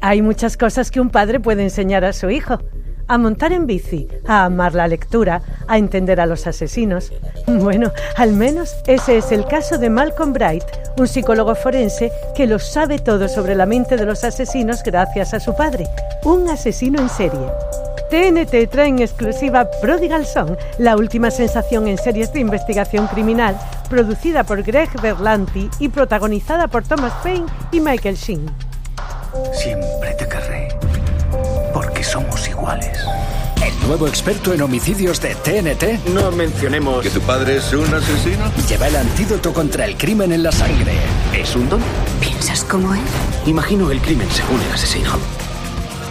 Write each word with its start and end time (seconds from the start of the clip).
Hay 0.00 0.22
muchas 0.22 0.56
cosas 0.56 0.90
que 0.90 1.00
un 1.00 1.10
padre 1.10 1.40
puede 1.40 1.62
enseñar 1.62 2.04
a 2.04 2.12
su 2.12 2.30
hijo. 2.30 2.60
A 3.08 3.18
montar 3.18 3.52
en 3.52 3.66
bici, 3.66 4.08
a 4.26 4.44
amar 4.44 4.74
la 4.74 4.88
lectura, 4.88 5.40
a 5.68 5.78
entender 5.78 6.20
a 6.20 6.26
los 6.26 6.46
asesinos. 6.46 7.12
Bueno, 7.46 7.92
al 8.16 8.32
menos 8.32 8.74
ese 8.86 9.18
es 9.18 9.30
el 9.30 9.46
caso 9.46 9.78
de 9.78 9.90
Malcolm 9.90 10.32
Bright, 10.32 10.64
un 10.98 11.06
psicólogo 11.06 11.54
forense 11.54 12.10
que 12.34 12.48
lo 12.48 12.58
sabe 12.58 12.98
todo 12.98 13.28
sobre 13.28 13.54
la 13.54 13.64
mente 13.64 13.96
de 13.96 14.06
los 14.06 14.24
asesinos 14.24 14.82
gracias 14.82 15.34
a 15.34 15.40
su 15.40 15.54
padre, 15.54 15.86
un 16.24 16.48
asesino 16.48 17.00
en 17.00 17.08
serie. 17.08 17.46
TNT 18.10 18.70
trae 18.70 18.88
en 18.88 19.00
exclusiva 19.00 19.68
Prodigal 19.80 20.26
Son, 20.26 20.56
la 20.78 20.96
última 20.96 21.30
sensación 21.30 21.86
en 21.86 21.98
series 21.98 22.32
de 22.32 22.40
investigación 22.40 23.06
criminal, 23.06 23.56
producida 23.88 24.44
por 24.44 24.62
Greg 24.62 24.88
Berlanti 25.00 25.70
y 25.78 25.88
protagonizada 25.88 26.66
por 26.66 26.82
Thomas 26.82 27.12
Paine 27.22 27.46
y 27.70 27.80
Michael 27.80 28.16
Sheen. 28.16 28.65
Siempre 29.52 30.14
te 30.14 30.26
querré, 30.28 30.68
porque 31.72 32.02
somos 32.04 32.48
iguales. 32.48 32.98
El 33.64 33.88
nuevo 33.88 34.06
experto 34.06 34.52
en 34.52 34.60
homicidios 34.62 35.20
de 35.20 35.34
TNT 35.34 36.06
No 36.12 36.30
mencionemos 36.30 37.02
que 37.02 37.10
tu 37.10 37.20
padre 37.20 37.56
es 37.56 37.72
un 37.72 37.92
asesino. 37.92 38.52
lleva 38.68 38.88
el 38.88 38.96
antídoto 38.96 39.52
contra 39.52 39.84
el 39.86 39.96
crimen 39.96 40.32
en 40.32 40.42
la 40.42 40.52
sangre. 40.52 40.92
¿Es 41.34 41.56
un 41.56 41.68
don? 41.68 41.80
¿Piensas 42.20 42.62
como 42.64 42.94
él? 42.94 43.00
Imagino 43.46 43.90
el 43.90 44.00
crimen 44.00 44.28
según 44.30 44.60
el 44.62 44.72
asesino. 44.72 45.10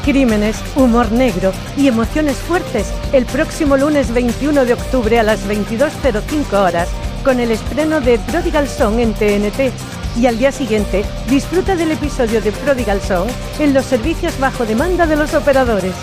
Crímenes, 0.04 0.58
humor 0.76 1.12
negro 1.12 1.52
y 1.78 1.88
emociones 1.88 2.38
fuertes 2.38 2.88
el 3.12 3.26
próximo 3.26 3.76
lunes 3.78 4.14
21 4.14 4.66
de 4.66 4.74
octubre 4.74 5.20
a 5.20 5.24
las 5.24 5.48
22.05 5.48 6.54
horas 6.54 6.90
con 7.24 7.40
el 7.40 7.52
estreno 7.52 8.02
de 8.02 8.20
Prodigal 8.20 8.68
Song 8.68 9.00
en 9.00 9.14
TNT. 9.14 9.72
Y 10.18 10.28
al 10.28 10.38
día 10.38 10.52
siguiente 10.52 11.04
disfruta 11.30 11.76
del 11.76 11.92
episodio 11.92 12.42
de 12.42 12.52
Prodigal 12.52 13.02
Song 13.02 13.28
en 13.60 13.74
los 13.74 13.86
servicios 13.86 14.40
bajo 14.40 14.66
demanda 14.66 15.06
de 15.06 15.18
los 15.18 15.34
operadores. 15.34 15.94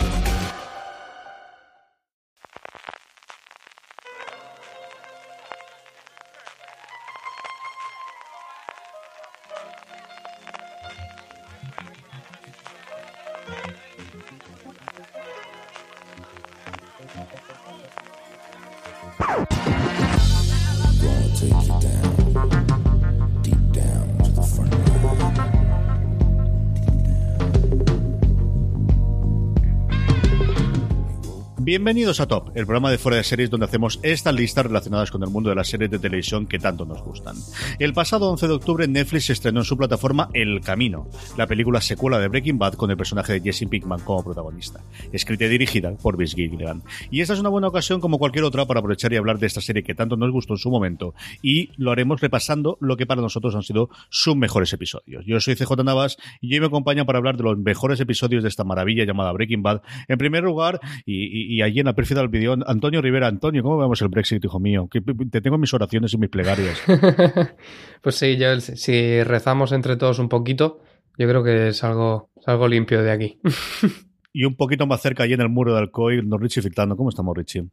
Bienvenidos 31.72 32.20
a 32.20 32.26
Top, 32.28 32.50
el 32.54 32.66
programa 32.66 32.90
de 32.90 32.98
fuera 32.98 33.16
de 33.16 33.24
series 33.24 33.48
donde 33.48 33.64
hacemos 33.64 33.98
estas 34.02 34.34
listas 34.34 34.66
relacionadas 34.66 35.10
con 35.10 35.22
el 35.22 35.30
mundo 35.30 35.48
de 35.48 35.56
las 35.56 35.68
series 35.68 35.90
de 35.90 35.98
televisión 35.98 36.46
que 36.46 36.58
tanto 36.58 36.84
nos 36.84 37.02
gustan. 37.02 37.34
El 37.78 37.94
pasado 37.94 38.28
11 38.30 38.46
de 38.46 38.52
octubre 38.52 38.86
Netflix 38.86 39.30
estrenó 39.30 39.60
en 39.60 39.64
su 39.64 39.78
plataforma 39.78 40.28
El 40.34 40.60
Camino, 40.60 41.08
la 41.38 41.46
película 41.46 41.80
secuela 41.80 42.18
de 42.18 42.28
Breaking 42.28 42.58
Bad 42.58 42.74
con 42.74 42.90
el 42.90 42.98
personaje 42.98 43.32
de 43.32 43.40
Jesse 43.40 43.66
Pinkman 43.70 44.00
como 44.00 44.22
protagonista, 44.22 44.80
escrita 45.12 45.46
y 45.46 45.48
dirigida 45.48 45.96
por 45.96 46.18
Vince 46.18 46.36
Gilligan. 46.36 46.82
Y 47.10 47.22
esta 47.22 47.32
es 47.32 47.40
una 47.40 47.48
buena 47.48 47.68
ocasión 47.68 48.02
como 48.02 48.18
cualquier 48.18 48.44
otra 48.44 48.66
para 48.66 48.80
aprovechar 48.80 49.10
y 49.14 49.16
hablar 49.16 49.38
de 49.38 49.46
esta 49.46 49.62
serie 49.62 49.82
que 49.82 49.94
tanto 49.94 50.18
nos 50.18 50.30
gustó 50.30 50.52
en 50.52 50.58
su 50.58 50.70
momento 50.70 51.14
y 51.40 51.70
lo 51.78 51.90
haremos 51.90 52.20
repasando 52.20 52.76
lo 52.82 52.98
que 52.98 53.06
para 53.06 53.22
nosotros 53.22 53.54
han 53.54 53.62
sido 53.62 53.88
sus 54.10 54.36
mejores 54.36 54.74
episodios. 54.74 55.24
Yo 55.24 55.40
soy 55.40 55.56
CJ 55.56 55.82
Navas 55.84 56.18
y 56.42 56.52
hoy 56.52 56.60
me 56.60 56.66
acompañan 56.66 57.06
para 57.06 57.16
hablar 57.16 57.38
de 57.38 57.44
los 57.44 57.56
mejores 57.56 57.98
episodios 57.98 58.42
de 58.42 58.50
esta 58.50 58.62
maravilla 58.62 59.06
llamada 59.06 59.32
Breaking 59.32 59.62
Bad. 59.62 59.80
En 60.06 60.18
primer 60.18 60.44
lugar, 60.44 60.78
y, 61.06 61.56
y- 61.56 61.61
y 61.62 61.64
allí 61.64 61.78
en 61.78 61.86
la 61.86 61.94
pérfida 61.94 62.20
del 62.20 62.28
vídeo, 62.28 62.56
Antonio 62.66 63.00
Rivera. 63.00 63.28
Antonio, 63.28 63.62
¿cómo 63.62 63.78
vemos 63.78 64.02
el 64.02 64.08
Brexit, 64.08 64.44
hijo 64.44 64.58
mío? 64.58 64.88
Que 64.90 65.00
te 65.00 65.40
tengo 65.40 65.54
en 65.54 65.60
mis 65.60 65.72
oraciones 65.72 66.12
y 66.12 66.18
mis 66.18 66.30
plegarias. 66.30 66.80
Pues 68.02 68.16
sí, 68.16 68.36
yo, 68.36 68.58
si 68.60 69.22
rezamos 69.22 69.70
entre 69.70 69.96
todos 69.96 70.18
un 70.18 70.28
poquito, 70.28 70.80
yo 71.16 71.28
creo 71.28 71.44
que 71.44 71.68
es 71.68 71.84
algo, 71.84 72.30
es 72.36 72.48
algo 72.48 72.66
limpio 72.66 73.00
de 73.00 73.12
aquí. 73.12 73.38
y 74.32 74.44
un 74.44 74.56
poquito 74.56 74.88
más 74.88 75.00
cerca, 75.00 75.22
allí 75.22 75.34
en 75.34 75.40
el 75.40 75.48
muro 75.48 75.72
de 75.72 75.78
Alcoy, 75.78 76.20
nos 76.26 76.40
Richie 76.40 76.62
filtrando. 76.62 76.96
¿Cómo 76.96 77.10
estamos, 77.10 77.36
Richie? 77.36 77.68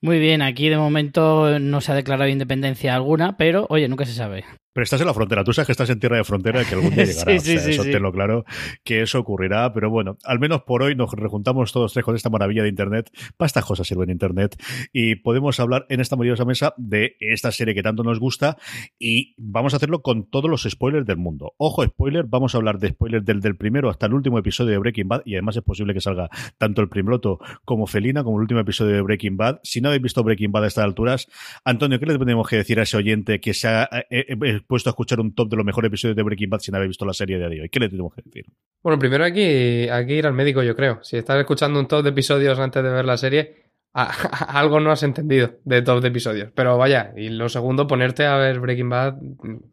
Muy 0.00 0.18
bien, 0.20 0.40
aquí 0.40 0.70
de 0.70 0.78
momento 0.78 1.58
no 1.58 1.82
se 1.82 1.92
ha 1.92 1.94
declarado 1.94 2.30
independencia 2.30 2.94
alguna, 2.94 3.36
pero 3.36 3.66
oye, 3.68 3.88
nunca 3.88 4.06
se 4.06 4.14
sabe. 4.14 4.44
Pero 4.78 4.84
estás 4.84 5.00
en 5.00 5.08
la 5.08 5.14
frontera, 5.14 5.42
tú 5.42 5.52
sabes 5.52 5.66
que 5.66 5.72
estás 5.72 5.90
en 5.90 5.98
tierra 5.98 6.18
de 6.18 6.22
frontera 6.22 6.62
y 6.62 6.64
que 6.64 6.76
algún 6.76 6.94
día 6.94 7.04
llegará. 7.04 7.32
Sí, 7.32 7.36
o 7.36 7.40
sea, 7.40 7.58
sí, 7.64 7.70
eso 7.72 7.82
sí. 7.82 7.90
tenlo 7.90 8.12
claro, 8.12 8.44
que 8.84 9.02
eso 9.02 9.18
ocurrirá. 9.18 9.72
Pero 9.72 9.90
bueno, 9.90 10.18
al 10.22 10.38
menos 10.38 10.62
por 10.62 10.84
hoy 10.84 10.94
nos 10.94 11.10
rejuntamos 11.10 11.72
todos 11.72 11.92
tres 11.92 12.04
con 12.04 12.14
esta 12.14 12.30
maravilla 12.30 12.62
de 12.62 12.68
Internet. 12.68 13.10
Para 13.36 13.48
estas 13.48 13.64
cosas 13.64 13.88
sirve 13.88 14.04
en 14.04 14.10
Internet. 14.10 14.54
Y 14.92 15.16
podemos 15.16 15.58
hablar 15.58 15.84
en 15.88 15.98
esta 15.98 16.14
maravillosa 16.14 16.44
mesa 16.44 16.74
de 16.76 17.16
esta 17.18 17.50
serie 17.50 17.74
que 17.74 17.82
tanto 17.82 18.04
nos 18.04 18.20
gusta. 18.20 18.56
Y 19.00 19.34
vamos 19.36 19.74
a 19.74 19.78
hacerlo 19.78 20.00
con 20.00 20.30
todos 20.30 20.48
los 20.48 20.62
spoilers 20.62 21.04
del 21.04 21.16
mundo. 21.16 21.54
Ojo, 21.56 21.84
spoiler, 21.84 22.26
vamos 22.28 22.54
a 22.54 22.58
hablar 22.58 22.78
de 22.78 22.90
spoilers 22.90 23.24
del, 23.24 23.40
del 23.40 23.56
primero 23.56 23.90
hasta 23.90 24.06
el 24.06 24.14
último 24.14 24.38
episodio 24.38 24.70
de 24.70 24.78
Breaking 24.78 25.08
Bad. 25.08 25.22
Y 25.24 25.34
además 25.34 25.56
es 25.56 25.64
posible 25.64 25.92
que 25.92 26.00
salga 26.00 26.30
tanto 26.56 26.82
el 26.82 26.88
primeroto 26.88 27.40
como 27.64 27.88
Felina, 27.88 28.22
como 28.22 28.36
el 28.36 28.42
último 28.42 28.60
episodio 28.60 28.94
de 28.94 29.02
Breaking 29.02 29.36
Bad. 29.36 29.58
Si 29.64 29.80
no 29.80 29.88
habéis 29.88 30.04
visto 30.04 30.22
Breaking 30.22 30.52
Bad 30.52 30.62
a 30.62 30.66
estas 30.68 30.84
alturas, 30.84 31.26
Antonio, 31.64 31.98
¿qué 31.98 32.06
le 32.06 32.16
tenemos 32.16 32.48
que 32.48 32.54
decir 32.54 32.78
a 32.78 32.84
ese 32.84 32.96
oyente 32.96 33.40
que 33.40 33.54
se 33.54 33.66
ha 33.66 33.88
eh, 34.08 34.24
eh, 34.28 34.60
eh, 34.68 34.70
puesto 34.70 34.90
a 34.90 34.92
escuchar 34.92 35.20
un 35.20 35.34
top 35.34 35.48
de 35.50 35.56
los 35.56 35.64
mejores 35.66 35.88
episodios 35.88 36.16
de 36.16 36.22
Breaking 36.22 36.50
Bad 36.50 36.60
sin 36.60 36.74
haber 36.74 36.88
visto 36.88 37.04
la 37.04 37.12
serie 37.12 37.38
de 37.38 37.46
hoy? 37.46 37.68
¿Qué 37.68 37.80
le 37.80 37.88
tenemos 37.88 38.14
que 38.14 38.22
decir? 38.22 38.44
Bueno, 38.82 38.98
primero 38.98 39.24
hay 39.24 39.32
que, 39.32 39.88
hay 39.90 40.06
que 40.06 40.14
ir 40.14 40.26
al 40.26 40.34
médico, 40.34 40.62
yo 40.62 40.76
creo. 40.76 41.00
Si 41.02 41.16
estás 41.16 41.38
escuchando 41.38 41.80
un 41.80 41.88
top 41.88 42.02
de 42.04 42.10
episodios 42.10 42.58
antes 42.58 42.82
de 42.82 42.90
ver 42.90 43.04
la 43.04 43.16
serie, 43.16 43.56
a- 43.94 44.04
algo 44.58 44.78
no 44.80 44.90
has 44.90 45.02
entendido 45.02 45.52
de 45.64 45.82
top 45.82 46.00
de 46.02 46.08
episodios. 46.08 46.50
Pero 46.54 46.76
vaya, 46.78 47.12
y 47.16 47.30
lo 47.30 47.48
segundo, 47.48 47.86
ponerte 47.86 48.26
a 48.26 48.36
ver 48.36 48.60
Breaking 48.60 48.88
Bad 48.90 49.14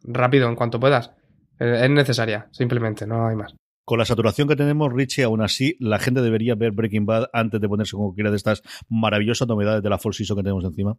rápido, 0.04 0.48
en 0.48 0.56
cuanto 0.56 0.80
puedas. 0.80 1.12
Es 1.58 1.88
necesaria, 1.90 2.48
simplemente, 2.52 3.06
no 3.06 3.26
hay 3.28 3.36
más. 3.36 3.54
Con 3.84 3.98
la 3.98 4.04
saturación 4.04 4.48
que 4.48 4.56
tenemos, 4.56 4.92
Richie, 4.92 5.22
aún 5.22 5.42
así, 5.42 5.76
la 5.78 5.98
gente 6.00 6.20
debería 6.20 6.54
ver 6.56 6.72
Breaking 6.72 7.06
Bad 7.06 7.26
antes 7.32 7.60
de 7.60 7.68
ponerse 7.68 7.92
con 7.96 8.06
cualquiera 8.06 8.30
de 8.30 8.36
estas 8.36 8.62
maravillosas 8.88 9.46
novedades 9.46 9.82
de 9.82 9.88
la 9.88 9.96
Full 9.98 10.12
Season 10.12 10.36
que 10.36 10.42
tenemos 10.42 10.64
encima. 10.64 10.96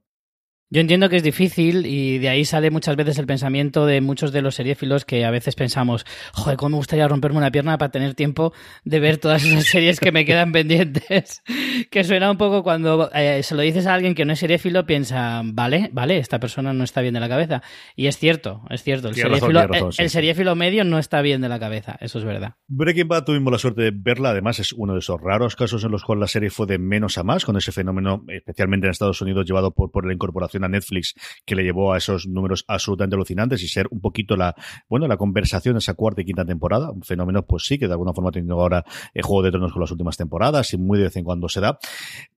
Yo 0.70 0.82
entiendo 0.82 1.08
que 1.08 1.16
es 1.16 1.24
difícil 1.24 1.86
y 1.86 2.18
de 2.18 2.28
ahí 2.28 2.44
sale 2.44 2.72
muchas 2.72 2.98
veces 2.98 3.18
el 3.20 3.26
pensamiento 3.26 3.86
de 3.86 4.02
muchos 4.02 4.34
de 4.34 4.42
los 4.42 4.56
seriéfilos 4.56 5.06
que 5.06 5.24
a 5.24 5.32
veces 5.32 5.56
pensamos, 5.56 6.06
joder, 6.34 6.58
cómo 6.58 6.72
me 6.72 6.76
gustaría 6.76 7.08
romperme 7.08 7.38
una 7.38 7.52
pierna 7.52 7.78
para 7.78 7.90
tener 7.90 8.16
tiempo 8.16 8.52
de 8.84 9.00
ver 9.00 9.18
todas 9.18 9.46
esas 9.46 9.64
series 9.68 10.02
que 10.02 10.12
me 10.12 10.26
quedan 10.26 10.52
pendientes. 10.52 11.42
que 11.90 12.04
suena 12.04 12.30
un 12.30 12.38
poco 12.38 12.64
cuando 12.64 13.10
eh, 13.14 13.44
se 13.44 13.56
lo 13.56 13.62
dices 13.62 13.88
a 13.88 13.94
alguien 13.94 14.14
que 14.14 14.26
no 14.26 14.34
es 14.34 14.40
seriéfilo, 14.40 14.86
piensa, 14.86 15.42
vale, 15.46 15.90
vale, 15.94 16.18
esta 16.18 16.40
persona 16.40 16.74
no 16.74 16.84
está 16.84 17.00
bien 17.00 17.14
de 17.14 17.22
la 17.22 17.30
cabeza. 17.30 17.64
Y 17.96 18.08
es 18.08 18.18
cierto, 18.18 18.64
es 18.70 18.84
cierto, 18.84 19.08
el 19.08 19.16
razón, 19.16 19.32
seriéfilo, 19.32 19.68
razón, 19.68 19.88
el- 19.88 19.94
sí, 19.94 20.02
el 20.02 20.10
sí. 20.10 20.14
seriéfilo 20.14 20.56
medio 20.56 20.84
no 20.84 21.00
está 21.00 21.22
bien 21.22 21.40
de 21.40 21.48
la 21.48 21.60
cabeza, 21.60 21.96
eso 22.02 22.20
es 22.20 22.26
verdad. 22.26 22.56
Breaking 22.68 23.08
Bad 23.08 23.24
tuvimos 23.24 23.54
la 23.54 23.60
suerte 23.60 23.84
de 23.84 23.92
verla, 23.94 24.32
además 24.32 24.60
es 24.60 24.74
uno 24.74 24.92
de 24.94 25.00
esos 25.00 25.22
raros 25.22 25.56
casos 25.56 25.82
en 25.86 25.92
los 25.92 26.04
cuales 26.04 26.20
la 26.20 26.28
serie 26.28 26.50
fue 26.50 26.66
de 26.68 26.78
menos 26.78 27.18
a 27.18 27.24
más, 27.24 27.46
con 27.46 27.56
ese 27.56 27.72
fenómeno, 27.72 28.26
especialmente 28.28 28.88
en 28.88 28.92
Estados 28.92 29.22
Unidos, 29.22 29.46
llevado 29.46 29.72
por, 29.72 29.92
por 29.92 30.06
la 30.06 30.14
incorporación 30.14 30.57
a 30.64 30.70
Netflix, 30.70 31.14
que 31.46 31.56
le 31.56 31.64
llevó 31.64 31.94
a 31.94 31.98
esos 31.98 32.28
números 32.28 32.66
absolutamente 32.68 33.16
alucinantes 33.16 33.64
y 33.64 33.68
ser 33.68 33.88
un 33.92 34.02
poquito 34.02 34.36
la, 34.36 34.56
bueno, 34.90 35.08
la 35.08 35.18
conversación 35.18 35.76
de 35.76 35.80
esa 35.80 35.94
cuarta 35.94 36.22
y 36.22 36.26
quinta 36.26 36.46
temporada, 36.46 36.92
un 36.92 37.04
fenómeno, 37.04 37.46
pues 37.46 37.64
sí, 37.66 37.78
que 37.78 37.88
de 37.88 37.94
alguna 37.94 38.14
forma 38.14 38.30
ha 38.30 38.34
tenido 38.34 38.60
ahora 38.60 38.84
el 39.14 39.24
Juego 39.24 39.44
de 39.44 39.52
Tronos 39.52 39.72
con 39.72 39.82
las 39.82 39.92
últimas 39.92 40.18
temporadas 40.18 40.74
y 40.74 40.78
muy 40.78 40.98
de 40.98 41.06
vez 41.06 41.16
en 41.18 41.24
cuando 41.24 41.50
se 41.50 41.62
da. 41.62 41.80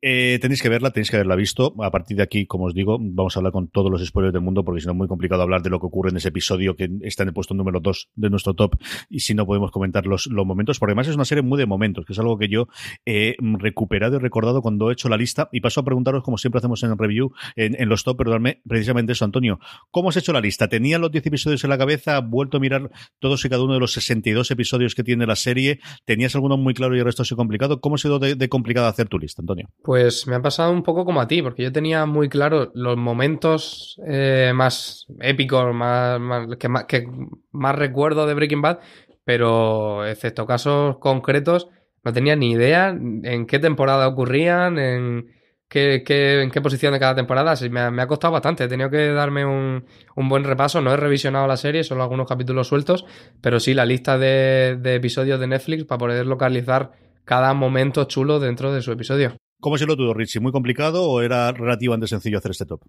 Eh, 0.03 0.39
tenéis 0.41 0.63
que 0.63 0.69
verla, 0.69 0.91
tenéis 0.91 1.11
que 1.11 1.17
haberla 1.17 1.37
visto. 1.37 1.75
A 1.83 1.91
partir 1.91 2.17
de 2.17 2.23
aquí, 2.23 2.47
como 2.47 2.65
os 2.65 2.75
digo, 2.75 2.99
vamos 3.01 3.37
a 3.37 3.41
hablar 3.41 3.53
con 3.53 3.69
todos 3.69 3.91
los 3.91 4.05
spoilers 4.05 4.33
del 4.33 4.43
mundo, 4.43 4.65
porque 4.65 4.81
si 4.81 4.87
no 4.87 4.93
es 4.93 4.99
muy 4.99 5.09
complicado 5.09 5.43
hablar 5.43 5.63
de 5.63 5.71
lo 5.71 5.81
que 5.81 5.87
ocurre 5.87 6.11
en 6.11 6.17
ese 6.17 6.29
episodio 6.29 6.77
que 6.77 6.89
está 7.03 7.23
en 7.23 7.29
el 7.29 7.35
puesto 7.35 7.55
número 7.55 7.81
2 7.81 8.11
de 8.15 8.31
nuestro 8.31 8.55
top, 8.55 8.77
y 9.09 9.21
si 9.21 9.35
no 9.35 9.47
podemos 9.47 9.71
comentar 9.71 10.07
los, 10.07 10.27
los 10.27 10.47
momentos, 10.47 10.79
porque 10.79 10.91
además 10.93 11.09
es 11.09 11.15
una 11.15 11.25
serie 11.25 11.43
muy 11.43 11.59
de 11.59 11.67
momentos, 11.67 12.05
que 12.05 12.13
es 12.13 12.19
algo 12.19 12.39
que 12.39 12.49
yo 12.49 12.69
he 13.05 13.37
recuperado 13.41 14.17
y 14.17 14.19
recordado 14.19 14.63
cuando 14.63 14.91
he 14.91 14.93
hecho 14.93 15.09
la 15.09 15.17
lista, 15.17 15.49
y 15.53 15.61
paso 15.61 15.81
a 15.81 15.85
preguntaros, 15.85 16.23
como 16.23 16.39
siempre 16.39 16.59
hacemos 16.59 16.83
en 16.83 16.91
el 16.91 16.99
review, 16.99 17.33
en, 17.57 17.81
en 17.81 17.89
los 17.89 18.05
estado 18.11 18.17
perdonarme 18.17 18.61
precisamente 18.67 19.13
eso, 19.13 19.25
Antonio. 19.25 19.59
¿Cómo 19.91 20.09
has 20.09 20.17
hecho 20.17 20.33
la 20.33 20.41
lista? 20.41 20.69
¿Tenías 20.69 21.01
los 21.01 21.11
10 21.11 21.27
episodios 21.27 21.65
en 21.65 21.71
la 21.71 21.79
cabeza? 21.79 22.17
¿Has 22.17 22.29
vuelto 22.29 22.57
a 22.57 22.61
mirar 22.61 22.91
todos 23.19 23.45
y 23.45 23.49
cada 23.49 23.63
uno 23.63 23.75
de 23.75 23.81
los 23.81 23.93
62 23.93 24.51
episodios 24.51 24.95
que 24.95 25.05
tiene 25.05 25.27
la 25.27 25.37
serie? 25.37 25.81
¿Tenías 26.05 26.35
alguno 26.35 26.57
muy 26.57 26.75
claro 26.75 26.97
y 26.97 26.99
el 26.99 27.05
resto 27.05 27.25
sido 27.25 27.37
complicado? 27.37 27.81
¿Cómo 27.81 27.95
ha 27.95 27.99
sido 27.99 28.19
de, 28.19 28.35
de 28.35 28.49
complicado 28.49 28.87
hacer 28.87 29.09
tu 29.09 29.19
lista, 29.19 29.43
Antonio? 29.43 29.69
Pues 29.83 30.27
me 30.27 30.35
ha 30.37 30.43
pasado 30.43 30.73
un 30.73 30.83
poco 30.83 31.05
como 31.05 31.21
a 31.21 31.29
ti, 31.29 31.43
porque 31.43 31.63
yo 31.63 31.73
tenía 31.73 32.07
muy 32.07 32.29
claro 32.29 32.71
los 32.75 32.97
momentos 32.97 33.97
eh, 34.07 34.53
más 34.55 35.07
épicos, 35.21 35.75
más, 35.75 36.19
más- 36.21 36.49
que, 36.59 36.69
más, 36.69 36.85
que 36.85 37.07
más 37.53 37.75
recuerdo 37.77 38.27
de 38.27 38.35
Breaking 38.35 38.63
Bad, 38.63 38.79
pero 39.25 40.07
excepto 40.07 40.47
casos 40.47 40.99
concretos, 40.99 41.69
no 42.03 42.13
tenía 42.13 42.37
ni 42.37 42.53
idea 42.53 42.89
en 42.89 43.47
qué 43.47 43.59
temporada 43.59 44.09
ocurrían, 44.09 44.79
en 44.79 45.27
en 45.73 46.51
qué 46.51 46.61
posición 46.61 46.93
de 46.93 46.99
cada 46.99 47.15
temporada. 47.15 47.53
Así 47.53 47.71
me, 47.71 47.81
ha, 47.81 48.07
costado 48.07 48.33
bastante, 48.33 48.65
he 48.65 48.69
tenido 48.69 48.91
que 48.91 49.09
darme 49.09 49.45
un, 49.45 49.85
un 50.17 50.29
buen 50.29 50.45
repaso. 50.45 50.81
No 50.81 50.93
he 50.93 50.97
revisionado 50.97 51.47
la 51.47 51.57
serie, 51.57 51.85
solo 51.85 52.03
algunos 52.03 52.29
capítulos 52.29 52.69
sueltos, 52.69 53.05
pero 53.41 53.61
sí 53.61 53.75
la 53.75 53.87
lista 53.87 54.19
de, 54.19 54.79
episodios 54.85 55.39
de 55.39 55.47
Netflix 55.47 55.85
para 55.85 55.99
poder 55.99 56.27
localizar 56.27 56.93
cada 57.25 57.55
momento 57.55 58.05
chulo 58.05 58.41
dentro 58.41 58.73
de 58.73 58.83
su 58.83 58.93
episodio. 58.93 59.37
¿Cómo 59.61 59.77
ha 59.77 59.79
sido 59.79 59.97
todo, 59.97 60.15
Richie? 60.15 60.41
¿Muy 60.41 60.53
complicado 60.53 61.09
o 61.09 61.21
era 61.23 61.53
relativamente 61.53 62.07
sencillo 62.07 62.39
hacer 62.39 62.53
este 62.53 62.67
top? 62.67 62.83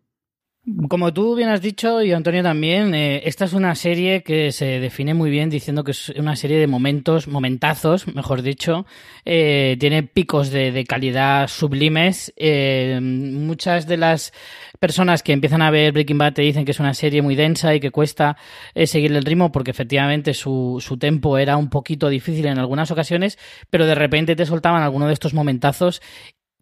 Como 0.90 1.12
tú 1.12 1.34
bien 1.36 1.50
has 1.50 1.60
dicho, 1.60 2.04
y 2.04 2.12
Antonio 2.12 2.44
también, 2.44 2.94
eh, 2.94 3.24
esta 3.26 3.46
es 3.46 3.54
una 3.54 3.74
serie 3.74 4.22
que 4.22 4.52
se 4.52 4.80
define 4.80 5.16
muy 5.16 5.32
bien 5.32 5.50
diciendo 5.50 5.84
que 5.84 5.90
es 5.90 6.10
una 6.10 6.36
serie 6.36 6.60
de 6.60 6.68
momentos, 6.68 7.28
momentazos, 7.28 8.06
mejor 8.14 8.44
dicho. 8.44 8.86
Eh, 9.26 9.76
tiene 9.80 10.04
picos 10.04 10.52
de, 10.52 10.86
calidad 10.88 11.48
sublimes. 11.48 12.32
Eh, 12.38 13.00
muchas 13.02 13.88
de 13.88 13.98
las 13.98 14.34
personas 14.80 15.24
que 15.24 15.34
empiezan 15.34 15.64
a 15.64 15.72
ver 15.72 15.94
Breaking 15.94 16.20
Bad 16.20 16.34
te 16.34 16.44
dicen 16.44 16.64
que 16.64 16.72
es 16.72 16.80
una 16.80 16.94
serie 16.94 17.24
muy 17.24 17.36
densa 17.36 17.74
y 17.74 17.80
que 17.80 17.90
cuesta 17.90 18.38
seguir 18.86 19.12
el 19.14 19.26
ritmo 19.26 19.52
porque 19.52 19.72
efectivamente 19.72 20.36
su, 20.36 20.78
su 20.80 20.98
tempo 20.98 21.40
era 21.40 21.58
un 21.58 21.72
poquito 21.72 22.08
difícil 22.08 22.46
en 22.46 22.60
algunas 22.60 22.92
ocasiones, 22.92 23.40
pero 23.72 23.88
de 23.88 23.96
repente 23.96 24.36
te 24.36 24.46
soltaban 24.46 24.84
alguno 24.84 25.08
de 25.08 25.14
estos 25.14 25.34
momentazos 25.34 26.02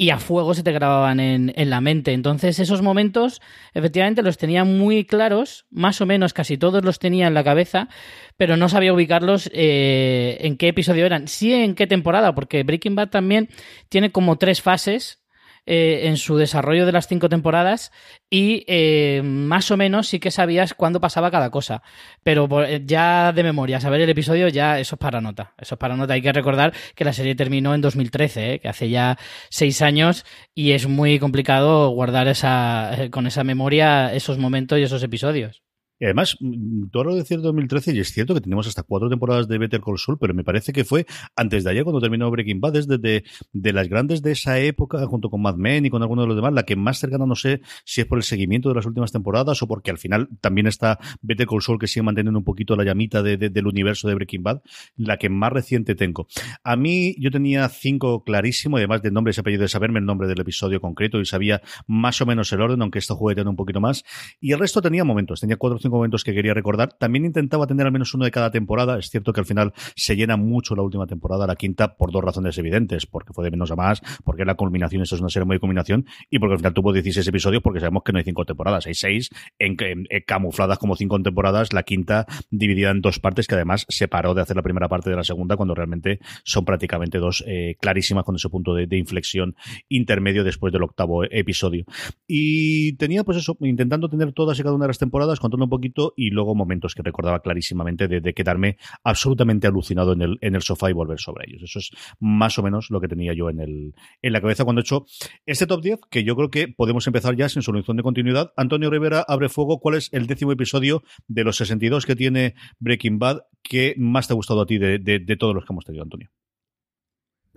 y 0.02 0.12
a 0.12 0.18
fuego 0.18 0.54
se 0.54 0.64
te 0.64 0.72
grababan 0.72 1.20
en, 1.20 1.52
en, 1.58 1.70
la 1.70 1.82
mente. 1.82 2.14
Entonces, 2.14 2.58
esos 2.60 2.82
momentos, 2.82 3.42
efectivamente, 3.74 4.22
los 4.22 4.38
tenía 4.38 4.64
muy 4.64 5.04
claros, 5.04 5.66
más 5.72 6.00
o 6.00 6.06
menos 6.06 6.32
casi 6.32 6.58
todos 6.58 6.86
los 6.86 7.00
tenía 7.00 7.28
en 7.28 7.34
la 7.34 7.44
cabeza, 7.44 7.90
pero 8.38 8.56
no 8.56 8.70
sabía 8.70 8.94
ubicarlos 8.94 9.52
eh, 9.54 10.38
en 10.40 10.56
qué 10.56 10.70
episodio 10.70 11.06
eran. 11.06 11.28
Sí, 11.28 11.54
en 11.54 11.76
qué 11.76 11.86
temporada, 11.86 12.34
porque 12.34 12.64
Breaking 12.64 12.96
Bad 12.96 13.10
también 13.10 13.50
tiene 13.90 14.14
como 14.14 14.38
tres 14.38 14.62
fases. 14.62 15.20
Eh, 15.66 16.08
en 16.08 16.18
su 16.18 16.38
desarrollo 16.38 16.86
de 16.86 16.92
las 16.92 17.08
cinco 17.08 17.30
temporadas 17.30 17.92
y 18.30 18.64
eh, 18.68 19.22
más 19.24 19.70
o 19.72 19.78
menos 19.78 20.08
sí 20.08 20.20
que 20.20 20.32
sabías 20.32 20.74
cuándo 20.74 21.00
pasaba 21.00 21.32
cada 21.32 21.50
cosa. 21.52 21.82
Pero 22.24 22.64
eh, 22.64 22.82
ya 22.86 23.32
de 23.34 23.44
memoria, 23.44 23.80
saber 23.80 24.02
el 24.02 24.10
episodio 24.10 24.48
ya 24.48 24.80
eso 24.80 24.96
es 24.96 25.00
para 25.00 25.22
nota. 25.22 25.54
Eso 25.58 25.76
es 25.76 25.80
para 25.80 25.96
nota. 25.96 26.14
Hay 26.14 26.22
que 26.22 26.34
recordar 26.34 26.74
que 26.96 27.06
la 27.06 27.14
serie 27.14 27.36
terminó 27.36 27.74
en 27.76 27.82
2013, 27.82 28.54
¿eh? 28.54 28.60
que 28.60 28.70
hace 28.70 28.90
ya 28.90 29.18
seis 29.50 29.82
años 29.82 30.26
y 30.56 30.72
es 30.72 30.88
muy 30.88 31.20
complicado 31.20 31.90
guardar 31.90 32.28
esa, 32.28 32.92
eh, 32.98 33.10
con 33.10 33.28
esa 33.28 33.44
memoria 33.44 34.14
esos 34.14 34.38
momentos 34.38 34.80
y 34.80 34.84
esos 34.84 35.04
episodios. 35.04 35.64
Y 36.00 36.06
además, 36.06 36.38
tú 36.40 36.98
ahora 36.98 37.12
lo 37.12 37.16
decías 37.18 37.42
2013 37.42 37.94
y 37.94 38.00
es 38.00 38.14
cierto 38.14 38.34
que 38.34 38.42
tenemos 38.42 38.68
hasta 38.68 38.84
cuatro 38.84 39.10
temporadas 39.10 39.48
de 39.48 39.58
Better 39.58 39.82
Call 39.82 39.98
Saul, 39.98 40.18
pero 40.18 40.34
me 40.34 40.44
parece 40.44 40.72
que 40.72 40.86
fue 40.86 41.06
antes 41.36 41.64
de 41.64 41.72
ayer 41.72 41.84
cuando 41.84 42.00
terminó 42.00 42.32
Breaking 42.32 42.62
Bad, 42.62 42.74
desde 42.74 42.98
de, 42.98 43.74
las 43.74 43.90
grandes 43.90 44.22
de 44.22 44.32
esa 44.32 44.60
época, 44.60 45.06
junto 45.08 45.30
con 45.30 45.42
Mad 45.42 45.56
Men 45.56 45.86
y 45.86 45.90
con 45.90 46.02
algunos 46.02 46.24
de 46.24 46.28
los 46.28 46.36
demás, 46.38 46.54
la 46.54 46.64
que 46.64 46.76
más 46.76 47.00
cercana, 47.00 47.26
no 47.26 47.36
sé 47.36 47.62
si 47.84 48.02
es 48.02 48.08
por 48.08 48.18
el 48.18 48.24
seguimiento 48.24 48.70
de 48.70 48.76
las 48.76 48.86
últimas 48.86 49.12
temporadas 49.12 49.62
o 49.62 49.68
porque 49.68 49.92
al 49.92 49.98
final 49.98 50.30
también 50.40 50.68
está 50.68 51.00
Better 51.22 51.48
Call 51.48 51.62
Saul 51.62 51.80
que 51.80 51.88
sigue 51.88 52.04
manteniendo 52.04 52.40
un 52.40 52.46
poquito 52.46 52.76
la 52.76 52.86
llamita 52.86 53.22
de, 53.22 53.36
de, 53.36 53.50
del 53.50 53.68
universo 53.68 54.08
de 54.08 54.16
Breaking 54.16 54.44
Bad, 54.44 54.62
la 54.96 55.18
que 55.18 55.30
más 55.30 55.52
reciente 55.52 55.96
tengo. 55.96 56.28
A 56.64 56.78
mí 56.78 57.16
yo 57.20 57.30
tenía 57.30 57.68
cinco 57.68 58.24
clarísimo, 58.24 58.78
además 58.78 59.02
de 59.02 59.12
nombres 59.12 59.38
y 59.38 59.42
apellidos 59.42 59.64
de 59.64 59.68
saberme 59.68 60.00
el 60.00 60.06
nombre 60.06 60.28
del 60.30 60.40
episodio 60.40 60.80
concreto 60.80 61.20
y 61.20 61.26
sabía 61.26 61.62
más 61.88 62.22
o 62.22 62.26
menos 62.26 62.52
el 62.54 62.62
orden, 62.62 62.82
aunque 62.82 63.00
esto 63.00 63.16
jugueteando 63.16 63.52
un 63.52 63.58
poquito 63.58 63.82
más. 63.82 64.06
Y 64.40 64.54
el 64.54 64.60
resto 64.60 64.82
tenía 64.82 65.04
momentos, 65.04 65.42
tenía 65.42 65.58
cuatro 65.58 65.78
o 65.78 65.89
momentos 65.90 66.24
que 66.24 66.34
quería 66.34 66.54
recordar. 66.54 66.94
También 66.94 67.26
intentaba 67.26 67.68
tener 67.68 67.86
al 67.86 67.92
menos 67.92 68.14
uno 68.14 68.26
de 68.26 68.32
cada 68.32 68.52
temporada. 68.52 68.98
Es 68.98 69.10
cierto 69.10 69.34
que 69.34 69.40
al 69.40 69.46
final 69.46 69.74
se 69.96 70.16
llena 70.16 70.38
mucho 70.38 70.76
la 70.76 70.84
última 70.84 71.08
temporada, 71.08 71.48
la 71.48 71.56
quinta, 71.56 71.96
por 71.96 72.12
dos 72.12 72.24
razones 72.24 72.58
evidentes, 72.58 73.06
porque 73.06 73.34
fue 73.34 73.44
de 73.44 73.52
menos 73.52 73.72
a 73.72 73.76
más, 73.76 74.02
porque 74.24 74.46
la 74.46 74.56
culminación, 74.56 75.02
esto 75.02 75.16
es 75.16 75.22
una 75.22 75.30
serie 75.30 75.46
muy 75.46 75.56
de 75.56 75.60
culminación, 75.60 76.06
y 76.30 76.40
porque 76.40 76.54
al 76.54 76.60
final 76.60 76.74
tuvo 76.74 76.94
16 76.94 77.28
episodios, 77.28 77.62
porque 77.62 77.80
sabemos 77.80 78.04
que 78.04 78.12
no 78.12 78.20
hay 78.20 78.24
cinco 78.24 78.46
temporadas, 78.46 78.88
hay 78.88 78.94
seis 78.94 79.30
en, 79.58 79.76
en 79.80 80.06
camufladas 80.26 80.78
como 80.78 80.96
cinco 80.96 81.20
temporadas, 81.22 81.74
la 81.74 81.84
quinta 81.84 82.26
dividida 82.50 82.92
en 82.92 83.02
dos 83.02 83.20
partes, 83.20 83.48
que 83.48 83.56
además 83.56 83.86
se 83.90 84.08
paró 84.08 84.34
de 84.34 84.42
hacer 84.42 84.56
la 84.56 84.62
primera 84.62 84.88
parte 84.88 85.10
de 85.10 85.16
la 85.16 85.24
segunda, 85.24 85.58
cuando 85.58 85.76
realmente 85.76 86.20
son 86.44 86.66
prácticamente 86.66 87.18
dos 87.18 87.44
eh, 87.48 87.76
clarísimas 87.80 88.24
con 88.24 88.36
ese 88.36 88.50
punto 88.50 88.74
de, 88.74 88.88
de 88.88 88.98
inflexión 88.98 89.56
intermedio 89.88 90.44
después 90.44 90.72
del 90.74 90.84
octavo 90.84 91.24
episodio. 91.24 91.86
Y 92.28 92.94
tenía 92.98 93.24
pues 93.24 93.38
eso, 93.38 93.58
intentando 93.62 94.10
tener 94.10 94.34
todas 94.34 94.60
y 94.60 94.64
cada 94.64 94.76
una 94.76 94.86
de 94.86 94.90
las 94.90 95.00
temporadas, 95.00 95.40
contando 95.40 95.66
un 95.66 95.70
poquito 95.70 95.79
y 96.16 96.30
luego 96.30 96.56
momentos 96.56 96.96
que 96.96 97.04
recordaba 97.04 97.42
clarísimamente 97.42 98.08
de, 98.08 98.34
quedarme 98.34 98.78
absolutamente 99.04 99.68
alucinado 99.68 100.14
en 100.14 100.22
el, 100.22 100.38
en 100.42 100.56
el 100.56 100.62
sofá 100.62 100.90
y 100.90 100.94
volver 100.94 101.20
sobre 101.20 101.46
ellos. 101.48 101.64
Eso 101.64 101.80
es 101.80 101.92
más 102.20 102.58
o 102.60 102.64
menos 102.64 102.90
lo 102.90 103.02
que 103.02 103.08
tenía 103.08 103.34
yo 103.34 103.50
en, 103.50 103.60
el, 103.60 103.96
en 104.22 104.34
la 104.34 104.42
cabeza 104.42 104.64
cuando 104.64 104.82
he 104.82 104.84
hecho 104.84 105.06
este 105.46 105.68
top 105.68 105.82
10, 105.82 106.00
que 106.10 106.24
yo 106.24 106.36
creo 106.36 106.50
que 106.50 106.68
podemos 106.68 107.06
empezar 107.08 107.36
ya 107.36 107.50
sin 107.50 107.62
solución 107.62 107.98
de 107.98 108.04
continuidad. 108.04 108.54
Antonio 108.56 108.90
Rivera 108.90 109.26
abre 109.28 109.50
fuego. 109.50 109.80
¿Cuál 109.80 109.96
es 109.96 110.10
el 110.14 110.28
décimo 110.28 110.52
episodio 110.52 111.04
de 111.28 111.44
los 111.44 111.58
62 111.58 112.06
que 112.06 112.16
tiene 112.16 112.56
Breaking 112.80 113.20
Bad 113.20 113.42
que 113.62 113.96
más 113.98 114.28
te 114.28 114.34
ha 114.34 114.36
gustado 114.36 114.62
a 114.62 114.66
ti 114.66 114.78
de, 114.78 115.00
de 115.00 115.38
todos 115.38 115.54
los 115.56 115.66
que 115.66 115.74
hemos 115.74 115.86
tenido, 115.86 116.04
Antonio? 116.04 116.30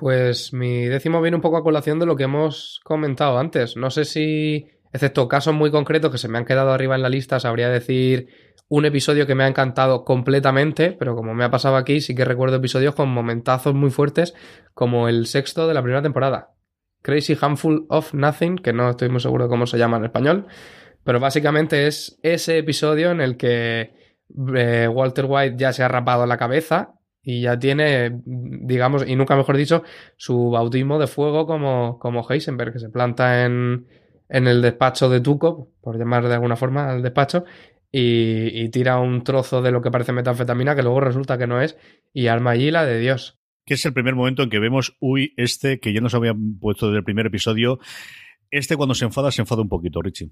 Pues 0.02 0.52
mi 0.52 0.86
décimo 0.86 1.22
viene 1.22 1.36
un 1.36 1.42
poco 1.42 1.58
a 1.58 1.62
colación 1.62 2.00
de 2.00 2.06
lo 2.06 2.16
que 2.16 2.24
hemos 2.24 2.80
comentado 2.82 3.38
antes. 3.38 3.76
No 3.76 3.88
sé 3.88 4.04
si, 4.04 4.66
excepto 4.92 5.28
casos 5.28 5.54
muy 5.54 5.70
concretos 5.70 6.10
que 6.10 6.18
se 6.18 6.28
me 6.28 6.38
han 6.38 6.44
quedado 6.44 6.72
arriba 6.72 6.94
en 6.94 7.02
la 7.02 7.08
lista, 7.08 7.40
sabría 7.40 7.68
decir 7.68 8.28
un 8.68 8.84
episodio 8.84 9.26
que 9.26 9.34
me 9.34 9.44
ha 9.44 9.48
encantado 9.48 10.04
completamente, 10.04 10.92
pero 10.92 11.14
como 11.14 11.34
me 11.34 11.44
ha 11.44 11.50
pasado 11.50 11.76
aquí, 11.76 12.00
sí 12.00 12.14
que 12.14 12.24
recuerdo 12.24 12.56
episodios 12.56 12.94
con 12.94 13.08
momentazos 13.10 13.74
muy 13.74 13.90
fuertes, 13.90 14.34
como 14.74 15.08
el 15.08 15.26
sexto 15.26 15.68
de 15.68 15.74
la 15.74 15.82
primera 15.82 16.02
temporada. 16.02 16.50
Crazy 17.02 17.36
Handful 17.38 17.86
of 17.88 18.14
Nothing, 18.14 18.56
que 18.56 18.72
no 18.72 18.90
estoy 18.90 19.08
muy 19.08 19.20
seguro 19.20 19.44
de 19.44 19.50
cómo 19.50 19.66
se 19.66 19.76
llama 19.76 19.96
en 19.96 20.04
español, 20.04 20.46
pero 21.04 21.20
básicamente 21.20 21.86
es 21.86 22.18
ese 22.22 22.58
episodio 22.58 23.10
en 23.10 23.20
el 23.20 23.36
que 23.36 23.94
eh, 24.56 24.88
Walter 24.88 25.26
White 25.28 25.56
ya 25.58 25.72
se 25.72 25.82
ha 25.82 25.88
rapado 25.88 26.26
la 26.26 26.38
cabeza 26.38 26.94
y 27.22 27.42
ya 27.42 27.58
tiene, 27.58 28.20
digamos, 28.24 29.06
y 29.06 29.16
nunca 29.16 29.36
mejor 29.36 29.56
dicho, 29.56 29.82
su 30.16 30.50
bautismo 30.50 30.98
de 30.98 31.06
fuego 31.06 31.46
como, 31.46 31.98
como 31.98 32.26
Heisenberg, 32.28 32.72
que 32.72 32.78
se 32.78 32.88
planta 32.88 33.44
en, 33.44 33.86
en 34.32 34.48
el 34.48 34.62
despacho 34.62 35.10
de 35.10 35.20
Tuco, 35.20 35.70
por 35.82 35.98
llamar 35.98 36.26
de 36.26 36.34
alguna 36.34 36.56
forma 36.56 36.90
al 36.90 37.02
despacho, 37.02 37.44
y, 37.92 38.62
y, 38.62 38.70
tira 38.70 38.98
un 38.98 39.22
trozo 39.22 39.60
de 39.60 39.70
lo 39.70 39.82
que 39.82 39.90
parece 39.90 40.12
metanfetamina, 40.12 40.74
que 40.74 40.82
luego 40.82 41.00
resulta 41.00 41.36
que 41.36 41.46
no 41.46 41.60
es, 41.60 41.76
y 42.14 42.28
arma 42.28 42.52
allí 42.52 42.70
la 42.70 42.86
de 42.86 42.98
Dios. 42.98 43.38
Que 43.66 43.74
es 43.74 43.84
el 43.84 43.92
primer 43.92 44.14
momento 44.14 44.42
en 44.42 44.48
que 44.48 44.58
vemos, 44.58 44.96
uy, 45.00 45.34
este, 45.36 45.78
que 45.78 45.92
ya 45.92 46.00
nos 46.00 46.14
había 46.14 46.32
puesto 46.58 46.86
desde 46.86 46.98
el 46.98 47.04
primer 47.04 47.26
episodio, 47.26 47.78
este 48.50 48.76
cuando 48.76 48.94
se 48.94 49.04
enfada, 49.04 49.30
se 49.30 49.42
enfada 49.42 49.60
un 49.60 49.68
poquito, 49.68 50.00
Richie. 50.00 50.30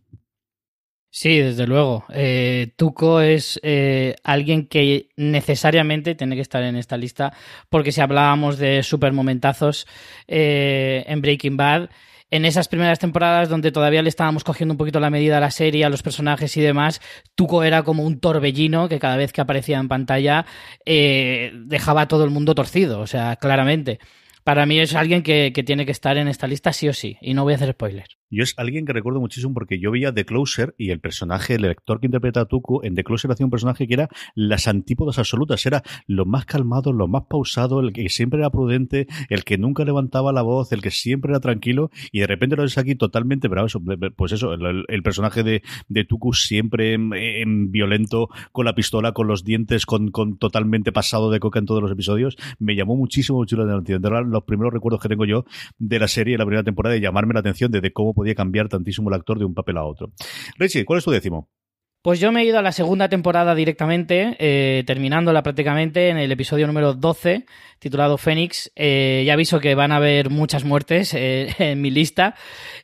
Sí, 1.11 1.39
desde 1.39 1.67
luego. 1.67 2.05
Eh, 2.15 2.73
Tuco 2.77 3.21
es 3.21 3.61
eh, 3.63 4.17
alguien 4.25 4.67
que 4.67 5.11
necesariamente 5.17 6.15
tiene 6.15 6.37
que 6.37 6.43
estar 6.43 6.63
en 6.63 6.77
esta 6.77 6.97
lista, 6.97 7.35
porque 7.69 7.93
si 7.93 8.01
hablábamos 8.01 8.57
de 8.57 8.83
super 8.83 9.13
momentazos 9.13 9.87
eh, 10.27 11.05
en 11.07 11.21
Breaking 11.21 11.59
Bad, 11.59 11.91
en 12.31 12.45
esas 12.45 12.69
primeras 12.69 12.99
temporadas 12.99 13.49
donde 13.49 13.73
todavía 13.73 14.03
le 14.03 14.09
estábamos 14.09 14.45
cogiendo 14.45 14.73
un 14.75 14.79
poquito 14.79 15.01
la 15.01 15.11
medida 15.11 15.39
a 15.39 15.41
la 15.41 15.51
serie, 15.51 15.85
a 15.85 15.89
los 15.89 16.03
personajes 16.03 16.57
y 16.57 16.61
demás, 16.61 17.01
Tuco 17.35 17.63
era 17.63 17.83
como 17.83 18.05
un 18.05 18.21
torbellino 18.21 18.89
que 18.89 18.99
cada 18.99 19.17
vez 19.17 19.33
que 19.33 19.41
aparecía 19.41 19.79
en 19.79 19.89
pantalla 19.89 20.47
eh, 20.85 21.53
dejaba 21.55 22.03
a 22.03 22.09
todo 22.09 22.25
el 22.25 22.31
mundo 22.31 22.55
torcido, 22.55 23.01
o 23.01 23.07
sea, 23.07 23.37
claramente. 23.37 23.99
Para 24.45 24.65
mí 24.67 24.79
es 24.79 24.95
alguien 24.95 25.23
que, 25.23 25.53
que, 25.55 25.63
tiene 25.63 25.85
que 25.85 25.93
estar 25.93 26.17
en 26.17 26.29
esta 26.29 26.47
lista 26.47 26.73
sí 26.73 26.89
o 26.89 26.95
sí, 26.95 27.19
y 27.21 27.35
no 27.35 27.45
voy 27.45 27.53
a 27.53 27.57
hacer 27.57 27.73
spoilers. 27.73 28.20
Yo 28.31 28.43
es 28.43 28.55
alguien 28.57 28.87
que 28.87 28.93
recuerdo 28.93 29.21
muchísimo 29.21 29.53
porque 29.53 29.79
yo 29.79 29.91
veía 29.91 30.13
The 30.13 30.25
Closer 30.25 30.75
y 30.79 30.91
el 30.91 31.01
personaje, 31.01 31.55
el 31.55 31.65
actor 31.65 32.01
que 32.01 32.07
interpreta 32.07 32.43
a 32.43 32.45
Tuco 32.45 32.85
en 32.85 32.95
The 32.95 33.05
Closer 33.05 33.31
hacía 33.31 33.45
un 33.45 33.51
personaje 33.51 33.89
que 33.89 33.95
era 33.95 34.09
las 34.35 34.69
antípodas 34.69 35.19
absolutas, 35.19 35.65
era 35.67 35.83
lo 36.07 36.25
más 36.27 36.47
calmado, 36.47 36.93
lo 36.93 37.09
más 37.09 37.25
pausado, 37.25 37.81
el 37.81 37.93
que 37.93 38.09
siempre 38.09 38.39
era 38.39 38.51
prudente, 38.51 39.09
el 39.29 39.45
que 39.45 39.59
nunca 39.59 39.85
levantaba 39.85 40.33
la 40.33 40.43
voz, 40.43 40.73
el 40.73 40.81
que 40.81 40.91
siempre 40.91 41.33
era 41.33 41.41
tranquilo 41.41 41.91
y 42.13 42.21
de 42.21 42.27
repente 42.27 42.57
lo 42.57 42.63
ves 42.63 42.79
aquí 42.79 42.95
totalmente 42.95 43.49
bravo, 43.49 43.69
pues 44.17 44.33
eso, 44.33 44.55
el, 44.55 45.03
personaje 45.03 45.43
de, 45.43 45.63
de 45.89 46.07
siempre 46.33 46.95
en, 46.95 47.13
en 47.15 47.73
violento, 47.73 48.29
con 48.53 48.65
la 48.65 48.75
pistola, 48.75 49.13
con 49.13 49.27
los 49.27 49.45
dientes, 49.45 49.87
con, 49.87 50.11
con, 50.11 50.37
totalmente 50.39 50.93
pasado 50.93 51.31
de 51.31 51.41
coca 51.41 51.59
en 51.59 51.67
todos 51.67 51.83
los 51.83 51.91
episodios, 51.91 52.37
me 52.59 52.77
llamó 52.77 52.97
muchísimo 52.97 53.39
mucho 53.39 53.57
la 53.57 53.75
atención. 53.75 54.03
Los 54.31 54.45
primeros 54.45 54.73
recuerdos 54.73 55.01
que 55.01 55.09
tengo 55.09 55.25
yo 55.25 55.45
de 55.79 55.99
la 55.99 56.09
serie, 56.09 56.39
la 56.39 56.45
primera 56.45 56.63
temporada, 56.63 56.95
de 56.95 57.01
llamarme 57.01 57.35
la 57.35 57.41
atención 57.41 57.71
de, 57.71 57.81
de 57.81 57.93
cómo 57.93 58.15
podía 58.21 58.35
cambiar 58.35 58.69
tantísimo 58.69 59.09
el 59.09 59.15
actor 59.15 59.39
de 59.39 59.47
un 59.47 59.55
papel 59.55 59.79
a 59.79 59.85
otro. 59.85 60.13
Richie, 60.59 60.85
¿cuál 60.85 60.99
es 60.99 61.05
tu 61.07 61.11
décimo? 61.11 61.49
Pues 62.03 62.21
yo 62.21 62.33
me 62.33 62.43
he 62.43 62.45
ido 62.45 62.59
a 62.59 62.63
la 62.63 62.73
segunda 62.73 63.09
temporada 63.09 63.55
directamente, 63.55 64.37
eh, 64.39 64.85
terminándola 64.87 65.43
prácticamente 65.43 66.11
en 66.11 66.19
el 66.19 66.31
episodio 66.31 66.67
número 66.67 66.93
12, 66.93 67.47
titulado 67.79 68.19
Fénix. 68.19 68.71
Eh, 68.77 69.23
ya 69.27 69.33
aviso 69.33 69.59
que 69.59 69.75
van 69.75 69.91
a 69.91 69.97
haber 69.97 70.29
muchas 70.29 70.65
muertes 70.65 71.15
eh, 71.15 71.55
en 71.59 71.81
mi 71.81 71.91
lista. 71.91 72.35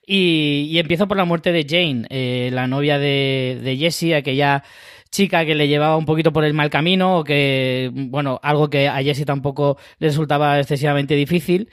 Y, 0.07 0.79
empiezo 0.79 1.07
por 1.07 1.19
la 1.19 1.27
muerte 1.27 1.53
de 1.53 1.67
Jane, 1.69 2.07
eh, 2.09 2.49
la 2.51 2.67
novia 2.67 2.99
de, 2.99 3.61
de 3.63 3.77
Jessie, 3.77 4.15
aquella 4.15 4.65
chica 5.11 5.45
que 5.45 5.55
le 5.55 5.69
llevaba 5.69 5.97
un 5.97 6.07
poquito 6.07 6.33
por 6.33 6.45
el 6.45 6.55
mal 6.55 6.71
camino, 6.71 7.19
o 7.19 7.25
que, 7.25 7.91
bueno, 7.93 8.41
algo 8.43 8.71
que 8.71 8.89
a 8.89 9.03
Jessie 9.03 9.25
tampoco 9.25 9.79
le 9.99 10.09
resultaba 10.09 10.59
excesivamente 10.59 11.15
difícil. 11.15 11.71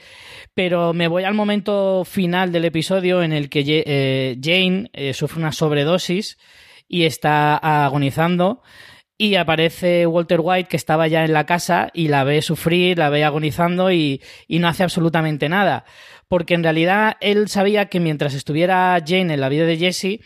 Pero 0.54 0.94
me 0.94 1.08
voy 1.08 1.24
al 1.24 1.34
momento 1.34 2.04
final 2.06 2.52
del 2.52 2.66
episodio 2.66 3.24
en 3.24 3.34
el 3.34 3.50
que 3.50 4.38
Jane 4.42 4.90
sufre 5.14 5.40
una 5.40 5.52
sobredosis 5.52 6.38
y 6.88 7.06
está 7.06 7.58
agonizando. 7.58 8.62
Y 9.18 9.36
aparece 9.36 10.06
Walter 10.08 10.40
White, 10.42 10.70
que 10.70 10.78
estaba 10.78 11.08
ya 11.08 11.24
en 11.24 11.34
la 11.34 11.46
casa, 11.46 11.90
y 11.94 12.08
la 12.08 12.24
ve 12.24 12.42
sufrir, 12.42 12.98
la 12.98 13.10
ve 13.10 13.24
agonizando 13.24 13.92
y, 13.92 14.22
no 14.50 14.68
hace 14.68 14.84
absolutamente 14.84 15.50
nada. 15.50 15.86
Porque 16.28 16.56
en 16.56 16.64
realidad 16.64 17.18
él 17.22 17.48
sabía 17.48 17.86
que 17.86 18.00
mientras 18.00 18.34
estuviera 18.34 19.00
Jane 19.06 19.34
en 19.34 19.42
la 19.42 19.50
vida 19.50 19.66
de 19.66 19.78
Jesse, 19.78 20.20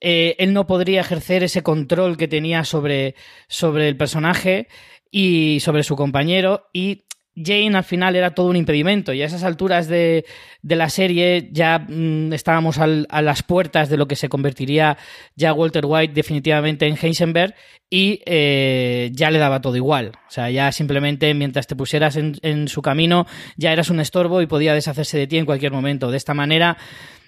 eh, 0.00 0.36
él 0.38 0.52
no 0.52 0.66
podría 0.66 1.00
ejercer 1.00 1.42
ese 1.42 1.62
control 1.62 2.16
que 2.16 2.28
tenía 2.28 2.64
sobre, 2.64 3.14
sobre 3.48 3.88
el 3.88 3.96
personaje 3.96 4.68
y 5.10 5.60
sobre 5.60 5.82
su 5.82 5.96
compañero. 5.96 6.68
Y 6.72 7.04
Jane 7.36 7.76
al 7.76 7.84
final 7.84 8.14
era 8.14 8.32
todo 8.34 8.48
un 8.48 8.56
impedimento 8.56 9.12
y 9.12 9.22
a 9.22 9.26
esas 9.26 9.42
alturas 9.42 9.88
de, 9.88 10.24
la 10.62 10.88
serie 10.88 11.48
ya 11.52 11.80
mm, 11.80 12.32
estábamos 12.32 12.78
a 12.78 13.22
las 13.22 13.42
puertas 13.42 13.88
de 13.88 13.96
lo 13.96 14.06
que 14.06 14.14
se 14.14 14.28
convertiría 14.28 14.96
ya 15.34 15.52
Walter 15.52 15.84
White 15.84 16.14
definitivamente 16.14 16.86
en 16.86 16.96
Heisenberg 17.00 17.54
y 17.90 18.20
eh, 18.24 19.10
ya 19.12 19.30
le 19.30 19.38
daba 19.38 19.60
todo 19.60 19.76
igual. 19.76 20.12
O 20.28 20.30
sea, 20.30 20.50
ya 20.50 20.70
simplemente 20.70 21.34
mientras 21.34 21.66
te 21.66 21.74
pusieras 21.74 22.16
en, 22.16 22.36
en 22.42 22.68
su 22.68 22.82
camino 22.82 23.26
ya 23.56 23.72
eras 23.72 23.90
un 23.90 24.00
estorbo 24.00 24.40
y 24.40 24.46
podía 24.46 24.74
deshacerse 24.74 25.18
de 25.18 25.26
ti 25.26 25.38
en 25.38 25.46
cualquier 25.46 25.72
momento. 25.72 26.10
De 26.12 26.16
esta 26.16 26.34
manera 26.34 26.76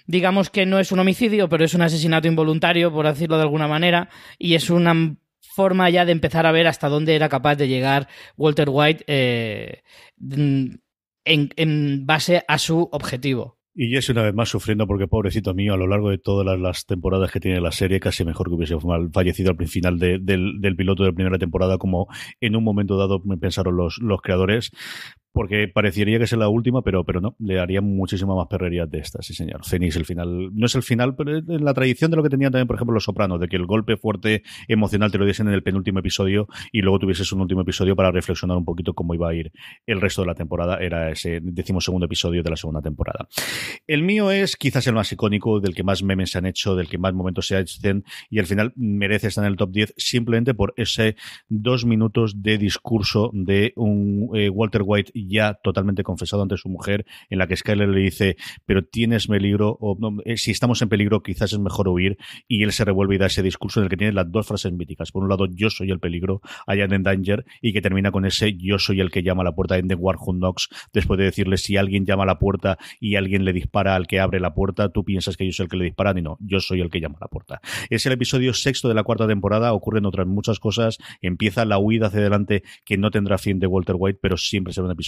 digamos 0.07 0.49
que 0.49 0.65
no 0.65 0.79
es 0.79 0.91
un 0.91 0.99
homicidio, 0.99 1.49
pero 1.49 1.65
es 1.65 1.73
un 1.73 1.81
asesinato 1.81 2.27
involuntario, 2.27 2.91
por 2.91 3.05
decirlo 3.05 3.35
de 3.35 3.43
alguna 3.43 3.67
manera, 3.67 4.09
y 4.39 4.55
es 4.55 4.69
una 4.69 5.15
forma 5.39 5.89
ya 5.89 6.05
de 6.05 6.13
empezar 6.13 6.45
a 6.45 6.51
ver 6.51 6.67
hasta 6.67 6.89
dónde 6.89 7.15
era 7.15 7.29
capaz 7.29 7.55
de 7.55 7.67
llegar 7.67 8.07
Walter 8.37 8.69
White 8.69 9.03
eh, 9.07 9.81
en, 11.25 12.05
base 12.05 12.43
a 12.47 12.57
su 12.57 12.87
objetivo. 12.91 13.57
Y 13.79 13.89
Jesse 13.89 14.09
una 14.09 14.23
vez 14.23 14.33
más 14.33 14.49
sufriendo 14.49 14.87
porque 14.87 15.07
pobrecito 15.07 15.53
mío, 15.53 15.75
a 15.75 15.77
lo 15.77 15.85
largo 15.85 16.09
de 16.09 16.17
todas 16.17 16.59
las, 16.59 16.85
temporadas 16.87 17.31
que 17.31 17.39
tiene 17.39 17.61
la 17.61 17.71
serie, 17.71 17.99
casi 17.99 18.25
mejor 18.25 18.47
que 18.47 18.55
hubiese 18.55 18.75
fallecido 19.13 19.51
al 19.51 19.67
final 19.67 19.99
del, 19.99 20.75
piloto 20.75 21.03
de 21.03 21.09
la 21.09 21.15
primera 21.15 21.37
temporada, 21.37 21.77
como 21.77 22.07
en 22.41 22.55
un 22.55 22.63
momento 22.63 22.97
dado 22.97 23.21
pensaron 23.39 23.77
los, 23.77 23.99
los 23.99 24.21
creadores 24.21 24.71
porque 25.37 25.67
parecería 25.67 26.17
que 26.17 26.23
es 26.23 26.31
la 26.31 26.49
última, 26.49 26.81
pero, 26.81 27.05
pero 27.05 27.21
no, 27.21 27.35
le 27.37 27.59
haría 27.59 27.79
muchísima 27.79 28.33
más 28.35 28.47
perrería 28.47 28.87
de 28.87 28.97
esta, 28.97 29.21
sí 29.21 29.35
señor. 29.35 29.63
Fénix, 29.63 29.95
el 29.95 30.03
final, 30.03 30.49
no 30.51 30.65
es 30.65 30.73
el 30.73 30.81
final, 30.81 31.15
pero 31.15 31.37
en 31.37 31.63
la 31.63 31.75
tradición 31.75 32.09
de 32.09 32.17
lo 32.17 32.23
que 32.23 32.29
tenían 32.29 32.51
también, 32.51 32.65
por 32.65 32.75
ejemplo, 32.75 32.95
Los 32.95 33.03
Sopranos, 33.03 33.39
de 33.39 33.47
que 33.47 33.55
el 33.55 33.67
golpe 33.67 33.97
fuerte 33.97 34.41
emocional 34.67 35.11
te 35.11 35.19
lo 35.19 35.25
diesen 35.25 35.47
en 35.47 35.53
el 35.53 35.61
penúltimo 35.61 35.99
episodio 35.99 36.47
y 36.71 36.81
luego 36.81 36.97
tuvieses 36.97 37.31
un 37.33 37.41
último 37.41 37.61
episodio 37.61 37.95
para 37.95 38.09
reflexionar 38.09 38.57
un 38.57 38.65
poquito 38.65 38.95
cómo 38.95 39.13
iba 39.13 39.29
a 39.29 39.35
ir 39.35 39.51
el 39.85 40.01
resto 40.01 40.21
de 40.23 40.27
la 40.27 40.33
temporada, 40.33 40.79
era 40.79 41.11
ese 41.11 41.39
decimosegundo 41.43 42.07
episodio 42.07 42.41
de 42.41 42.49
la 42.49 42.55
segunda 42.55 42.81
temporada. 42.81 43.27
El 43.85 44.01
mío 44.01 44.31
es 44.31 44.55
quizás 44.55 44.87
el 44.87 44.95
más 44.95 45.11
icónico, 45.11 45.59
del 45.59 45.75
que 45.75 45.83
más 45.83 46.01
memes 46.01 46.31
se 46.31 46.39
han 46.39 46.47
hecho, 46.47 46.75
del 46.75 46.89
que 46.89 46.97
más 46.97 47.13
momentos 47.13 47.45
se 47.45 47.57
hacen 47.57 48.03
y 48.31 48.39
al 48.39 48.47
final 48.47 48.73
merece 48.75 49.27
estar 49.27 49.45
en 49.45 49.51
el 49.51 49.57
top 49.57 49.69
10 49.69 49.93
simplemente 49.97 50.55
por 50.55 50.73
ese 50.77 51.15
dos 51.47 51.85
minutos 51.85 52.41
de 52.41 52.57
discurso 52.57 53.29
de 53.33 53.73
un 53.75 54.31
eh, 54.33 54.49
Walter 54.49 54.81
White 54.83 55.11
ya 55.27 55.55
totalmente 55.63 56.03
confesado 56.03 56.43
ante 56.43 56.57
su 56.57 56.69
mujer, 56.69 57.05
en 57.29 57.39
la 57.39 57.47
que 57.47 57.55
Skyler 57.55 57.89
le 57.89 58.01
dice, 58.01 58.37
pero 58.65 58.83
tienes 58.83 59.27
peligro, 59.27 59.77
o 59.79 59.97
eh, 60.25 60.37
si 60.37 60.51
estamos 60.51 60.81
en 60.81 60.89
peligro, 60.89 61.21
quizás 61.21 61.53
es 61.53 61.59
mejor 61.59 61.87
huir, 61.87 62.17
y 62.47 62.63
él 62.63 62.71
se 62.71 62.85
revuelve 62.85 63.15
y 63.15 63.17
da 63.17 63.27
ese 63.27 63.43
discurso 63.43 63.79
en 63.79 63.85
el 63.85 63.89
que 63.89 63.97
tiene 63.97 64.13
las 64.13 64.31
dos 64.31 64.47
frases 64.47 64.73
míticas. 64.73 65.11
Por 65.11 65.23
un 65.23 65.29
lado, 65.29 65.47
yo 65.49 65.69
soy 65.69 65.91
el 65.91 65.99
peligro, 65.99 66.41
I 66.67 66.81
am 66.81 66.93
in 66.93 67.03
danger, 67.03 67.45
y 67.61 67.73
que 67.73 67.81
termina 67.81 68.11
con 68.11 68.25
ese 68.25 68.55
yo 68.57 68.79
soy 68.79 68.99
el 68.99 69.11
que 69.11 69.23
llama 69.23 69.41
a 69.41 69.45
la 69.45 69.51
puerta 69.53 69.77
en 69.77 69.87
The 69.87 69.95
War 69.95 70.17
Who 70.19 70.33
Knocks, 70.33 70.69
después 70.93 71.17
de 71.17 71.25
decirle 71.25 71.57
si 71.57 71.77
alguien 71.77 72.05
llama 72.05 72.23
a 72.23 72.27
la 72.27 72.39
puerta 72.39 72.77
y 72.99 73.15
alguien 73.15 73.45
le 73.45 73.53
dispara 73.53 73.95
al 73.95 74.07
que 74.07 74.19
abre 74.19 74.39
la 74.39 74.53
puerta, 74.53 74.89
tú 74.89 75.03
piensas 75.03 75.37
que 75.37 75.45
yo 75.45 75.51
soy 75.51 75.65
el 75.65 75.69
que 75.69 75.77
le 75.77 75.85
dispara, 75.85 76.13
y 76.17 76.21
no, 76.21 76.37
yo 76.39 76.59
soy 76.59 76.81
el 76.81 76.89
que 76.89 76.99
llama 76.99 77.17
a 77.19 77.25
la 77.25 77.27
puerta. 77.27 77.61
Es 77.89 78.05
el 78.05 78.13
episodio 78.13 78.53
sexto 78.53 78.87
de 78.87 78.95
la 78.95 79.03
cuarta 79.03 79.27
temporada, 79.27 79.73
ocurren 79.73 80.05
otras 80.05 80.27
muchas 80.27 80.59
cosas, 80.59 80.97
empieza 81.21 81.65
la 81.65 81.77
huida 81.77 82.07
hacia 82.07 82.19
adelante 82.19 82.63
que 82.85 82.97
no 82.97 83.11
tendrá 83.11 83.37
fin 83.37 83.59
de 83.59 83.67
Walter 83.67 83.95
White, 83.97 84.19
pero 84.21 84.37
siempre 84.37 84.73
será 84.73 84.85
un 84.85 84.91
episodio 84.91 85.06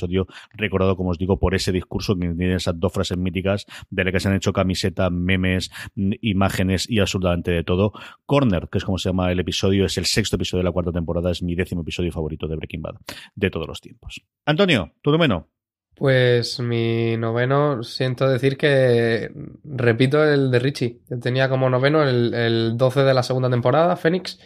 recordado, 0.52 0.96
como 0.96 1.10
os 1.10 1.18
digo, 1.18 1.40
por 1.40 1.56
ese 1.56 1.72
discurso 1.72 2.16
que 2.16 2.28
tiene 2.28 2.56
esas 2.56 2.80
dos 2.80 2.94
frases 2.94 3.18
míticas 3.18 3.66
de 3.90 4.04
la 4.04 4.12
que 4.12 4.20
se 4.20 4.30
han 4.30 4.36
hecho 4.36 4.54
camisetas, 4.54 5.12
memes, 5.12 5.72
mm, 5.96 6.14
imágenes 6.22 6.90
y 6.90 7.00
absolutamente 7.00 7.52
de 7.52 7.64
todo. 7.64 7.94
Corner, 8.26 8.68
que 8.72 8.78
es 8.78 8.86
como 8.86 8.98
se 8.98 9.10
llama 9.10 9.32
el 9.32 9.40
episodio, 9.40 9.86
es 9.86 9.98
el 9.98 10.06
sexto 10.06 10.36
episodio 10.36 10.60
de 10.60 10.66
la 10.66 10.72
cuarta 10.72 10.92
temporada, 10.92 11.32
es 11.32 11.42
mi 11.44 11.56
décimo 11.56 11.82
episodio 11.82 12.12
favorito 12.12 12.48
de 12.48 12.56
Breaking 12.56 12.82
Bad 12.82 12.96
de 13.36 13.50
todos 13.50 13.68
los 13.68 13.82
tiempos. 13.82 14.22
Antonio, 14.46 14.94
tu 15.02 15.12
noveno. 15.12 15.48
Pues 15.96 16.62
mi 16.62 17.18
noveno, 17.18 17.84
siento 17.84 18.30
decir 18.30 18.56
que 18.56 19.32
repito 19.66 20.24
el 20.24 20.50
de 20.50 20.60
Richie. 20.60 21.02
tenía 21.22 21.50
como 21.50 21.70
noveno 21.70 22.04
el, 22.04 22.34
el 22.34 22.78
12 22.78 23.02
de 23.02 23.14
la 23.14 23.22
segunda 23.22 23.50
temporada, 23.50 23.98
Fénix 23.98 24.40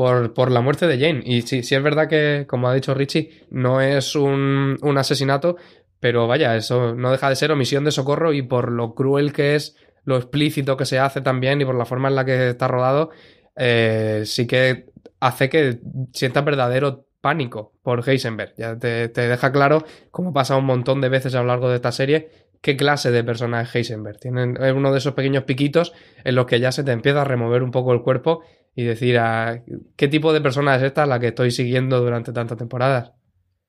por, 0.00 0.50
la 0.50 0.62
muerte 0.62 0.86
de 0.86 0.98
Jane. 0.98 1.20
Y 1.26 1.42
sí, 1.42 1.62
sí 1.62 1.74
es 1.74 1.82
verdad 1.82 2.08
que, 2.08 2.46
como 2.48 2.68
ha 2.68 2.74
dicho 2.74 2.94
Richie, 2.94 3.46
no 3.50 3.82
es 3.82 4.16
un, 4.16 4.78
asesinato, 4.96 5.56
pero 6.00 6.26
vaya, 6.26 6.56
eso 6.56 6.94
no 6.94 7.10
deja 7.10 7.28
de 7.28 7.36
ser 7.36 7.52
omisión 7.52 7.84
de 7.84 7.90
socorro 7.90 8.32
y 8.32 8.40
por 8.40 8.72
lo 8.72 8.94
cruel 8.94 9.34
que 9.34 9.56
es, 9.56 9.76
lo 10.04 10.16
explícito 10.16 10.78
que 10.78 10.86
se 10.86 10.98
hace 10.98 11.20
también 11.20 11.60
y 11.60 11.66
por 11.66 11.74
la 11.74 11.84
forma 11.84 12.08
en 12.08 12.14
la 12.14 12.24
que 12.24 12.48
está 12.48 12.66
rodado, 12.66 13.10
eh, 13.56 14.22
sí 14.24 14.46
que 14.46 14.86
hace 15.20 15.50
que 15.50 15.80
sientas 16.14 16.46
verdadero 16.46 17.04
pánico 17.20 17.74
por 17.82 18.08
Heisenberg. 18.08 18.54
Ya 18.56 18.78
te, 18.78 19.08
deja 19.08 19.52
claro, 19.52 19.84
como 20.10 20.32
pasa 20.32 20.56
un 20.56 20.64
montón 20.64 21.02
de 21.02 21.10
veces 21.10 21.34
a 21.34 21.42
lo 21.42 21.48
largo 21.48 21.68
de 21.68 21.76
esta 21.76 21.92
serie, 21.92 22.30
qué 22.62 22.74
clase 22.74 23.10
de 23.10 23.22
persona 23.22 23.60
es 23.60 23.74
Heisenberg. 23.74 24.18
Tienen, 24.18 24.56
es 24.62 24.72
uno 24.72 24.92
de 24.92 24.98
esos 24.98 25.12
pequeños 25.12 25.44
piquitos 25.44 25.92
en 26.24 26.36
los 26.36 26.46
que 26.46 26.58
ya 26.58 26.72
se 26.72 26.84
te 26.84 26.92
empieza 26.92 27.20
a 27.20 27.24
remover 27.24 27.62
un 27.62 27.70
poco 27.70 27.92
el 27.92 28.00
cuerpo 28.00 28.42
y 28.80 28.84
decir 28.84 29.18
a 29.18 29.62
qué 29.96 30.08
tipo 30.08 30.32
de 30.32 30.40
persona 30.40 30.74
es 30.76 30.82
esta 30.82 31.04
la 31.04 31.20
que 31.20 31.28
estoy 31.28 31.50
siguiendo 31.50 32.00
durante 32.00 32.32
tantas 32.32 32.56
temporadas. 32.56 33.12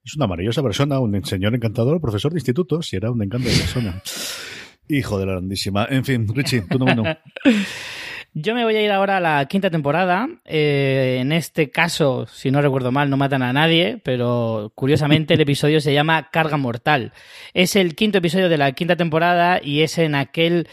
Es 0.03 0.15
una 0.15 0.25
maravillosa 0.25 0.63
persona, 0.63 0.99
un 0.99 1.23
señor 1.25 1.53
encantador, 1.53 1.99
profesor 1.99 2.31
de 2.31 2.37
instituto, 2.37 2.81
si 2.81 2.95
era 2.95 3.11
un 3.11 3.21
encanto 3.21 3.49
de 3.49 3.55
persona. 3.55 4.01
Hijo 4.87 5.19
de 5.19 5.25
la 5.25 5.33
grandísima. 5.33 5.85
En 5.89 6.05
fin, 6.05 6.25
Richie, 6.33 6.63
tú 6.69 6.79
no 6.79 6.85
Yo 8.33 8.55
me 8.55 8.63
voy 8.63 8.77
a 8.77 8.81
ir 8.81 8.91
ahora 8.91 9.17
a 9.17 9.19
la 9.19 9.45
quinta 9.47 9.69
temporada. 9.69 10.29
Eh, 10.45 11.17
en 11.19 11.33
este 11.33 11.69
caso, 11.69 12.25
si 12.27 12.49
no 12.49 12.61
recuerdo 12.61 12.93
mal, 12.93 13.09
no 13.09 13.17
matan 13.17 13.43
a 13.43 13.51
nadie, 13.51 13.99
pero 14.03 14.71
curiosamente 14.73 15.33
el 15.33 15.41
episodio 15.41 15.81
se 15.81 15.93
llama 15.93 16.29
Carga 16.31 16.55
Mortal. 16.55 17.11
Es 17.53 17.75
el 17.75 17.95
quinto 17.95 18.19
episodio 18.19 18.47
de 18.47 18.57
la 18.57 18.71
quinta 18.71 18.95
temporada 18.95 19.59
y 19.61 19.81
es 19.81 19.97
en 19.97 20.15
aquel 20.15 20.69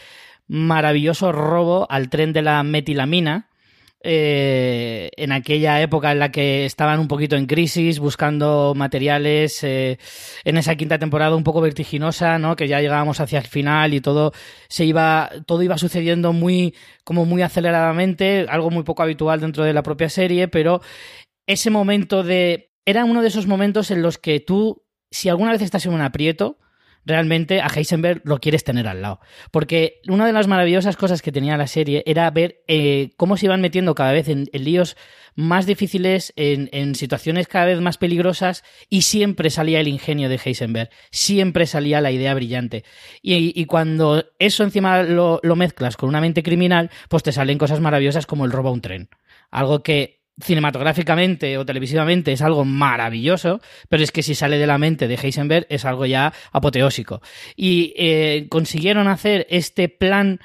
maravilloso 0.47 1.33
robo 1.33 1.85
al 1.91 2.09
tren 2.09 2.31
de 2.31 2.41
la 2.41 2.63
metilamina 2.63 3.48
eh, 4.01 5.09
en 5.17 5.31
aquella 5.33 5.81
época 5.81 6.11
en 6.11 6.19
la 6.19 6.31
que 6.31 6.65
estaban 6.65 6.99
un 6.99 7.07
poquito 7.09 7.35
en 7.35 7.47
crisis, 7.47 7.99
buscando 7.99 8.73
materiales, 8.75 9.61
eh, 9.63 9.99
en 10.45 10.57
esa 10.57 10.75
quinta 10.75 10.97
temporada 10.99 11.35
un 11.35 11.43
poco 11.43 11.59
vertiginosa, 11.59 12.39
¿no? 12.39 12.55
Que 12.55 12.67
ya 12.67 12.79
llegábamos 12.79 13.19
hacia 13.19 13.39
el 13.39 13.47
final 13.47 13.93
y 13.93 14.01
todo 14.01 14.31
se 14.69 14.85
iba, 14.85 15.29
todo 15.45 15.63
iba 15.63 15.77
sucediendo 15.77 16.31
muy, 16.31 16.75
como 17.03 17.25
muy 17.25 17.41
aceleradamente, 17.41 18.45
algo 18.49 18.71
muy 18.71 18.83
poco 18.83 19.03
habitual 19.03 19.41
dentro 19.41 19.63
de 19.65 19.73
la 19.73 19.83
propia 19.83 20.09
serie, 20.09 20.47
pero 20.47 20.81
ese 21.45 21.69
momento 21.69 22.23
de, 22.23 22.71
era 22.85 23.05
uno 23.05 23.21
de 23.21 23.27
esos 23.27 23.47
momentos 23.47 23.91
en 23.91 24.01
los 24.01 24.17
que 24.17 24.39
tú, 24.39 24.85
si 25.11 25.27
alguna 25.27 25.51
vez 25.51 25.61
estás 25.61 25.85
en 25.85 25.93
un 25.93 26.01
aprieto, 26.01 26.57
realmente 27.09 27.61
a 27.61 27.67
Heisenberg 27.67 28.21
lo 28.23 28.39
quieres 28.39 28.63
tener 28.63 28.87
al 28.87 29.01
lado. 29.01 29.19
Porque 29.51 29.99
una 30.07 30.25
de 30.25 30.31
las 30.31 30.47
maravillosas 30.47 30.95
cosas 30.95 31.21
que 31.21 31.31
tenía 31.31 31.57
la 31.57 31.67
serie 31.67 32.03
era 32.05 32.29
ver 32.31 32.63
eh, 32.67 33.11
cómo 33.17 33.35
se 33.35 33.47
iban 33.47 33.59
metiendo 33.59 33.95
cada 33.95 34.13
vez 34.13 34.29
en, 34.29 34.47
líos 34.53 34.95
más 35.35 35.65
difíciles, 35.65 36.33
en, 36.37 36.95
situaciones 36.95 37.47
cada 37.47 37.65
vez 37.65 37.81
más 37.81 37.97
peligrosas, 37.97 38.63
y 38.89 39.01
siempre 39.01 39.49
salía 39.49 39.79
el 39.79 39.87
ingenio 39.87 40.29
de 40.29 40.39
Heisenberg, 40.43 40.89
siempre 41.11 41.65
salía 41.65 42.01
la 42.01 42.11
idea 42.11 42.33
brillante. 42.33 42.83
Y, 43.21 43.65
cuando 43.65 44.25
eso 44.39 44.63
encima 44.63 45.03
lo, 45.03 45.39
lo 45.43 45.55
mezclas 45.55 45.97
con 45.97 46.09
una 46.09 46.21
mente 46.21 46.43
criminal, 46.43 46.89
pues 47.09 47.23
te 47.23 47.31
salen 47.31 47.57
cosas 47.57 47.79
maravillosas 47.79 48.25
como 48.25 48.45
el 48.45 48.51
robo 48.51 48.69
a 48.69 48.73
un 48.73 48.81
tren. 48.81 49.09
Algo 49.51 49.81
que 49.81 50.18
cinematográficamente 50.41 51.57
o 51.57 51.65
televisivamente 51.65 52.31
es 52.31 52.41
algo 52.41 52.65
maravilloso, 52.65 53.61
pero 53.89 54.03
es 54.03 54.11
que 54.11 54.23
si 54.23 54.35
sale 54.35 54.57
de 54.57 54.67
la 54.67 54.77
mente 54.77 55.07
de 55.07 55.15
Heisenberg 55.15 55.67
es 55.69 55.85
algo 55.85 56.05
ya 56.05 56.33
apoteósico. 56.51 57.21
Y 57.55 57.93
eh, 57.97 58.47
consiguieron 58.49 59.07
hacer 59.07 59.47
este 59.49 59.89
plan 59.89 60.39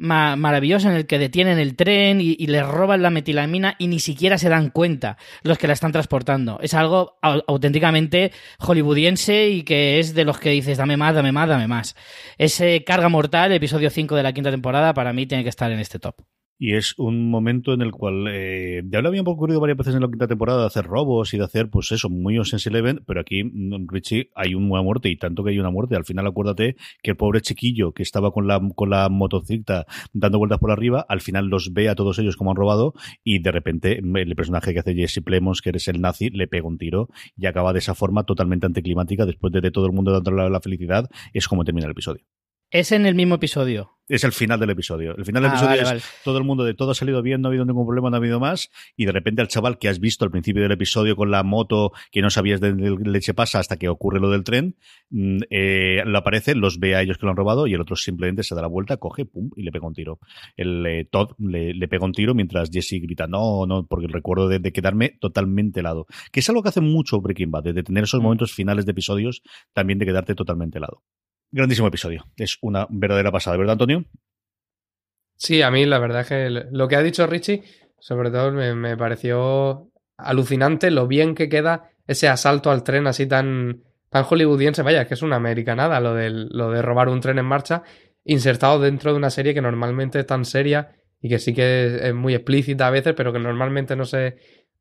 maravilloso 0.00 0.88
en 0.88 0.94
el 0.94 1.06
que 1.06 1.18
detienen 1.18 1.58
el 1.58 1.76
tren 1.76 2.20
y, 2.22 2.34
les 2.46 2.66
roban 2.66 3.02
la 3.02 3.10
metilamina 3.10 3.76
y 3.78 3.86
ni 3.86 4.00
siquiera 4.00 4.38
se 4.38 4.48
dan 4.48 4.70
cuenta 4.70 5.18
los 5.42 5.58
que 5.58 5.66
la 5.66 5.74
están 5.74 5.92
transportando. 5.92 6.58
Es 6.62 6.72
algo 6.72 7.18
auténticamente 7.20 8.32
hollywoodiense 8.60 9.50
y 9.50 9.62
que 9.62 9.98
es 9.98 10.14
de 10.14 10.24
los 10.24 10.38
que 10.38 10.50
dices, 10.50 10.78
dame 10.78 10.96
más, 10.96 11.14
dame 11.14 11.32
más, 11.32 11.48
dame 11.48 11.68
más. 11.68 11.96
Ese 12.38 12.82
Carga 12.82 13.10
Mortal, 13.10 13.52
episodio 13.52 13.90
5 13.90 14.16
de 14.16 14.22
la 14.22 14.32
quinta 14.32 14.50
temporada, 14.50 14.94
para 14.94 15.12
mí 15.12 15.26
tiene 15.26 15.42
que 15.42 15.50
estar 15.50 15.70
en 15.70 15.80
este 15.80 15.98
top 15.98 16.16
y 16.60 16.74
es 16.74 16.94
un 16.98 17.30
momento 17.30 17.72
en 17.72 17.80
el 17.80 17.90
cual 17.90 18.26
eh, 18.30 18.82
ya 18.84 19.00
lo 19.00 19.08
habían 19.08 19.26
ocurrido 19.26 19.60
varias 19.60 19.78
veces 19.78 19.94
en 19.94 20.02
la 20.02 20.08
quinta 20.08 20.28
temporada 20.28 20.60
de 20.60 20.66
hacer 20.66 20.84
robos 20.84 21.32
y 21.32 21.38
de 21.38 21.44
hacer, 21.44 21.70
pues 21.70 21.90
eso, 21.90 22.10
muy 22.10 22.38
Ocean's 22.38 22.66
Eleven, 22.66 23.02
pero 23.06 23.18
aquí, 23.18 23.44
mm, 23.44 23.88
Richie, 23.88 24.28
hay 24.34 24.54
una 24.54 24.82
muerte 24.82 25.08
y 25.08 25.16
tanto 25.16 25.42
que 25.42 25.52
hay 25.52 25.58
una 25.58 25.70
muerte. 25.70 25.96
Al 25.96 26.04
final, 26.04 26.26
acuérdate 26.26 26.76
que 27.02 27.12
el 27.12 27.16
pobre 27.16 27.40
chiquillo 27.40 27.92
que 27.92 28.02
estaba 28.02 28.30
con 28.30 28.46
la, 28.46 28.60
con 28.74 28.90
la 28.90 29.08
motocicleta 29.08 29.86
dando 30.12 30.36
vueltas 30.36 30.58
por 30.58 30.70
arriba, 30.70 31.06
al 31.08 31.22
final 31.22 31.46
los 31.46 31.72
ve 31.72 31.88
a 31.88 31.94
todos 31.94 32.18
ellos 32.18 32.36
como 32.36 32.50
han 32.50 32.56
robado 32.56 32.92
y 33.24 33.38
de 33.38 33.52
repente 33.52 34.02
mm, 34.02 34.18
el 34.18 34.36
personaje 34.36 34.74
que 34.74 34.80
hace 34.80 34.94
Jesse 34.94 35.22
Plemons, 35.24 35.62
que 35.62 35.70
eres 35.70 35.88
el 35.88 36.02
nazi, 36.02 36.28
le 36.28 36.46
pega 36.46 36.68
un 36.68 36.76
tiro 36.76 37.08
y 37.38 37.46
acaba 37.46 37.72
de 37.72 37.78
esa 37.78 37.94
forma 37.94 38.24
totalmente 38.24 38.66
anticlimática 38.66 39.24
después 39.24 39.50
de, 39.50 39.70
todo 39.70 39.86
el 39.86 39.92
mundo 39.92 40.12
dándole 40.12 40.50
la 40.50 40.60
felicidad. 40.60 41.08
Es 41.32 41.48
como 41.48 41.64
termina 41.64 41.86
el 41.86 41.92
episodio. 41.92 42.22
Es 42.70 42.92
en 42.92 43.06
el 43.06 43.14
mismo 43.14 43.36
episodio. 43.36 43.99
Es 44.10 44.24
el 44.24 44.32
final 44.32 44.58
del 44.58 44.70
episodio. 44.70 45.16
El 45.16 45.24
final 45.24 45.44
del 45.44 45.52
ah, 45.52 45.54
episodio 45.54 45.96
es 45.96 46.04
todo 46.24 46.36
el 46.36 46.42
mundo 46.42 46.64
de 46.64 46.74
todo 46.74 46.90
ha 46.90 46.94
salido 46.96 47.22
bien, 47.22 47.40
no 47.40 47.46
ha 47.46 47.50
habido 47.50 47.64
ningún 47.64 47.86
problema, 47.86 48.10
no 48.10 48.16
ha 48.16 48.18
habido 48.18 48.40
más. 48.40 48.68
Y 48.96 49.04
de 49.04 49.12
repente 49.12 49.40
al 49.40 49.46
chaval 49.46 49.78
que 49.78 49.88
has 49.88 50.00
visto 50.00 50.24
al 50.24 50.32
principio 50.32 50.62
del 50.62 50.72
episodio 50.72 51.14
con 51.14 51.30
la 51.30 51.44
moto 51.44 51.92
que 52.10 52.20
no 52.20 52.28
sabías 52.28 52.60
de 52.60 52.72
leche 52.72 53.34
pasa 53.34 53.60
hasta 53.60 53.76
que 53.76 53.88
ocurre 53.88 54.18
lo 54.18 54.28
del 54.28 54.42
tren, 54.42 54.74
mm, 55.10 55.38
eh, 55.48 56.02
lo 56.04 56.18
aparece, 56.18 56.56
los 56.56 56.80
ve 56.80 56.96
a 56.96 57.02
ellos 57.02 57.18
que 57.18 57.26
lo 57.26 57.30
han 57.30 57.36
robado 57.36 57.68
y 57.68 57.74
el 57.74 57.80
otro 57.80 57.94
simplemente 57.94 58.42
se 58.42 58.56
da 58.56 58.62
la 58.62 58.66
vuelta, 58.66 58.96
coge, 58.96 59.26
pum, 59.26 59.50
y 59.54 59.62
le 59.62 59.70
pega 59.70 59.86
un 59.86 59.94
tiro. 59.94 60.18
El 60.56 60.84
eh, 60.86 61.08
Todd 61.08 61.30
le, 61.38 61.86
pega 61.86 62.04
un 62.04 62.12
tiro 62.12 62.34
mientras 62.34 62.68
Jesse 62.72 63.00
grita, 63.00 63.28
no, 63.28 63.64
no, 63.64 63.86
porque 63.86 64.08
recuerdo 64.08 64.48
de, 64.48 64.58
de, 64.58 64.72
quedarme 64.72 65.10
totalmente 65.20 65.78
helado. 65.78 66.06
Que 66.32 66.40
es 66.40 66.48
algo 66.48 66.64
que 66.64 66.70
hace 66.70 66.80
mucho 66.80 67.20
Breaking 67.20 67.52
Bad, 67.52 67.62
de 67.62 67.82
tener 67.84 68.02
esos 68.02 68.18
mm. 68.18 68.24
momentos 68.24 68.52
finales 68.52 68.86
de 68.86 68.90
episodios 68.90 69.42
también 69.72 70.00
de 70.00 70.06
quedarte 70.06 70.34
totalmente 70.34 70.78
helado. 70.78 71.04
Grandísimo 71.52 71.88
episodio. 71.88 72.26
Es 72.36 72.58
una 72.60 72.86
verdadera 72.90 73.32
pasada, 73.32 73.56
¿verdad, 73.56 73.72
Antonio? 73.72 74.04
Sí, 75.36 75.62
a 75.62 75.70
mí 75.70 75.84
la 75.84 75.98
verdad 75.98 76.20
es 76.20 76.28
que 76.28 76.50
lo 76.70 76.86
que 76.86 76.96
ha 76.96 77.02
dicho 77.02 77.26
Richie, 77.26 77.64
sobre 77.98 78.30
todo 78.30 78.52
me, 78.52 78.96
pareció 78.96 79.90
alucinante 80.16 80.90
lo 80.90 81.08
bien 81.08 81.34
que 81.34 81.48
queda 81.48 81.90
ese 82.06 82.28
asalto 82.28 82.70
al 82.70 82.84
tren 82.84 83.06
así 83.06 83.26
tan, 83.26 83.82
tan 84.10 84.24
hollywoodiense. 84.24 84.82
Vaya, 84.82 85.06
que 85.06 85.14
es 85.14 85.22
una 85.22 85.36
americanada 85.36 85.98
lo 85.98 86.14
de, 86.14 86.30
lo 86.30 86.70
de 86.70 86.82
robar 86.82 87.08
un 87.08 87.20
tren 87.20 87.38
en 87.38 87.46
marcha 87.46 87.82
insertado 88.24 88.78
dentro 88.78 89.12
de 89.12 89.18
una 89.18 89.30
serie 89.30 89.54
que 89.54 89.62
normalmente 89.62 90.20
es 90.20 90.26
tan 90.26 90.44
seria 90.44 90.92
y 91.20 91.28
que 91.28 91.38
sí 91.38 91.52
que 91.52 92.08
es, 92.08 92.14
muy 92.14 92.34
explícita 92.34 92.86
a 92.86 92.90
veces, 92.90 93.14
pero 93.16 93.32
que 93.32 93.38
normalmente 93.40 93.96
no 93.96 94.04
se, 94.04 94.36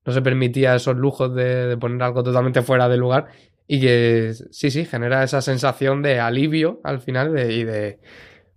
no 0.06 0.14
se 0.14 0.22
permitía 0.22 0.76
esos 0.76 0.96
lujos 0.98 1.34
de, 1.34 1.68
de, 1.68 1.78
poner 1.78 2.04
algo 2.04 2.22
totalmente 2.22 2.62
fuera 2.62 2.88
de 2.88 2.98
lugar 2.98 3.30
y 3.72 3.80
que 3.80 4.34
sí, 4.50 4.72
sí, 4.72 4.84
genera 4.84 5.24
esa 5.24 5.44
sensación 5.44 6.02
de 6.02 6.20
alivio 6.20 6.82
al 6.84 7.02
final 7.02 7.38
y 7.38 7.64
de 7.64 8.00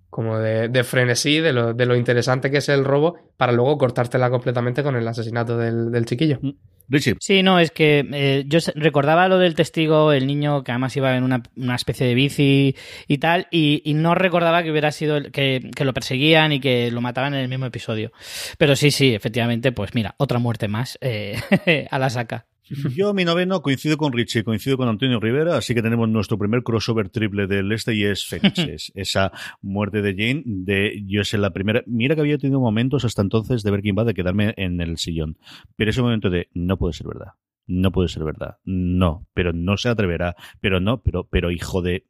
como 0.08 0.38
de, 0.38 0.84
frenesí, 0.84 1.38
de 1.38 1.52
lo, 1.52 1.74
de 1.74 1.84
lo, 1.84 1.96
interesante 1.96 2.50
que 2.50 2.58
es 2.58 2.68
el 2.70 2.84
robo, 2.84 3.16
para 3.36 3.52
luego 3.52 3.76
cortártela 3.76 4.30
completamente 4.30 4.82
con 4.82 4.96
el 4.96 5.06
asesinato 5.06 5.58
del, 5.58 6.04
chiquillo. 6.06 6.38
Mm. 6.40 6.50
Richie. 6.88 7.16
Sí, 7.20 7.42
no, 7.42 7.58
es 7.58 7.70
que 7.70 8.06
eh, 8.12 8.44
yo 8.46 8.58
recordaba 8.74 9.28
lo 9.28 9.38
del 9.38 9.54
testigo, 9.54 10.12
el 10.12 10.26
niño 10.26 10.64
que 10.64 10.72
además 10.72 10.96
iba 10.96 11.16
en 11.16 11.24
una, 11.24 11.74
especie 11.74 12.06
de 12.06 12.14
bici 12.14 12.74
y 13.06 13.18
tal, 13.18 13.48
y, 13.50 13.82
no 13.94 14.14
recordaba 14.14 14.62
que 14.62 14.70
hubiera 14.70 14.92
sido 14.92 15.22
que, 15.30 15.70
que, 15.74 15.84
lo 15.84 15.94
perseguían 15.94 16.52
y 16.52 16.60
que 16.60 16.90
lo 16.90 17.00
mataban 17.00 17.34
en 17.34 17.40
el 17.40 17.48
mismo 17.48 17.66
episodio. 17.66 18.12
Pero 18.58 18.76
sí, 18.76 18.90
sí, 18.90 19.14
efectivamente, 19.14 19.72
pues 19.72 19.94
mira, 19.94 20.14
otra 20.18 20.38
muerte 20.38 20.68
más 20.68 20.98
eh, 21.00 21.36
a 21.90 21.98
la 21.98 22.10
saca. 22.10 22.46
Yo, 22.94 23.12
mi 23.14 23.24
noveno, 23.24 23.62
coincido 23.62 23.96
con 23.96 24.12
Richie, 24.12 24.44
coincido 24.44 24.76
con 24.76 24.88
Antonio 24.88 25.20
Rivera, 25.20 25.56
así 25.56 25.74
que 25.74 25.82
tenemos 25.82 26.08
nuestro 26.08 26.38
primer 26.38 26.62
crossover 26.62 27.08
triple 27.08 27.46
del 27.46 27.70
este 27.72 27.94
y 27.94 28.04
es 28.04 28.26
Fénix. 28.28 28.92
esa 28.94 29.32
muerte 29.60 30.02
de 30.02 30.12
Jane, 30.12 30.42
de 30.46 31.02
yo 31.06 31.24
sé 31.24 31.38
la 31.38 31.50
primera. 31.50 31.82
Mira 31.86 32.14
que 32.14 32.20
había 32.22 32.38
tenido 32.38 32.60
momentos 32.60 33.04
hasta 33.04 33.22
entonces 33.22 33.62
de 33.62 33.70
ver 33.70 33.82
quién 33.82 33.96
va 33.96 34.04
de 34.04 34.14
quedarme 34.14 34.54
en 34.56 34.80
el 34.80 34.98
sillón. 34.98 35.38
Pero 35.76 35.90
ese 35.90 36.02
momento 36.02 36.30
de 36.30 36.48
no 36.54 36.78
puede 36.78 36.94
ser 36.94 37.06
verdad. 37.06 37.32
No 37.66 37.92
puede 37.92 38.08
ser 38.08 38.24
verdad. 38.24 38.56
No, 38.64 39.26
pero 39.34 39.52
no 39.52 39.76
se 39.76 39.88
atreverá. 39.88 40.34
Pero 40.60 40.80
no, 40.80 41.02
pero, 41.02 41.28
pero 41.30 41.50
hijo 41.50 41.80
de 41.80 42.06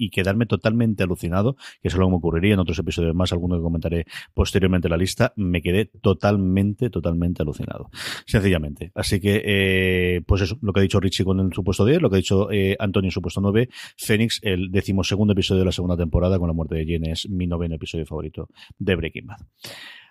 y 0.00 0.08
quedarme 0.08 0.46
totalmente 0.46 1.02
alucinado, 1.02 1.56
que 1.82 1.88
es 1.88 1.94
algo 1.94 2.06
que 2.06 2.12
me 2.12 2.16
ocurriría 2.16 2.54
en 2.54 2.60
otros 2.60 2.78
episodios 2.78 3.14
más, 3.14 3.32
alguno 3.32 3.56
que 3.56 3.62
comentaré 3.62 4.06
posteriormente 4.32 4.88
en 4.88 4.92
la 4.92 4.96
lista, 4.96 5.34
me 5.36 5.60
quedé 5.60 5.90
totalmente, 6.00 6.88
totalmente 6.88 7.42
alucinado. 7.42 7.90
Sencillamente. 8.26 8.92
Así 8.94 9.20
que, 9.20 9.42
eh, 9.44 10.22
pues 10.26 10.40
eso, 10.40 10.58
lo 10.62 10.72
que 10.72 10.80
ha 10.80 10.82
dicho 10.82 11.00
Richie 11.00 11.24
con 11.24 11.38
el 11.38 11.52
supuesto 11.52 11.84
10, 11.84 12.00
lo 12.00 12.08
que 12.08 12.16
ha 12.16 12.24
dicho 12.24 12.50
eh, 12.50 12.76
Antonio 12.78 13.08
en 13.08 13.12
supuesto 13.12 13.42
9, 13.42 13.68
Fénix, 13.98 14.40
el 14.42 14.70
decimosegundo 14.70 15.34
episodio 15.34 15.60
de 15.60 15.66
la 15.66 15.72
segunda 15.72 15.98
temporada 15.98 16.38
con 16.38 16.48
la 16.48 16.54
muerte 16.54 16.76
de 16.76 16.86
Jen, 16.86 17.06
es 17.06 17.28
mi 17.28 17.46
noveno 17.46 17.74
episodio 17.74 18.06
favorito 18.06 18.48
de 18.78 18.96
Breaking 18.96 19.26
Bad. 19.26 19.40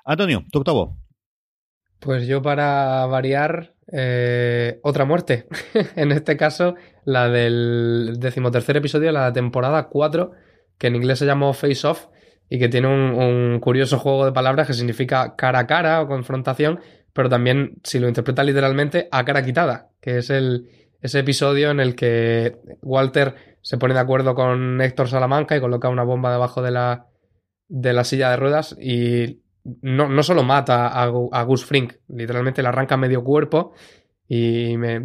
Antonio, 0.06 0.46
tu 0.52 0.60
octavo. 0.60 0.98
Pues 2.00 2.28
yo 2.28 2.42
para 2.42 3.06
variar, 3.08 3.76
eh, 3.92 4.80
otra 4.84 5.06
muerte. 5.06 5.48
en 5.96 6.12
este 6.12 6.38
caso, 6.38 6.76
la 7.06 7.30
del 7.30 8.18
decimotercer 8.20 8.78
episodio 8.78 9.08
de 9.08 9.14
la 9.14 9.34
temporada 9.34 9.88
4, 9.88 10.32
que 10.78 10.88
en 10.88 10.96
inglés 10.96 11.20
se 11.20 11.26
llamó 11.26 11.54
Face 11.54 11.86
Off 11.88 12.08
y 12.50 12.60
que 12.60 12.70
tiene 12.70 12.88
un, 12.88 13.60
curioso 13.60 14.00
juego 14.00 14.26
de 14.26 14.32
palabras 14.32 14.68
que 14.68 14.74
significa 14.74 15.36
cara 15.36 15.60
a 15.60 15.68
cara 15.68 16.02
o 16.02 16.08
confrontación, 16.08 16.80
pero 17.14 17.30
también, 17.30 17.80
si 17.84 18.00
lo 18.00 18.08
interpreta 18.08 18.44
literalmente, 18.44 19.08
a 19.12 19.26
cara 19.26 19.44
quitada, 19.44 19.90
que 20.02 20.18
es 20.18 20.30
el, 20.30 20.70
ese 21.02 21.20
episodio 21.20 21.72
en 21.72 21.80
el 21.80 21.96
que 21.96 22.58
Walter 22.82 23.36
se 23.62 23.78
pone 23.78 23.94
de 23.94 24.00
acuerdo 24.00 24.36
con 24.36 24.82
Héctor 24.82 25.10
Salamanca 25.10 25.56
y 25.56 25.62
coloca 25.62 25.90
una 25.90 26.04
bomba 26.04 26.32
debajo 26.32 26.62
de 26.62 26.72
la, 26.72 27.08
de 27.68 27.94
la 27.94 28.04
silla 28.04 28.32
de 28.32 28.38
ruedas 28.38 28.76
y 28.80 29.42
no, 29.82 30.08
no 30.08 30.24
solo 30.24 30.44
mata 30.44 30.88
a, 30.88 31.04
a, 31.04 31.44
Gus 31.44 31.66
Frink, 31.66 31.94
literalmente 32.08 32.62
le 32.62 32.70
arranca 32.70 32.98
medio 32.98 33.24
cuerpo 33.24 33.74
y 34.28 34.78
me, 34.78 35.02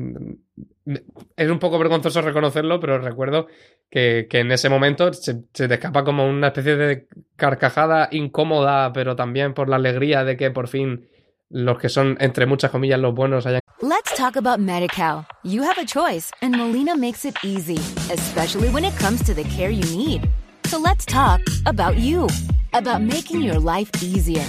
es 1.36 1.50
un 1.50 1.58
poco 1.58 1.78
vergonzoso 1.78 2.20
reconocerlo, 2.20 2.78
pero 2.78 2.98
recuerdo 2.98 3.46
que, 3.90 4.26
en 4.30 4.52
ese 4.52 4.68
momento 4.68 5.12
se, 5.12 5.34
te 5.52 5.72
escapa 5.72 6.04
como 6.04 6.28
una 6.28 6.48
especie 6.48 6.76
de 6.76 7.08
carcajada 7.36 8.08
incómoda, 8.10 8.92
pero 8.92 9.16
también 9.16 9.54
por 9.54 9.68
la 9.68 9.76
alegría 9.76 10.24
de 10.24 10.36
que 10.36 10.50
por 10.50 10.68
fin 10.68 11.08
los 11.48 11.78
que 11.78 11.88
son, 11.88 12.16
entre 12.20 12.46
muchas 12.46 12.70
comillas, 12.70 12.98
los 12.98 13.14
buenos 13.14 13.46
hayan... 13.46 13.60
Let's 13.80 14.14
talk 14.16 14.36
about 14.36 14.60
MediCal. 14.60 15.26
You 15.42 15.62
have 15.62 15.78
a 15.78 15.84
choice 15.84 16.30
and 16.42 16.56
Molina 16.56 16.96
makes 16.96 17.24
it 17.24 17.36
easy, 17.44 17.78
especially 18.12 18.68
when 18.70 18.84
it 18.84 18.96
comes 18.98 19.22
to 19.24 19.34
the 19.34 19.44
care 19.44 19.70
you 19.70 19.84
need. 19.96 20.28
So 20.66 20.78
let's 20.78 21.04
talk 21.04 21.40
about 21.66 21.96
you. 21.96 22.26
About 22.74 23.00
making 23.00 23.40
your 23.40 23.58
life 23.58 23.90
easier, 24.02 24.44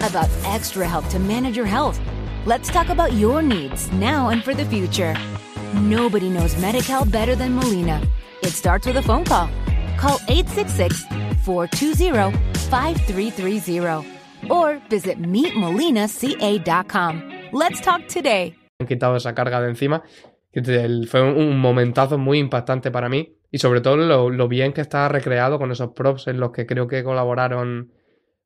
about 0.00 0.28
extra 0.44 0.86
help 0.86 1.08
to 1.08 1.18
manage 1.18 1.56
your 1.56 1.66
health. 1.66 1.98
Let's 2.44 2.68
talk 2.68 2.88
about 2.88 3.14
your 3.14 3.40
needs 3.40 3.90
now 3.92 4.28
and 4.30 4.44
for 4.44 4.54
the 4.54 4.66
future. 4.66 5.16
Nobody 5.74 6.28
knows 6.28 6.56
Medi 6.60 6.80
better 7.10 7.36
than 7.36 7.54
Molina. 7.54 8.02
It 8.42 8.50
starts 8.50 8.86
with 8.86 8.96
a 8.96 9.02
phone 9.02 9.24
call. 9.24 9.48
Call 9.96 10.18
866 10.28 11.04
420 11.44 12.36
5330 12.68 14.06
or 14.50 14.80
visit 14.90 15.22
meetmolinaca.com. 15.22 17.22
Let's 17.52 17.80
talk 17.80 18.06
today. 18.08 18.54
Han 18.80 18.86
quitado 18.86 19.16
esa 19.16 19.34
carga 19.34 19.60
de 19.60 19.70
encima. 19.70 20.04
Fue 21.08 21.22
un 21.22 21.58
momentazo 21.58 22.18
muy 22.18 22.38
impactante 22.38 22.90
para 22.90 23.08
mí 23.08 23.37
Y 23.50 23.58
sobre 23.58 23.80
todo 23.80 23.96
lo, 23.96 24.30
lo, 24.30 24.48
bien 24.48 24.72
que 24.72 24.80
está 24.80 25.08
recreado 25.08 25.58
con 25.58 25.70
esos 25.72 25.92
props 25.92 26.26
en 26.28 26.38
los 26.40 26.52
que 26.52 26.66
creo 26.66 26.86
que 26.86 27.02
colaboraron 27.02 27.92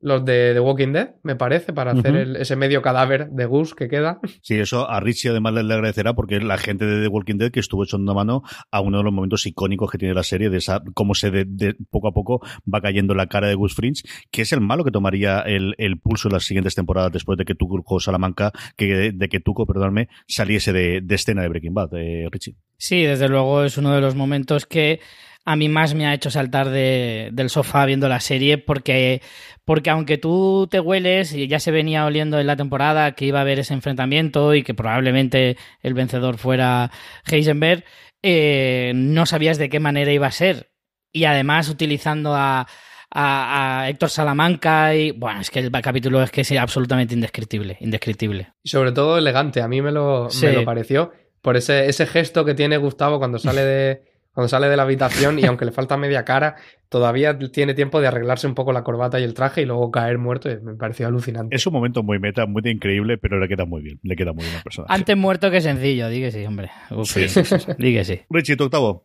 los 0.03 0.25
de 0.25 0.53
The 0.53 0.61
Walking 0.61 0.93
Dead, 0.93 1.15
me 1.23 1.37
parece, 1.37 1.73
para 1.73 1.93
hacer 1.93 2.37
ese 2.39 2.57
medio 2.57 2.83
cadáver 2.83 3.31
de 3.31 3.47
Gus 3.47 3.75
que 3.75 3.89
queda. 3.89 4.21
Sí, 4.43 4.59
eso 4.59 4.91
a 4.91 4.99
Richie 4.99 5.31
además 5.31 5.55
le, 5.55 5.61
agradecerá 5.73 6.13
porque 6.13 6.37
es 6.37 6.43
la 6.43 6.59
gente 6.59 6.85
de 6.85 7.03
The 7.03 7.09
Walking 7.09 7.37
Dead 7.37 7.53
que 7.53 7.61
estuvo 7.61 7.85
echando 7.85 8.13
mano 8.13 8.43
a 8.71 8.81
uno 8.81 8.99
de 8.99 9.05
los 9.05 9.13
momentos 9.13 9.47
icónicos 9.47 9.91
que 9.91 9.99
tiene 9.99 10.13
la 10.13 10.25
serie, 10.25 10.51
de 10.51 10.59
esa 10.59 10.83
cómo 10.95 11.15
se 11.15 11.31
de, 11.31 11.77
poco 11.91 12.09
a 12.09 12.13
poco 12.13 12.41
va 12.73 12.81
cayendo 12.81 13.15
la 13.15 13.29
cara 13.29 13.47
de 13.47 13.55
Gus 13.55 13.75
Fringe, 13.75 14.03
que 14.31 14.43
es 14.43 14.53
el 14.53 14.61
malo 14.61 14.85
que 14.85 14.91
tomaría 14.91 15.39
el, 15.41 15.75
el 15.79 15.99
pulso 16.01 16.29
en 16.29 16.35
las 16.35 16.45
siguientes 16.45 16.75
temporadas 16.75 17.13
después 17.13 17.39
de 17.39 17.45
que 17.45 17.55
Tuco 17.55 18.01
Salamanca, 18.01 18.51
que, 18.77 19.13
de 19.13 19.29
que 19.29 19.39
Tuco, 19.39 19.67
perdóname, 19.67 20.09
saliese 20.27 20.73
de, 20.73 21.01
de 21.01 21.15
escena 21.15 21.43
de 21.43 21.49
Breaking 21.49 21.75
Bad, 21.75 21.95
eh, 21.95 22.29
Richie. 22.31 22.57
Sí, 22.77 23.03
desde 23.03 23.29
luego 23.29 23.63
es 23.63 23.79
uno 23.79 23.95
de 23.95 24.01
los 24.01 24.17
momentos 24.17 24.67
que 24.67 24.99
a 25.45 25.57
mí 25.57 25.69
más 25.69 25.95
me 25.95 26.07
ha 26.07 26.15
hecho 26.15 26.31
saltar 26.31 26.71
de, 26.71 27.31
del 27.33 27.51
sofá 27.51 27.85
viendo 27.85 28.09
la 28.09 28.21
serie 28.21 28.59
porque, 28.59 29.21
porque 29.65 29.91
aunque 29.91 30.19
tú 30.19 30.69
te 30.71 30.81
hueles 30.81 31.33
y 31.33 31.49
ya 31.49 31.59
se 31.59 31.73
venía 31.73 32.05
oliendo 32.05 32.39
en 32.39 32.47
la 32.47 32.57
temporada 32.57 33.13
que 33.13 33.25
iba 33.25 33.39
a 33.39 33.43
haber 33.43 33.59
ese 33.59 33.75
enfrentamiento 33.75 34.55
y 34.55 34.63
que 34.63 34.75
probablemente 34.75 35.57
el 35.81 35.95
vencedor 35.95 36.39
fuera 36.39 36.91
Heisenberg, 37.27 37.85
eh, 38.23 38.93
no 38.95 39.27
sabías 39.27 39.59
de 39.59 39.69
qué 39.69 39.81
manera 39.81 40.13
iba 40.13 40.29
a 40.29 40.33
ser. 40.33 40.71
Y 41.13 41.25
además 41.25 41.69
utilizando 41.69 42.35
a, 42.35 42.67
a, 43.11 43.87
Héctor 43.89 44.11
Salamanca 44.11 44.95
y 44.95 45.11
bueno, 45.11 45.41
es 45.41 45.51
que 45.51 45.59
el 45.59 45.71
capítulo 45.71 46.23
es 46.23 46.31
que 46.31 46.43
es 46.43 46.53
absolutamente 46.53 47.15
indescriptible, 47.15 47.77
indescriptible. 47.81 48.55
Y 48.63 48.71
sobre 48.71 48.93
todo 48.93 49.19
elegante, 49.19 49.61
a 49.61 49.69
mí 49.69 49.83
me 49.83 49.91
lo, 49.91 50.29
me 50.41 50.53
lo 50.53 50.65
pareció 50.65 51.13
por 51.43 51.57
ese, 51.57 51.87
ese 51.87 52.07
gesto 52.07 52.45
que 52.45 52.55
tiene 52.55 52.77
Gustavo 52.77 53.19
cuando 53.19 53.39
sale 53.39 53.63
de 53.63 54.12
cuando 54.33 54.49
sale 54.49 54.69
de 54.69 54.77
la 54.77 54.85
habitación 54.85 55.39
y 55.39 55.45
aunque 55.45 55.65
le 55.65 55.73
falta 55.73 55.97
media 55.97 56.25
cara, 56.25 56.57
todavía 56.89 57.39
tiene 57.39 57.75
tiempo 57.75 58.01
de 58.01 58.07
arreglarse 58.07 58.47
un 58.47 58.55
poco 58.55 58.73
la 58.73 58.83
corbata 58.83 59.21
y 59.21 59.25
el 59.25 59.35
traje 59.35 59.63
y 59.63 59.67
luego 59.67 59.91
caer 59.91 60.19
muerto. 60.19 60.49
me 60.63 60.75
pareció 60.75 61.07
alucinante. 61.07 61.55
Es 61.55 61.67
un 61.67 61.73
momento 61.75 62.03
muy 62.03 62.19
meta, 62.19 62.47
muy 62.47 62.63
increíble, 62.65 63.19
pero 63.19 63.39
le 63.39 63.49
queda 63.49 63.67
muy 63.67 63.83
bien. 63.83 64.01
Le 64.03 64.17
queda 64.17 64.33
muy 64.33 64.45
bien 64.45 64.57
al 64.57 64.63
personaje. 64.63 64.93
Antes 64.93 65.17
muerto 65.17 65.51
que 65.51 65.61
sencillo, 65.61 66.09
di 66.09 66.21
que 66.21 66.31
sí, 66.31 66.45
hombre. 66.45 66.71
sí. 67.05 67.29
sí, 67.29 67.45
sí. 67.45 68.21
Richie, 68.31 68.57
tu 68.57 68.65
octavo. 68.65 69.05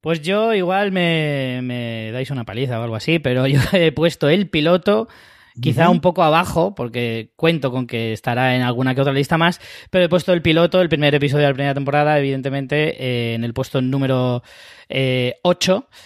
Pues 0.00 0.20
yo 0.20 0.52
igual 0.52 0.90
me, 0.90 1.60
me 1.62 2.10
dais 2.10 2.30
una 2.30 2.44
paliza 2.44 2.80
o 2.80 2.82
algo 2.82 2.96
así, 2.96 3.18
pero 3.18 3.46
yo 3.46 3.60
he 3.72 3.92
puesto 3.92 4.28
el 4.28 4.48
piloto 4.48 5.08
quizá 5.60 5.90
un 5.90 6.00
poco 6.00 6.22
abajo, 6.22 6.74
porque 6.74 7.32
cuento 7.36 7.70
con 7.70 7.86
que 7.86 8.12
estará 8.12 8.56
en 8.56 8.62
alguna 8.62 8.94
que 8.94 9.00
otra 9.00 9.12
lista 9.12 9.38
más, 9.38 9.60
pero 9.90 10.04
he 10.04 10.08
puesto 10.08 10.32
el 10.32 10.42
piloto, 10.42 10.80
el 10.80 10.88
primer 10.88 11.14
episodio 11.14 11.42
de 11.42 11.50
la 11.50 11.54
primera 11.54 11.74
temporada, 11.74 12.18
evidentemente, 12.18 12.96
eh, 12.98 13.34
en 13.34 13.44
el 13.44 13.54
puesto 13.54 13.80
número 13.80 14.42
8. 15.42 15.86
Eh, 15.88 15.96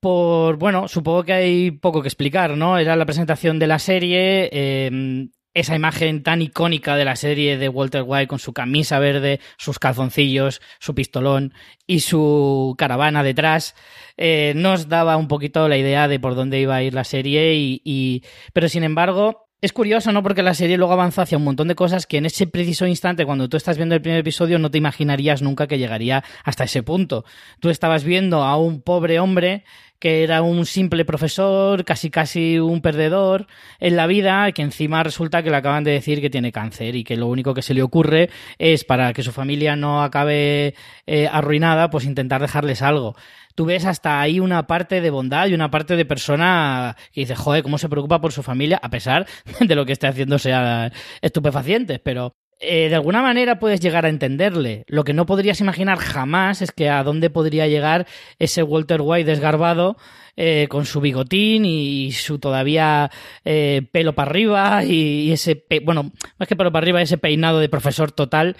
por, 0.00 0.56
bueno, 0.56 0.88
supongo 0.88 1.24
que 1.24 1.32
hay 1.32 1.70
poco 1.70 2.02
que 2.02 2.08
explicar, 2.08 2.56
¿no? 2.56 2.78
Era 2.78 2.94
la 2.96 3.06
presentación 3.06 3.58
de 3.58 3.66
la 3.66 3.78
serie, 3.78 4.48
eh, 4.52 5.28
esa 5.56 5.74
imagen 5.74 6.22
tan 6.22 6.42
icónica 6.42 6.96
de 6.96 7.06
la 7.06 7.16
serie 7.16 7.56
de 7.56 7.70
Walter 7.70 8.04
White 8.06 8.28
con 8.28 8.38
su 8.38 8.52
camisa 8.52 8.98
verde, 8.98 9.40
sus 9.56 9.78
calzoncillos, 9.78 10.60
su 10.80 10.94
pistolón 10.94 11.54
y 11.86 12.00
su 12.00 12.74
caravana 12.76 13.22
detrás, 13.22 13.74
eh, 14.18 14.52
nos 14.54 14.90
daba 14.90 15.16
un 15.16 15.28
poquito 15.28 15.66
la 15.66 15.78
idea 15.78 16.08
de 16.08 16.20
por 16.20 16.34
dónde 16.34 16.60
iba 16.60 16.76
a 16.76 16.82
ir 16.82 16.92
la 16.92 17.04
serie 17.04 17.54
y, 17.54 18.22
pero 18.52 18.68
sin 18.68 18.84
embargo 18.84 19.45
es 19.62 19.72
curioso, 19.72 20.12
¿no? 20.12 20.22
Porque 20.22 20.42
la 20.42 20.54
serie 20.54 20.76
luego 20.76 20.92
avanza 20.92 21.22
hacia 21.22 21.38
un 21.38 21.44
montón 21.44 21.68
de 21.68 21.74
cosas 21.74 22.06
que 22.06 22.18
en 22.18 22.26
ese 22.26 22.46
preciso 22.46 22.86
instante, 22.86 23.24
cuando 23.24 23.48
tú 23.48 23.56
estás 23.56 23.78
viendo 23.78 23.94
el 23.94 24.02
primer 24.02 24.20
episodio, 24.20 24.58
no 24.58 24.70
te 24.70 24.78
imaginarías 24.78 25.40
nunca 25.40 25.66
que 25.66 25.78
llegaría 25.78 26.22
hasta 26.44 26.64
ese 26.64 26.82
punto. 26.82 27.24
Tú 27.58 27.70
estabas 27.70 28.04
viendo 28.04 28.42
a 28.42 28.58
un 28.58 28.82
pobre 28.82 29.18
hombre 29.18 29.64
que 29.98 30.22
era 30.22 30.42
un 30.42 30.66
simple 30.66 31.06
profesor, 31.06 31.84
casi 31.86 32.10
casi 32.10 32.58
un 32.58 32.82
perdedor 32.82 33.46
en 33.80 33.96
la 33.96 34.06
vida, 34.06 34.52
que 34.52 34.60
encima 34.60 35.02
resulta 35.02 35.42
que 35.42 35.50
le 35.50 35.56
acaban 35.56 35.84
de 35.84 35.92
decir 35.92 36.20
que 36.20 36.28
tiene 36.28 36.52
cáncer 36.52 36.94
y 36.96 37.02
que 37.02 37.16
lo 37.16 37.26
único 37.26 37.54
que 37.54 37.62
se 37.62 37.72
le 37.72 37.82
ocurre 37.82 38.28
es 38.58 38.84
para 38.84 39.14
que 39.14 39.22
su 39.22 39.32
familia 39.32 39.74
no 39.74 40.02
acabe 40.02 40.74
eh, 41.06 41.28
arruinada, 41.32 41.88
pues 41.88 42.04
intentar 42.04 42.42
dejarles 42.42 42.82
algo 42.82 43.16
tú 43.56 43.64
ves 43.64 43.84
hasta 43.84 44.20
ahí 44.20 44.38
una 44.38 44.68
parte 44.68 45.00
de 45.00 45.10
bondad 45.10 45.48
y 45.48 45.54
una 45.54 45.70
parte 45.70 45.96
de 45.96 46.04
persona 46.04 46.96
que 47.12 47.22
dice, 47.22 47.34
joder, 47.34 47.64
cómo 47.64 47.78
se 47.78 47.88
preocupa 47.88 48.20
por 48.20 48.32
su 48.32 48.44
familia, 48.44 48.78
a 48.80 48.90
pesar 48.90 49.26
de 49.60 49.74
lo 49.74 49.84
que 49.84 49.92
esté 49.92 50.06
haciendo 50.06 50.38
sea 50.38 50.92
estupefacientes, 51.22 51.98
pero 51.98 52.36
eh, 52.58 52.88
de 52.88 52.94
alguna 52.94 53.20
manera 53.20 53.58
puedes 53.58 53.80
llegar 53.80 54.06
a 54.06 54.08
entenderle. 54.08 54.84
Lo 54.86 55.04
que 55.04 55.12
no 55.12 55.26
podrías 55.26 55.60
imaginar 55.60 55.98
jamás 55.98 56.62
es 56.62 56.70
que 56.70 56.88
a 56.88 57.02
dónde 57.02 57.28
podría 57.28 57.66
llegar 57.66 58.06
ese 58.38 58.62
Walter 58.62 59.00
White 59.02 59.28
desgarbado 59.28 59.96
eh, 60.36 60.66
con 60.68 60.86
su 60.86 61.00
bigotín 61.00 61.64
y 61.64 62.12
su 62.12 62.38
todavía 62.38 63.10
eh, 63.44 63.82
pelo 63.92 64.14
para 64.14 64.30
arriba 64.30 64.84
y, 64.84 65.32
ese, 65.32 65.64
bueno, 65.82 66.12
más 66.38 66.48
que 66.48 66.56
pelo 66.56 66.72
para 66.72 66.84
arriba, 66.84 67.02
ese 67.02 67.18
peinado 67.18 67.58
de 67.58 67.68
profesor 67.68 68.12
total. 68.12 68.56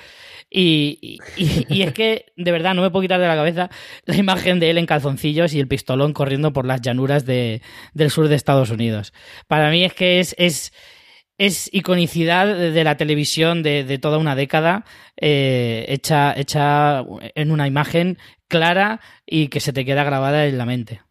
Y, 0.48 1.18
y, 1.36 1.82
es 1.82 1.92
que, 1.92 2.26
de 2.36 2.52
verdad, 2.52 2.74
no 2.74 2.82
me 2.82 2.90
puedo 2.90 3.02
quitar 3.02 3.20
de 3.20 3.26
la 3.26 3.34
cabeza 3.34 3.68
la 4.04 4.16
imagen 4.16 4.60
de 4.60 4.70
él 4.70 4.78
en 4.78 4.86
calzoncillos 4.86 5.52
y 5.54 5.60
el 5.60 5.68
pistolón 5.68 6.12
corriendo 6.12 6.52
por 6.52 6.66
las 6.66 6.80
llanuras 6.80 7.26
de, 7.26 7.62
del 7.94 8.10
sur 8.10 8.28
de 8.28 8.36
Estados 8.36 8.70
Unidos. 8.70 9.12
Para 9.48 9.70
mí 9.70 9.84
es 9.84 9.92
que 9.92 10.20
es, 10.20 10.34
es 10.38 10.72
es 11.38 11.68
iconicidad 11.72 12.46
de 12.46 12.84
la 12.84 12.96
televisión 12.96 13.62
de, 13.62 13.98
toda 13.98 14.18
una 14.18 14.34
década, 14.34 14.84
eh, 15.20 15.84
hecha, 15.88 16.34
hecha 16.36 17.04
en 17.34 17.50
una 17.50 17.66
imagen 17.66 18.18
clara 18.48 19.00
y 19.26 19.48
que 19.48 19.60
se 19.60 19.72
te 19.72 19.84
queda 19.84 20.04
grabada 20.04 20.46
en 20.46 20.58
la 20.58 20.66
mente. 20.66 21.02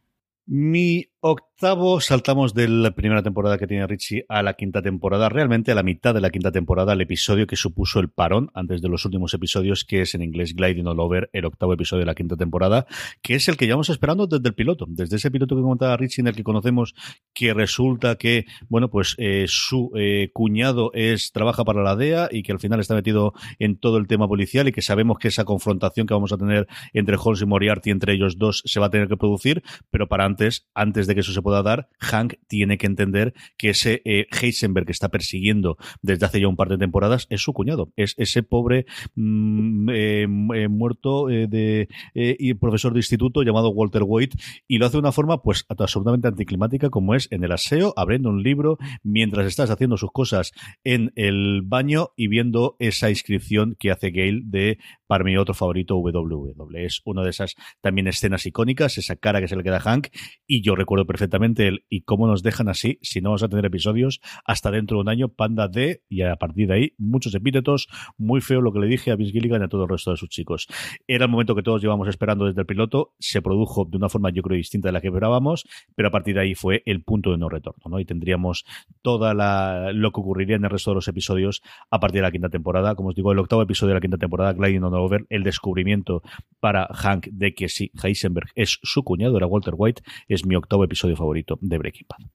Mi 0.47 1.07
octavo 1.27 2.01
saltamos 2.01 2.53
de 2.53 2.67
la 2.67 2.91
primera 2.91 3.23
temporada 3.23 3.57
que 3.57 3.65
tiene 3.65 3.87
Richie 3.87 4.25
a 4.29 4.43
la 4.43 4.53
quinta 4.53 4.83
temporada, 4.83 5.27
realmente 5.27 5.71
a 5.71 5.75
la 5.75 5.81
mitad 5.81 6.13
de 6.13 6.21
la 6.21 6.29
quinta 6.29 6.51
temporada, 6.51 6.93
el 6.93 7.01
episodio 7.01 7.47
que 7.47 7.55
supuso 7.55 7.99
el 7.99 8.09
parón 8.09 8.51
antes 8.53 8.79
de 8.83 8.89
los 8.89 9.05
últimos 9.05 9.33
episodios, 9.33 9.85
que 9.85 10.01
es 10.01 10.13
en 10.13 10.21
inglés 10.21 10.53
Gliding 10.53 10.85
All 10.85 10.99
Over, 10.99 11.31
el 11.33 11.45
octavo 11.45 11.73
episodio 11.73 12.01
de 12.01 12.05
la 12.05 12.13
quinta 12.13 12.37
temporada, 12.37 12.85
que 13.23 13.33
es 13.33 13.47
el 13.47 13.57
que 13.57 13.65
llevamos 13.65 13.89
esperando 13.89 14.27
desde 14.27 14.47
el 14.47 14.53
piloto, 14.53 14.85
desde 14.87 15.15
ese 15.15 15.31
piloto 15.31 15.55
que 15.55 15.63
comentaba 15.63 15.97
Richie 15.97 16.21
en 16.21 16.27
el 16.27 16.35
que 16.35 16.43
conocemos 16.43 16.93
que 17.33 17.55
resulta 17.55 18.17
que, 18.17 18.45
bueno, 18.69 18.91
pues 18.91 19.15
eh, 19.17 19.45
su 19.47 19.91
eh, 19.95 20.29
cuñado 20.31 20.91
es 20.93 21.31
trabaja 21.31 21.65
para 21.65 21.81
la 21.81 21.95
DEA 21.95 22.29
y 22.31 22.43
que 22.43 22.51
al 22.51 22.59
final 22.59 22.79
está 22.81 22.93
metido 22.93 23.33
en 23.57 23.79
todo 23.79 23.97
el 23.97 24.05
tema 24.05 24.27
policial 24.27 24.67
y 24.67 24.71
que 24.71 24.83
sabemos 24.83 25.17
que 25.17 25.29
esa 25.29 25.43
confrontación 25.43 26.05
que 26.05 26.13
vamos 26.13 26.31
a 26.33 26.37
tener 26.37 26.67
entre 26.93 27.17
Holmes 27.17 27.41
y 27.41 27.45
Moriarty, 27.47 27.89
entre 27.89 28.13
ellos 28.13 28.37
dos, 28.37 28.61
se 28.63 28.79
va 28.79 28.87
a 28.87 28.89
tener 28.91 29.07
que 29.07 29.17
producir, 29.17 29.63
pero 29.89 30.07
para 30.07 30.25
antes, 30.25 30.67
antes 30.75 31.07
de 31.07 31.14
que 31.15 31.21
eso 31.21 31.33
se 31.33 31.41
pueda 31.41 31.63
dar, 31.63 31.89
Hank 31.99 32.35
tiene 32.47 32.77
que 32.77 32.85
entender 32.85 33.33
que 33.57 33.69
ese 33.69 34.01
eh, 34.05 34.27
Heisenberg 34.29 34.85
que 34.85 34.91
está 34.91 35.09
persiguiendo 35.09 35.77
desde 36.01 36.25
hace 36.25 36.39
ya 36.39 36.47
un 36.47 36.55
par 36.55 36.69
de 36.69 36.77
temporadas 36.77 37.27
es 37.29 37.41
su 37.41 37.53
cuñado, 37.53 37.91
es 37.95 38.13
ese 38.17 38.43
pobre 38.43 38.85
mm, 39.15 39.89
eh, 39.89 40.21
eh, 40.23 40.67
muerto 40.67 41.27
de 41.27 41.87
y 42.13 42.53
profesor 42.55 42.93
de 42.93 42.99
instituto 42.99 43.43
llamado 43.43 43.69
Walter 43.69 44.03
White 44.05 44.37
y 44.67 44.77
lo 44.77 44.85
hace 44.85 44.93
de 44.93 44.99
una 44.99 45.11
forma 45.11 45.41
pues 45.41 45.65
absolutamente 45.69 46.27
anticlimática 46.27 46.89
como 46.89 47.15
es 47.15 47.27
en 47.31 47.43
el 47.43 47.51
aseo, 47.51 47.93
abriendo 47.97 48.29
un 48.29 48.43
libro 48.43 48.77
mientras 49.03 49.47
estás 49.47 49.69
haciendo 49.69 49.97
sus 49.97 50.11
cosas 50.11 50.51
en 50.83 51.11
el 51.15 51.61
baño 51.63 52.09
y 52.15 52.27
viendo 52.27 52.75
esa 52.79 53.09
inscripción 53.09 53.75
que 53.79 53.91
hace 53.91 54.11
Gale 54.11 54.41
de 54.43 54.77
para 55.07 55.23
mi 55.23 55.37
otro 55.37 55.53
favorito 55.53 55.95
WW. 55.95 56.77
Es 56.77 57.01
una 57.05 57.23
de 57.23 57.29
esas 57.29 57.55
también 57.81 58.07
escenas 58.07 58.45
icónicas, 58.45 58.97
esa 58.97 59.15
cara 59.15 59.41
que 59.41 59.47
se 59.47 59.55
le 59.55 59.63
queda 59.63 59.77
a 59.77 59.81
Hank 59.81 60.07
y 60.47 60.61
yo 60.61 60.75
recuerdo 60.75 61.04
perfectamente 61.05 61.67
el 61.67 61.85
y 61.89 62.01
cómo 62.01 62.27
nos 62.27 62.43
dejan 62.43 62.69
así 62.69 62.99
si 63.01 63.21
no 63.21 63.29
vamos 63.29 63.43
a 63.43 63.49
tener 63.49 63.65
episodios 63.65 64.21
hasta 64.45 64.71
dentro 64.71 64.97
de 64.97 65.01
un 65.01 65.09
año, 65.09 65.29
Panda 65.29 65.67
D, 65.67 66.03
y 66.09 66.21
a 66.21 66.35
partir 66.35 66.67
de 66.67 66.73
ahí 66.73 66.93
muchos 66.97 67.33
epítetos, 67.35 67.87
muy 68.17 68.41
feo 68.41 68.61
lo 68.61 68.71
que 68.71 68.79
le 68.79 68.87
dije 68.87 69.11
a 69.11 69.15
Vince 69.15 69.33
Gilligan 69.33 69.61
y 69.61 69.65
a 69.65 69.67
todo 69.67 69.83
el 69.83 69.89
resto 69.89 70.11
de 70.11 70.17
sus 70.17 70.29
chicos. 70.29 70.67
Era 71.07 71.25
el 71.25 71.31
momento 71.31 71.55
que 71.55 71.63
todos 71.63 71.81
llevamos 71.81 72.07
esperando 72.07 72.45
desde 72.45 72.61
el 72.61 72.67
piloto, 72.67 73.13
se 73.19 73.41
produjo 73.41 73.85
de 73.85 73.97
una 73.97 74.09
forma 74.09 74.29
yo 74.29 74.41
creo 74.41 74.57
distinta 74.57 74.89
de 74.89 74.93
la 74.93 75.01
que 75.01 75.07
esperábamos, 75.07 75.65
pero 75.95 76.09
a 76.09 76.11
partir 76.11 76.35
de 76.35 76.41
ahí 76.41 76.55
fue 76.55 76.83
el 76.85 77.03
punto 77.03 77.31
de 77.31 77.37
no 77.37 77.49
retorno, 77.49 77.83
¿no? 77.89 77.99
Y 77.99 78.05
tendríamos 78.05 78.65
toda 79.01 79.33
la 79.33 79.91
lo 79.93 80.11
que 80.11 80.19
ocurriría 80.19 80.55
en 80.55 80.63
el 80.63 80.69
resto 80.69 80.91
de 80.91 80.95
los 80.95 81.07
episodios 81.07 81.61
a 81.89 81.99
partir 81.99 82.19
de 82.19 82.23
la 82.23 82.31
quinta 82.31 82.49
temporada, 82.49 82.95
como 82.95 83.09
os 83.09 83.15
digo, 83.15 83.31
el 83.31 83.39
octavo 83.39 83.61
episodio 83.61 83.89
de 83.89 83.95
la 83.95 84.01
quinta 84.01 84.17
temporada, 84.17 84.53
Gliding 84.53 84.83
on 84.83 84.93
Over, 84.93 85.25
el 85.29 85.43
descubrimiento 85.43 86.21
para 86.59 86.87
Hank 86.87 87.27
de 87.31 87.53
que 87.53 87.69
sí, 87.69 87.91
Heisenberg 88.01 88.49
es 88.55 88.79
su 88.83 89.03
cuñado, 89.03 89.37
era 89.37 89.47
Walter 89.47 89.73
White, 89.77 90.01
es 90.27 90.45
mi 90.45 90.55
octavo 90.55 90.83
episodio 90.85 91.15
favorito 91.15 91.57
de 91.61 91.77
Breaking 91.77 92.07
Bad. 92.09 92.29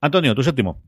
Antonio, 0.00 0.34
tu 0.34 0.42
séptimo. 0.42 0.82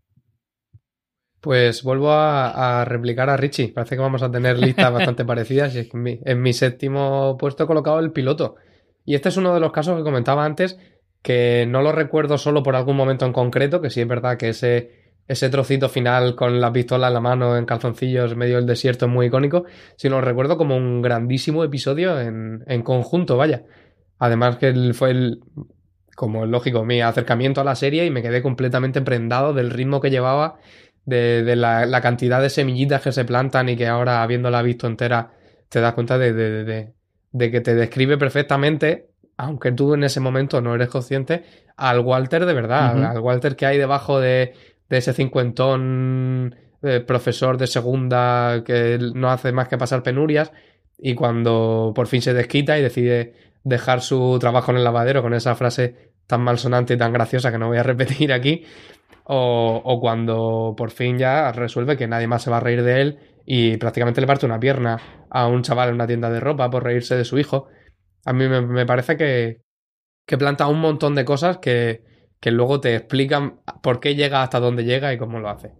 Pues 1.40 1.82
vuelvo 1.82 2.10
a, 2.10 2.84
replicar 2.86 3.28
a 3.28 3.36
Richie. 3.36 3.68
Parece 3.68 3.96
que 3.96 4.02
vamos 4.02 4.22
a 4.22 4.30
tener 4.30 4.58
listas 4.58 4.92
bastante 4.92 5.24
parecidas. 5.24 5.74
Y 5.76 5.88
en, 5.92 6.42
mi, 6.42 6.52
séptimo 6.52 7.36
puesto 7.38 7.64
he 7.64 7.66
colocado 7.66 8.00
el 8.00 8.12
piloto. 8.12 8.56
Y 9.04 9.14
este 9.14 9.28
es 9.28 9.36
uno 9.36 9.52
de 9.52 9.60
los 9.60 9.70
casos 9.70 9.96
que 9.96 10.02
comentaba 10.02 10.44
antes, 10.44 10.78
que 11.22 11.66
no 11.68 11.82
lo 11.82 11.92
recuerdo 11.92 12.38
solo 12.38 12.62
por 12.62 12.76
algún 12.76 12.96
momento 12.96 13.26
en 13.26 13.34
concreto, 13.34 13.82
que 13.82 13.90
sí 13.90 14.00
es 14.00 14.08
verdad 14.08 14.38
que 14.38 14.48
ese, 14.48 15.12
ese 15.28 15.50
trocito 15.50 15.90
final 15.90 16.34
con 16.34 16.60
la 16.60 16.72
pistola 16.72 17.08
en 17.08 17.14
la 17.14 17.20
mano 17.20 17.58
en 17.58 17.66
calzoncillos 17.66 18.32
en 18.32 18.38
medio 18.38 18.56
del 18.56 18.66
desierto 18.66 19.04
es 19.04 19.12
muy 19.12 19.26
icónico, 19.26 19.64
sino 19.96 20.16
lo 20.16 20.22
recuerdo 20.22 20.56
como 20.56 20.76
un 20.76 21.02
grandísimo 21.02 21.62
episodio 21.62 22.18
en, 22.20 22.64
en 22.66 22.82
conjunto, 22.82 23.36
vaya. 23.36 23.64
Además 24.18 24.56
que 24.56 24.94
fue 24.94 25.10
el, 25.10 25.40
como 26.14 26.44
es 26.44 26.50
lógico, 26.50 26.84
mi 26.84 27.00
acercamiento 27.00 27.60
a 27.60 27.64
la 27.64 27.74
serie 27.74 28.04
y 28.06 28.10
me 28.10 28.22
quedé 28.22 28.42
completamente 28.42 29.02
prendado 29.02 29.52
del 29.52 29.70
ritmo 29.70 30.00
que 30.00 30.10
llevaba, 30.10 30.56
de, 31.04 31.56
la, 31.56 32.00
cantidad 32.00 32.40
de 32.40 32.50
semillitas 32.50 33.02
que 33.02 33.12
se 33.12 33.24
plantan 33.24 33.68
y 33.68 33.76
que 33.76 33.86
ahora, 33.86 34.22
habiéndola 34.22 34.62
visto 34.62 34.86
entera, 34.86 35.32
te 35.68 35.80
das 35.80 35.94
cuenta 35.94 36.18
de, 36.18 36.32
de, 36.32 37.50
que 37.50 37.60
te 37.60 37.74
describe 37.74 38.16
perfectamente, 38.16 39.08
aunque 39.36 39.72
tú 39.72 39.94
en 39.94 40.04
ese 40.04 40.20
momento 40.20 40.60
no 40.60 40.74
eres 40.74 40.88
consciente, 40.88 41.44
al 41.76 42.00
Walter 42.00 42.46
de 42.46 42.54
verdad, 42.54 43.04
al 43.04 43.18
Walter 43.18 43.56
que 43.56 43.66
hay 43.66 43.78
debajo 43.78 44.20
de, 44.20 44.54
ese 44.88 45.12
cincuentón 45.12 46.54
eh, 46.82 47.00
profesor 47.00 47.58
de 47.58 47.66
segunda 47.66 48.62
que 48.64 48.98
no 49.12 49.28
hace 49.28 49.50
más 49.50 49.66
que 49.66 49.76
pasar 49.76 50.04
penurias 50.04 50.52
y 50.98 51.16
cuando 51.16 51.92
por 51.96 52.06
fin 52.06 52.22
se 52.22 52.32
desquita 52.32 52.78
y 52.78 52.82
decide 52.82 53.34
dejar 53.64 54.02
su 54.02 54.38
trabajo 54.38 54.70
en 54.70 54.78
el 54.78 54.84
lavadero 54.84 55.22
con 55.22 55.34
esa 55.34 55.54
frase 55.54 56.12
tan 56.26 56.42
malsonante 56.42 56.94
y 56.94 56.98
tan 56.98 57.12
graciosa 57.12 57.50
que 57.50 57.58
no 57.58 57.68
voy 57.68 57.78
a 57.78 57.82
repetir 57.82 58.32
aquí, 58.32 58.64
o, 59.24 59.98
cuando 60.00 60.74
por 60.76 60.90
fin 60.90 61.18
ya 61.18 61.50
resuelve 61.52 61.96
que 61.96 62.06
nadie 62.06 62.26
más 62.26 62.42
se 62.42 62.50
va 62.50 62.58
a 62.58 62.60
reír 62.60 62.82
de 62.82 63.00
él 63.00 63.18
y 63.46 63.76
prácticamente 63.78 64.20
le 64.20 64.26
parte 64.26 64.46
una 64.46 64.60
pierna 64.60 65.26
a 65.30 65.46
un 65.46 65.62
chaval 65.62 65.88
en 65.88 65.94
una 65.96 66.06
tienda 66.06 66.30
de 66.30 66.40
ropa 66.40 66.70
por 66.70 66.84
reírse 66.84 67.16
de 67.16 67.24
su 67.24 67.38
hijo. 67.38 67.68
A 68.26 68.32
mí 68.32 68.48
me, 68.48 68.86
parece 68.86 69.16
que, 69.16 69.62
que 70.26 70.38
planta 70.38 70.66
un 70.66 70.80
montón 70.80 71.14
de 71.14 71.24
cosas 71.24 71.58
que, 71.58 72.04
que 72.40 72.50
luego 72.50 72.80
te 72.80 72.94
explican 72.94 73.60
por 73.82 74.00
qué 74.00 74.14
llega 74.14 74.42
hasta 74.42 74.60
dónde 74.60 74.84
llega 74.84 75.12
y 75.12 75.18
cómo 75.18 75.40
lo 75.40 75.48
hace. 75.48 75.72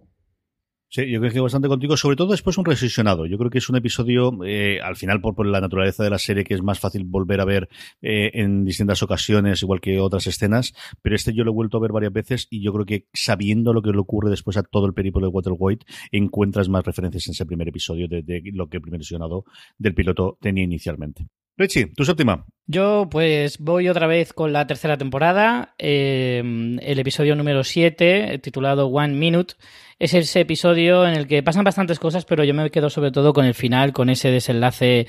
Sí, 0.95 1.11
yo 1.11 1.19
coincido 1.19 1.43
bastante 1.43 1.67
contigo, 1.67 1.97
sobre 1.97 2.15
todo 2.15 2.31
después 2.31 2.57
un 2.57 2.63
resesionado. 2.63 3.25
Yo 3.25 3.37
creo 3.37 3.49
que 3.49 3.57
es 3.57 3.67
un 3.67 3.75
episodio, 3.75 4.31
eh, 4.45 4.79
al 4.81 4.95
final, 4.95 5.19
por, 5.19 5.45
la 5.45 5.59
naturaleza 5.59 6.05
de 6.05 6.09
la 6.09 6.17
serie, 6.17 6.45
que 6.45 6.53
es 6.53 6.63
más 6.63 6.79
fácil 6.79 7.03
volver 7.03 7.41
a 7.41 7.45
ver 7.45 7.67
eh, 8.01 8.31
en 8.33 8.63
distintas 8.63 9.03
ocasiones, 9.03 9.61
igual 9.61 9.81
que 9.81 9.99
otras 9.99 10.25
escenas, 10.25 10.73
pero 11.01 11.17
este 11.17 11.33
yo 11.33 11.43
lo 11.43 11.51
he 11.51 11.53
vuelto 11.53 11.75
a 11.75 11.81
ver 11.81 11.91
varias 11.91 12.13
veces 12.13 12.47
y 12.49 12.63
yo 12.63 12.71
creo 12.71 12.85
que 12.85 13.07
sabiendo 13.13 13.73
lo 13.73 13.81
que 13.81 13.91
le 13.91 13.97
ocurre 13.97 14.29
después 14.29 14.55
a 14.55 14.63
todo 14.63 14.85
el 14.85 14.93
periplo 14.93 15.19
de 15.19 15.27
Walter 15.27 15.53
White, 15.57 15.85
encuentras 16.13 16.69
más 16.69 16.85
referencias 16.85 17.27
en 17.27 17.31
ese 17.31 17.45
primer 17.45 17.67
episodio 17.67 18.07
de, 18.07 18.21
de 18.21 18.41
lo 18.53 18.69
que 18.69 18.77
el 18.77 18.81
primer 18.81 18.99
resesionado 18.99 19.43
del 19.77 19.95
piloto 19.95 20.37
tenía 20.39 20.63
inicialmente. 20.63 21.27
Richie, 21.57 21.87
tu 21.95 22.03
séptima. 22.03 22.45
Yo 22.67 23.07
pues 23.09 23.59
voy 23.59 23.87
otra 23.87 24.07
vez 24.07 24.33
con 24.33 24.51
la 24.51 24.67
tercera 24.67 24.97
temporada, 24.97 25.75
eh, 25.77 26.39
el 26.81 26.99
episodio 26.99 27.35
número 27.35 27.63
7, 27.63 28.39
titulado 28.39 28.87
One 28.87 29.13
Minute. 29.13 29.53
Es 29.99 30.13
ese 30.13 30.41
episodio 30.41 31.07
en 31.07 31.13
el 31.13 31.27
que 31.27 31.43
pasan 31.43 31.63
bastantes 31.63 31.99
cosas, 31.99 32.25
pero 32.25 32.43
yo 32.43 32.53
me 32.53 32.69
quedo 32.71 32.89
sobre 32.89 33.11
todo 33.11 33.33
con 33.33 33.45
el 33.45 33.53
final, 33.53 33.93
con 33.93 34.09
ese 34.09 34.31
desenlace 34.31 35.07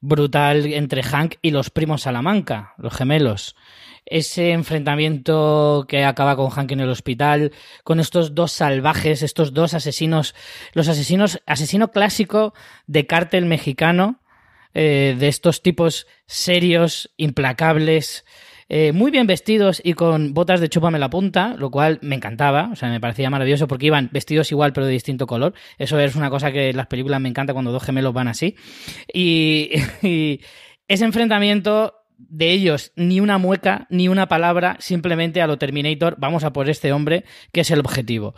brutal 0.00 0.66
entre 0.66 1.02
Hank 1.02 1.36
y 1.42 1.50
los 1.50 1.70
primos 1.70 2.02
Salamanca, 2.02 2.74
los 2.76 2.94
gemelos. 2.94 3.56
Ese 4.04 4.50
enfrentamiento 4.50 5.86
que 5.88 6.04
acaba 6.04 6.36
con 6.36 6.50
Hank 6.50 6.72
en 6.72 6.80
el 6.80 6.90
hospital, 6.90 7.52
con 7.82 7.98
estos 7.98 8.34
dos 8.34 8.52
salvajes, 8.52 9.22
estos 9.22 9.54
dos 9.54 9.74
asesinos, 9.74 10.34
los 10.74 10.88
asesinos, 10.88 11.40
asesino 11.46 11.90
clásico 11.90 12.52
de 12.86 13.06
cártel 13.06 13.46
mexicano, 13.46 14.21
eh, 14.74 15.16
de 15.18 15.28
estos 15.28 15.62
tipos 15.62 16.06
serios, 16.26 17.12
implacables, 17.16 18.24
eh, 18.68 18.92
muy 18.92 19.10
bien 19.10 19.26
vestidos 19.26 19.82
y 19.84 19.92
con 19.92 20.32
botas 20.32 20.60
de 20.60 20.70
chúpame 20.70 20.98
la 20.98 21.10
punta, 21.10 21.54
lo 21.58 21.70
cual 21.70 21.98
me 22.00 22.16
encantaba, 22.16 22.70
o 22.72 22.76
sea, 22.76 22.88
me 22.88 23.00
parecía 23.00 23.28
maravilloso 23.28 23.68
porque 23.68 23.86
iban 23.86 24.08
vestidos 24.12 24.50
igual 24.50 24.72
pero 24.72 24.86
de 24.86 24.92
distinto 24.92 25.26
color. 25.26 25.52
Eso 25.76 25.98
es 26.00 26.16
una 26.16 26.30
cosa 26.30 26.52
que 26.52 26.70
en 26.70 26.76
las 26.78 26.86
películas 26.86 27.20
me 27.20 27.28
encanta 27.28 27.52
cuando 27.52 27.70
dos 27.70 27.82
gemelos 27.82 28.14
van 28.14 28.28
así. 28.28 28.56
Y, 29.12 29.72
y 30.02 30.40
ese 30.88 31.04
enfrentamiento 31.04 31.94
de 32.16 32.50
ellos 32.50 32.92
ni 32.96 33.20
una 33.20 33.38
mueca, 33.38 33.86
ni 33.90 34.08
una 34.08 34.28
palabra, 34.28 34.76
simplemente 34.80 35.42
a 35.42 35.46
lo 35.46 35.58
Terminator, 35.58 36.16
vamos 36.18 36.44
a 36.44 36.52
por 36.52 36.70
este 36.70 36.92
hombre, 36.92 37.24
que 37.52 37.60
es 37.60 37.70
el 37.70 37.80
objetivo. 37.80 38.34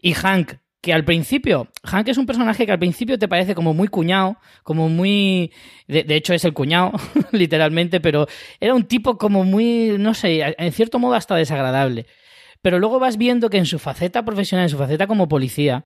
Y 0.00 0.14
Hank, 0.14 0.54
que 0.80 0.92
al 0.92 1.04
principio, 1.04 1.68
Hank 1.84 2.08
es 2.08 2.18
un 2.18 2.26
personaje 2.26 2.64
que 2.64 2.72
al 2.72 2.78
principio 2.78 3.18
te 3.18 3.28
parece 3.28 3.54
como 3.54 3.74
muy 3.74 3.88
cuñado, 3.88 4.36
como 4.62 4.88
muy... 4.88 5.52
De, 5.88 6.04
hecho 6.14 6.34
es 6.34 6.44
el 6.44 6.52
cuñado, 6.52 6.92
literalmente, 7.32 8.00
pero 8.00 8.26
era 8.60 8.74
un 8.74 8.84
tipo 8.84 9.18
como 9.18 9.44
muy, 9.44 9.96
no 9.98 10.14
sé, 10.14 10.54
en 10.58 10.72
cierto 10.72 10.98
modo 10.98 11.14
hasta 11.14 11.34
desagradable. 11.34 12.06
Pero 12.62 12.78
luego 12.78 12.98
vas 12.98 13.16
viendo 13.16 13.50
que 13.50 13.58
en 13.58 13.66
su 13.66 13.78
faceta 13.78 14.24
profesional, 14.24 14.64
en 14.64 14.70
su 14.70 14.78
faceta 14.78 15.06
como 15.06 15.28
policía, 15.28 15.84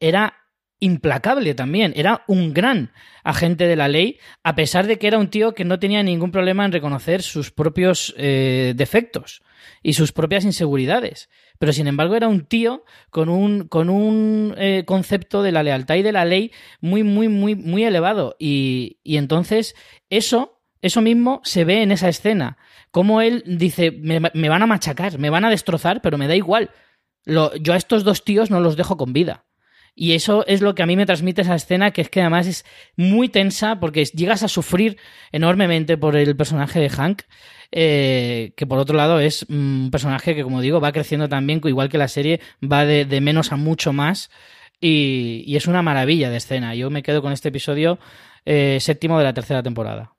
era 0.00 0.34
implacable 0.80 1.54
también, 1.54 1.92
era 1.96 2.24
un 2.28 2.54
gran 2.54 2.92
agente 3.24 3.66
de 3.66 3.76
la 3.76 3.88
ley, 3.88 4.18
a 4.42 4.54
pesar 4.54 4.86
de 4.86 4.98
que 4.98 5.06
era 5.06 5.18
un 5.18 5.28
tío 5.28 5.54
que 5.54 5.64
no 5.64 5.78
tenía 5.78 6.02
ningún 6.02 6.30
problema 6.30 6.64
en 6.64 6.72
reconocer 6.72 7.22
sus 7.22 7.50
propios 7.50 8.14
eh, 8.16 8.74
defectos 8.76 9.42
y 9.82 9.94
sus 9.94 10.12
propias 10.12 10.44
inseguridades 10.44 11.28
pero 11.58 11.72
sin 11.72 11.88
embargo 11.88 12.14
era 12.14 12.28
un 12.28 12.46
tío 12.46 12.84
con 13.10 13.28
un, 13.28 13.66
con 13.68 13.90
un 13.90 14.54
eh, 14.56 14.84
concepto 14.86 15.42
de 15.42 15.52
la 15.52 15.62
lealtad 15.62 15.96
y 15.96 16.02
de 16.02 16.12
la 16.12 16.24
ley 16.24 16.52
muy, 16.80 17.02
muy, 17.02 17.28
muy, 17.28 17.54
muy 17.54 17.84
elevado. 17.84 18.36
Y, 18.38 18.98
entonces 19.04 19.74
eso, 20.08 20.60
eso 20.82 21.02
mismo 21.02 21.40
se 21.44 21.64
ve 21.64 21.82
en 21.82 21.92
esa 21.92 22.08
escena. 22.08 22.58
Como 22.90 23.20
él 23.20 23.42
dice, 23.46 23.90
me, 23.90 24.20
van 24.20 24.62
a 24.62 24.66
machacar, 24.66 25.18
me 25.18 25.30
van 25.30 25.44
a 25.44 25.50
destrozar, 25.50 26.00
pero 26.00 26.16
me 26.16 26.28
da 26.28 26.36
igual. 26.36 26.70
Yo 27.26 27.72
a 27.72 27.76
estos 27.76 28.04
dos 28.04 28.24
tíos 28.24 28.50
no 28.50 28.60
los 28.60 28.76
dejo 28.76 28.96
con 28.96 29.12
vida. 29.12 29.44
Y 29.94 30.12
eso 30.12 30.46
es 30.46 30.60
lo 30.60 30.74
que 30.74 30.82
a 30.82 30.86
mí 30.86 30.96
me 30.96 31.06
transmite 31.06 31.42
esa 31.42 31.54
escena, 31.54 31.90
que 31.90 32.02
es 32.02 32.10
que 32.10 32.20
además 32.20 32.46
es 32.46 32.64
muy 32.96 33.28
tensa 33.28 33.80
porque 33.80 34.04
llegas 34.04 34.42
a 34.42 34.48
sufrir 34.48 34.96
enormemente 35.32 35.96
por 35.96 36.16
el 36.16 36.36
personaje 36.36 36.80
de 36.80 36.90
Hank. 36.90 37.22
Eh, 37.70 38.52
que 38.56 38.66
por 38.66 38.78
otro 38.78 38.96
lado 38.96 39.20
es 39.20 39.42
un 39.50 39.90
personaje 39.92 40.34
que, 40.34 40.42
como 40.42 40.62
digo, 40.62 40.80
va 40.80 40.92
creciendo 40.92 41.28
también, 41.28 41.60
igual 41.64 41.88
que 41.90 41.98
la 41.98 42.08
serie, 42.08 42.40
va 42.62 42.86
de, 42.86 43.20
menos 43.20 43.52
a 43.52 43.56
mucho 43.56 43.92
más. 43.92 44.30
Y, 44.80 45.56
es 45.56 45.66
una 45.66 45.82
maravilla 45.82 46.30
de 46.30 46.36
escena. 46.36 46.74
Yo 46.74 46.90
me 46.90 47.02
quedo 47.02 47.22
con 47.22 47.32
este 47.32 47.48
episodio 47.48 47.98
eh, 48.44 48.78
séptimo 48.80 49.18
de 49.18 49.24
la 49.24 49.34
tercera 49.34 49.62
temporada. 49.62 50.17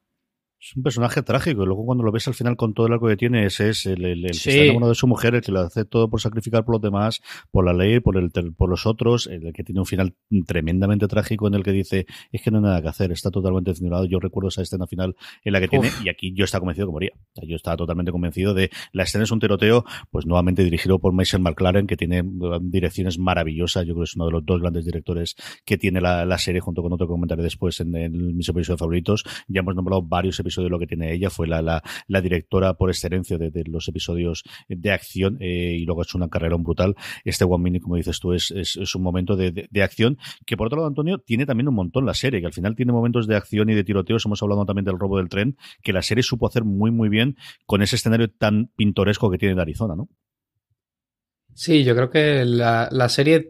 Es 0.62 0.76
un 0.76 0.84
personaje 0.84 1.24
trágico 1.24 1.64
y 1.64 1.66
luego 1.66 1.86
cuando 1.86 2.04
lo 2.04 2.12
ves 2.12 2.28
al 2.28 2.34
final 2.34 2.58
con 2.58 2.74
todo 2.74 2.88
el 2.88 2.94
arco 2.94 3.08
que 3.08 3.16
tiene, 3.16 3.46
ese 3.46 3.70
es 3.70 3.86
el, 3.86 4.04
el, 4.04 4.24
que 4.24 4.32
está 4.32 4.52
enamorado 4.52 4.90
de 4.90 4.96
su 4.96 5.08
mujer, 5.08 5.34
el 5.36 5.42
que 5.42 5.54
lo 5.54 5.62
hace 5.62 5.86
todo 5.86 6.10
por 6.10 6.20
sacrificar 6.20 6.66
por 6.66 6.76
los 6.76 6.82
demás, 6.82 7.22
por 7.50 7.64
la 7.66 7.72
ley, 7.72 8.02
por 8.02 8.18
el 8.18 8.30
por 8.58 8.70
los 8.70 8.86
otros, 8.86 9.28
el 9.28 9.54
que 9.54 9.64
tiene 9.64 9.80
un 9.80 9.86
final 9.86 10.16
tremendamente 10.46 11.08
trágico 11.08 11.48
en 11.48 11.54
el 11.54 11.64
que 11.64 11.72
dice 11.72 12.08
es 12.34 12.42
que 12.42 12.52
no 12.52 12.58
hay 12.58 12.64
nada 12.64 12.82
que 12.82 12.90
hacer, 12.90 13.14
está 13.14 13.32
totalmente 13.32 13.72
desnivelado. 13.72 14.04
Yo 14.04 14.20
recuerdo 14.20 14.50
esa 14.50 14.62
escena 14.62 14.86
final 14.86 15.16
en 15.46 15.54
la 15.54 15.62
que 15.62 15.70
tiene, 15.70 15.90
y 16.04 16.10
aquí 16.10 16.34
yo 16.34 16.44
estaba 16.44 16.60
convencido 16.60 16.88
que 16.88 16.92
moría. 16.92 17.12
yo 17.42 17.56
estaba 17.56 17.78
totalmente 17.78 18.12
convencido 18.12 18.54
de 18.54 18.70
la 18.92 19.04
escena 19.04 19.24
es 19.24 19.32
un 19.32 19.40
tiroteo, 19.40 19.86
pues 20.12 20.26
nuevamente 20.26 20.66
dirigido 20.66 21.00
por 21.00 21.14
Michael 21.14 21.42
McLaren, 21.42 21.88
que 21.88 21.96
tiene 21.96 22.22
uh, 22.22 22.60
direcciones 22.62 23.18
maravillosas. 23.18 23.86
Yo 23.86 23.94
creo 23.94 24.04
que 24.04 24.10
es 24.10 24.16
uno 24.18 24.26
de 24.26 24.32
los 24.34 24.46
dos 24.46 24.60
grandes 24.60 24.84
directores 24.84 25.38
que 25.64 25.78
tiene 25.78 26.02
la, 26.02 26.26
la 26.26 26.38
serie, 26.38 26.60
junto 26.60 26.82
con 26.82 26.92
otro 26.92 27.08
comentario 27.08 27.46
después 27.46 27.80
en, 27.80 27.96
en 27.96 28.36
mis 28.36 28.50
episodios 28.50 28.78
favoritos. 28.78 29.24
Ya 29.48 29.62
hemos 29.62 29.74
nombrado 29.74 30.02
varios 30.02 30.38
episodios 30.38 30.49
de 30.56 30.70
lo 30.70 30.80
que 30.80 30.88
tiene 30.88 31.14
ella, 31.14 31.30
fue 31.30 31.48
la, 31.48 31.62
la, 31.62 32.22
directora 32.22 32.74
por 32.74 32.90
excelencia 32.90 33.38
de, 33.38 33.64
los 33.66 33.88
episodios 33.88 34.44
de 34.68 34.92
acción 34.92 35.38
eh, 35.40 35.78
y 35.80 35.86
luego 35.86 36.02
ha 36.02 36.04
hecho 36.04 36.18
una 36.18 36.30
carrera 36.30 36.56
brutal. 36.58 36.96
Este 37.24 37.46
One 37.46 37.64
Minute, 37.64 37.84
como 37.84 37.96
dices 37.96 38.20
tú, 38.20 38.34
es, 38.34 38.52
es, 38.52 38.96
un 38.96 39.04
momento 39.04 39.36
de, 39.36 39.68
de, 39.70 39.84
acción 39.84 40.18
que 40.46 40.58
por 40.58 40.68
otro 40.68 40.78
lado, 40.78 40.88
Antonio, 40.88 41.20
tiene 41.20 41.46
también 41.46 41.68
un 41.68 41.76
montón 41.76 42.06
la 42.06 42.14
serie, 42.14 42.40
que 42.42 42.48
al 42.48 42.54
final 42.54 42.76
tiene 42.76 42.92
momentos 42.92 43.28
de 43.28 43.36
acción 43.36 43.70
y 43.70 43.76
de 43.76 43.84
tiroteos. 43.84 44.26
Hemos 44.26 44.42
hablado 44.42 44.66
también 44.66 44.86
del 44.86 45.00
robo 45.00 45.18
del 45.18 45.30
tren, 45.30 45.58
que 45.82 45.94
la 45.94 46.02
serie 46.02 46.24
supo 46.24 46.48
hacer 46.48 46.64
muy, 46.64 46.92
muy 46.92 47.10
bien 47.10 47.38
con 47.66 47.82
ese 47.82 47.96
escenario 47.96 48.30
tan 48.30 48.72
pintoresco 48.76 49.30
que 49.30 49.38
tiene 49.38 49.56
de 49.56 49.62
Arizona, 49.62 49.96
¿no? 49.96 50.10
Sí, 51.54 51.84
yo 51.84 51.96
creo 51.96 52.10
que 52.10 52.46
la, 52.46 52.88
la 52.92 53.10
serie 53.10 53.50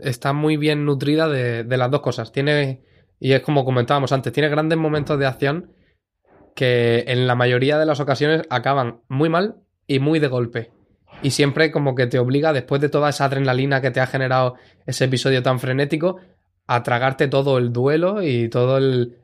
está 0.00 0.32
muy 0.32 0.56
bien 0.56 0.84
nutrida 0.84 1.28
de, 1.28 1.64
de, 1.64 1.76
las 1.76 1.90
dos 1.90 2.00
cosas. 2.00 2.30
Tiene, 2.30 2.84
y 3.18 3.32
es 3.32 3.42
como 3.42 3.64
comentábamos 3.64 4.12
antes, 4.12 4.32
tiene 4.32 4.48
grandes 4.48 4.78
momentos 4.78 5.18
de 5.18 5.26
acción 5.26 5.72
que 6.58 7.04
en 7.06 7.28
la 7.28 7.36
mayoría 7.36 7.78
de 7.78 7.86
las 7.86 8.00
ocasiones 8.00 8.42
acaban 8.50 9.02
muy 9.06 9.28
mal 9.28 9.58
y 9.86 10.00
muy 10.00 10.18
de 10.18 10.26
golpe. 10.26 10.72
Y 11.22 11.30
siempre 11.30 11.70
como 11.70 11.94
que 11.94 12.08
te 12.08 12.18
obliga, 12.18 12.52
después 12.52 12.80
de 12.80 12.88
toda 12.88 13.10
esa 13.10 13.26
adrenalina 13.26 13.80
que 13.80 13.92
te 13.92 14.00
ha 14.00 14.08
generado 14.08 14.56
ese 14.84 15.04
episodio 15.04 15.40
tan 15.40 15.60
frenético, 15.60 16.16
a 16.66 16.82
tragarte 16.82 17.28
todo 17.28 17.58
el 17.58 17.72
duelo 17.72 18.24
y 18.24 18.48
toda 18.48 18.80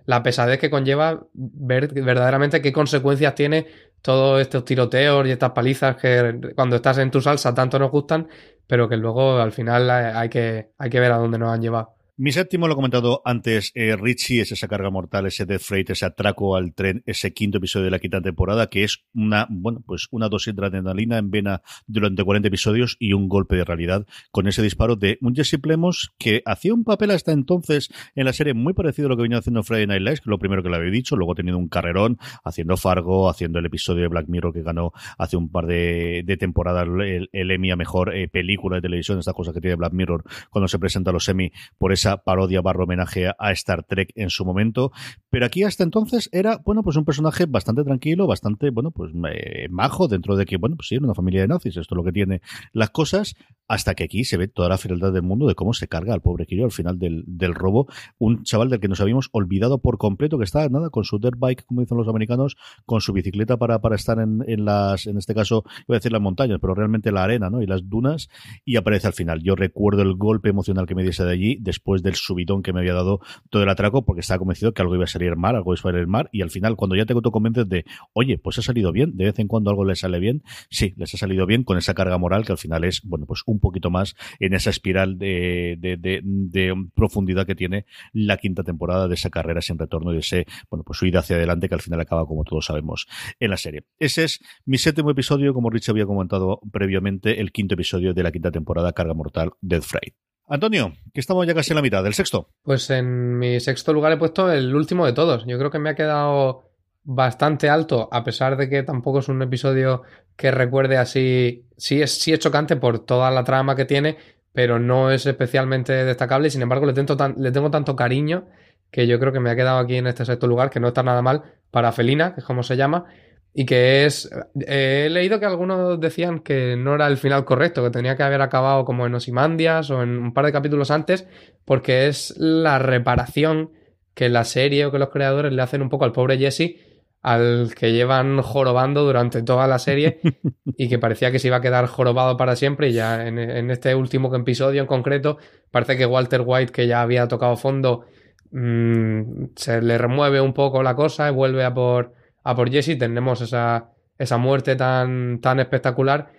la 0.06 0.22
pesadez 0.22 0.60
que 0.60 0.70
conlleva 0.70 1.26
ver 1.32 1.92
verdaderamente 1.92 2.62
qué 2.62 2.72
consecuencias 2.72 3.34
tiene 3.34 3.66
todos 4.00 4.40
estos 4.40 4.64
tiroteos 4.64 5.26
y 5.26 5.32
estas 5.32 5.50
palizas 5.50 5.96
que 5.96 6.52
cuando 6.54 6.76
estás 6.76 6.98
en 6.98 7.10
tu 7.10 7.20
salsa 7.20 7.52
tanto 7.52 7.80
nos 7.80 7.90
gustan, 7.90 8.28
pero 8.68 8.88
que 8.88 8.96
luego 8.96 9.38
al 9.38 9.50
final 9.50 9.90
hay 9.90 10.28
que, 10.28 10.70
hay 10.78 10.88
que 10.88 11.00
ver 11.00 11.10
a 11.10 11.18
dónde 11.18 11.38
nos 11.38 11.52
han 11.52 11.62
llevado. 11.62 11.93
Mi 12.16 12.30
séptimo, 12.30 12.68
lo 12.68 12.74
he 12.74 12.76
comentado 12.76 13.22
antes, 13.24 13.72
eh, 13.74 13.96
Richie, 13.96 14.40
es 14.40 14.52
esa 14.52 14.68
carga 14.68 14.88
mortal, 14.88 15.26
ese 15.26 15.46
Death 15.46 15.62
Freight, 15.62 15.90
ese 15.90 16.06
atraco 16.06 16.54
al 16.54 16.72
tren, 16.72 17.02
ese 17.06 17.32
quinto 17.32 17.58
episodio 17.58 17.86
de 17.86 17.90
la 17.90 17.98
quinta 17.98 18.20
temporada, 18.20 18.68
que 18.68 18.84
es 18.84 19.04
una, 19.14 19.48
bueno, 19.50 19.82
pues 19.84 20.06
una 20.12 20.28
dosis 20.28 20.54
de 20.54 20.64
adrenalina 20.64 21.18
en 21.18 21.32
vena 21.32 21.62
durante 21.88 22.22
40 22.22 22.46
episodios 22.46 22.96
y 23.00 23.14
un 23.14 23.28
golpe 23.28 23.56
de 23.56 23.64
realidad 23.64 24.06
con 24.30 24.46
ese 24.46 24.62
disparo 24.62 24.94
de 24.94 25.18
un 25.22 25.34
Jesse 25.34 25.58
Plemons 25.60 26.12
que 26.16 26.40
hacía 26.46 26.72
un 26.72 26.84
papel 26.84 27.10
hasta 27.10 27.32
entonces 27.32 27.92
en 28.14 28.26
la 28.26 28.32
serie 28.32 28.54
muy 28.54 28.74
parecido 28.74 29.06
a 29.06 29.08
lo 29.08 29.16
que 29.16 29.22
venía 29.22 29.38
haciendo 29.38 29.64
Friday 29.64 29.88
Night 29.88 30.02
Lights, 30.02 30.20
que 30.20 30.30
lo 30.30 30.38
primero 30.38 30.62
que 30.62 30.68
le 30.68 30.76
había 30.76 30.92
dicho, 30.92 31.16
luego 31.16 31.32
ha 31.32 31.34
tenido 31.34 31.58
un 31.58 31.66
carrerón 31.66 32.18
haciendo 32.44 32.76
Fargo, 32.76 33.28
haciendo 33.28 33.58
el 33.58 33.66
episodio 33.66 34.02
de 34.02 34.08
Black 34.08 34.28
Mirror 34.28 34.52
que 34.52 34.62
ganó 34.62 34.92
hace 35.18 35.36
un 35.36 35.50
par 35.50 35.66
de, 35.66 36.24
temporadas 36.38 36.86
el, 36.86 37.50
Emmy 37.50 37.72
a 37.72 37.76
mejor 37.76 38.14
eh, 38.14 38.28
película 38.28 38.76
de 38.76 38.82
televisión, 38.82 39.18
esta 39.18 39.32
cosa 39.32 39.52
que 39.52 39.60
tiene 39.60 39.74
Black 39.74 39.94
Mirror 39.94 40.22
cuando 40.50 40.68
se 40.68 40.78
presenta 40.78 41.10
a 41.10 41.12
los 41.12 41.28
Emmy 41.28 41.50
por 41.76 41.92
esa 42.04 42.18
parodia 42.18 42.60
barro 42.60 42.84
homenaje 42.84 43.30
a 43.38 43.52
Star 43.52 43.82
Trek 43.84 44.12
en 44.14 44.28
su 44.28 44.44
momento. 44.44 44.92
Pero 45.30 45.46
aquí 45.46 45.62
hasta 45.62 45.84
entonces 45.84 46.28
era, 46.32 46.58
bueno, 46.64 46.82
pues 46.82 46.96
un 46.96 47.04
personaje 47.04 47.46
bastante 47.46 47.82
tranquilo, 47.82 48.26
bastante, 48.26 48.70
bueno, 48.70 48.90
pues 48.90 49.12
eh, 49.32 49.68
majo, 49.70 50.06
dentro 50.06 50.36
de 50.36 50.44
que, 50.44 50.58
bueno, 50.58 50.76
pues 50.76 50.88
sí, 50.88 50.96
era 50.96 51.04
una 51.04 51.14
familia 51.14 51.40
de 51.40 51.48
nazis, 51.48 51.76
esto 51.76 51.94
es 51.94 51.96
lo 51.96 52.04
que 52.04 52.12
tiene 52.12 52.42
las 52.72 52.90
cosas, 52.90 53.34
hasta 53.68 53.94
que 53.94 54.04
aquí 54.04 54.24
se 54.24 54.36
ve 54.36 54.48
toda 54.48 54.68
la 54.68 54.78
frialdad 54.78 55.12
del 55.12 55.22
mundo 55.22 55.46
de 55.46 55.54
cómo 55.54 55.72
se 55.72 55.88
carga 55.88 56.14
al 56.14 56.20
pobre 56.20 56.46
Kirio 56.46 56.64
al 56.64 56.72
final 56.72 56.98
del, 56.98 57.24
del 57.26 57.54
robo. 57.54 57.88
Un 58.18 58.42
chaval 58.42 58.70
del 58.70 58.80
que 58.80 58.88
nos 58.88 59.00
habíamos 59.00 59.28
olvidado 59.32 59.78
por 59.78 59.98
completo, 59.98 60.38
que 60.38 60.44
está 60.44 60.68
nada 60.68 60.90
con 60.90 61.04
su 61.04 61.18
dirt 61.18 61.38
bike, 61.38 61.64
como 61.64 61.80
dicen 61.80 61.96
los 61.96 62.08
americanos, 62.08 62.56
con 62.86 63.00
su 63.00 63.12
bicicleta 63.12 63.56
para, 63.56 63.80
para 63.80 63.96
estar 63.96 64.18
en, 64.18 64.42
en 64.46 64.64
las, 64.64 65.06
en 65.06 65.16
este 65.18 65.34
caso, 65.34 65.64
voy 65.86 65.96
a 65.96 65.98
decir 65.98 66.12
las 66.12 66.20
montañas, 66.20 66.58
pero 66.60 66.74
realmente 66.74 67.12
la 67.12 67.24
arena, 67.24 67.50
¿no? 67.50 67.62
Y 67.62 67.66
las 67.66 67.88
dunas, 67.88 68.28
y 68.64 68.76
aparece 68.76 69.06
al 69.06 69.12
final. 69.12 69.42
Yo 69.42 69.56
recuerdo 69.56 70.02
el 70.02 70.14
golpe 70.14 70.50
emocional 70.50 70.86
que 70.86 70.94
me 70.94 71.02
diese 71.02 71.24
de 71.24 71.32
allí, 71.32 71.58
después 71.60 72.02
del 72.02 72.14
subidón 72.14 72.62
que 72.62 72.72
me 72.72 72.80
había 72.80 72.94
dado 72.94 73.20
todo 73.50 73.62
el 73.62 73.68
atraco, 73.68 74.04
porque 74.04 74.20
estaba 74.20 74.38
convencido 74.38 74.72
que 74.72 74.82
algo 74.82 74.94
iba 74.94 75.04
a 75.04 75.08
salir 75.08 75.36
mal, 75.36 75.56
algo 75.56 75.74
iba 75.74 75.90
a 75.90 75.92
salir 75.92 76.06
mal, 76.06 76.28
y 76.32 76.42
al 76.42 76.50
final, 76.50 76.76
cuando 76.76 76.96
ya 76.96 77.06
te 77.06 77.14
convences 77.14 77.68
de, 77.68 77.84
oye, 78.12 78.38
pues 78.38 78.58
ha 78.58 78.62
salido 78.62 78.92
bien, 78.92 79.16
de 79.16 79.24
vez 79.24 79.38
en 79.38 79.48
cuando 79.48 79.70
algo 79.70 79.84
le 79.84 79.96
sale 79.96 80.18
bien, 80.18 80.42
sí, 80.70 80.94
les 80.96 81.14
ha 81.14 81.16
salido 81.16 81.46
bien 81.46 81.64
con 81.64 81.78
esa 81.78 81.94
carga 81.94 82.18
moral 82.18 82.44
que 82.44 82.52
al 82.52 82.58
final 82.58 82.84
es, 82.84 83.02
bueno, 83.04 83.26
pues 83.26 83.42
un 83.46 83.60
poquito 83.64 83.90
más 83.90 84.14
en 84.38 84.54
esa 84.54 84.70
espiral 84.70 85.18
de, 85.18 85.76
de, 85.80 86.20
de, 86.22 86.74
profundidad 86.94 87.46
que 87.46 87.54
tiene 87.54 87.86
la 88.12 88.36
quinta 88.36 88.62
temporada 88.62 89.08
de 89.08 89.14
esa 89.14 89.30
carrera 89.30 89.60
sin 89.60 89.78
retorno 89.78 90.12
y 90.12 90.14
de 90.14 90.20
ese, 90.20 90.46
bueno, 90.70 90.84
pues 90.84 90.98
su 90.98 91.06
ida 91.06 91.20
hacia 91.20 91.36
adelante 91.36 91.68
que 91.68 91.74
al 91.74 91.80
final 91.80 92.00
acaba, 92.00 92.26
como 92.26 92.44
todos 92.44 92.66
sabemos, 92.66 93.06
en 93.40 93.50
la 93.50 93.56
serie. 93.56 93.84
Ese 93.98 94.24
es 94.24 94.40
mi 94.64 94.78
séptimo 94.78 95.10
episodio, 95.10 95.52
como 95.54 95.70
Rich 95.70 95.88
había 95.88 96.06
comentado 96.06 96.60
previamente, 96.72 97.40
el 97.40 97.50
quinto 97.52 97.74
episodio 97.74 98.14
de 98.14 98.22
la 98.22 98.30
quinta 98.30 98.50
temporada, 98.50 98.92
Carga 98.92 99.14
Mortal, 99.14 99.50
Death 99.60 99.84
Freight. 99.84 100.14
Antonio, 100.46 100.92
que 101.14 101.20
estamos 101.20 101.46
ya 101.46 101.54
casi 101.54 101.72
en 101.72 101.76
la 101.76 101.82
mitad, 101.82 102.04
del 102.04 102.12
sexto. 102.12 102.50
Pues 102.62 102.90
en 102.90 103.38
mi 103.38 103.60
sexto 103.60 103.92
lugar 103.92 104.12
he 104.12 104.18
puesto 104.18 104.52
el 104.52 104.74
último 104.74 105.06
de 105.06 105.14
todos. 105.14 105.44
Yo 105.46 105.58
creo 105.58 105.70
que 105.70 105.78
me 105.78 105.90
ha 105.90 105.94
quedado 105.94 106.73
bastante 107.04 107.68
alto, 107.68 108.08
a 108.10 108.24
pesar 108.24 108.56
de 108.56 108.68
que 108.68 108.82
tampoco 108.82 109.20
es 109.20 109.28
un 109.28 109.42
episodio 109.42 110.02
que 110.36 110.50
recuerde 110.50 110.96
así. 110.96 111.66
Sí 111.76 112.02
es, 112.02 112.18
sí 112.18 112.32
es 112.32 112.38
chocante 112.38 112.76
por 112.76 112.98
toda 113.00 113.30
la 113.30 113.44
trama 113.44 113.76
que 113.76 113.84
tiene, 113.84 114.16
pero 114.52 114.78
no 114.78 115.10
es 115.10 115.26
especialmente 115.26 115.92
destacable. 115.92 116.48
Y 116.48 116.50
sin 116.50 116.62
embargo, 116.62 116.86
le 116.86 116.94
tengo, 116.94 117.16
le 117.36 117.52
tengo 117.52 117.70
tanto 117.70 117.94
cariño 117.94 118.46
que 118.90 119.06
yo 119.06 119.18
creo 119.18 119.32
que 119.32 119.40
me 119.40 119.50
ha 119.50 119.56
quedado 119.56 119.78
aquí 119.78 119.96
en 119.96 120.06
este 120.06 120.24
sexto 120.24 120.46
lugar, 120.46 120.70
que 120.70 120.80
no 120.80 120.88
está 120.88 121.02
nada 121.02 121.20
mal 121.20 121.42
para 121.70 121.92
Felina, 121.92 122.34
que 122.34 122.40
es 122.40 122.46
como 122.46 122.62
se 122.62 122.76
llama, 122.76 123.06
y 123.52 123.66
que 123.66 124.06
es. 124.06 124.30
he 124.66 125.08
leído 125.10 125.40
que 125.40 125.46
algunos 125.46 126.00
decían 126.00 126.38
que 126.38 126.76
no 126.76 126.94
era 126.94 127.06
el 127.08 127.16
final 127.16 127.44
correcto, 127.44 127.82
que 127.82 127.90
tenía 127.90 128.16
que 128.16 128.22
haber 128.22 128.40
acabado 128.40 128.84
como 128.84 129.06
en 129.06 129.14
Osimandias 129.14 129.90
o 129.90 130.02
en 130.02 130.18
un 130.18 130.32
par 130.32 130.46
de 130.46 130.52
capítulos 130.52 130.90
antes, 130.90 131.26
porque 131.64 132.06
es 132.06 132.34
la 132.38 132.78
reparación 132.78 133.70
que 134.14 134.28
la 134.28 134.44
serie 134.44 134.86
o 134.86 134.92
que 134.92 134.98
los 135.00 135.10
creadores 135.10 135.52
le 135.52 135.62
hacen 135.62 135.82
un 135.82 135.88
poco 135.88 136.04
al 136.04 136.12
pobre 136.12 136.38
Jesse 136.38 136.76
al 137.24 137.74
que 137.74 137.92
llevan 137.92 138.42
jorobando 138.42 139.02
durante 139.02 139.42
toda 139.42 139.66
la 139.66 139.78
serie 139.78 140.20
y 140.76 140.90
que 140.90 140.98
parecía 140.98 141.32
que 141.32 141.38
se 141.38 141.48
iba 141.48 141.56
a 141.56 141.60
quedar 141.62 141.86
jorobado 141.86 142.36
para 142.36 142.54
siempre. 142.54 142.90
Y 142.90 142.92
ya 142.92 143.26
en, 143.26 143.70
este 143.70 143.94
último 143.94 144.32
episodio 144.36 144.82
en 144.82 144.86
concreto 144.86 145.38
parece 145.70 145.96
que 145.96 146.04
Walter 146.04 146.42
White 146.44 146.70
que 146.70 146.86
ya 146.86 147.00
había 147.00 147.26
tocado 147.26 147.56
fondo 147.56 148.04
mm, 148.50 149.46
se 149.56 149.80
le 149.80 149.96
remueve 149.96 150.42
un 150.42 150.52
poco 150.52 150.82
la 150.82 150.94
cosa 150.94 151.26
y 151.30 151.32
vuelve 151.32 151.64
a 151.64 151.72
por, 151.72 152.12
a 152.42 152.54
por 152.54 152.70
Jesse. 152.70 152.98
Tenemos 152.98 153.40
esa, 153.40 153.88
esa 154.18 154.36
muerte 154.36 154.76
tan, 154.76 155.40
tan 155.40 155.60
espectacular. 155.60 156.30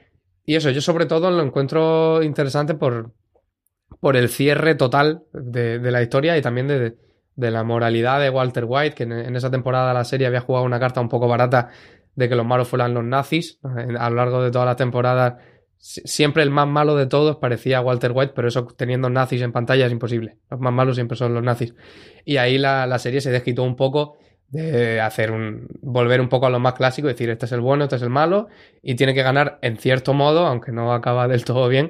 Y 0.45 0.53
eso 0.53 0.69
yo 0.69 0.81
sobre 0.81 1.07
todo 1.07 1.31
lo 1.31 1.41
encuentro 1.41 2.21
interesante 2.21 2.75
por, 2.75 3.11
por 3.99 4.15
el 4.15 4.29
cierre 4.29 4.75
total 4.75 5.23
de, 5.33 5.79
de 5.79 5.91
la 5.91 6.03
historia 6.03 6.37
y 6.37 6.43
también 6.43 6.67
de, 6.67 6.95
de 7.35 7.51
la 7.51 7.63
moralidad 7.63 8.19
de 8.19 8.29
Walter 8.29 8.65
White, 8.67 8.95
que 8.95 9.03
en, 9.03 9.35
esa 9.35 9.51
temporada 9.51 9.93
la 9.93 10.03
serie 10.03 10.27
había 10.27 10.41
jugado 10.41 10.65
una 10.65 10.79
carta 10.79 11.01
un 11.01 11.09
poco 11.09 11.27
barata 11.27 11.69
de 12.15 12.29
que 12.29 12.35
los 12.35 12.45
malos 12.45 12.67
fueran 12.67 12.93
los 12.93 13.03
nazis. 13.03 13.59
A 13.63 14.09
lo 14.09 14.15
largo 14.15 14.41
de 14.41 14.51
toda 14.51 14.65
la 14.65 14.75
temporada, 14.75 15.39
siempre 15.77 16.43
el 16.43 16.49
más 16.49 16.67
malo 16.67 16.95
de 16.95 17.07
todos 17.07 17.37
parecía 17.37 17.81
Walter 17.81 18.11
White, 18.13 18.33
pero 18.35 18.47
eso 18.47 18.65
teniendo 18.65 19.09
nazis 19.09 19.41
en 19.41 19.51
pantalla 19.51 19.85
es 19.85 19.91
imposible. 19.91 20.37
Los 20.49 20.59
más 20.59 20.73
malos 20.73 20.95
siempre 20.95 21.17
son 21.17 21.33
los 21.33 21.43
nazis. 21.43 21.75
Y 22.23 22.37
ahí 22.37 22.57
la, 22.57 22.97
serie 22.99 23.21
se 23.21 23.31
desquitó 23.31 23.63
un 23.63 23.75
poco 23.75 24.17
de 24.47 25.01
hacer 25.01 25.31
un 25.31 25.67
volver 25.81 26.21
un 26.21 26.29
poco 26.29 26.45
a 26.45 26.49
lo 26.49 26.59
más 26.59 26.73
clásico, 26.73 27.07
decir 27.07 27.29
este 27.29 27.45
es 27.45 27.51
el 27.51 27.61
bueno, 27.61 27.83
este 27.85 27.97
es 27.97 28.01
el 28.03 28.11
malo 28.11 28.47
y 28.81 28.95
tiene 28.95 29.13
que 29.13 29.23
ganar 29.23 29.57
en 29.61 29.77
cierto 29.77 30.13
modo, 30.13 30.45
aunque 30.45 30.71
no 30.71 30.93
acaba 30.93 31.27
del 31.27 31.43
todo 31.43 31.67
bien, 31.67 31.89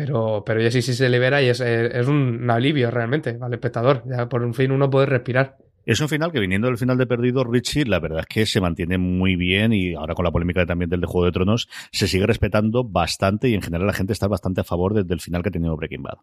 pero, 0.00 0.42
pero 0.46 0.62
ya 0.62 0.70
sí, 0.70 0.80
sí 0.80 0.94
se 0.94 1.10
libera 1.10 1.42
y 1.42 1.48
es, 1.48 1.60
es 1.60 2.06
un 2.06 2.50
alivio 2.50 2.90
realmente 2.90 3.36
al 3.38 3.52
espectador. 3.52 4.02
Ya 4.06 4.30
por 4.30 4.42
un 4.42 4.54
fin 4.54 4.72
uno 4.72 4.88
puede 4.88 5.04
respirar. 5.04 5.58
Es 5.84 6.00
un 6.00 6.08
final 6.08 6.32
que 6.32 6.40
viniendo 6.40 6.68
del 6.68 6.78
final 6.78 6.96
de 6.96 7.06
Perdido, 7.06 7.44
Richie, 7.44 7.84
la 7.84 8.00
verdad 8.00 8.20
es 8.20 8.26
que 8.26 8.46
se 8.46 8.62
mantiene 8.62 8.96
muy 8.96 9.36
bien 9.36 9.74
y 9.74 9.92
ahora 9.92 10.14
con 10.14 10.24
la 10.24 10.30
polémica 10.30 10.64
también 10.64 10.88
del 10.88 11.02
de 11.02 11.06
Juego 11.06 11.26
de 11.26 11.32
Tronos, 11.32 11.68
se 11.92 12.08
sigue 12.08 12.26
respetando 12.26 12.82
bastante 12.82 13.50
y 13.50 13.54
en 13.54 13.60
general 13.60 13.86
la 13.86 13.92
gente 13.92 14.14
está 14.14 14.26
bastante 14.26 14.62
a 14.62 14.64
favor 14.64 15.04
del 15.04 15.20
final 15.20 15.42
que 15.42 15.50
ha 15.50 15.52
tenido 15.52 15.76
Breaking 15.76 16.02
Bad. 16.02 16.18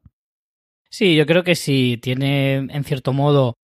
Sí, 0.89 1.15
yo 1.15 1.27
creo 1.27 1.43
que 1.43 1.53
sí, 1.53 1.99
tiene 2.01 2.55
en 2.55 2.83
cierto 2.83 3.13
modo 3.13 3.57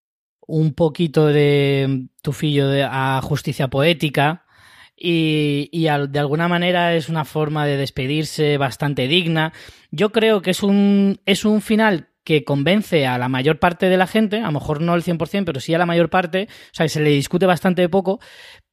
un 0.46 0.76
poquito 0.76 1.26
de 1.26 2.08
tufillo 2.22 2.68
de, 2.68 2.84
a 2.84 3.20
justicia 3.24 3.68
poética, 3.68 4.43
y, 4.96 5.70
de 5.72 6.20
alguna 6.20 6.48
manera 6.48 6.96
es 6.96 7.10
una 7.10 7.26
forma 7.26 7.66
de 7.66 7.78
despedirse 7.78 8.58
bastante 8.58 9.08
digna. 9.08 9.54
Yo 9.92 10.12
creo 10.12 10.42
que 10.42 10.52
es 10.52 10.64
un, 10.64 11.20
es 11.26 11.46
un 11.46 11.62
final 11.62 12.10
que 12.24 12.44
convence 12.44 13.06
a 13.06 13.18
la 13.18 13.30
mayor 13.30 13.60
parte 13.60 13.90
de 13.90 13.98
la 13.98 14.08
gente, 14.08 14.40
a 14.40 14.46
lo 14.46 14.54
mejor 14.54 14.82
no 14.82 14.96
el 14.96 15.04
100%, 15.04 15.46
pero 15.46 15.60
sí 15.60 15.74
a 15.74 15.78
la 15.78 15.86
mayor 15.86 16.10
parte, 16.10 16.48
o 16.50 16.76
sea, 16.76 16.88
se 16.88 17.02
le 17.02 17.10
discute 17.10 17.46
bastante 17.46 17.88
poco, 17.90 18.20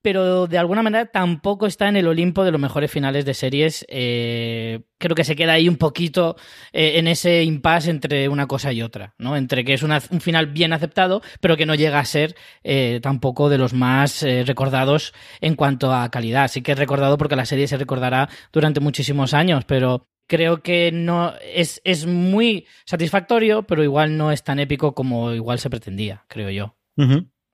pero 0.03 0.47
de 0.47 0.59
alguna 0.59 0.83
manera 0.83 1.07
tampoco 1.07 1.67
está 1.67 1.89
en 1.89 1.97
el 1.97 2.07
Olimpo 2.07 2.45
de 2.45 2.53
los 2.53 2.61
mejores 2.61 2.91
finales 2.91 3.25
de 3.25 3.35
series. 3.35 3.85
Eh, 3.89 4.81
creo 4.99 5.15
que 5.15 5.25
se 5.25 5.37
queda 5.37 5.55
ahí 5.55 5.69
un 5.69 5.77
poquito 5.77 6.37
eh, 6.73 6.93
en 6.97 7.07
ese 7.07 7.45
impasse 7.45 7.91
entre 7.91 8.29
una 8.29 8.47
cosa 8.47 8.73
y 8.73 8.83
otra, 8.83 9.15
¿no? 9.19 9.37
Entre 9.37 9.65
que 9.65 9.75
es 9.75 9.83
un 9.83 10.21
final 10.21 10.47
bien 10.47 10.73
aceptado, 10.73 11.21
pero 11.41 11.57
que 11.57 11.67
no 11.67 11.75
llega 11.75 11.99
a 11.99 12.05
ser 12.05 12.35
eh, 12.65 13.01
tampoco 13.03 13.51
de 13.51 13.59
los 13.59 13.75
más 13.75 14.23
recordados 14.23 15.13
en 15.41 15.55
cuanto 15.55 15.93
a 15.93 16.11
calidad. 16.11 16.49
Sí 16.49 16.63
que 16.63 16.73
es 16.73 16.79
recordado 16.79 17.19
porque 17.19 17.37
la 17.37 17.45
serie 17.45 17.69
se 17.69 17.77
recordará 17.77 18.29
durante 18.53 18.81
muchísimos 18.81 19.35
años, 19.35 19.65
pero 19.67 20.07
creo 20.31 20.63
que 20.63 20.93
no 20.93 21.35
es, 21.43 21.83
es 21.83 22.07
muy 22.07 22.65
satisfactorio, 22.87 23.65
pero 23.65 23.83
igual 23.83 24.17
no 24.17 24.31
es 24.31 24.45
tan 24.45 24.61
épico 24.61 24.95
como 24.95 25.33
igual 25.33 25.59
se 25.59 25.69
pretendía, 25.69 26.25
creo 26.29 26.51
yo. 26.51 26.77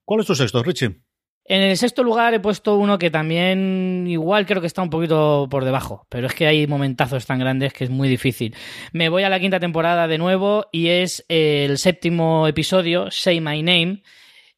¿Cuál 0.04 0.20
es 0.20 0.26
tu 0.26 0.34
sexto, 0.34 0.62
Richie? 0.62 1.00
En 1.46 1.62
el 1.62 1.76
sexto 1.78 2.02
lugar 2.02 2.34
he 2.34 2.40
puesto 2.40 2.76
uno 2.76 2.98
que 2.98 3.10
también 3.10 4.04
igual 4.08 4.44
creo 4.44 4.60
que 4.60 4.66
está 4.66 4.82
un 4.82 4.90
poquito 4.90 5.46
por 5.50 5.64
debajo, 5.64 6.06
pero 6.10 6.26
es 6.26 6.34
que 6.34 6.46
hay 6.46 6.66
momentazos 6.66 7.24
tan 7.24 7.38
grandes 7.38 7.72
que 7.72 7.84
es 7.84 7.90
muy 7.90 8.10
difícil. 8.10 8.54
Me 8.92 9.08
voy 9.08 9.22
a 9.22 9.30
la 9.30 9.40
quinta 9.40 9.58
temporada 9.58 10.06
de 10.06 10.18
nuevo 10.18 10.66
y 10.70 10.88
es 10.88 11.24
el 11.28 11.78
séptimo 11.78 12.46
episodio, 12.46 13.10
Say 13.10 13.40
My 13.40 13.62
Name, 13.62 14.02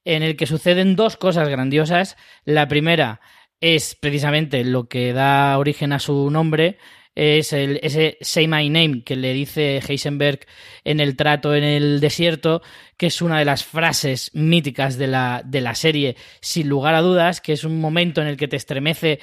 en 0.05 0.23
el 0.25 0.37
que 0.37 0.47
suceden 0.47 0.97
dos 0.97 1.17
cosas 1.17 1.49
grandiosas. 1.49 2.17
La 2.45 2.67
primera 2.67 3.21
es 3.61 3.95
precisamente 3.95 4.65
lo 4.65 4.89
que 4.89 5.13
da 5.13 5.57
origen 5.59 5.93
a 5.93 6.01
su 6.01 6.31
nombre, 6.31 6.79
es 7.19 7.53
el, 7.53 7.81
ese 7.83 8.17
Say 8.21 8.47
My 8.47 8.71
Name 8.71 9.03
que 9.03 9.17
le 9.17 9.33
dice 9.33 9.83
Heisenberg 9.87 10.47
en 10.85 11.01
el 11.01 11.17
trato 11.17 11.53
en 11.55 11.65
el 11.65 11.99
desierto, 11.99 12.63
que 12.97 13.07
es 13.07 13.21
una 13.21 13.41
de 13.41 13.45
las 13.45 13.65
frases 13.65 14.31
míticas 14.35 14.97
de 14.99 15.09
la, 15.09 15.43
de 15.45 15.61
la 15.61 15.75
serie, 15.75 16.17
sin 16.41 16.69
lugar 16.69 16.95
a 16.95 17.03
dudas, 17.03 17.41
que 17.41 17.53
es 17.53 17.65
un 17.65 17.81
momento 17.81 18.21
en 18.21 18.29
el 18.29 18.37
que 18.37 18.47
te 18.47 18.57
estremece 18.57 19.19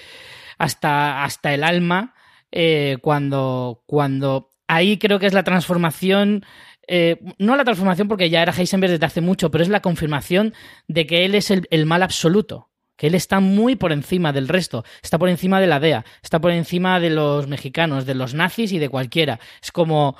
hasta, 0.58 1.23
hasta 1.23 1.53
el 1.53 1.63
alma, 1.63 2.13
eh, 2.51 2.97
cuando, 3.01 3.84
cuando 3.86 4.49
ahí 4.67 4.97
creo 4.97 5.17
que 5.17 5.27
es 5.27 5.34
la 5.34 5.43
transformación 5.43 6.45
eh, 6.88 7.17
no 7.39 7.55
la 7.55 7.63
transformación 7.63 8.08
porque 8.08 8.29
ya 8.29 8.43
era 8.43 8.53
Heisenberg 8.53 8.91
desde 8.91 9.05
hace 9.05 9.21
mucho, 9.21 9.49
pero 9.49 9.63
es 9.63 9.69
la 9.69 9.81
confirmación 9.81 10.53
de 10.88 11.08
que 11.08 11.25
él 11.25 11.34
es 11.34 11.49
el 11.49 11.86
mal 11.86 12.03
absoluto 12.03 12.69
que 12.95 13.08
él 13.08 13.15
está 13.15 13.39
muy 13.39 13.75
por 13.75 13.91
encima 13.91 14.31
del 14.34 14.47
resto, 14.47 14.84
está 15.01 15.17
por 15.17 15.29
encima 15.29 15.60
de 15.60 15.67
la 15.67 15.79
DEA, 15.79 16.05
está 16.21 16.39
por 16.39 16.51
encima 16.51 16.99
de 16.99 17.10
los 17.10 17.47
mexicanos, 17.47 18.05
de 18.05 18.15
los 18.15 18.34
nazis 18.34 18.71
y 18.71 18.79
de 18.79 18.89
cualquiera. 18.89 19.39
Es 19.62 19.71
como, 19.71 20.15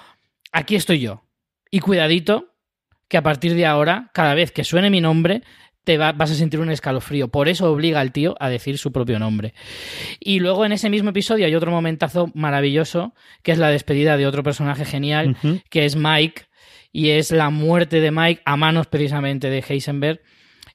aquí 0.52 0.76
estoy 0.76 1.00
yo. 1.00 1.24
Y 1.72 1.80
cuidadito, 1.80 2.54
que 3.08 3.18
a 3.18 3.24
partir 3.24 3.54
de 3.56 3.66
ahora, 3.66 4.10
cada 4.14 4.34
vez 4.34 4.52
que 4.52 4.64
suene 4.64 4.90
mi 4.90 5.02
nombre, 5.02 5.44
te 5.84 5.98
vas 5.98 6.32
a 6.32 6.36
sentir 6.36 6.60
un 6.60 6.72
escalofrío. 6.72 7.28
Por 7.30 7.48
eso 7.48 7.72
obliga 7.72 8.00
al 8.00 8.12
tío 8.12 8.36
a 8.40 8.50
decir 8.50 8.78
su 8.78 8.92
propio 8.92 9.20
nombre. 9.20 9.54
Y 10.20 10.40
luego 10.40 10.66
en 10.66 10.72
ese 10.72 10.90
mismo 10.90 11.12
episodio 11.12 11.46
hay 11.46 11.56
otro 11.56 11.72
momentazo 11.72 12.32
maravilloso, 12.34 13.14
que 13.44 13.52
es 13.52 13.60
la 13.60 13.70
despedida 13.70 14.18
de 14.18 14.26
otro 14.26 14.42
personaje 14.42 14.84
genial, 14.84 15.38
que 15.70 15.86
es 15.86 15.96
Mike, 15.96 16.44
y 16.92 17.12
es 17.12 17.32
la 17.32 17.52
muerte 17.52 18.00
de 18.00 18.10
Mike 18.10 18.42
a 18.46 18.58
manos 18.58 18.88
precisamente 18.88 19.50
de 19.50 19.64
Heisenberg 19.68 20.22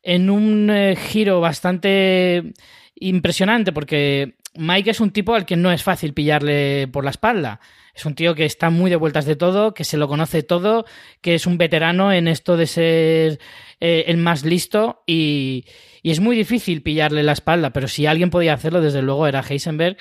en 0.02 0.30
un 0.30 0.70
eh, 0.70 0.96
giro 0.96 1.40
bastante 1.40 2.52
impresionante 2.94 3.72
porque 3.72 4.36
Mike 4.54 4.90
es 4.90 5.00
un 5.00 5.10
tipo 5.10 5.34
al 5.34 5.46
que 5.46 5.56
no 5.56 5.70
es 5.72 5.82
fácil 5.82 6.14
pillarle 6.14 6.88
por 6.88 7.04
la 7.04 7.10
espalda. 7.10 7.60
Es 7.94 8.06
un 8.06 8.14
tío 8.14 8.34
que 8.34 8.44
está 8.44 8.70
muy 8.70 8.90
de 8.90 8.96
vueltas 8.96 9.24
de 9.26 9.36
todo, 9.36 9.74
que 9.74 9.84
se 9.84 9.96
lo 9.96 10.08
conoce 10.08 10.42
todo, 10.42 10.84
que 11.20 11.34
es 11.34 11.46
un 11.46 11.58
veterano 11.58 12.12
en 12.12 12.28
esto 12.28 12.56
de 12.56 12.66
ser 12.66 13.40
eh, 13.80 14.04
el 14.06 14.16
más 14.16 14.44
listo 14.44 15.02
y, 15.06 15.64
y, 16.02 16.10
es 16.10 16.20
muy 16.20 16.36
difícil 16.36 16.82
pillarle 16.82 17.22
la 17.22 17.32
espalda, 17.32 17.70
pero 17.70 17.88
si 17.88 18.06
alguien 18.06 18.30
podía 18.30 18.54
hacerlo, 18.54 18.80
desde 18.80 19.02
luego 19.02 19.26
era 19.26 19.44
Heisenberg, 19.46 19.96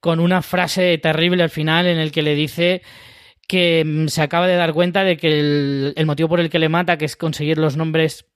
con 0.00 0.20
una 0.20 0.42
frase 0.42 0.98
terrible 0.98 1.42
al 1.42 1.50
final 1.50 1.86
en 1.86 1.98
el 1.98 2.12
que 2.12 2.22
le 2.22 2.34
dice 2.34 2.82
que 3.46 3.84
mm, 3.84 4.08
se 4.08 4.22
acaba 4.22 4.46
de 4.46 4.56
dar 4.56 4.72
cuenta 4.72 5.04
de 5.04 5.16
que 5.16 5.38
el, 5.38 5.92
el 5.96 6.06
motivo 6.06 6.28
por 6.28 6.40
el 6.40 6.50
que 6.50 6.58
le 6.58 6.68
mata, 6.68 6.98
que 6.98 7.04
es 7.04 7.16
conseguir 7.16 7.58
los 7.58 7.76
nombres 7.76 8.26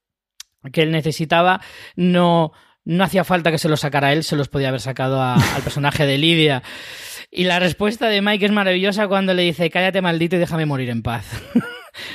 que 0.73 0.83
él 0.83 0.91
necesitaba, 0.91 1.61
no, 1.97 2.53
no 2.85 3.05
hacía 3.05 3.25
falta 3.25 3.51
que 3.51 3.59
se 3.59 3.69
los 3.69 3.81
sacara 3.81 4.13
él, 4.13 4.25
se 4.25 4.37
los 4.37 4.49
podía 4.49 4.69
haber 4.69 4.81
sacado 4.81 5.21
a- 5.23 5.35
al 5.57 5.63
personaje 5.63 6.07
de 6.07 6.19
Lidia. 6.19 6.63
Y 7.31 7.45
la 7.45 7.59
respuesta 7.59 8.09
de 8.09 8.23
Mike 8.23 8.47
es 8.47 8.53
maravillosa 8.53 9.07
cuando 9.09 9.35
le 9.35 9.43
dice, 9.43 9.69
cállate 9.71 10.01
maldito 10.01 10.37
y 10.37 10.39
déjame 10.39 10.65
morir 10.67 10.89
en 10.91 11.03
paz. 11.03 11.27
o 11.55 11.61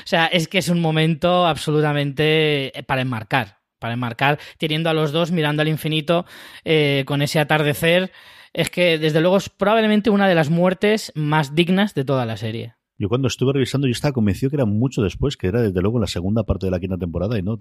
sea, 0.06 0.26
es 0.26 0.48
que 0.48 0.58
es 0.58 0.70
un 0.70 0.82
momento 0.82 1.46
absolutamente 1.46 2.78
eh, 2.78 2.84
para 2.84 3.02
enmarcar, 3.02 3.60
para 3.80 3.94
enmarcar, 3.94 4.40
teniendo 4.58 4.90
a 4.90 4.94
los 4.94 5.12
dos 5.12 5.32
mirando 5.32 5.62
al 5.62 5.68
infinito 5.68 6.26
eh, 6.66 7.04
con 7.06 7.22
ese 7.22 7.40
atardecer. 7.40 8.12
Es 8.54 8.70
que, 8.70 8.98
desde 9.00 9.20
luego, 9.22 9.38
es 9.38 9.50
probablemente 9.50 10.10
una 10.12 10.28
de 10.28 10.36
las 10.36 10.50
muertes 10.50 11.12
más 11.16 11.56
dignas 11.56 11.94
de 11.96 12.06
toda 12.06 12.26
la 12.26 12.38
serie. 12.38 12.76
Yo 12.98 13.10
cuando 13.10 13.28
estuve 13.28 13.54
revisando, 13.54 13.88
yo 13.88 13.92
estaba 13.92 14.12
convencido 14.12 14.50
que 14.50 14.56
era 14.58 14.66
mucho 14.66 15.02
después, 15.02 15.38
que 15.38 15.48
era 15.48 15.62
desde 15.62 15.82
luego 15.82 16.00
la 16.00 16.08
segunda 16.08 16.44
parte 16.44 16.68
de 16.68 16.72
la 16.72 16.80
quinta 16.80 16.98
temporada, 16.98 17.38
y 17.38 17.42
no, 17.42 17.60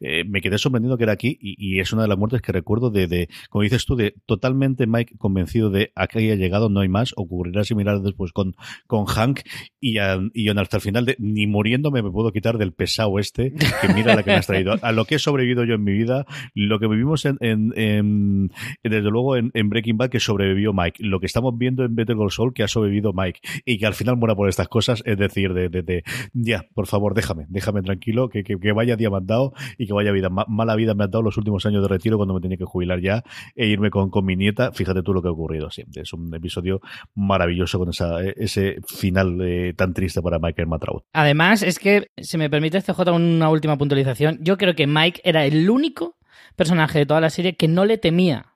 eh, 0.00 0.24
me 0.26 0.40
quedé 0.40 0.58
sorprendido 0.58 0.96
que 0.96 1.04
era 1.04 1.12
aquí, 1.12 1.38
y, 1.40 1.54
y 1.58 1.80
es 1.80 1.92
una 1.92 2.02
de 2.02 2.08
las 2.08 2.18
muertes 2.18 2.42
que 2.42 2.52
recuerdo 2.52 2.90
de, 2.90 3.28
como 3.50 3.62
dices 3.62 3.84
tú, 3.84 3.96
de 3.96 4.14
totalmente 4.26 4.86
Mike 4.86 5.16
convencido 5.18 5.70
de 5.70 5.92
aquí 5.94 6.18
haya 6.18 6.34
llegado, 6.34 6.68
no 6.68 6.80
hay 6.80 6.88
más, 6.88 7.12
ocurrirá 7.16 7.64
similar 7.64 8.00
después 8.00 8.32
con, 8.32 8.54
con 8.86 9.06
Hank, 9.06 9.40
y, 9.80 9.96
y 10.32 10.48
hasta 10.48 10.76
el 10.76 10.82
final, 10.82 11.04
de, 11.04 11.16
ni 11.18 11.46
muriéndome 11.46 12.02
me 12.02 12.10
puedo 12.10 12.32
quitar 12.32 12.58
del 12.58 12.72
pesado 12.72 13.18
este, 13.18 13.52
que 13.52 13.92
mira 13.94 14.14
la 14.14 14.22
que 14.22 14.30
me 14.30 14.36
has 14.36 14.46
traído. 14.46 14.76
A 14.82 14.92
lo 14.92 15.04
que 15.04 15.16
he 15.16 15.18
sobrevivido 15.18 15.64
yo 15.64 15.74
en 15.74 15.84
mi 15.84 15.92
vida, 15.92 16.26
lo 16.54 16.78
que 16.78 16.86
vivimos 16.86 17.24
en, 17.24 18.50
desde 18.82 19.10
luego 19.10 19.36
en, 19.36 19.50
en 19.54 19.68
Breaking 19.68 19.96
Bad, 19.96 20.10
que 20.10 20.20
sobrevivió 20.20 20.72
Mike, 20.72 21.02
lo 21.04 21.20
que 21.20 21.26
estamos 21.26 21.56
viendo 21.56 21.84
en 21.84 21.94
Better 21.94 22.16
Call 22.16 22.30
Saul, 22.30 22.54
que 22.54 22.62
ha 22.62 22.68
sobrevivido 22.68 23.12
Mike, 23.12 23.40
y 23.64 23.78
que 23.78 23.86
al 23.86 23.94
final 23.94 24.16
muera 24.16 24.33
por 24.34 24.48
estas 24.48 24.68
cosas, 24.68 25.02
es 25.06 25.16
decir, 25.18 25.52
de, 25.54 25.68
de, 25.68 26.02
ya, 26.32 26.64
por 26.74 26.86
favor, 26.86 27.14
déjame, 27.14 27.46
déjame 27.48 27.82
tranquilo, 27.82 28.28
que, 28.28 28.42
que, 28.44 28.56
vaya 28.72 28.96
día 28.96 29.10
me 29.10 29.16
han 29.18 29.26
dado 29.26 29.52
y 29.78 29.86
que 29.86 29.92
vaya 29.92 30.12
vida. 30.12 30.28
Ma- 30.28 30.46
mala 30.48 30.76
vida 30.76 30.94
me 30.94 31.04
han 31.04 31.10
dado 31.10 31.22
los 31.22 31.36
últimos 31.36 31.64
años 31.66 31.82
de 31.82 31.88
retiro 31.88 32.16
cuando 32.16 32.34
me 32.34 32.40
tenía 32.40 32.56
que 32.56 32.64
jubilar 32.64 33.00
ya 33.00 33.22
e 33.54 33.66
irme 33.66 33.90
con, 33.90 34.10
con 34.10 34.24
mi 34.24 34.36
nieta. 34.36 34.72
Fíjate 34.72 35.02
tú 35.02 35.12
lo 35.14 35.22
que 35.22 35.28
ha 35.28 35.32
ocurrido. 35.32 35.70
Sí, 35.70 35.84
es 35.94 36.12
un 36.12 36.34
episodio 36.34 36.80
maravilloso 37.14 37.78
con 37.78 37.90
esa, 37.90 38.22
ese 38.22 38.76
final 38.86 39.38
eh, 39.42 39.74
tan 39.76 39.94
triste 39.94 40.20
para 40.22 40.38
Michael 40.38 40.68
Matraut. 40.68 41.04
Además, 41.12 41.62
es 41.62 41.78
que, 41.78 42.08
si 42.16 42.38
me 42.38 42.50
permite, 42.50 42.80
CJ, 42.80 43.00
una 43.12 43.48
última 43.50 43.76
puntualización. 43.78 44.38
Yo 44.40 44.56
creo 44.58 44.74
que 44.74 44.86
Mike 44.86 45.20
era 45.24 45.44
el 45.46 45.68
único 45.70 46.16
personaje 46.56 47.00
de 47.00 47.06
toda 47.06 47.20
la 47.20 47.30
serie 47.30 47.56
que 47.56 47.68
no 47.68 47.84
le 47.84 47.98
temía. 47.98 48.46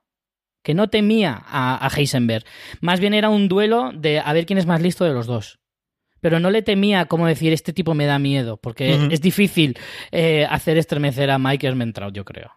Que 0.62 0.74
no 0.74 0.88
temía 0.88 1.40
a 1.46 1.88
Heisenberg. 1.96 2.44
Más 2.80 3.00
bien 3.00 3.14
era 3.14 3.28
un 3.30 3.48
duelo 3.48 3.92
de 3.94 4.18
a 4.18 4.32
ver 4.32 4.44
quién 4.44 4.58
es 4.58 4.66
más 4.66 4.82
listo 4.82 5.04
de 5.04 5.12
los 5.12 5.26
dos. 5.26 5.60
Pero 6.20 6.40
no 6.40 6.50
le 6.50 6.62
temía 6.62 7.06
como 7.06 7.26
decir, 7.26 7.52
este 7.52 7.72
tipo 7.72 7.94
me 7.94 8.06
da 8.06 8.18
miedo, 8.18 8.56
porque 8.56 9.08
es 9.10 9.20
difícil 9.20 9.78
eh, 10.10 10.46
hacer 10.48 10.78
estremecer 10.78 11.30
a 11.30 11.38
Mike 11.38 11.66
Ermentrout, 11.66 12.14
yo 12.14 12.24
creo. 12.24 12.52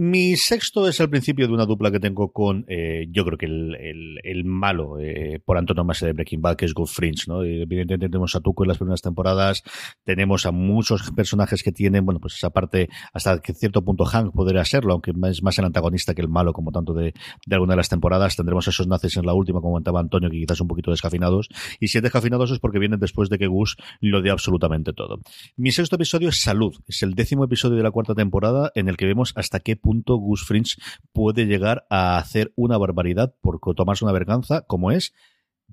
Mi 0.00 0.36
sexto 0.36 0.86
es 0.86 1.00
el 1.00 1.10
principio 1.10 1.48
de 1.48 1.52
una 1.52 1.66
dupla 1.66 1.90
que 1.90 1.98
tengo 1.98 2.30
con, 2.30 2.64
eh, 2.68 3.08
yo 3.10 3.24
creo 3.24 3.36
que 3.36 3.46
el, 3.46 3.74
el, 3.74 4.20
el 4.22 4.44
malo 4.44 5.00
eh, 5.00 5.40
por 5.44 5.58
antonomasia 5.58 6.06
de 6.06 6.12
Breaking 6.12 6.40
Bad, 6.40 6.54
que 6.54 6.66
es 6.66 6.72
Good 6.72 6.86
Fringe, 6.86 7.24
¿no? 7.26 7.42
Evidentemente 7.42 8.08
tenemos 8.08 8.36
a 8.36 8.40
Tuco 8.40 8.62
en 8.62 8.68
las 8.68 8.78
primeras 8.78 9.02
temporadas, 9.02 9.64
tenemos 10.04 10.46
a 10.46 10.52
muchos 10.52 11.10
personajes 11.10 11.64
que 11.64 11.72
tienen, 11.72 12.06
bueno, 12.06 12.20
pues 12.20 12.34
esa 12.36 12.50
parte, 12.50 12.88
hasta 13.12 13.40
que 13.40 13.52
cierto 13.54 13.84
punto 13.84 14.04
Hank 14.04 14.32
podría 14.32 14.64
serlo, 14.64 14.92
aunque 14.92 15.10
es 15.10 15.42
más 15.42 15.58
el 15.58 15.64
antagonista 15.64 16.14
que 16.14 16.22
el 16.22 16.28
malo, 16.28 16.52
como 16.52 16.70
tanto 16.70 16.94
de, 16.94 17.12
de 17.44 17.54
alguna 17.56 17.72
de 17.72 17.78
las 17.78 17.88
temporadas. 17.88 18.36
Tendremos 18.36 18.68
esos 18.68 18.86
nazis 18.86 19.16
en 19.16 19.26
la 19.26 19.34
última, 19.34 19.60
como 19.60 19.72
comentaba 19.72 19.98
Antonio, 19.98 20.30
que 20.30 20.38
quizás 20.38 20.60
un 20.60 20.68
poquito 20.68 20.92
descafinados. 20.92 21.48
Y 21.80 21.88
si 21.88 21.98
es 21.98 22.04
descafinados 22.04 22.52
es 22.52 22.60
porque 22.60 22.78
vienen 22.78 23.00
después 23.00 23.30
de 23.30 23.38
que 23.38 23.48
Gus 23.48 23.74
lo 24.00 24.22
dé 24.22 24.30
absolutamente 24.30 24.92
todo. 24.92 25.18
Mi 25.56 25.72
sexto 25.72 25.96
episodio 25.96 26.28
es 26.28 26.40
Salud. 26.40 26.76
Es 26.86 27.02
el 27.02 27.14
décimo 27.14 27.42
episodio 27.42 27.76
de 27.76 27.82
la 27.82 27.90
cuarta 27.90 28.14
temporada 28.14 28.70
en 28.76 28.88
el 28.88 28.96
que 28.96 29.04
vemos 29.04 29.32
hasta 29.34 29.58
qué 29.58 29.74
punto 29.74 29.87
Gus 30.18 30.44
Fringe 30.44 30.76
puede 31.12 31.46
llegar 31.46 31.86
a 31.90 32.18
hacer 32.18 32.52
una 32.56 32.78
barbaridad 32.78 33.34
por 33.40 33.60
tomarse 33.74 34.04
una 34.04 34.12
verganza, 34.12 34.62
como 34.62 34.90
es 34.90 35.12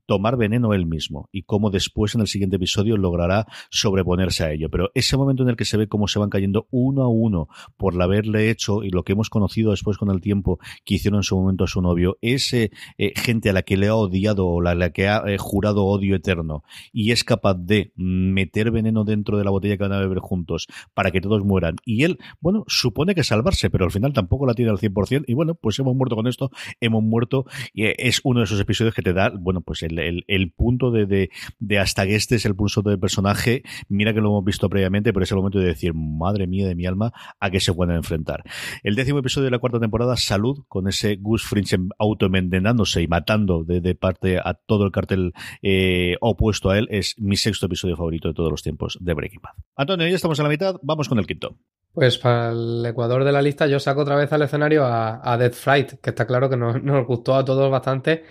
tomar 0.06 0.38
veneno 0.38 0.74
él 0.74 0.86
mismo 0.86 1.30
y 1.32 1.43
cómo 1.43 1.70
después 1.70 2.16
en 2.16 2.22
el 2.22 2.28
siguiente 2.28 2.58
episodio 2.58 2.97
logrará 2.97 3.45
sobreponerse 3.70 4.43
a 4.43 4.51
ello. 4.51 4.70
Pero 4.70 4.91
ese 4.93 5.18
momento 5.18 5.43
en 5.43 5.49
el 5.49 5.56
que 5.56 5.66
se 5.66 5.78
ve 5.78 5.88
cómo 5.88 6.08
se 6.08 6.20
van 6.20 6.30
cayendo 6.30 6.68
uno 6.72 7.03
a 7.03 7.10
uno 7.10 7.47
por 7.78 8.01
haberle 8.01 8.49
hecho 8.49 8.84
y 8.84 8.89
lo 8.89 9.03
que 9.03 9.14
hemos 9.14 9.30
conocido 9.30 9.72
después 9.72 9.97
con 9.97 10.10
el 10.12 10.22
tiempo 10.22 10.60
que 10.84 10.95
hicieron 10.95 11.20
en 11.20 11.24
su 11.24 11.36
momento 11.36 11.64
a 11.64 11.68
su 11.68 11.82
novio, 11.82 12.18
ese 12.22 12.72
eh, 12.97 13.14
gente 13.16 13.49
a 13.49 13.53
la 13.53 13.64
que 13.64 13.78
le 13.78 13.88
ha 13.88 13.95
odiado 13.95 14.47
o 14.47 14.62
la, 14.62 14.76
la 14.76 14.91
que 14.91 15.08
ha 15.08 15.24
eh, 15.26 15.38
jurado 15.38 15.86
odio 15.86 16.16
eterno 16.16 16.64
y 16.91 17.12
es 17.12 17.24
capaz 17.24 17.56
de 17.56 17.91
meter 17.95 18.72
veneno 18.72 19.03
dentro 19.03 19.38
de 19.38 19.43
la 19.43 19.51
botella 19.51 19.78
que 19.78 19.84
van 19.84 19.93
a 19.93 19.99
beber 19.99 20.20
juntos 20.20 20.68
para 20.93 21.12
que 21.12 21.22
todos 21.22 21.43
mueran. 21.43 21.76
Y 21.86 22.03
él, 22.03 22.20
bueno, 22.39 22.64
supone 22.68 23.16
que 23.16 23.24
salvarse, 23.24 23.70
pero 23.70 23.86
al 23.86 23.91
final 23.91 24.14
tampoco 24.14 24.45
la 24.45 24.53
tiene 24.53 24.72
al 24.72 24.78
100%. 24.78 25.26
Y 25.28 25.34
bueno, 25.34 25.56
pues 25.56 25.80
hemos 25.80 25.95
muerto 25.95 26.16
con 26.16 26.28
esto, 26.28 26.51
hemos 26.80 27.03
muerto. 27.03 27.45
Y 27.74 27.86
eh, 27.86 27.95
es 27.97 28.22
uno 28.24 28.39
de 28.39 28.45
esos 28.45 28.60
episodios 28.60 28.93
que 28.93 29.01
te 29.01 29.14
da, 29.14 29.32
bueno, 29.38 29.62
pues 29.62 29.84
el, 29.84 29.95
el, 30.00 30.52
punto 30.52 30.91
de, 30.91 31.06
de, 31.06 31.30
de 31.60 31.80
hasta 31.80 32.06
que 32.06 32.16
este 32.16 32.36
es 32.36 32.46
el 32.46 32.56
punto 32.56 32.66
del 32.82 33.00
personaje. 33.00 33.64
Mira 33.89 34.14
que 34.14 34.22
lo 34.22 34.30
hemos 34.30 34.43
visto 34.43 34.70
previamente, 34.70 35.14
pero 35.14 35.24
es 35.24 35.32
el 35.32 35.38
momento 35.38 35.60
de 35.60 35.66
decir, 35.66 35.93
madre 35.93 36.48
mía 36.48 36.68
de 36.68 36.76
mi 36.76 36.86
alma, 36.86 37.14
a 37.39 37.50
qué 37.50 37.60
se 37.60 37.74
pueden 37.74 37.96
enfrentar. 37.96 38.43
El 38.84 38.96
décimo 38.96 39.20
episodio 39.20 39.46
de 39.46 39.52
la 39.52 39.60
cuarta 39.60 39.80
temporada, 39.80 40.16
Salud, 40.18 40.64
con 40.68 40.88
ese 40.88 41.16
Gus 41.18 41.43
Fringe 41.43 41.78
autoenvenenándose 42.00 43.02
y 43.02 43.08
matando 43.08 43.64
de, 43.64 43.96
parte 43.96 44.39
a 44.39 44.54
todo 44.54 44.86
el 44.86 44.91
cartel 44.91 45.34
eh, 45.62 46.18
opuesto 46.22 46.70
a 46.70 46.78
él, 46.78 46.88
es 46.91 47.16
mi 47.20 47.38
sexto 47.38 47.68
episodio 47.68 47.96
favorito 47.96 48.28
de 48.28 48.34
todos 48.34 48.52
los 48.52 48.64
tiempos 48.64 48.98
de 49.00 49.14
Breaking 49.14 49.41
Bad. 49.41 49.54
Antonio, 49.76 50.08
ya 50.08 50.16
estamos 50.16 50.39
en 50.39 50.43
la 50.43 50.50
mitad, 50.50 50.76
vamos 50.82 51.08
con 51.08 51.20
el 51.20 51.28
quinto. 51.28 51.58
Pues 51.93 52.18
para 52.18 52.52
el 52.52 52.86
Ecuador 52.86 53.24
de 53.24 53.32
la 53.32 53.41
lista 53.41 53.68
yo 53.68 53.80
saco 53.80 54.02
otra 54.02 54.18
vez 54.18 54.32
al 54.34 54.41
escenario 54.41 54.84
a, 54.84 55.22
a 55.24 55.38
Death 55.38 55.54
Fright, 55.54 55.93
que 56.02 56.10
está 56.10 56.28
claro 56.28 56.50
que 56.50 56.58
nos 56.58 57.08
gustó 57.08 57.36
a 57.36 57.46
todos 57.46 57.72
bastante. 57.72 58.26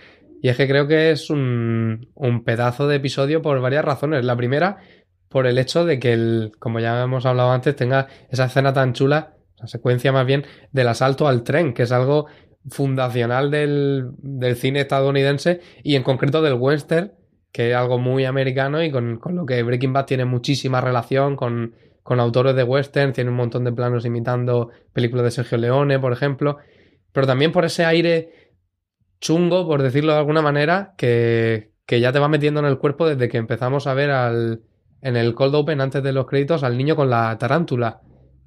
Y 0.45 0.49
es 0.49 0.57
que 0.57 0.67
creo 0.67 0.87
que 0.87 1.09
es 1.09 1.31
un, 1.31 2.11
un 2.13 2.43
pedazo 2.43 2.87
de 2.87 2.97
episodio 2.97 3.41
por 3.41 3.59
varias 3.61 3.83
razones. 3.83 4.23
La 4.23 4.35
primera, 4.35 4.77
por 5.27 5.47
el 5.47 5.57
hecho 5.57 5.85
de 5.85 5.97
que, 5.97 6.13
el, 6.13 6.51
como 6.59 6.79
ya 6.79 7.01
hemos 7.01 7.25
hablado 7.25 7.51
antes, 7.51 7.75
tenga 7.75 8.09
esa 8.29 8.45
escena 8.45 8.71
tan 8.71 8.93
chula, 8.93 9.37
la 9.57 9.65
secuencia 9.65 10.11
más 10.11 10.27
bien, 10.27 10.45
del 10.71 10.87
asalto 10.87 11.27
al 11.27 11.41
tren, 11.41 11.73
que 11.73 11.81
es 11.81 11.91
algo 11.91 12.27
fundacional 12.69 13.49
del, 13.49 14.11
del 14.19 14.55
cine 14.55 14.81
estadounidense 14.81 15.61
y 15.81 15.95
en 15.95 16.03
concreto 16.03 16.43
del 16.43 16.53
western, 16.53 17.13
que 17.51 17.71
es 17.71 17.75
algo 17.75 17.97
muy 17.97 18.25
americano 18.25 18.83
y 18.83 18.91
con, 18.91 19.17
con 19.17 19.35
lo 19.35 19.47
que 19.47 19.63
Breaking 19.63 19.93
Bad 19.93 20.05
tiene 20.05 20.25
muchísima 20.25 20.79
relación 20.79 21.35
con, 21.35 21.73
con 22.03 22.19
autores 22.19 22.55
de 22.55 22.61
western, 22.61 23.13
tiene 23.13 23.31
un 23.31 23.37
montón 23.37 23.63
de 23.63 23.71
planos 23.71 24.05
imitando 24.05 24.69
películas 24.93 25.25
de 25.25 25.31
Sergio 25.31 25.57
Leone, 25.57 25.97
por 25.97 26.13
ejemplo, 26.13 26.57
pero 27.11 27.25
también 27.25 27.51
por 27.51 27.65
ese 27.65 27.83
aire 27.83 28.44
chungo, 29.25 29.65
por 29.65 29.81
decirlo 29.81 30.13
de 30.13 30.19
alguna 30.19 30.43
manera, 30.43 30.93
que, 30.97 31.71
que 31.87 31.99
ya 31.99 32.11
te 32.11 32.19
va 32.19 32.27
metiendo 32.27 32.59
en 32.59 32.67
el 32.67 32.77
cuerpo 32.77 33.07
desde 33.07 33.27
que 33.27 33.37
empezamos 33.37 33.87
a 33.87 33.95
ver 33.95 34.11
al, 34.11 34.61
en 35.01 35.17
el 35.17 35.33
cold 35.33 35.55
open 35.55 35.81
antes 35.81 36.03
de 36.03 36.11
los 36.11 36.27
créditos 36.27 36.63
al 36.63 36.77
niño 36.77 36.95
con 36.95 37.09
la 37.09 37.35
tarántula. 37.39 38.01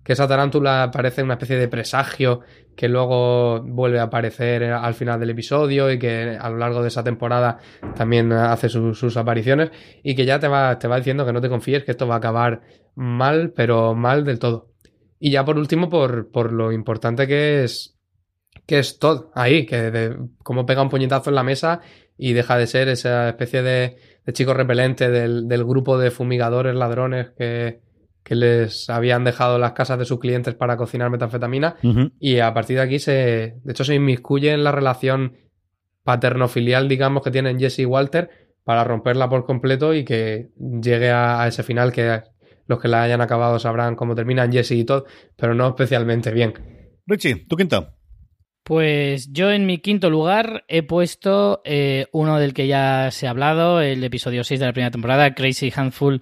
Que 0.05 0.13
esa 0.13 0.29
tarántula 0.29 0.91
parece 0.93 1.25
una 1.25 1.35
especie 1.35 1.57
de 1.57 1.67
presagio 1.67 2.43
que 2.77 2.89
luego 2.89 3.61
vuelve 3.61 3.99
a 3.99 4.05
aparecer 4.05 4.63
al 4.63 4.95
final 4.95 5.19
del 5.19 5.31
episodio 5.31 5.91
y 5.91 5.99
que 5.99 6.39
a 6.41 6.49
lo 6.49 6.59
largo 6.59 6.81
de 6.81 6.89
esa 6.89 7.03
temporada 7.03 7.59
también 7.97 8.33
hace 8.33 8.69
su, 8.69 8.95
sus 8.95 9.17
apariciones 9.17 9.73
y 10.05 10.15
que 10.15 10.25
ya 10.25 10.39
te 10.39 10.47
va, 10.47 10.79
te 10.79 10.87
va 10.87 10.99
diciendo 10.99 11.27
que 11.27 11.33
no 11.33 11.41
te 11.41 11.49
confíes, 11.49 11.83
que 11.83 11.91
esto 11.91 12.07
va 12.07 12.15
a 12.15 12.19
acabar 12.19 12.61
mal, 12.95 13.53
pero 13.55 13.97
mal 13.97 14.25
del 14.25 14.39
todo. 14.39 14.69
Y 15.19 15.33
ya 15.33 15.45
por 15.45 15.59
último, 15.59 15.89
por, 15.89 16.31
por 16.31 16.53
lo 16.53 16.71
importante 16.71 17.27
que 17.27 17.65
es 17.65 17.98
que 18.69 18.79
es 18.79 18.99
Todd 18.99 19.31
ahí, 19.35 19.65
que 19.65 19.91
de, 19.91 20.17
como 20.43 20.67
pega 20.67 20.83
un 20.83 20.91
puñetazo 20.91 21.31
en 21.31 21.37
la 21.37 21.43
mesa 21.43 21.81
y 22.19 22.35
deja 22.35 22.59
de 22.59 22.67
ser 22.67 22.89
esa 22.89 23.31
especie 23.31 23.63
de, 23.63 23.97
de 24.27 24.33
chico 24.35 24.53
repelente 24.53 25.11
del, 25.11 25.49
del, 25.49 25.65
grupo 25.65 25.97
de 25.97 26.11
fumigadores 26.11 26.75
ladrones 26.77 27.31
que, 27.31 27.81
que, 28.23 28.35
les 28.35 28.91
habían 28.91 29.25
dejado 29.25 29.59
las 29.59 29.73
casas 29.73 29.99
de 29.99 30.05
sus 30.05 30.21
clientes 30.21 30.55
para 30.55 30.77
cocinar 30.77 31.09
metanfetamina. 31.09 31.77
Uh 31.83 31.89
-huh. 31.89 32.13
Y 32.21 32.41
a 32.41 32.53
partir 32.53 32.77
de 32.77 32.83
aquí 32.83 32.99
se, 32.99 33.57
de 33.65 33.73
hecho, 33.73 33.85
se 33.85 33.95
inmiscuye 33.95 34.53
en 34.53 34.65
la 34.65 34.73
relación 34.73 35.39
paterno-filial, 36.05 36.89
digamos, 36.89 37.23
que 37.23 37.31
tienen 37.31 37.59
Jesse 37.59 37.79
y 37.81 37.85
Walter 37.87 38.29
para 38.65 38.85
romperla 38.85 39.31
por 39.31 39.47
completo 39.47 39.95
y 39.95 40.05
que 40.05 40.51
llegue 40.59 41.09
a, 41.09 41.41
a 41.41 41.49
ese 41.49 41.63
final 41.63 41.91
que 41.91 42.21
los 42.67 42.79
que 42.79 42.89
la 42.89 43.03
hayan 43.03 43.23
acabado 43.23 43.59
sabrán 43.59 43.97
cómo 43.97 44.15
terminan 44.15 44.53
Jesse 44.53 44.73
y 44.73 44.85
Todd, 44.85 45.05
pero 45.37 45.55
no 45.55 45.69
especialmente 45.69 46.33
bien. 46.33 46.53
Richie, 47.07 47.47
tu 47.49 47.57
quinta. 47.57 47.95
Pues 48.63 49.33
yo 49.33 49.51
en 49.51 49.65
mi 49.65 49.79
quinto 49.79 50.11
lugar 50.11 50.65
he 50.69 50.83
puesto 50.83 51.63
eh, 51.65 52.07
uno 52.13 52.39
del 52.39 52.53
que 52.53 52.67
ya 52.67 53.11
se 53.11 53.27
ha 53.27 53.31
hablado, 53.31 53.81
el 53.81 54.05
episodio 54.05 54.45
6 54.45 54.61
de 54.61 54.67
la 54.67 54.73
primera 54.73 54.91
temporada, 54.91 55.35
Crazy 55.35 55.73
Handful 55.75 56.21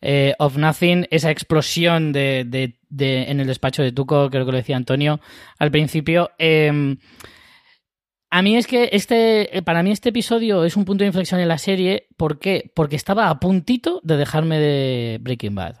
eh, 0.00 0.34
of 0.38 0.56
Nothing, 0.56 1.06
esa 1.10 1.30
explosión 1.30 2.12
de, 2.12 2.44
de, 2.88 3.22
en 3.30 3.40
el 3.40 3.46
despacho 3.46 3.82
de 3.82 3.92
Tuco, 3.92 4.28
creo 4.30 4.44
que 4.44 4.52
lo 4.52 4.58
decía 4.58 4.76
Antonio 4.76 5.20
al 5.58 5.70
principio. 5.70 6.30
Eh, 6.38 6.96
a 8.30 8.42
mí 8.42 8.56
es 8.56 8.66
que 8.66 8.90
este, 8.92 9.62
para 9.64 9.82
mí 9.82 9.92
este 9.92 10.08
episodio 10.08 10.64
es 10.64 10.76
un 10.76 10.84
punto 10.84 11.04
de 11.04 11.08
inflexión 11.08 11.40
en 11.40 11.48
la 11.48 11.58
serie. 11.58 12.08
¿Por 12.16 12.38
qué? 12.38 12.70
Porque 12.74 12.96
estaba 12.96 13.30
a 13.30 13.38
puntito 13.40 14.00
de 14.02 14.16
dejarme 14.16 14.58
de 14.58 15.18
Breaking 15.20 15.54
Bad. 15.54 15.76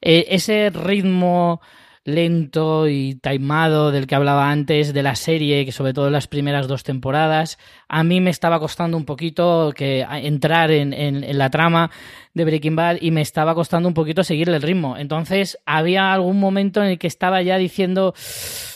Eh, 0.00 0.26
ese 0.30 0.70
ritmo 0.70 1.60
lento 2.04 2.88
y 2.88 3.14
taimado 3.14 3.92
del 3.92 4.06
que 4.06 4.14
hablaba 4.14 4.50
antes 4.50 4.92
de 4.92 5.02
la 5.02 5.14
serie, 5.14 5.64
que 5.64 5.72
sobre 5.72 5.92
todo 5.92 6.08
en 6.08 6.12
las 6.12 6.26
primeras 6.26 6.66
dos 6.66 6.82
temporadas, 6.82 7.58
a 7.88 8.02
mí 8.02 8.20
me 8.20 8.30
estaba 8.30 8.58
costando 8.58 8.96
un 8.96 9.04
poquito 9.04 9.72
que 9.74 10.00
entrar 10.00 10.70
en, 10.70 10.92
en, 10.92 11.38
la 11.38 11.50
trama 11.50 11.90
de 12.34 12.44
Breaking 12.44 12.76
Bad 12.76 12.98
y 13.00 13.10
me 13.10 13.20
estaba 13.20 13.54
costando 13.54 13.88
un 13.88 13.94
poquito 13.94 14.24
seguirle 14.24 14.56
el 14.56 14.62
ritmo. 14.62 14.96
Entonces 14.96 15.58
había 15.66 16.12
algún 16.12 16.40
momento 16.40 16.82
en 16.82 16.90
el 16.90 16.98
que 16.98 17.06
estaba 17.06 17.42
ya 17.42 17.56
diciendo, 17.56 18.14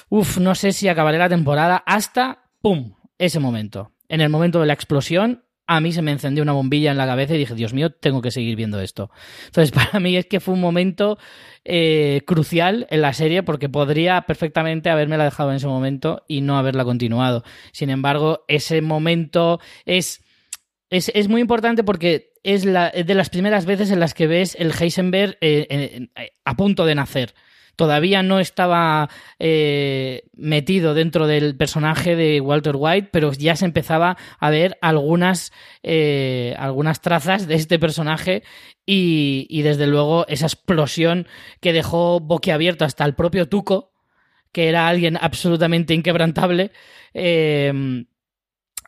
uff, 0.09 0.39
no 0.39 0.55
sé 0.55 0.73
si 0.73 0.89
acabaré 0.89 1.19
la 1.19 1.29
temporada 1.29 1.83
hasta, 1.87 2.45
¡pum!, 2.61 2.95
ese 3.19 3.41
momento. 3.41 3.93
En 4.09 4.21
el 4.21 4.29
momento 4.29 4.61
de 4.61 4.67
la 4.67 4.73
explosión, 4.73 5.46
a 5.67 5.81
mí 5.81 5.93
se 5.93 6.03
me 6.03 6.13
encendió 6.13 6.43
una 6.43 6.53
bombilla 6.53 6.91
en 6.91 6.97
la 6.97 7.07
cabeza 7.07 7.35
y 7.35 7.39
dije, 7.39 7.55
Dios 7.55 7.73
mío, 7.73 7.91
tengo 7.91 8.23
que 8.23 8.31
seguir 8.31 8.57
viendo 8.57 8.81
esto. 8.81 9.11
Entonces, 9.47 9.71
para 9.73 10.01
mí 10.01 10.17
es 10.17 10.27
que 10.27 10.41
fue 10.41 10.55
un 10.55 10.61
momento 10.61 11.19
eh, 11.65 12.23
crucial 12.27 12.87
en 12.91 13.03
la 13.03 13.13
serie 13.13 13.43
porque 13.43 13.69
podría 13.69 14.23
perfectamente 14.23 14.91
haberme 14.91 15.19
la 15.19 15.25
dejado 15.25 15.51
en 15.51 15.57
ese 15.57 15.67
momento 15.67 16.25
y 16.29 16.41
no 16.41 16.59
haberla 16.59 16.85
continuado. 16.85 17.43
Sin 17.73 17.91
embargo, 17.91 18.45
ese 18.49 18.81
momento 18.83 19.61
es, 19.85 20.23
es, 20.91 21.29
muy 21.29 21.41
importante 21.41 21.83
porque 21.83 22.33
es, 22.43 22.65
la, 22.65 22.91
de 22.91 23.15
las 23.15 23.31
primeras 23.31 23.67
veces 23.67 23.91
en 23.91 24.01
las 24.01 24.15
que 24.15 24.27
ves 24.27 24.57
el 24.59 24.73
Heisenberg 24.73 25.37
eh, 25.41 26.09
a 26.45 26.57
punto 26.57 26.87
de 26.87 26.95
nacer 26.95 27.35
todavía 27.77 28.23
no 28.23 28.41
estaba 28.41 29.09
eh, 29.39 30.25
metido 30.35 30.95
dentro 30.95 31.27
del 31.27 31.57
personaje 31.57 32.17
de 32.17 32.41
Walter 32.41 32.75
White, 32.77 33.11
pero 33.13 33.33
ya 33.33 33.55
se 33.55 33.67
empezaba 33.67 34.17
a 34.39 34.51
ver 34.51 34.79
algunas, 34.81 35.53
eh, 35.83 36.55
algunas 36.59 37.01
trazas 37.01 37.47
de 37.47 37.55
este 37.55 37.79
personaje 37.79 38.43
y, 38.87 39.63
desde 39.63 39.87
luego 39.87 40.27
esa 40.29 40.47
explosión 40.47 41.27
que 41.61 41.73
dejó 41.73 42.21
boquiabierto 42.21 42.85
hasta 42.85 43.05
el 43.05 43.15
propio 43.15 43.49
Tuco, 43.49 43.93
que 44.53 44.69
era 44.69 44.89
alguien 44.89 45.19
absolutamente 45.21 45.93
inquebrantable. 45.93 46.73
Em, 47.13 48.07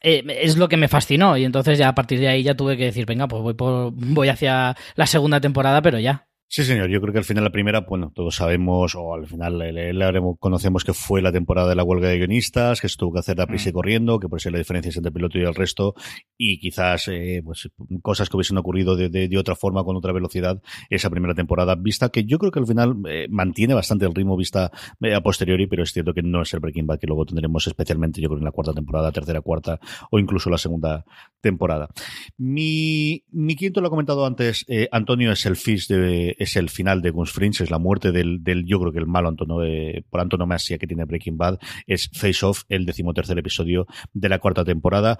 eh, 0.03 0.25
es 0.43 0.57
lo 0.57 0.69
que 0.69 0.77
me 0.77 0.89
fascinó 0.89 1.37
y 1.37 1.45
entonces 1.45 1.77
ya 1.79 1.89
a 1.89 1.95
partir 1.95 2.21
de 2.21 2.29
ahí 2.29 2.43
ya 2.45 2.55
tuve 2.55 2.77
que 2.77 2.85
decir, 2.85 3.05
venga, 3.07 3.27
pues 3.27 3.43
voy, 3.43 3.55
por, 3.55 3.91
voy 3.93 4.29
hacia 4.29 4.77
la 4.95 5.07
segunda 5.07 5.41
temporada, 5.41 5.83
pero 5.83 5.99
ya. 5.99 6.28
Sí, 6.51 6.65
señor. 6.65 6.89
Yo 6.89 7.03
creo 7.03 7.13
que 7.13 7.19
al 7.19 7.27
final 7.27 7.45
la 7.45 7.51
primera, 7.51 7.81
bueno, 7.83 8.11
todos 8.15 8.37
sabemos, 8.37 8.95
o 8.95 9.13
al 9.13 9.27
final 9.27 9.59
le, 9.59 10.21
conocemos 10.39 10.83
que 10.83 10.95
fue 10.95 11.21
la 11.21 11.31
temporada 11.31 11.69
de 11.69 11.75
la 11.75 11.85
huelga 11.85 12.09
de 12.09 12.17
guionistas, 12.17 12.81
que 12.81 12.89
se 12.89 12.97
tuvo 12.97 13.13
que 13.13 13.19
hacer 13.19 13.37
la 13.37 13.47
prisa 13.47 13.69
y 13.69 13.73
mm. 13.73 13.75
corriendo, 13.75 14.19
que 14.19 14.31
por 14.31 14.39
eso 14.39 14.49
la 14.49 14.57
diferencia 14.57 14.89
entre 14.89 15.11
el 15.11 15.13
piloto 15.13 15.39
y 15.39 15.43
el 15.43 15.55
resto, 15.55 15.95
y 16.39 16.59
quizás 16.59 17.07
eh, 17.09 17.43
pues, 17.45 17.69
cosas 18.01 18.31
que 18.31 18.37
hubiesen 18.39 18.57
ocurrido 18.57 18.97
de, 18.97 19.11
de, 19.11 19.39
otra 19.39 19.57
forma, 19.57 19.85
con 19.85 19.95
otra 19.97 20.11
velocidad, 20.13 20.63
esa 20.89 21.11
primera 21.11 21.35
temporada, 21.35 21.75
vista 21.75 22.09
que 22.09 22.25
yo 22.25 22.39
creo 22.39 22.51
que 22.51 22.61
al 22.61 22.67
final 22.67 22.97
eh, 23.07 23.27
mantiene 23.29 23.75
bastante 23.75 24.07
el 24.07 24.15
ritmo 24.15 24.35
vista 24.35 24.73
eh, 25.03 25.15
a 25.15 25.21
posteriori, 25.21 25.67
pero 25.67 25.83
es 25.83 25.93
cierto 25.93 26.15
que 26.15 26.23
no 26.23 26.41
es 26.41 26.55
el 26.55 26.61
Breaking 26.61 26.87
Bad 26.87 26.99
que 26.99 27.07
luego 27.07 27.27
tendremos 27.27 27.67
especialmente, 27.67 28.23
yo 28.23 28.29
creo, 28.31 28.39
en 28.39 28.47
la 28.47 28.53
cuarta 28.53 28.73
temporada, 28.73 29.13
tercera, 29.13 29.43
cuarta, 29.43 29.79
o 30.11 30.19
incluso 30.19 30.49
la 30.49 30.57
segunda 30.57 31.05
temporada. 31.43 31.91
Mi, 32.39 33.23
mi 33.33 33.55
quinto 33.55 33.83
lo 33.83 33.89
ha 33.89 33.91
comentado 33.91 34.25
antes, 34.25 34.65
Antonio, 34.91 35.31
es 35.31 35.45
el 35.45 35.57
Fish 35.57 35.89
de 35.89 36.38
es 36.39 36.57
el 36.57 36.71
final 36.71 37.03
de 37.03 37.11
Guns 37.11 37.33
Fringe, 37.33 37.65
es 37.65 37.71
la 37.71 37.79
muerte 37.79 38.13
del, 38.13 38.43
del 38.43 38.65
yo 38.65 38.79
creo 38.81 38.93
que 38.93 39.01
el 39.01 39.07
malo 39.07 39.29
Antonio, 39.29 39.63
eh, 39.65 40.05
por 40.09 40.21
antonomasia 40.21 40.79
que 40.79 40.87
tiene 40.87 41.05
Breaking 41.05 41.37
Bad, 41.37 41.59
es 41.87 42.09
Face 42.13 42.47
Off, 42.47 42.63
el 42.69 42.87
decimotercer 42.87 43.39
episodio 43.39 43.87
de 44.13 44.29
la 44.29 44.39
cuarta 44.39 44.65
temporada. 44.65 45.19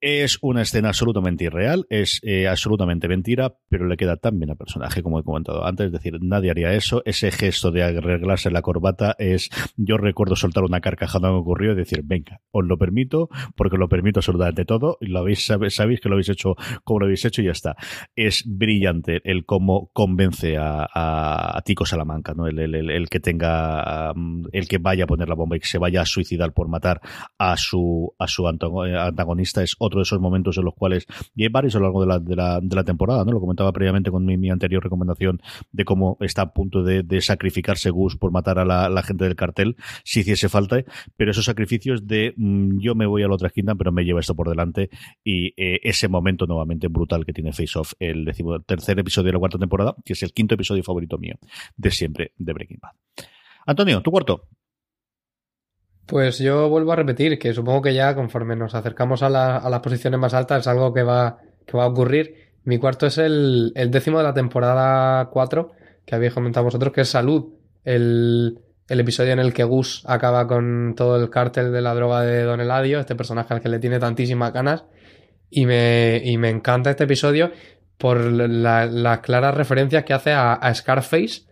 Es 0.00 0.38
una 0.42 0.62
escena 0.62 0.88
absolutamente 0.88 1.44
irreal, 1.44 1.84
es 1.90 2.20
eh, 2.22 2.46
absolutamente 2.46 3.08
mentira, 3.08 3.56
pero 3.68 3.86
le 3.86 3.96
queda 3.96 4.16
tan 4.16 4.38
bien 4.38 4.50
al 4.50 4.56
personaje, 4.56 5.02
como 5.02 5.18
he 5.18 5.24
comentado 5.24 5.64
antes. 5.64 5.86
Es 5.86 5.92
decir, 5.92 6.18
nadie 6.20 6.52
haría 6.52 6.72
eso. 6.72 7.02
Ese 7.04 7.32
gesto 7.32 7.72
de 7.72 7.82
arreglarse 7.82 8.50
la 8.50 8.62
corbata 8.62 9.16
es. 9.18 9.50
Yo 9.76 9.96
recuerdo 9.96 10.36
soltar 10.36 10.62
una 10.62 10.80
carcajada 10.80 11.28
que 11.28 11.34
ocurrió 11.34 11.72
y 11.72 11.76
decir, 11.76 12.02
venga, 12.04 12.40
os 12.52 12.64
lo 12.64 12.78
permito, 12.78 13.28
porque 13.56 13.76
lo 13.76 13.88
permito 13.88 14.20
absolutamente 14.20 14.64
todo. 14.64 14.98
Y 15.00 15.06
lo 15.06 15.18
habéis, 15.18 15.44
sabéis 15.44 16.00
que 16.00 16.08
lo 16.08 16.14
habéis 16.14 16.28
hecho 16.28 16.54
como 16.84 17.00
lo 17.00 17.06
habéis 17.06 17.24
hecho 17.24 17.42
y 17.42 17.46
ya 17.46 17.52
está. 17.52 17.76
Es 18.14 18.44
brillante 18.46 19.20
el 19.24 19.44
cómo 19.46 19.90
convence 19.92 20.56
a, 20.58 21.60
Tico 21.64 21.84
Salamanca, 21.84 22.34
¿no? 22.34 22.46
El, 22.46 23.08
que 23.10 23.20
tenga. 23.20 24.14
el 24.52 24.68
que 24.68 24.78
vaya 24.78 25.04
a 25.04 25.06
poner 25.08 25.28
la 25.28 25.34
bomba 25.34 25.56
y 25.56 25.60
que 25.60 25.66
se 25.66 25.78
vaya 25.78 26.02
a 26.02 26.06
suicidar 26.06 26.52
por 26.52 26.68
matar 26.68 27.00
a 27.36 27.56
su, 27.56 28.14
a 28.18 28.28
su 28.28 28.46
antagonista 28.46 29.62
es 29.62 29.74
de 29.96 30.02
esos 30.02 30.20
momentos 30.20 30.56
en 30.58 30.64
los 30.64 30.74
cuales, 30.74 31.06
y 31.34 31.44
hay 31.44 31.48
varios 31.48 31.74
a 31.76 31.78
lo 31.78 31.84
largo 31.84 32.20
de 32.20 32.36
la, 32.36 32.84
temporada, 32.84 33.24
¿no? 33.24 33.32
Lo 33.32 33.40
comentaba 33.40 33.72
previamente 33.72 34.10
con 34.10 34.24
mi, 34.24 34.50
anterior 34.50 34.82
recomendación 34.82 35.40
de 35.72 35.84
cómo 35.84 36.16
está 36.20 36.42
a 36.42 36.52
punto 36.52 36.82
de, 36.82 37.20
sacrificarse 37.20 37.90
Gus 37.90 38.16
por 38.16 38.30
matar 38.30 38.58
a 38.58 38.64
la, 38.64 39.02
gente 39.02 39.24
del 39.24 39.36
cartel, 39.36 39.76
si 40.04 40.20
hiciese 40.20 40.48
falta, 40.48 40.82
pero 41.16 41.30
esos 41.30 41.44
sacrificios 41.44 42.06
de 42.06 42.34
mm, 42.36 42.78
yo 42.80 42.94
me 42.94 43.06
voy 43.06 43.22
a 43.22 43.28
la 43.28 43.34
otra 43.34 43.48
esquina, 43.48 43.74
pero 43.74 43.92
me 43.92 44.04
lleva 44.04 44.20
esto 44.20 44.34
por 44.34 44.48
delante, 44.48 44.90
y 45.24 45.48
eh, 45.56 45.80
ese 45.82 46.08
momento 46.08 46.46
nuevamente 46.46 46.88
brutal 46.88 47.24
que 47.24 47.32
tiene 47.32 47.52
Face 47.52 47.78
Off, 47.78 47.92
el 47.98 48.30
tercer 48.66 48.98
episodio 48.98 49.26
de 49.26 49.32
la 49.32 49.38
cuarta 49.38 49.58
temporada, 49.58 49.94
que 50.04 50.12
es 50.12 50.22
el 50.22 50.32
quinto 50.32 50.54
episodio 50.54 50.82
favorito 50.82 51.18
mío 51.18 51.36
de 51.76 51.90
siempre 51.90 52.32
de 52.36 52.52
Breaking 52.52 52.78
Bad. 52.80 52.92
Antonio, 53.66 54.00
tu 54.00 54.10
cuarto. 54.10 54.48
Pues 56.08 56.38
yo 56.38 56.70
vuelvo 56.70 56.92
a 56.92 56.96
repetir 56.96 57.38
que 57.38 57.52
supongo 57.52 57.82
que 57.82 57.92
ya 57.92 58.14
conforme 58.14 58.56
nos 58.56 58.74
acercamos 58.74 59.22
a, 59.22 59.28
las 59.28 59.80
posiciones 59.80 60.18
más 60.18 60.32
altas 60.32 60.60
es 60.60 60.66
algo 60.66 60.94
que 60.94 61.02
va, 61.02 61.36
que 61.66 61.76
va 61.76 61.84
a 61.84 61.88
ocurrir. 61.88 62.48
Mi 62.64 62.78
cuarto 62.78 63.04
es 63.06 63.18
el, 63.18 63.74
décimo 63.90 64.16
de 64.16 64.24
la 64.24 64.32
temporada 64.32 65.26
4 65.26 65.70
que 66.06 66.14
habéis 66.14 66.32
comentado 66.32 66.64
vosotros, 66.64 66.94
que 66.94 67.02
es 67.02 67.10
Salud, 67.10 67.52
el, 67.84 68.58
episodio 68.88 69.34
en 69.34 69.38
el 69.38 69.52
que 69.52 69.64
Gus 69.64 70.02
acaba 70.06 70.46
con 70.46 70.94
todo 70.96 71.22
el 71.22 71.28
cártel 71.28 71.72
de 71.72 71.82
la 71.82 71.92
droga 71.92 72.22
de 72.22 72.42
Don 72.42 72.62
Eladio, 72.62 73.00
este 73.00 73.14
personaje 73.14 73.52
al 73.52 73.60
que 73.60 73.68
le 73.68 73.78
tiene 73.78 73.98
tantísimas 73.98 74.50
ganas. 74.54 74.86
Y 75.50 75.66
me, 75.66 76.22
y 76.24 76.38
me 76.38 76.48
encanta 76.48 76.88
este 76.88 77.04
episodio 77.04 77.52
por 77.98 78.18
las 78.18 79.18
claras 79.18 79.54
referencias 79.54 80.04
que 80.04 80.14
hace 80.14 80.32
a, 80.32 80.72
Scarface, 80.74 81.42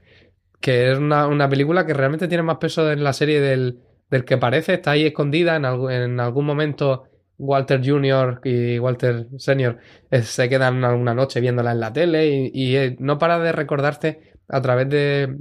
que 0.62 0.92
es 0.92 0.96
una, 0.96 1.26
una 1.26 1.46
película 1.46 1.84
que 1.84 1.92
realmente 1.92 2.26
tiene 2.26 2.42
más 2.42 2.56
peso 2.56 2.90
en 2.90 3.04
la 3.04 3.12
serie 3.12 3.42
del, 3.42 3.82
del 4.10 4.24
que 4.24 4.38
parece, 4.38 4.74
está 4.74 4.92
ahí 4.92 5.06
escondida, 5.06 5.56
en, 5.56 5.64
en 5.64 6.20
algún 6.20 6.46
momento 6.46 7.04
Walter 7.38 7.80
Jr. 7.84 8.40
y 8.44 8.78
Walter 8.78 9.26
Sr. 9.36 9.78
Eh, 10.10 10.22
se 10.22 10.48
quedan 10.48 10.84
alguna 10.84 11.14
noche 11.14 11.40
viéndola 11.40 11.72
en 11.72 11.80
la 11.80 11.92
tele 11.92 12.50
y, 12.52 12.76
eh, 12.76 12.96
no 12.98 13.18
para 13.18 13.38
de 13.38 13.52
recordarte 13.52 14.34
a 14.48 14.60
través 14.62 14.88
de, 14.88 15.36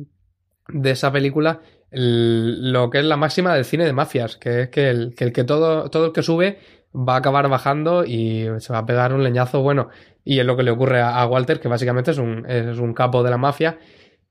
de 0.69 0.91
esa 0.91 1.11
película 1.11 1.61
lo 1.97 2.89
que 2.89 2.99
es 2.99 3.05
la 3.05 3.15
máxima 3.15 3.55
del 3.55 3.63
cine 3.63 3.85
de 3.85 3.93
mafias, 3.93 4.35
que 4.35 4.63
es 4.63 4.69
que 4.69 4.89
el 4.89 5.13
que, 5.15 5.43
todo, 5.45 5.89
todo 5.89 6.07
el 6.07 6.11
que 6.11 6.23
sube 6.23 6.59
va 6.93 7.13
a 7.15 7.17
acabar 7.17 7.47
bajando 7.47 8.03
y 8.03 8.47
se 8.59 8.73
va 8.73 8.79
a 8.79 8.85
pegar 8.85 9.13
un 9.13 9.23
leñazo 9.23 9.61
bueno. 9.61 9.89
Y 10.25 10.39
es 10.39 10.45
lo 10.45 10.57
que 10.57 10.63
le 10.63 10.71
ocurre 10.71 10.99
a, 10.99 11.21
a 11.21 11.27
Walter, 11.27 11.61
que 11.61 11.69
básicamente 11.69 12.11
es 12.11 12.17
un, 12.17 12.45
es 12.49 12.79
un 12.79 12.93
capo 12.93 13.23
de 13.23 13.29
la 13.29 13.37
mafia. 13.37 13.77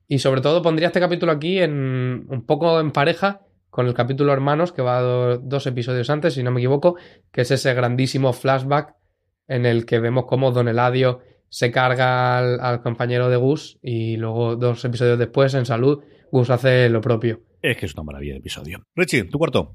Y 0.09 0.19
sobre 0.19 0.43
todo 0.43 0.61
pondría 0.61 0.89
este 0.89 1.01
capítulo 1.01 1.33
aquí 1.33 1.59
en 1.59 2.27
un 2.29 2.45
poco 2.45 2.81
en 2.81 2.91
pareja 2.91 3.41
con 3.75 3.89
el 3.89 3.95
capítulo 3.95 4.33
Hermanos, 4.33 4.71
que 4.71 4.83
va 4.83 5.03
dos 5.03 5.67
episodios 5.67 6.09
antes, 6.09 6.35
si 6.35 6.45
no 6.45 6.53
me 6.53 6.61
equivoco, 6.61 6.95
que 7.33 7.41
es 7.41 7.51
ese 7.51 7.75
grandísimo 7.75 8.33
flashback 8.33 8.95
en 9.49 9.67
el 9.67 9.85
que 9.85 9.99
vemos 9.99 10.27
cómo 10.29 10.53
Don 10.53 10.69
Eladio 10.69 11.23
se 11.49 11.73
carga 11.73 12.39
al, 12.39 12.83
compañero 12.83 13.29
de 13.29 13.37
Gus 13.37 13.81
y 13.83 14.17
luego 14.17 14.55
dos 14.55 14.85
episodios 14.85 15.19
después, 15.19 15.55
en 15.55 15.67
salud, 15.67 16.05
Gus 16.31 16.51
hace 16.51 16.89
lo 16.89 17.01
propio. 17.01 17.41
Es 17.63 17.77
que 17.77 17.87
es 17.87 17.95
una 17.95 18.05
maravilla 18.05 18.35
de 18.35 18.39
episodio. 18.39 18.85
Richie, 18.95 19.25
tu 19.25 19.39
cuarto. 19.39 19.75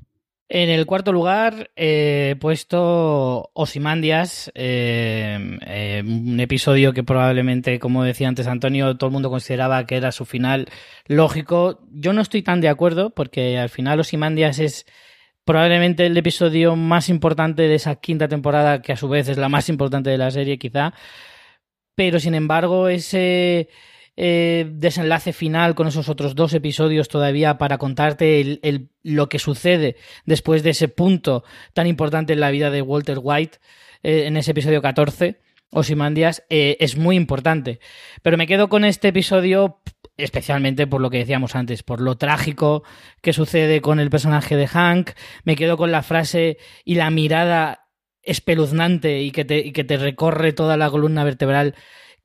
En 0.52 0.72
el 0.72 0.88
cuarto 0.88 1.14
lugar 1.14 1.70
he 1.76 2.36
puesto 2.40 3.52
Osimandias, 3.54 4.52
eh, 4.56 5.38
eh, 5.62 6.04
un 6.04 6.40
episodio 6.40 6.92
que 6.92 7.04
probablemente, 7.04 7.78
como 7.78 8.04
decía 8.04 8.28
antes 8.28 8.48
Antonio, 8.48 8.98
todo 8.98 9.10
el 9.10 9.14
mundo 9.14 9.30
consideraba 9.30 9.86
que 9.86 9.96
era 9.96 10.12
su 10.12 10.26
final 10.26 10.68
lógico. 11.06 11.82
Yo 11.92 12.14
no 12.14 12.22
estoy 12.22 12.42
tan 12.42 12.62
de 12.62 12.70
acuerdo 12.70 13.12
porque 13.12 13.60
al 13.60 13.70
final 13.70 14.00
Osimandias 14.00 14.58
es 14.58 14.88
probablemente 15.46 16.08
el 16.08 16.18
episodio 16.18 16.76
más 16.76 17.10
importante 17.10 17.68
de 17.68 17.76
esa 17.76 17.98
quinta 17.98 18.28
temporada, 18.28 18.82
que 18.82 18.94
a 18.94 18.98
su 18.98 19.08
vez 19.08 19.30
es 19.30 19.38
la 19.38 19.50
más 19.50 19.70
importante 19.70 20.10
de 20.10 20.18
la 20.18 20.32
serie 20.32 20.58
quizá. 20.58 20.94
Pero 21.94 22.20
sin 22.20 22.34
embargo, 22.34 22.88
ese 22.90 23.70
eh, 24.22 24.68
desenlace 24.70 25.32
final 25.32 25.76
con 25.76 25.88
esos 25.88 26.10
otros 26.10 26.36
dos 26.36 26.54
episodios 26.54 27.08
todavía 27.08 27.58
para 27.58 27.78
contarte 27.78 28.60
lo 29.02 29.30
que 29.30 29.40
sucede 29.40 29.96
después 30.26 30.62
de 30.62 30.72
ese 30.72 30.90
punto 30.90 31.46
tan 31.74 31.88
importante 31.88 32.34
en 32.34 32.42
la 32.42 32.52
vida 32.52 32.70
de 32.70 32.82
Walter 32.82 33.20
White 33.22 33.60
eh, 34.04 34.26
en 34.26 34.36
ese 34.36 34.52
episodio 34.52 34.82
14. 34.82 35.40
Osimandias 35.72 36.44
eh, 36.50 36.76
es 36.82 36.98
muy 36.98 37.16
importante. 37.16 37.80
Pero 38.22 38.36
me 38.36 38.46
quedo 38.46 38.68
con 38.68 38.84
este 38.84 39.08
episodio 39.08 39.80
especialmente 40.18 40.86
por 40.86 41.00
lo 41.00 41.10
que 41.10 41.20
decíamos 41.20 41.56
antes, 41.56 41.84
por 41.84 42.02
lo 42.02 42.18
trágico 42.18 42.84
que 43.22 43.32
sucede 43.32 43.80
con 43.80 44.02
el 44.02 44.10
personaje 44.10 44.58
de 44.58 44.68
Hank. 44.68 45.12
Me 45.46 45.56
quedo 45.56 45.78
con 45.78 45.94
la 45.94 46.04
frase 46.04 46.58
y 46.84 46.96
la 46.96 47.10
mirada 47.10 47.88
espeluznante 48.22 49.22
y 49.22 49.32
que 49.32 49.46
te, 49.46 49.60
y 49.60 49.72
que 49.72 49.86
te 49.86 49.96
recorre 49.96 50.52
toda 50.52 50.76
la 50.76 50.90
columna 50.90 51.24
vertebral 51.24 51.74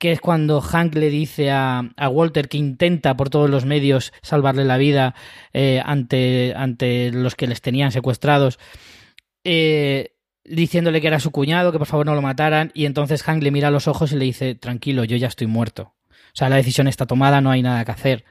que 0.05 0.13
es 0.13 0.21
cuando 0.21 0.61
Hank 0.61 0.97
le 0.97 1.09
dice 1.09 1.51
a, 1.51 1.81
a, 1.97 2.11
Walter 2.11 2.51
que 2.51 2.59
intenta 2.59 3.17
por 3.17 3.31
todos 3.31 3.49
los 3.49 3.65
medios 3.65 4.13
salvarle 4.21 4.67
la 4.67 4.77
vida 4.77 5.15
eh, 5.55 5.81
ante, 5.83 6.53
ante 6.55 7.11
los 7.11 7.35
que 7.35 7.47
les 7.47 7.63
tenían 7.63 7.91
secuestrados, 7.91 8.59
eh, 9.45 10.15
diciéndole 10.45 11.01
que 11.01 11.07
era 11.07 11.21
su 11.21 11.31
cuñado, 11.31 11.73
que 11.73 11.79
por 11.79 11.87
favor 11.87 12.05
no 12.05 12.15
lo 12.15 12.21
mataran, 12.21 12.71
y 12.75 12.85
entonces 12.85 13.23
Hank 13.23 13.43
le 13.43 13.51
mira 13.51 13.69
a 13.69 13.71
los 13.71 13.89
ojos 13.89 14.13
y 14.13 14.17
le 14.17 14.27
dice, 14.27 14.55
tranquilo, 14.55 15.05
yo 15.05 15.17
ya 15.17 15.29
estoy 15.29 15.47
muerto. 15.47 15.95
O 16.11 16.35
sea, 16.35 16.51
la 16.51 16.57
decisión 16.57 16.87
está 16.87 17.07
tomada, 17.07 17.41
no 17.41 17.51
hay 17.51 17.63
nada 17.63 17.83
que 17.87 17.93
hacer. 17.93 18.27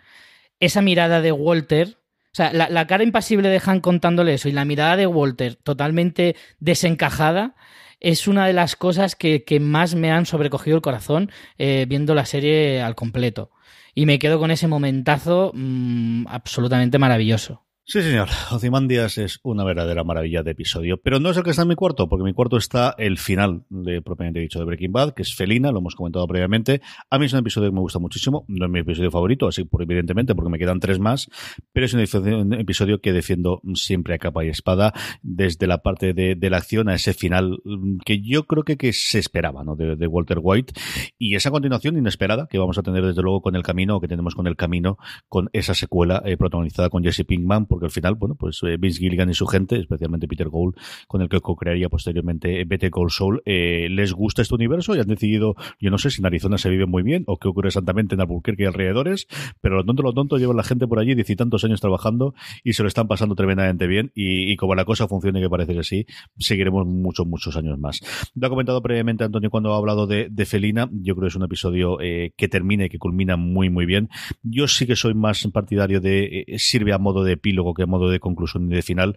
Esa 0.60 0.84
mirada 0.84 1.22
de 1.22 1.32
Walter, 1.32 1.98
o 1.98 2.36
sea, 2.36 2.54
la, 2.54 2.70
la 2.70 2.86
cara 2.86 3.04
impasible 3.04 3.50
de 3.50 3.60
Hank 3.60 3.82
contándole 3.82 4.36
eso 4.36 4.48
y 4.48 4.52
la 4.52 4.64
mirada 4.64 4.96
de 4.96 5.08
Walter 5.08 5.56
totalmente 5.56 6.36
desencajada, 6.60 7.56
es 8.04 8.28
una 8.28 8.46
de 8.46 8.54
las 8.54 8.76
cosas 8.76 9.16
que, 9.16 9.44
más 9.60 9.96
me 9.96 10.12
han 10.12 10.26
sobrecogido 10.28 10.76
el 10.76 10.82
corazón 10.82 11.32
eh, 11.58 11.86
viendo 11.88 12.14
la 12.14 12.26
serie 12.26 12.82
al 12.82 12.96
completo. 12.96 13.50
Y 13.96 14.06
me 14.06 14.20
quedo 14.20 14.40
con 14.40 14.52
ese 14.52 14.68
momentazo 14.68 15.52
mmm, 15.56 16.28
absolutamente 16.28 17.00
maravilloso. 17.00 17.64
Sí, 17.86 18.02
señor. 18.02 18.30
Ozymandias 18.50 19.18
es 19.18 19.42
una 19.44 19.66
verdadera 19.66 20.06
maravilla 20.06 20.42
de 20.42 20.52
episodio. 20.52 21.02
Pero 21.04 21.20
no 21.20 21.32
es 21.32 21.38
el 21.38 21.44
que 21.44 21.50
está 21.50 21.64
en 21.64 21.68
mi 21.68 21.76
cuarto, 21.76 22.08
porque 22.08 22.22
en 22.22 22.28
mi 22.28 22.34
cuarto 22.34 22.56
está 22.56 22.96
el 22.98 23.18
final, 23.18 23.66
de 23.70 24.02
propiamente 24.02 24.40
dicho, 24.40 24.58
de 24.58 24.64
Breaking 24.64 24.94
Bad, 24.94 25.14
que 25.14 25.24
es 25.24 25.36
Felina, 25.36 25.70
lo 25.70 25.80
hemos 25.80 25.94
comentado 25.94 26.26
previamente. 26.26 26.82
A 27.10 27.20
mí 27.20 27.26
es 27.26 27.34
un 27.34 27.40
episodio 27.40 27.70
que 27.70 27.76
me 27.76 27.82
gusta 27.82 28.00
muchísimo. 28.00 28.46
No 28.48 28.68
es 28.68 28.72
mi 28.72 28.80
episodio 28.80 29.12
favorito, 29.12 29.50
así 29.50 29.66
por 29.66 29.82
evidentemente, 29.82 30.34
porque 30.34 30.50
me 30.50 30.60
quedan 30.60 30.80
tres 30.80 30.98
más. 30.98 31.30
Pero 31.74 31.86
es 31.86 31.94
un 31.94 32.54
episodio 32.54 33.02
que 33.02 33.12
defiendo 33.12 33.62
siempre 33.74 34.16
a 34.16 34.18
capa 34.18 34.46
y 34.46 34.48
espada, 34.48 34.94
desde 35.22 35.68
la 35.68 35.80
parte 35.80 36.14
de, 36.14 36.38
la 36.50 36.58
acción 36.58 36.88
a 36.88 36.96
ese 36.96 37.14
final 37.14 37.58
que 38.06 38.22
yo 38.22 38.46
creo 38.46 38.64
que, 38.64 38.94
se 38.94 39.20
esperaba, 39.20 39.66
¿no? 39.66 39.76
De, 39.76 39.98
de, 39.98 40.08
Walter 40.08 40.40
White. 40.42 40.74
Y 41.20 41.36
esa 41.36 41.52
continuación 41.52 41.98
inesperada 41.98 42.48
que 42.50 42.60
vamos 42.60 42.78
a 42.78 42.82
tener 42.82 43.06
desde 43.06 43.22
luego 43.22 43.42
con 43.42 43.58
el 43.58 43.64
camino, 43.64 43.98
o 43.98 44.00
que 44.00 44.08
tenemos 44.08 44.36
con 44.36 44.48
el 44.48 44.56
camino, 44.56 44.98
con 45.28 45.50
esa 45.52 45.74
secuela 45.74 46.22
eh, 46.24 46.38
protagonizada 46.38 46.90
con 46.90 47.04
Jesse 47.04 47.26
Pinkman 47.26 47.68
porque 47.74 47.88
al 47.88 47.92
final, 47.92 48.14
bueno, 48.14 48.36
pues 48.36 48.62
eh, 48.62 48.78
Vince 48.78 49.00
Gilligan 49.00 49.32
y 49.32 49.34
su 49.34 49.48
gente, 49.48 49.80
especialmente 49.80 50.28
Peter 50.28 50.48
Gould, 50.48 50.76
con 51.08 51.24
el 51.24 51.30
que 51.30 51.42
co-crearía 51.42 51.90
posteriormente 51.90 52.64
BT 52.66 52.92
Gold 52.92 53.10
Soul, 53.10 53.42
les 53.46 54.14
gusta 54.14 54.44
este 54.44 54.54
universo 54.54 54.96
y 54.96 55.00
han 55.00 55.08
decidido, 55.08 55.56
yo 55.80 55.90
no 55.90 55.98
sé 55.98 56.12
si 56.12 56.22
en 56.22 56.28
Arizona 56.28 56.60
se 56.60 56.70
vive 56.70 56.86
muy 56.86 57.02
bien 57.02 57.24
o 57.26 57.38
qué 57.38 57.48
ocurre 57.48 57.70
exactamente 57.70 58.14
en 58.14 58.22
Albuquerque 58.22 58.62
y 58.62 58.66
alrededores, 58.68 59.28
pero 59.60 59.78
lo 59.78 59.84
tonto, 59.84 60.04
lo 60.04 60.14
tonto, 60.14 60.38
llevan 60.38 60.58
la 60.58 60.64
gente 60.64 60.86
por 60.88 61.00
allí 61.00 61.16
diez 61.16 61.30
y 61.30 61.36
tantos 61.36 61.64
años 61.64 61.82
trabajando 61.82 62.36
y 62.64 62.74
se 62.74 62.84
lo 62.84 62.88
están 62.88 63.08
pasando 63.08 63.34
tremendamente 63.34 63.88
bien 63.88 64.12
y, 64.14 64.56
como 64.58 64.76
la 64.76 64.86
cosa 64.86 65.08
funcione 65.08 65.42
que 65.42 65.50
parece 65.50 65.74
que 65.74 65.84
sí, 65.84 66.06
seguiremos 66.38 66.86
muchos, 66.86 67.26
muchos 67.26 67.58
años 67.58 67.80
más. 67.80 68.02
Lo 68.36 68.48
ha 68.48 68.50
comentado 68.50 68.82
previamente 68.82 69.24
Antonio 69.24 69.50
cuando 69.50 69.74
ha 69.74 69.78
hablado 69.78 70.06
de, 70.08 70.28
de 70.30 70.46
Felina, 70.46 70.90
yo 70.92 71.16
creo 71.16 71.24
que 71.24 71.30
es 71.30 71.36
un 71.36 71.44
episodio 71.44 72.00
eh, 72.02 72.34
que 72.38 72.48
termina 72.48 72.86
y 72.86 72.90
que 72.90 73.00
culmina 73.00 73.38
muy, 73.38 73.70
muy 73.70 73.86
bien. 73.86 74.10
Yo 74.44 74.68
sí 74.68 74.86
que 74.86 74.96
soy 74.96 75.14
más 75.14 75.44
partidario 75.54 76.02
de 76.02 76.46
eh, 76.48 76.60
sirve 76.60 76.94
a 76.94 76.98
modo 76.98 77.24
de 77.24 77.34
epílogo 77.34 77.63
que 77.74 77.84
a 77.84 77.88
modo 77.88 78.10
de 78.10 78.20
conclusión 78.20 78.72
y 78.72 78.76
de 78.76 78.82
final, 78.82 79.16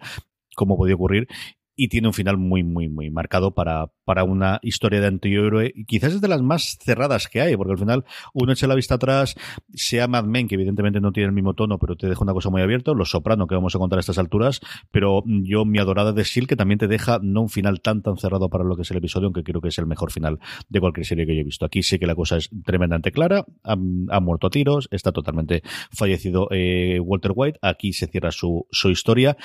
como 0.55 0.77
podía 0.77 0.95
ocurrir, 0.95 1.27
y 1.75 1.89
tiene 1.89 2.07
un 2.07 2.13
final 2.13 2.37
muy, 2.37 2.63
muy, 2.63 2.87
muy 2.87 3.09
marcado 3.11 3.53
para, 3.53 3.91
para 4.07 4.23
una 4.23 4.61
historia 4.61 5.01
de 5.01 5.07
antihéroe, 5.07 5.73
y 5.75 5.83
quizás 5.83 6.13
es 6.13 6.21
de 6.21 6.29
las 6.29 6.41
más 6.41 6.77
cerradas 6.81 7.27
que 7.27 7.41
hay, 7.41 7.57
porque 7.57 7.73
al 7.73 7.77
final 7.77 8.05
uno 8.33 8.53
echa 8.53 8.65
la 8.65 8.73
vista 8.73 8.95
atrás, 8.95 9.35
sea 9.73 10.07
Mad 10.07 10.23
Men, 10.23 10.47
que 10.47 10.55
evidentemente 10.55 11.01
no 11.01 11.11
tiene 11.11 11.27
el 11.27 11.33
mismo 11.33 11.55
tono, 11.55 11.77
pero 11.77 11.97
te 11.97 12.07
deja 12.07 12.23
una 12.23 12.31
cosa 12.31 12.49
muy 12.49 12.61
abierta, 12.61 12.93
Los 12.93 13.09
Soprano, 13.09 13.47
que 13.47 13.55
vamos 13.55 13.75
a 13.75 13.79
contar 13.79 13.97
a 13.97 13.99
estas 13.99 14.17
alturas, 14.17 14.61
pero 14.91 15.25
yo, 15.25 15.65
mi 15.65 15.77
adorada 15.77 16.13
de 16.13 16.23
Seal, 16.23 16.47
que 16.47 16.55
también 16.55 16.77
te 16.77 16.87
deja 16.87 17.19
no 17.21 17.41
un 17.41 17.49
final 17.49 17.81
tan, 17.81 18.01
tan 18.01 18.15
cerrado 18.15 18.47
para 18.49 18.63
lo 18.63 18.77
que 18.77 18.83
es 18.83 18.91
el 18.91 18.97
episodio, 18.97 19.25
aunque 19.25 19.43
creo 19.43 19.59
que 19.59 19.67
es 19.67 19.77
el 19.77 19.87
mejor 19.87 20.09
final 20.09 20.39
de 20.69 20.79
cualquier 20.79 21.05
serie 21.05 21.25
que 21.25 21.35
yo 21.35 21.41
he 21.41 21.43
visto. 21.43 21.65
Aquí 21.65 21.83
sí 21.83 21.99
que 21.99 22.07
la 22.07 22.15
cosa 22.15 22.37
es 22.37 22.49
tremendamente 22.63 23.11
clara, 23.11 23.43
han, 23.63 24.05
han 24.09 24.23
muerto 24.23 24.47
a 24.47 24.49
tiros, 24.49 24.87
está 24.89 25.11
totalmente 25.11 25.63
fallecido 25.91 26.47
eh, 26.51 27.01
Walter 27.01 27.33
White, 27.35 27.59
aquí 27.61 27.91
se 27.91 28.07
cierra 28.07 28.31
su, 28.31 28.67
su 28.71 28.89
historia, 28.89 29.35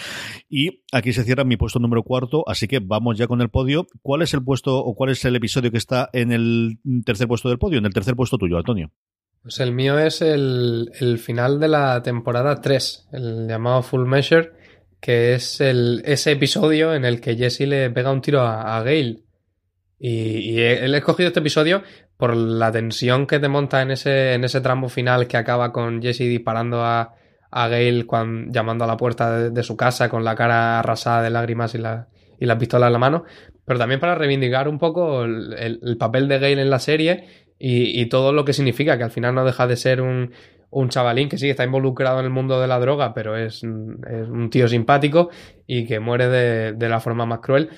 y 0.49 0.85
aquí 0.93 1.13
se 1.13 1.25
cierra 1.25 1.43
mi 1.43 1.57
puesto 1.57 1.81
número 1.81 2.05
4 2.05 2.45
así 2.47 2.69
que 2.69 2.79
vamos 2.79 3.19
ya 3.19 3.27
con 3.27 3.41
el 3.41 3.49
podio. 3.49 3.89
¿Cuál 4.03 4.23
es 4.23 4.35
el 4.35 4.45
puesto 4.45 4.52
o 4.65 4.95
cuál 4.95 5.11
es 5.11 5.25
el 5.25 5.37
episodio 5.37 5.71
que 5.71 5.79
está 5.79 6.11
en 6.13 6.33
el 6.33 6.79
tercer 7.05 7.29
puesto 7.29 7.49
del 7.49 7.59
podio? 7.59 7.79
En 7.79 7.87
el 7.87 7.95
tercer 7.95 8.15
puesto 8.15 8.39
tuyo, 8.39 8.59
Antonio. 8.59 8.91
Pues 9.43 9.59
el 9.59 9.73
mío 9.73 9.99
es 9.99 10.23
el, 10.23 11.19
final 11.21 11.59
de 11.59 11.69
la 11.69 12.03
temporada 12.03 12.61
3, 12.61 13.09
el 13.13 13.49
llamado 13.49 13.83
Full 13.83 14.07
Measure, 14.07 14.53
que 15.01 15.35
es 15.35 15.61
el, 15.61 16.03
ese 16.05 16.33
episodio 16.33 16.95
en 16.95 17.05
el 17.05 17.21
que 17.21 17.37
Jesse 17.37 17.63
le 17.63 17.91
pega 17.91 18.13
un 18.13 18.21
tiro 18.21 18.43
a, 18.43 18.81
Gale. 18.83 19.25
Y, 19.99 20.11
y 20.11 20.61
ha 20.61 20.97
escogido 20.97 21.29
este 21.29 21.41
episodio 21.41 21.83
por 22.17 22.37
la 22.37 22.71
tensión 22.71 23.27
que 23.27 23.41
te 23.41 23.49
monta 23.49 23.83
en 23.83 23.91
ese, 23.91 24.35
en 24.35 24.45
ese 24.45 24.61
tramo 24.61 24.89
final 24.89 25.27
que 25.27 25.37
acaba 25.37 25.73
con 25.73 26.01
Jesse 26.01 26.21
disparando 26.21 26.85
a, 26.85 27.15
a 27.51 27.69
Gale 27.69 28.07
llamando 28.49 28.85
a 28.85 28.87
la 28.87 28.97
puerta 28.97 29.51
de, 29.51 29.63
su 29.65 29.77
casa 29.77 30.09
con 30.09 30.25
la 30.25 30.37
cara 30.37 30.79
arrasada 30.79 31.23
de 31.23 31.31
lágrimas 31.31 31.75
y 31.75 31.79
y 32.39 32.47
la 32.47 32.59
pistola 32.59 32.89
en 32.89 32.93
la 32.93 32.99
mano, 32.99 33.25
pero 33.65 33.79
también 33.79 34.01
para 34.01 34.15
reivindicar 34.15 34.69
un 34.69 34.79
poco 34.79 35.25
el, 35.25 35.55
el, 35.55 35.81
el 35.83 35.97
papel 35.97 36.29
de 36.29 36.39
Gale 36.39 36.63
en 36.63 36.71
la 36.71 36.79
serie 36.79 37.25
y, 37.65 38.07
todo 38.07 38.33
lo 38.33 38.45
que 38.45 38.55
significa, 38.55 38.99
que 38.99 39.05
al 39.05 39.13
final 39.13 39.37
no 39.37 39.45
deja 39.45 39.69
de 39.69 39.77
ser 39.77 40.01
un, 40.03 40.33
un 40.71 40.89
chavalín 40.89 41.29
que 41.29 41.39
sí 41.39 41.49
está 41.49 41.63
involucrado 41.63 42.19
en 42.19 42.25
el 42.25 42.33
mundo 42.33 42.61
de 42.61 42.67
la 42.67 42.81
droga, 42.81 43.15
pero 43.15 43.37
es, 43.37 43.63
un 43.63 44.49
tío 44.51 44.67
simpático 44.67 45.31
y 45.65 45.87
que 45.87 46.01
muere 46.01 46.29
de, 46.29 46.89
la 46.89 46.99
forma 46.99 47.25
más 47.25 47.39
cruel. 47.39 47.71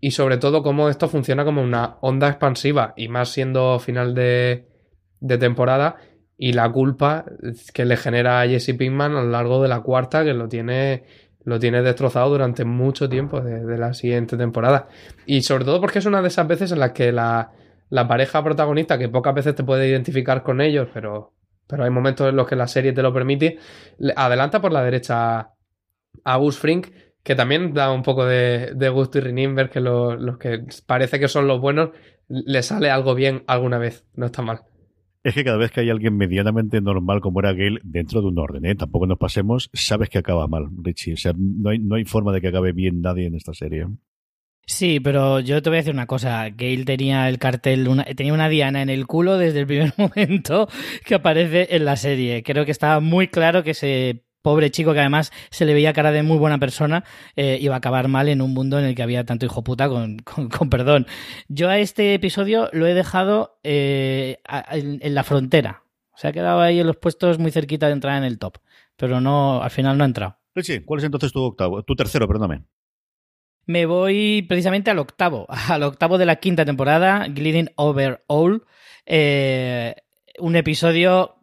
Y 0.00 0.10
sobre 0.10 0.36
todo 0.36 0.62
cómo 0.62 0.90
esto 0.90 1.08
funciona 1.08 1.46
como 1.46 1.62
una 1.62 1.96
onda 2.02 2.28
expansiva, 2.28 2.92
y 2.94 3.08
más 3.08 3.30
siendo 3.30 3.78
final 3.78 4.14
de, 4.14 4.66
de 5.20 5.38
temporada, 5.38 5.96
y 6.36 6.52
la 6.52 6.70
culpa 6.70 7.24
que 7.72 7.86
le 7.86 7.96
genera 7.96 8.42
a 8.42 8.46
Jesse 8.46 8.74
Pinkman 8.76 9.16
a 9.16 9.22
lo 9.22 9.30
largo 9.30 9.62
de 9.62 9.68
la 9.68 9.80
cuarta, 9.80 10.24
que 10.24 10.34
lo 10.34 10.46
tiene 10.46 11.04
lo 11.44 11.58
tiene 11.58 11.82
destrozado 11.82 12.30
durante 12.30 12.64
mucho 12.64 13.08
tiempo 13.08 13.40
de, 13.40 13.78
la 13.78 13.94
siguiente 13.94 14.36
temporada. 14.36 14.88
Y 15.26 15.42
sobre 15.42 15.64
todo 15.64 15.80
porque 15.80 15.98
es 15.98 16.06
una 16.06 16.22
de 16.22 16.28
esas 16.28 16.46
veces 16.46 16.72
en 16.72 16.80
las 16.80 16.92
que 16.92 17.12
la, 17.12 17.52
la, 17.90 18.06
pareja 18.08 18.42
protagonista, 18.42 18.98
que 18.98 19.08
pocas 19.08 19.34
veces 19.34 19.54
te 19.54 19.64
puede 19.64 19.88
identificar 19.88 20.42
con 20.42 20.60
ellos, 20.60 20.88
pero, 20.92 21.32
pero 21.66 21.84
hay 21.84 21.90
momentos 21.90 22.28
en 22.28 22.36
los 22.36 22.46
que 22.46 22.56
la 22.56 22.68
serie 22.68 22.92
te 22.92 23.02
lo 23.02 23.12
permite, 23.12 23.58
adelanta 24.16 24.60
por 24.60 24.72
la 24.72 24.82
derecha 24.82 25.50
a 26.24 26.36
Gus 26.36 26.58
Frink, 26.58 26.88
que 27.22 27.34
también 27.34 27.72
da 27.72 27.92
un 27.92 28.02
poco 28.02 28.24
de, 28.24 28.72
de 28.74 28.88
gusto 28.88 29.18
y 29.18 29.20
remember 29.20 29.70
que 29.70 29.80
los, 29.80 30.20
los 30.20 30.38
que 30.38 30.64
parece 30.86 31.20
que 31.20 31.28
son 31.28 31.46
los 31.46 31.60
buenos, 31.60 31.90
le 32.28 32.62
sale 32.62 32.90
algo 32.90 33.14
bien 33.14 33.44
alguna 33.46 33.78
vez, 33.78 34.04
no 34.14 34.26
está 34.26 34.42
mal 34.42 34.62
es 35.24 35.34
que 35.34 35.44
cada 35.44 35.56
vez 35.56 35.70
que 35.70 35.80
hay 35.80 35.90
alguien 35.90 36.16
medianamente 36.16 36.80
normal 36.80 37.20
como 37.20 37.40
era 37.40 37.52
Gale 37.52 37.80
dentro 37.82 38.20
de 38.20 38.28
un 38.28 38.38
orden, 38.38 38.64
¿eh? 38.64 38.74
tampoco 38.74 39.06
nos 39.06 39.18
pasemos, 39.18 39.70
sabes 39.72 40.08
que 40.08 40.18
acaba 40.18 40.48
mal, 40.48 40.68
Richie. 40.82 41.14
O 41.14 41.16
sea, 41.16 41.32
no 41.36 41.70
hay, 41.70 41.78
no 41.78 41.94
hay 41.94 42.04
forma 42.04 42.32
de 42.32 42.40
que 42.40 42.48
acabe 42.48 42.72
bien 42.72 43.00
nadie 43.00 43.26
en 43.26 43.34
esta 43.34 43.54
serie. 43.54 43.86
Sí, 44.64 45.00
pero 45.00 45.40
yo 45.40 45.60
te 45.60 45.70
voy 45.70 45.76
a 45.76 45.80
decir 45.80 45.92
una 45.92 46.06
cosa. 46.06 46.48
Gale 46.50 46.84
tenía 46.84 47.28
el 47.28 47.38
cartel, 47.38 47.88
tenía 48.16 48.32
una 48.32 48.48
diana 48.48 48.82
en 48.82 48.90
el 48.90 49.06
culo 49.06 49.36
desde 49.36 49.60
el 49.60 49.66
primer 49.66 49.92
momento 49.98 50.68
que 51.04 51.16
aparece 51.16 51.74
en 51.74 51.84
la 51.84 51.96
serie. 51.96 52.42
Creo 52.42 52.64
que 52.64 52.70
estaba 52.70 53.00
muy 53.00 53.28
claro 53.28 53.62
que 53.62 53.74
se 53.74 54.24
pobre 54.42 54.70
chico 54.70 54.92
que 54.92 55.00
además 55.00 55.32
se 55.50 55.64
le 55.64 55.74
veía 55.74 55.92
cara 55.92 56.12
de 56.12 56.22
muy 56.22 56.36
buena 56.36 56.58
persona, 56.58 57.04
eh, 57.36 57.58
iba 57.60 57.74
a 57.74 57.78
acabar 57.78 58.08
mal 58.08 58.28
en 58.28 58.42
un 58.42 58.52
mundo 58.52 58.78
en 58.78 58.84
el 58.84 58.94
que 58.94 59.02
había 59.02 59.24
tanto 59.24 59.46
hijo 59.46 59.64
puta 59.64 59.88
con, 59.88 60.18
con, 60.24 60.48
con 60.48 60.68
perdón. 60.68 61.06
Yo 61.48 61.68
a 61.68 61.78
este 61.78 62.14
episodio 62.14 62.68
lo 62.72 62.86
he 62.86 62.94
dejado 62.94 63.58
eh, 63.62 64.38
a, 64.46 64.76
en, 64.76 64.98
en, 65.02 65.14
la 65.14 65.24
frontera. 65.24 65.84
Se 66.14 66.28
ha 66.28 66.32
quedado 66.32 66.60
ahí 66.60 66.80
en 66.80 66.86
los 66.86 66.96
puestos 66.96 67.38
muy 67.38 67.50
cerquita 67.50 67.86
de 67.86 67.92
entrar 67.94 68.18
en 68.18 68.24
el 68.24 68.38
top. 68.38 68.58
Pero 68.96 69.20
no, 69.20 69.62
al 69.62 69.70
final 69.70 69.96
no 69.96 70.04
ha 70.04 70.06
entrado. 70.06 70.36
Richie, 70.54 70.84
¿cuál 70.84 70.98
es 70.98 71.04
entonces 71.04 71.32
tu 71.32 71.42
octavo? 71.42 71.82
Tu 71.82 71.96
tercero, 71.96 72.28
perdóname. 72.28 72.64
Me 73.64 73.86
voy 73.86 74.42
precisamente 74.48 74.90
al 74.90 74.98
octavo, 74.98 75.46
al 75.68 75.82
octavo 75.84 76.18
de 76.18 76.26
la 76.26 76.36
quinta 76.36 76.64
temporada, 76.64 77.26
Gliding 77.28 77.70
Over 77.76 78.24
All. 78.26 78.64
Eh, 79.06 79.94
un 80.38 80.56
episodio 80.56 81.41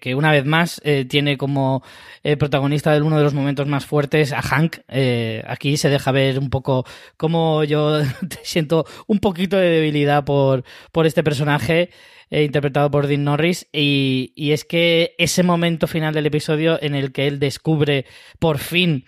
que, 0.00 0.14
una 0.16 0.32
vez 0.32 0.46
más 0.46 0.80
eh, 0.84 1.04
tiene 1.04 1.36
como 1.36 1.82
eh, 2.22 2.36
protagonista 2.36 2.92
de 2.92 3.02
uno 3.02 3.18
de 3.18 3.24
los 3.24 3.34
momentos 3.34 3.66
más 3.66 3.84
fuertes 3.84 4.32
a 4.32 4.40
Hank. 4.40 4.78
Eh, 4.88 5.42
aquí 5.46 5.76
se 5.76 5.90
deja 5.90 6.10
ver 6.10 6.38
un 6.38 6.48
poco 6.48 6.86
cómo 7.18 7.62
yo 7.64 8.00
siento 8.42 8.86
un 9.06 9.18
poquito 9.18 9.56
de 9.56 9.68
debilidad 9.68 10.24
por, 10.24 10.64
por 10.90 11.06
este 11.06 11.22
personaje 11.22 11.90
interpretado 12.30 12.90
por 12.90 13.08
Dean 13.08 13.24
Norris 13.24 13.68
y, 13.74 14.32
y, 14.34 14.52
es 14.52 14.64
que 14.64 15.14
ese 15.18 15.42
momento 15.42 15.86
final 15.86 16.14
del 16.14 16.24
episodio 16.24 16.82
en 16.82 16.94
el 16.94 17.12
que 17.12 17.26
él 17.26 17.38
descubre 17.38 18.06
por 18.38 18.56
fin 18.56 19.04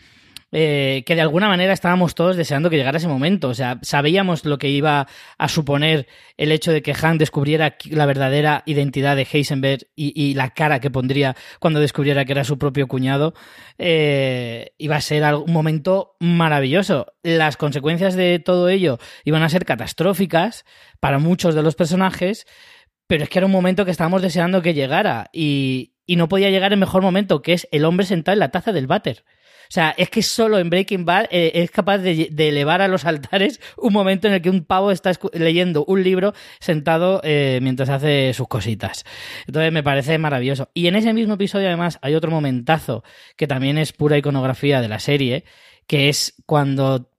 eh, 0.57 1.03
que 1.05 1.17
de 1.17 1.21
alguna 1.21 1.49
manera 1.49 1.73
estábamos 1.73 2.15
todos 2.15 2.37
deseando 2.37 2.71
que 2.71 2.77
llegara 2.77 2.99
ese 2.99 3.09
momento. 3.09 3.49
O 3.49 3.55
sea, 3.55 3.81
sabíamos 3.83 4.45
lo 4.45 4.57
que 4.57 4.69
iba 4.69 5.09
a 5.37 5.49
suponer 5.49 6.07
el 6.37 6.53
hecho 6.53 6.71
de 6.71 6.81
que 6.81 6.95
Han 7.03 7.19
descubriera 7.19 7.77
la 7.91 8.07
verdadera 8.07 8.63
identidad 8.65 9.17
de 9.17 9.27
Heisenberg 9.31 9.89
y, 9.97 10.35
la 10.35 10.51
cara 10.51 10.79
que 10.79 10.93
pondría 10.93 11.35
cuando 11.59 11.81
descubriera 11.81 12.25
que 12.25 12.31
era 12.31 12.45
su 12.45 12.57
propio 12.57 12.87
cuñado. 12.87 13.35
Eh, 13.79 14.75
iba 14.79 14.95
a 14.95 15.01
ser 15.01 15.25
un 15.35 15.53
momento 15.53 16.15
maravilloso. 16.21 17.07
Las 17.25 17.57
consecuencias 17.57 18.15
de 18.15 18.39
todo 18.39 18.69
ello 18.69 19.01
iban 19.25 19.43
a 19.43 19.49
ser 19.49 19.65
catastróficas 19.65 20.65
para 21.01 21.19
muchos 21.19 21.57
de 21.57 21.65
los 21.65 21.75
personajes, 21.75 22.47
pero 23.09 23.25
es 23.25 23.29
que 23.29 23.41
era 23.41 23.47
un 23.47 23.53
momento 23.53 23.85
que 23.85 23.91
estábamos 23.91 24.23
deseando 24.23 24.63
que 24.63 24.73
llegara 24.73 25.31
y, 25.33 25.95
y 26.07 26.15
no 26.15 26.29
podía 26.29 26.51
llegar 26.51 26.73
en 26.73 26.79
mejor 26.79 27.03
momento, 27.03 27.43
que 27.43 27.55
es 27.55 27.67
el 27.73 27.85
hombre 27.85 28.07
sentado 28.07 28.35
en 28.35 28.39
la 28.39 28.53
taza 28.53 28.71
del 28.71 28.87
váter. 28.87 29.25
O 29.69 29.73
sea, 29.75 29.95
es 29.97 30.11
que 30.11 30.23
solo 30.23 30.59
en 30.59 30.71
Breaking 30.71 31.05
Bad 31.05 31.27
eh, 31.31 31.53
es 31.55 31.71
capaz 31.71 31.99
de, 31.99 32.31
elevar 32.37 32.83
a 32.83 32.89
los 32.89 33.05
altares 33.05 33.61
un 33.77 33.93
momento 33.93 34.29
en 34.29 34.35
el 34.35 34.43
que 34.43 34.51
un 34.51 34.65
pavo 34.65 34.91
está 34.91 35.13
leyendo 35.33 35.85
un 35.87 36.03
libro 36.03 36.35
sentado 36.61 37.21
eh, 37.25 37.59
mientras 37.63 37.89
hace 37.89 38.33
sus 38.35 38.49
cositas. 38.49 39.05
Entonces 39.47 39.73
me 39.73 39.83
parece 39.83 40.19
maravilloso. 40.19 40.71
Y 40.75 40.87
en 40.87 40.97
ese 40.97 41.13
mismo 41.13 41.35
episodio, 41.35 41.69
además, 41.69 41.99
hay 42.03 42.15
otro 42.15 42.31
momentazo 42.31 43.05
que 43.37 43.47
también 43.47 43.79
es 43.79 43.93
pura 43.93 44.19
iconografía 44.19 44.81
de 44.81 44.89
la 44.89 44.99
serie, 44.99 45.45
que 45.87 46.09
es 46.09 46.35
cuando 46.47 47.11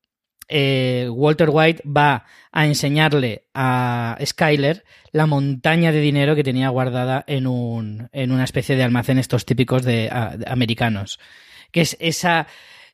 eh, 0.47 1.09
Walter 1.11 1.49
White 1.51 1.83
va 1.85 2.25
a 2.51 2.65
enseñarle 2.65 3.45
a 3.53 4.17
Skyler 4.23 4.83
la 5.11 5.25
montaña 5.25 5.91
de 5.91 6.01
dinero 6.01 6.35
que 6.35 6.43
tenía 6.43 6.69
guardada 6.69 7.23
en, 7.27 7.47
un, 7.47 8.09
en 8.11 8.31
una 8.31 8.43
especie 8.43 8.75
de 8.75 8.83
almacén 8.83 9.17
estos 9.17 9.45
típicos 9.45 9.83
de 9.83 10.09
americanos 10.47 11.19
que 11.75 11.81
es 11.81 11.97
esa, 11.99 12.47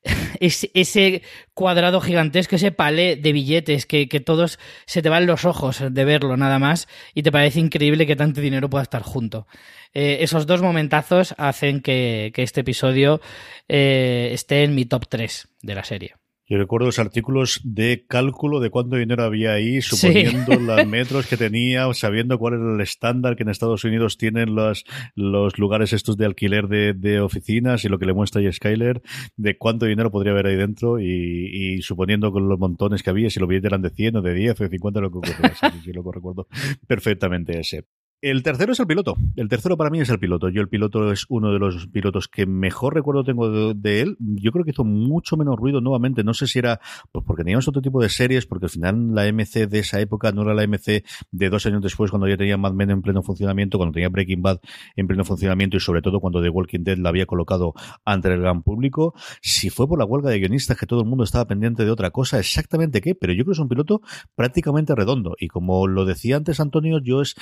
ese 0.39 1.21
cuadrado 1.53 2.01
gigantesco, 2.01 2.55
ese 2.55 2.71
palé 2.71 3.15
de 3.15 3.31
billetes 3.31 3.85
que, 3.85 4.07
todos 4.25 4.57
se 4.87 5.03
te 5.03 5.09
van 5.09 5.27
los 5.27 5.45
ojos 5.45 5.83
de 5.87 6.03
verlo 6.03 6.35
nada 6.35 6.57
más 6.57 6.87
y 7.13 7.21
te 7.21 7.31
parece 7.31 7.59
increíble 7.59 8.07
que 8.07 8.15
tanto 8.15 8.41
dinero 8.41 8.71
pueda 8.71 8.81
estar 8.81 9.03
junto. 9.03 9.45
Eh, 9.93 10.17
esos 10.21 10.47
dos 10.47 10.63
momentazos 10.63 11.35
hacen 11.37 11.81
que, 11.81 12.33
este 12.35 12.61
episodio 12.61 13.21
eh, 13.69 14.31
esté 14.33 14.63
en 14.63 14.73
mi 14.73 14.85
top 14.85 15.07
3 15.07 15.47
de 15.61 15.75
la 15.75 15.83
serie. 15.83 16.20
Yo 16.51 16.57
recuerdo 16.57 16.87
los 16.87 16.99
artículos 16.99 17.61
de 17.63 18.03
cálculo 18.05 18.59
de 18.59 18.69
cuánto 18.69 18.97
dinero 18.97 19.23
había 19.23 19.53
ahí, 19.53 19.81
suponiendo 19.81 20.53
los 20.59 20.85
metros 20.85 21.25
que 21.25 21.37
tenía, 21.37 21.87
sabiendo 21.93 22.37
cuál 22.37 22.55
era 22.55 22.73
el 22.75 22.81
estándar 22.81 23.37
que 23.37 23.43
en 23.43 23.49
Estados 23.49 23.85
Unidos 23.85 24.17
tienen 24.17 24.53
los, 24.53 24.83
los 25.15 25.57
lugares 25.57 25.93
estos 25.93 26.17
de 26.17 26.25
alquiler 26.25 26.67
de, 26.67 27.21
oficinas 27.21 27.85
y 27.85 27.87
lo 27.87 27.97
que 27.99 28.05
le 28.05 28.11
muestra 28.11 28.41
ahí 28.41 28.51
Skyler, 28.51 29.01
de 29.37 29.57
cuánto 29.57 29.85
dinero 29.85 30.11
podría 30.11 30.33
haber 30.33 30.47
ahí 30.47 30.57
dentro 30.57 30.99
y, 30.99 31.81
suponiendo 31.83 32.33
con 32.33 32.49
los 32.49 32.59
montones 32.59 33.01
que 33.01 33.11
había, 33.11 33.29
si 33.29 33.39
lo 33.39 33.47
billetes 33.47 33.67
eran 33.67 33.81
de 33.81 33.91
100 33.91 34.17
o 34.17 34.21
de 34.21 34.33
10 34.33 34.59
o 34.59 34.63
de 34.65 34.69
50, 34.71 34.99
lo 34.99 35.09
que 35.09 35.17
ocurría, 35.19 35.53
si 35.81 35.93
lo 35.93 36.03
recuerdo 36.11 36.47
perfectamente 36.85 37.61
ese. 37.61 37.85
El 38.21 38.43
tercero 38.43 38.73
es 38.73 38.79
el 38.79 38.85
piloto. 38.85 39.15
El 39.35 39.49
tercero 39.49 39.77
para 39.77 39.89
mí 39.89 39.99
es 39.99 40.09
el 40.09 40.19
piloto. 40.19 40.49
Yo 40.49 40.61
el 40.61 40.69
piloto 40.69 41.11
es 41.11 41.25
uno 41.27 41.51
de 41.51 41.57
los 41.57 41.87
pilotos 41.87 42.27
que 42.27 42.45
mejor 42.45 42.93
recuerdo 42.93 43.23
tengo 43.23 43.73
de, 43.73 44.01
él. 44.01 44.15
Yo 44.19 44.51
creo 44.51 44.63
que 44.63 44.69
hizo 44.69 44.83
mucho 44.83 45.37
menos 45.37 45.57
ruido 45.57 45.81
nuevamente. 45.81 46.23
No 46.23 46.35
sé 46.35 46.45
si 46.45 46.59
era 46.59 46.79
pues 47.11 47.25
porque 47.25 47.43
teníamos 47.43 47.67
otro 47.67 47.81
tipo 47.81 47.99
de 47.99 48.09
series, 48.09 48.45
porque 48.45 48.67
al 48.67 48.69
final 48.69 49.15
la 49.15 49.25
MC 49.33 49.67
de 49.67 49.79
esa 49.79 49.99
época 49.99 50.31
no 50.31 50.43
era 50.43 50.53
la 50.53 50.67
MC 50.67 51.03
de 51.31 51.49
dos 51.49 51.65
años 51.65 51.81
después 51.81 52.11
cuando 52.11 52.27
ya 52.27 52.37
tenía 52.37 52.57
Mad 52.57 52.73
Men 52.73 52.91
en 52.91 53.01
pleno 53.01 53.23
funcionamiento, 53.23 53.79
cuando 53.79 53.93
tenía 53.93 54.09
Breaking 54.09 54.43
Bad 54.43 54.59
en 54.95 55.07
pleno 55.07 55.25
funcionamiento 55.25 55.77
y 55.77 55.79
sobre 55.79 56.03
todo 56.03 56.19
cuando 56.19 56.43
The 56.43 56.49
Walking 56.49 56.83
Dead 56.83 56.99
la 56.99 57.09
había 57.09 57.25
colocado 57.25 57.73
ante 58.05 58.31
el 58.31 58.39
gran 58.39 58.61
público. 58.61 59.15
Si 59.41 59.71
fue 59.71 59.87
por 59.87 59.97
la 59.97 60.05
huelga 60.05 60.29
de 60.29 60.37
guionistas 60.37 60.77
que 60.77 60.85
todo 60.85 61.01
el 61.01 61.07
mundo 61.07 61.23
estaba 61.23 61.47
pendiente 61.47 61.85
de 61.85 61.89
otra 61.89 62.11
cosa, 62.11 62.37
exactamente 62.37 63.01
qué, 63.01 63.15
pero 63.15 63.33
yo 63.33 63.45
creo 63.45 63.53
que 63.53 63.57
es 63.57 63.59
un 63.59 63.69
piloto 63.69 64.01
prácticamente 64.35 64.93
redondo. 64.93 65.35
Y 65.39 65.47
como 65.47 65.87
lo 65.87 66.05
decía 66.05 66.37
antes 66.37 66.59
Antonio, 66.59 66.99
yo 67.03 67.23
es 67.23 67.35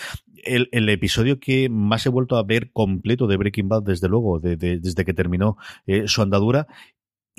el, 0.45 0.68
el, 0.71 0.89
episodio 0.89 1.39
que 1.39 1.69
más 1.69 2.05
he 2.05 2.09
vuelto 2.09 2.37
a 2.37 2.43
ver 2.43 2.71
completo 2.71 3.27
de 3.27 3.37
Breaking 3.37 3.69
Bad, 3.69 3.83
desde 3.83 4.07
luego, 4.07 4.39
desde 4.39 5.05
que 5.05 5.13
terminó 5.13 5.57
eh, 5.85 6.07
su 6.07 6.21
andadura, 6.21 6.67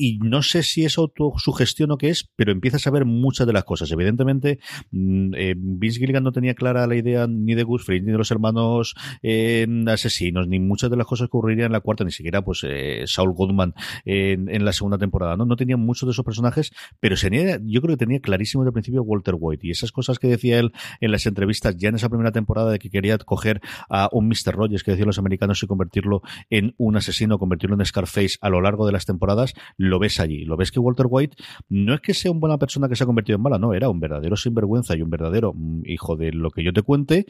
y 0.00 0.18
no 0.18 0.42
sé 0.42 0.62
si 0.62 0.84
es 0.84 0.98
autosugestión 0.98 1.90
o 1.90 1.98
qué 1.98 2.08
es, 2.08 2.30
pero 2.34 2.52
empiezas 2.52 2.86
a 2.86 2.90
ver 2.90 3.04
muchas 3.04 3.46
de 3.46 3.52
las 3.52 3.64
cosas. 3.64 3.92
Evidentemente, 3.92 4.58
mm, 4.90 5.34
eh, 5.36 5.54
Vince 5.56 6.00
Gilligan 6.00 6.24
no 6.24 6.32
tenía 6.32 6.54
clara 6.54 6.86
la 6.86 6.96
idea 6.96 7.26
ni 7.26 7.54
de 7.54 7.64
Gus 7.64 7.84
Fring, 7.84 8.04
ni 8.04 8.12
de 8.12 8.18
los 8.18 8.30
hermanos 8.30 8.94
eh, 9.22 9.66
asesinos, 9.86 10.48
ni 10.48 10.58
muchas 10.58 10.90
de 10.90 10.96
las 10.96 11.06
cosas 11.06 11.28
que 11.28 11.36
ocurrirían 11.36 11.66
en 11.66 11.72
la 11.72 11.80
cuarta, 11.80 12.04
ni 12.04 12.12
siquiera 12.12 12.42
pues 12.42 12.64
eh, 12.66 13.02
Saul 13.06 13.32
Goodman 13.32 13.74
en, 14.04 14.64
la 14.64 14.72
segunda 14.72 14.98
temporada. 14.98 15.36
¿no? 15.36 15.44
no 15.44 15.56
tenía 15.56 15.76
muchos 15.76 16.06
de 16.06 16.12
esos 16.12 16.24
personajes, 16.24 16.72
pero 16.98 17.16
yo 17.62 17.80
creo 17.82 17.96
que 17.96 18.04
tenía 18.04 18.20
clarísimo 18.20 18.62
desde 18.62 18.70
el 18.70 18.74
principio 18.74 19.02
Walter 19.02 19.34
White. 19.38 19.66
Y 19.66 19.70
esas 19.70 19.92
cosas 19.92 20.18
que 20.18 20.28
decía 20.28 20.58
él 20.58 20.72
en 21.00 21.12
las 21.12 21.26
entrevistas 21.26 21.76
ya 21.76 21.90
en 21.90 21.96
esa 21.96 22.08
primera 22.08 22.32
temporada 22.32 22.70
de 22.70 22.78
que 22.78 22.90
quería 22.90 23.18
coger 23.18 23.60
a 23.88 24.08
un 24.12 24.28
Mr. 24.28 24.54
Rogers 24.54 24.82
que 24.82 24.92
decían 24.92 25.08
los 25.08 25.18
americanos 25.18 25.62
y 25.62 25.66
convertirlo 25.66 26.22
en 26.48 26.74
un 26.78 26.96
asesino, 26.96 27.38
convertirlo 27.38 27.76
en 27.76 27.84
Scarface 27.84 28.38
a 28.40 28.48
lo 28.48 28.60
largo 28.60 28.86
de 28.86 28.92
las 28.92 29.04
temporadas, 29.04 29.54
lo 29.90 29.98
ves 29.98 30.20
allí. 30.20 30.44
Lo 30.44 30.56
ves 30.56 30.72
que 30.72 30.80
Walter 30.80 31.06
White 31.08 31.36
no 31.68 31.94
es 31.94 32.00
que 32.00 32.14
sea 32.14 32.30
una 32.30 32.40
buena 32.40 32.58
persona 32.58 32.88
que 32.88 32.96
se 32.96 33.04
ha 33.04 33.06
convertido 33.06 33.36
en 33.36 33.42
mala, 33.42 33.58
no, 33.58 33.74
era 33.74 33.88
un 33.90 34.00
verdadero 34.00 34.36
sinvergüenza 34.36 34.96
y 34.96 35.02
un 35.02 35.10
verdadero 35.10 35.52
mm, 35.54 35.82
hijo 35.84 36.16
de 36.16 36.32
lo 36.32 36.50
que 36.50 36.64
yo 36.64 36.72
te 36.72 36.82
cuente 36.82 37.26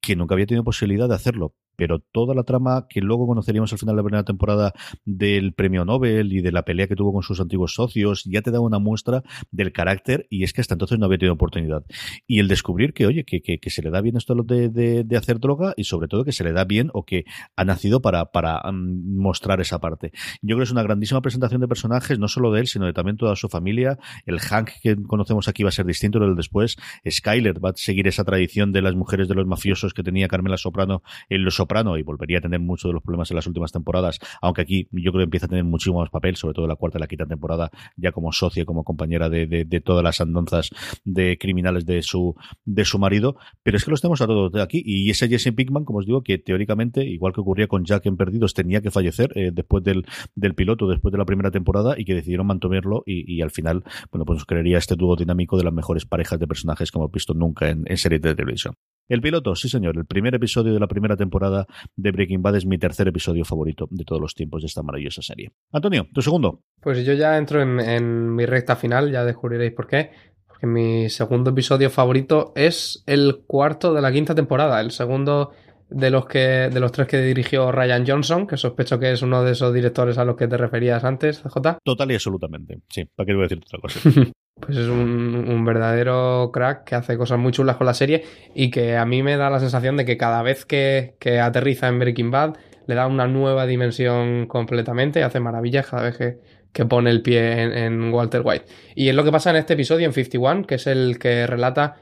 que 0.00 0.16
nunca 0.16 0.34
había 0.34 0.46
tenido 0.46 0.64
posibilidad 0.64 1.08
de 1.08 1.14
hacerlo, 1.14 1.54
pero 1.78 2.00
toda 2.00 2.34
la 2.34 2.42
trama 2.42 2.86
que 2.90 3.00
luego 3.00 3.28
conoceríamos 3.28 3.72
al 3.72 3.78
final 3.78 3.94
de 3.94 4.02
la 4.02 4.04
primera 4.04 4.24
temporada 4.24 4.72
del 5.04 5.52
premio 5.54 5.84
Nobel 5.84 6.32
y 6.32 6.40
de 6.40 6.50
la 6.50 6.64
pelea 6.64 6.88
que 6.88 6.96
tuvo 6.96 7.12
con 7.12 7.22
sus 7.22 7.38
antiguos 7.40 7.74
socios, 7.74 8.24
ya 8.24 8.42
te 8.42 8.50
da 8.50 8.58
una 8.58 8.80
muestra 8.80 9.22
del 9.52 9.72
carácter 9.72 10.26
y 10.28 10.42
es 10.42 10.52
que 10.52 10.60
hasta 10.60 10.74
entonces 10.74 10.98
no 10.98 11.06
había 11.06 11.18
tenido 11.18 11.34
oportunidad. 11.34 11.84
Y 12.26 12.40
el 12.40 12.48
descubrir 12.48 12.92
que, 12.92 13.06
oye, 13.06 13.24
que, 13.24 13.40
que, 13.40 13.70
se 13.70 13.82
le 13.82 13.90
da 13.90 14.00
bien 14.00 14.16
esto 14.16 14.34
de, 14.34 14.70
de, 14.70 15.04
de, 15.04 15.16
hacer 15.16 15.38
droga 15.38 15.72
y 15.76 15.84
sobre 15.84 16.08
todo 16.08 16.24
que 16.24 16.32
se 16.32 16.42
le 16.42 16.52
da 16.52 16.64
bien 16.64 16.90
o 16.94 17.04
que 17.04 17.24
ha 17.54 17.64
nacido 17.64 18.02
para, 18.02 18.32
para 18.32 18.60
mm, 18.72 19.16
mostrar 19.16 19.60
esa 19.60 19.78
parte. 19.78 20.10
Yo 20.42 20.56
creo 20.56 20.58
que 20.58 20.64
es 20.64 20.72
una 20.72 20.82
grandísima 20.82 21.22
presentación 21.22 21.60
de 21.60 21.68
personajes, 21.68 22.18
no 22.18 22.26
solo 22.26 22.50
de 22.50 22.62
él, 22.62 22.66
sino 22.66 22.86
de 22.86 22.92
también 22.92 23.16
toda 23.16 23.36
su 23.36 23.48
familia. 23.48 23.98
El 24.26 24.40
Hank 24.40 24.70
que 24.82 24.96
conocemos 24.96 25.46
aquí 25.46 25.62
va 25.62 25.68
a 25.68 25.72
ser 25.72 25.86
distinto 25.86 26.18
del 26.18 26.34
después. 26.34 26.76
Skyler 27.08 27.64
va 27.64 27.70
a 27.70 27.72
seguir 27.76 28.08
esa 28.08 28.24
tradición 28.24 28.72
de 28.72 28.82
las 28.82 28.96
mujeres 28.96 29.28
de 29.28 29.36
los 29.36 29.46
mafiosos 29.46 29.94
que 29.94 30.02
tenía 30.02 30.26
Carmela 30.26 30.56
Soprano 30.56 31.02
en 31.28 31.44
Los 31.44 31.60
Soprano 31.68 31.98
y 31.98 32.02
volvería 32.02 32.38
a 32.38 32.40
tener 32.40 32.60
muchos 32.60 32.88
de 32.88 32.94
los 32.94 33.02
problemas 33.02 33.30
en 33.30 33.36
las 33.36 33.46
últimas 33.46 33.72
temporadas, 33.72 34.18
aunque 34.40 34.62
aquí 34.62 34.88
yo 34.90 35.12
creo 35.12 35.20
que 35.20 35.24
empieza 35.24 35.46
a 35.46 35.48
tener 35.50 35.64
muchísimo 35.64 36.00
más 36.00 36.08
papel, 36.08 36.36
sobre 36.36 36.54
todo 36.54 36.64
en 36.64 36.70
la 36.70 36.76
cuarta 36.76 36.98
y 36.98 37.00
la 37.00 37.06
quinta 37.06 37.26
temporada, 37.26 37.70
ya 37.96 38.10
como 38.10 38.32
socia, 38.32 38.64
como 38.64 38.84
compañera 38.84 39.28
de, 39.28 39.82
todas 39.84 40.02
las 40.02 40.20
andanzas 40.20 40.70
de 41.04 41.36
criminales 41.38 41.84
de 41.84 42.02
su, 42.02 42.34
de 42.64 42.84
su 42.84 42.98
marido, 42.98 43.36
pero 43.62 43.76
es 43.76 43.84
que 43.84 43.90
los 43.90 44.00
tenemos 44.00 44.20
a 44.22 44.26
todos 44.26 44.54
aquí 44.56 44.82
y 44.84 45.10
ese 45.10 45.28
Jesse 45.28 45.52
Pinkman, 45.54 45.84
como 45.84 45.98
os 45.98 46.06
digo, 46.06 46.22
que 46.22 46.38
teóricamente, 46.38 47.04
igual 47.04 47.34
que 47.34 47.40
ocurría 47.40 47.66
con 47.66 47.84
Jack 47.84 48.06
en 48.06 48.16
Perdidos, 48.16 48.54
tenía 48.54 48.80
que 48.80 48.90
fallecer 48.90 49.30
eh, 49.34 49.50
después 49.52 49.84
del, 49.84 50.06
del 50.34 50.54
piloto, 50.54 50.88
después 50.88 51.12
de 51.12 51.18
la 51.18 51.26
primera 51.26 51.50
temporada 51.50 51.94
y 51.98 52.04
que 52.04 52.14
decidieron 52.14 52.46
mantenerlo 52.46 53.02
y, 53.06 53.42
al 53.42 53.50
final, 53.50 53.84
bueno, 54.10 54.24
pues 54.24 54.38
nos 54.38 54.46
creería 54.46 54.78
este 54.78 54.96
dúo 54.96 55.16
dinámico 55.16 55.58
de 55.58 55.64
las 55.64 55.72
mejores 55.72 56.06
parejas 56.06 56.38
de 56.38 56.46
personajes 56.46 56.90
que 56.90 56.98
hemos 56.98 57.12
visto 57.12 57.34
nunca 57.34 57.68
en, 57.68 57.84
en 57.86 57.96
series 57.96 58.22
de 58.22 58.34
televisión. 58.34 58.74
El 59.08 59.22
piloto, 59.22 59.54
sí 59.54 59.70
señor, 59.70 59.96
el 59.96 60.04
primer 60.04 60.34
episodio 60.34 60.74
de 60.74 60.80
la 60.80 60.86
primera 60.86 61.16
temporada 61.16 61.57
de 61.96 62.10
Breaking 62.10 62.42
Bad 62.42 62.56
es 62.56 62.66
mi 62.66 62.78
tercer 62.78 63.08
episodio 63.08 63.44
favorito 63.44 63.88
de 63.90 64.04
todos 64.04 64.20
los 64.20 64.34
tiempos 64.34 64.62
de 64.62 64.66
esta 64.66 64.82
maravillosa 64.82 65.22
serie. 65.22 65.52
Antonio, 65.72 66.06
tu 66.12 66.22
segundo. 66.22 66.62
Pues 66.80 67.04
yo 67.04 67.12
ya 67.14 67.36
entro 67.36 67.62
en, 67.62 68.34
mi 68.34 68.46
recta 68.46 68.76
final, 68.76 69.10
ya 69.10 69.24
descubriréis 69.24 69.72
por 69.72 69.86
qué. 69.86 70.10
Porque 70.46 70.66
mi 70.66 71.08
segundo 71.08 71.50
episodio 71.50 71.90
favorito 71.90 72.52
es 72.56 73.02
el 73.06 73.44
cuarto 73.46 73.94
de 73.94 74.00
la 74.00 74.12
quinta 74.12 74.34
temporada, 74.34 74.80
el 74.80 74.90
segundo 74.90 75.52
de 75.90 76.10
los 76.10 76.26
que 76.26 76.68
de 76.72 76.80
los 76.80 76.92
tres 76.92 77.08
que 77.08 77.20
dirigió 77.20 77.72
Ryan 77.72 78.06
Johnson, 78.06 78.46
que 78.46 78.56
sospecho 78.56 78.98
que 78.98 79.12
es 79.12 79.22
uno 79.22 79.42
de 79.42 79.52
esos 79.52 79.72
directores 79.72 80.18
a 80.18 80.24
los 80.24 80.36
que 80.36 80.48
te 80.48 80.56
referías 80.56 81.04
antes, 81.04 81.42
CJ. 81.42 81.78
Total 81.82 82.10
y 82.10 82.14
absolutamente. 82.14 82.80
Sí, 82.88 83.04
¿para 83.04 83.26
qué 83.26 83.34
voy 83.34 83.42
a 83.42 83.48
decir 83.48 83.62
otra 83.64 83.80
cosa? 83.80 84.00
pues 84.60 84.76
es 84.76 84.88
un, 84.88 85.64
verdadero 85.64 86.50
crack 86.52 86.84
que 86.84 86.94
hace 86.94 87.16
cosas 87.16 87.38
muy 87.38 87.52
chulas 87.52 87.76
con 87.76 87.86
la 87.86 87.94
serie 87.94 88.24
y 88.54 88.70
que 88.70 88.96
a 88.96 89.04
mí 89.04 89.22
me 89.22 89.36
da 89.36 89.50
la 89.50 89.60
sensación 89.60 89.96
de 89.96 90.04
que 90.04 90.16
cada 90.16 90.42
vez 90.42 90.64
que, 90.64 91.14
aterriza 91.42 91.88
en 91.88 91.98
Breaking 91.98 92.30
Bad 92.30 92.56
le 92.86 92.94
da 92.94 93.06
una 93.06 93.26
nueva 93.26 93.66
dimensión 93.66 94.46
completamente 94.46 95.20
y 95.20 95.22
hace 95.22 95.40
maravillas 95.40 95.86
cada 95.86 96.02
vez 96.02 96.16
que, 96.16 96.58
pone 96.86 97.10
el 97.10 97.22
pie 97.22 97.84
en, 97.86 98.12
Walter 98.12 98.42
White. 98.44 98.66
Y 98.94 99.08
es 99.08 99.14
lo 99.14 99.24
que 99.24 99.32
pasa 99.32 99.50
en 99.50 99.56
este 99.56 99.74
episodio, 99.74 100.06
en 100.06 100.12
51, 100.12 100.64
que 100.64 100.76
es 100.76 100.86
el 100.86 101.18
que 101.18 101.44
relata 101.44 101.96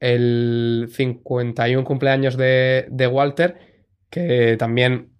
el 0.00 0.88
51 0.90 1.84
cumpleaños 1.84 2.36
de, 2.36 2.86
de 2.90 3.06
Walter, 3.06 3.58
que 4.08 4.56
también 4.58 5.10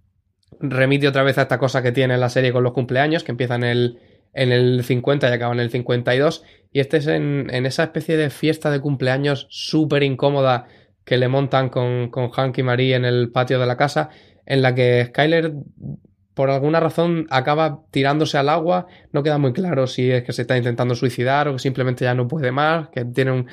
remite 0.59 1.07
otra 1.07 1.23
vez 1.23 1.39
a 1.39 1.43
esta 1.43 1.59
cosa 1.59 1.83
que 1.83 1.93
tiene 1.93 2.17
la 2.19 2.29
serie 2.29 2.53
con 2.53 2.65
los 2.65 2.73
cumpleaños, 2.73 3.23
que 3.23 3.31
empieza 3.33 3.55
en 3.55 3.65
el, 3.65 3.99
en 4.33 4.53
el 4.53 4.83
50 4.83 5.29
y 5.29 5.33
acaba 5.33 5.55
en 5.55 5.61
el 5.61 5.71
52. 5.71 6.45
Y 6.73 6.81
este 6.81 6.97
es 6.97 7.07
en, 7.07 7.51
esa 7.51 7.85
especie 7.85 8.17
de 8.17 8.31
fiesta 8.31 8.71
de 8.71 8.81
cumpleaños 8.81 9.47
súper 9.51 10.03
incómoda 10.03 10.67
que 11.05 11.19
le 11.19 11.29
montan 11.29 11.69
con, 11.69 12.11
con 12.11 12.31
Hank 12.31 12.59
y 12.59 12.63
Marie 12.63 12.95
en 12.95 13.05
el 13.05 13.31
patio 13.31 13.59
de 13.59 13.67
la 13.67 13.77
casa, 13.77 14.11
en 14.47 14.63
la 14.63 14.75
que 14.75 15.07
Skyler 15.07 15.53
por 16.35 16.51
alguna 16.51 16.81
razón 16.81 17.27
acaba 17.31 17.83
tirándose 17.91 18.39
al 18.39 18.49
agua. 18.49 18.87
No 19.13 19.23
queda 19.23 19.39
muy 19.39 19.53
claro 19.53 19.87
si 19.87 20.11
es 20.11 20.23
que 20.23 20.33
se 20.33 20.43
está 20.43 20.57
intentando 20.57 20.95
suicidar 20.95 21.49
o 21.49 21.53
que 21.55 21.59
simplemente 21.59 22.05
ya 22.05 22.15
no 22.15 22.29
puede 22.29 22.53
más, 22.53 22.89
que 22.91 23.05
tiene 23.05 23.33
un, 23.33 23.47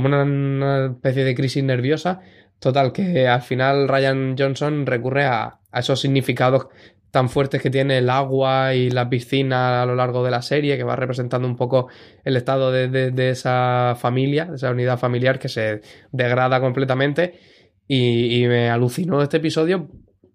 como 0.00 0.08
una, 0.08 0.86
especie 0.86 1.24
de 1.24 1.34
crisis 1.34 1.64
nerviosa. 1.64 2.20
Total, 2.60 2.92
que 2.92 3.26
al 3.26 3.42
final 3.42 3.88
Ryan 3.88 4.36
Johnson 4.38 4.86
recurre 4.86 5.24
a, 5.24 5.58
esos 5.72 6.00
significados 6.00 6.68
tan 7.10 7.28
fuertes 7.28 7.62
que 7.62 7.70
tiene 7.70 7.98
el 7.98 8.10
agua 8.10 8.74
y 8.74 8.90
la 8.90 9.08
piscina 9.08 9.82
a 9.82 9.86
lo 9.86 9.94
largo 9.94 10.24
de 10.24 10.30
la 10.30 10.42
serie, 10.42 10.76
que 10.76 10.84
va 10.84 10.96
representando 10.96 11.48
un 11.48 11.56
poco 11.56 11.88
el 12.24 12.36
estado 12.36 12.70
de, 12.70 13.30
esa 13.30 13.96
familia, 13.98 14.44
de 14.46 14.56
esa 14.56 14.70
unidad 14.70 14.98
familiar 14.98 15.38
que 15.38 15.48
se 15.48 15.80
degrada 16.12 16.60
completamente. 16.60 17.38
Y, 17.86 18.42
y, 18.42 18.46
me 18.46 18.68
alucinó 18.68 19.22
este 19.22 19.38
episodio 19.38 19.88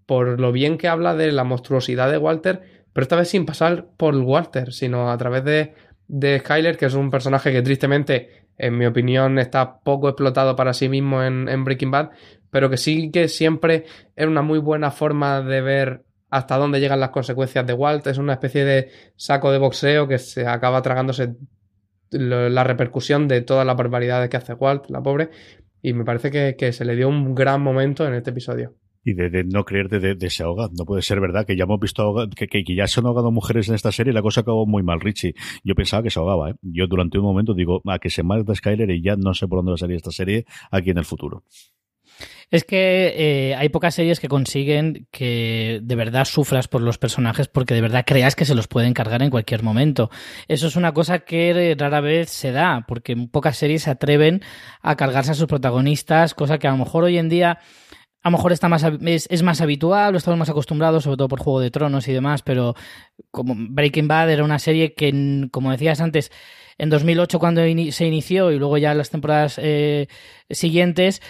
por 0.06 0.40
lo 0.40 0.52
bien 0.52 0.78
que 0.78 0.88
habla 0.88 1.16
de 1.16 1.32
la 1.32 1.44
monstruosidad 1.44 2.12
de 2.12 2.18
Walter, 2.18 2.62
pero 2.92 3.04
esta 3.04 3.16
vez 3.16 3.30
sin 3.30 3.46
pasar 3.46 3.88
por 3.96 4.16
Walter, 4.16 4.74
sino 4.74 5.12
a 5.12 5.18
través 5.18 5.44
de, 5.44 5.74
de 6.08 6.40
Skyler, 6.40 6.78
que 6.78 6.86
es 6.86 6.94
un 6.94 7.10
personaje 7.10 7.52
que 7.52 7.62
tristemente, 7.62 8.43
en 8.58 8.78
mi 8.78 8.86
opinión, 8.86 9.40
está 9.40 9.80
poco 9.80 10.10
explotado 10.10 10.56
para 10.56 10.74
sí 10.74 10.90
mismo 10.90 11.24
en, 11.24 11.64
Breaking 11.64 11.92
Bad, 11.92 12.12
pero 12.50 12.70
que 12.70 12.78
sí 12.78 13.12
que 13.12 13.28
siempre 13.28 13.86
es 14.16 14.28
una 14.28 14.42
muy 14.42 14.60
buena 14.60 14.92
forma 14.92 15.42
de 15.42 15.62
ver 15.62 16.04
hasta 16.30 16.58
dónde 16.58 16.80
llegan 16.80 17.00
las 17.00 17.10
consecuencias 17.10 17.66
de 17.66 17.74
Walt. 17.74 18.08
Es 18.08 18.18
una 18.18 18.34
especie 18.34 18.66
de 18.66 18.92
saco 19.16 19.52
de 19.52 19.60
boxeo 19.60 20.08
que 20.08 20.18
se 20.20 20.48
acaba 20.48 20.82
tragándose 20.82 21.36
la 22.12 22.64
repercusión 22.64 23.28
de 23.28 23.42
todas 23.42 23.66
las 23.66 23.76
barbaridades 23.76 24.30
que 24.30 24.38
hace 24.38 24.54
Walt, 24.54 24.90
la 24.90 25.02
pobre. 25.02 25.30
Y 25.82 25.94
me 25.94 26.06
parece 26.06 26.56
que 26.56 26.74
se 26.74 26.86
le 26.86 26.96
dio 26.96 27.10
un 27.10 27.36
gran 27.36 27.62
momento 27.62 28.08
en 28.08 28.14
este 28.14 28.30
episodio 28.30 28.76
y 29.04 29.14
de, 29.14 29.44
no 29.44 29.66
creerte 29.66 30.00
de, 30.00 30.16
de, 30.16 30.30
se 30.30 30.44
ahoga. 30.44 30.70
No 30.78 30.86
puede 30.86 31.02
ser 31.02 31.20
verdad 31.20 31.46
que 31.46 31.56
ya 31.56 31.64
hemos 31.64 31.80
visto 31.80 32.28
que, 32.36 32.48
que, 32.48 32.64
ya 32.76 32.88
se 32.88 33.00
han 33.00 33.06
ahogado 33.06 33.32
mujeres 33.32 33.68
en 33.70 33.76
esta 33.76 33.92
serie 33.92 34.12
y 34.12 34.14
la 34.14 34.22
cosa 34.22 34.42
acabó 34.42 34.66
muy 34.66 34.84
mal, 34.84 35.02
Richie. 35.02 35.36
Yo 35.64 35.76
pensaba 35.76 36.04
que 36.04 36.10
se 36.10 36.20
ahogaba, 36.20 36.52
¿eh? 36.52 36.56
Yo 36.62 36.88
durante 36.88 37.18
un 37.18 37.26
momento 37.26 37.54
digo, 37.54 37.82
a 37.86 38.00
que 38.00 38.10
se 38.10 38.24
mata 38.24 38.56
Skyler 38.56 38.90
y 38.92 39.02
ya 39.02 39.16
no 39.16 39.34
sé 39.34 39.48
por 39.48 39.60
dónde 39.60 39.72
va 39.72 39.76
a 39.76 39.78
salir 39.78 39.98
esta 39.98 40.12
serie 40.12 40.46
aquí 40.72 40.92
en 40.92 40.98
el 40.98 41.06
futuro. 41.06 41.44
Es 42.52 42.64
que 42.64 43.14
eh, 43.18 43.56
hay 43.56 43.70
pocas 43.70 43.96
series 43.96 44.20
que 44.20 44.28
consiguen 44.28 45.08
que 45.10 45.80
de 45.82 45.96
verdad 45.96 46.26
sufras 46.26 46.68
por 46.68 46.82
los 46.82 47.00
personajes 47.00 47.48
porque 47.48 47.74
de 47.74 47.82
verdad 47.82 48.04
creas 48.06 48.36
que 48.36 48.46
se 48.46 48.54
los 48.54 48.68
pueden 48.68 48.94
cargar 48.94 49.24
en 49.24 49.32
cualquier 49.32 49.64
momento. 49.64 50.12
Eso 50.48 50.68
es 50.68 50.76
una 50.76 50.94
cosa 50.94 51.20
que 51.20 51.76
rara 51.78 52.00
vez 52.00 52.30
se 52.30 52.52
da, 52.52 52.86
porque 52.88 53.16
pocas 53.32 53.58
series 53.58 53.84
se 53.84 53.90
atreven 53.90 54.42
a 54.82 54.96
cargarse 54.96 55.32
a 55.32 55.36
sus 55.36 55.48
protagonistas, 55.48 56.36
cosa 56.36 56.60
que 56.60 56.68
a 56.68 56.72
lo 56.72 56.78
mejor 56.78 57.06
hoy 57.06 57.18
en 57.18 57.30
día 57.30 57.60
a 58.24 58.30
lo 58.30 58.38
mejor 58.38 58.54
está 58.54 58.70
más, 58.70 58.84
es, 58.84 59.44
más 59.44 59.60
habitual, 59.60 60.14
lo 60.14 60.18
estamos 60.18 60.40
más 60.40 60.50
acostumbrados, 60.50 61.04
sobre 61.04 61.18
todo 61.18 61.28
por 61.28 61.42
Juego 61.42 61.60
de 61.60 61.72
Tronos 61.72 62.08
y 62.08 62.14
demás, 62.14 62.42
pero 62.42 62.74
como 63.32 63.54
Breaking 63.56 64.08
Bad 64.08 64.32
era 64.32 64.46
una 64.46 64.60
serie 64.60 64.94
que, 64.94 65.50
como 65.52 65.72
decías 65.72 66.00
antes, 66.00 66.32
en 66.78 66.90
2008 66.90 67.38
cuando 67.38 67.62
se 67.92 68.08
inició 68.08 68.52
y 68.52 68.60
luego 68.60 68.78
ya 68.78 68.94
las 68.94 69.10
temporadas 69.10 69.60
eh, 69.62 70.08
siguientes, 70.50 71.22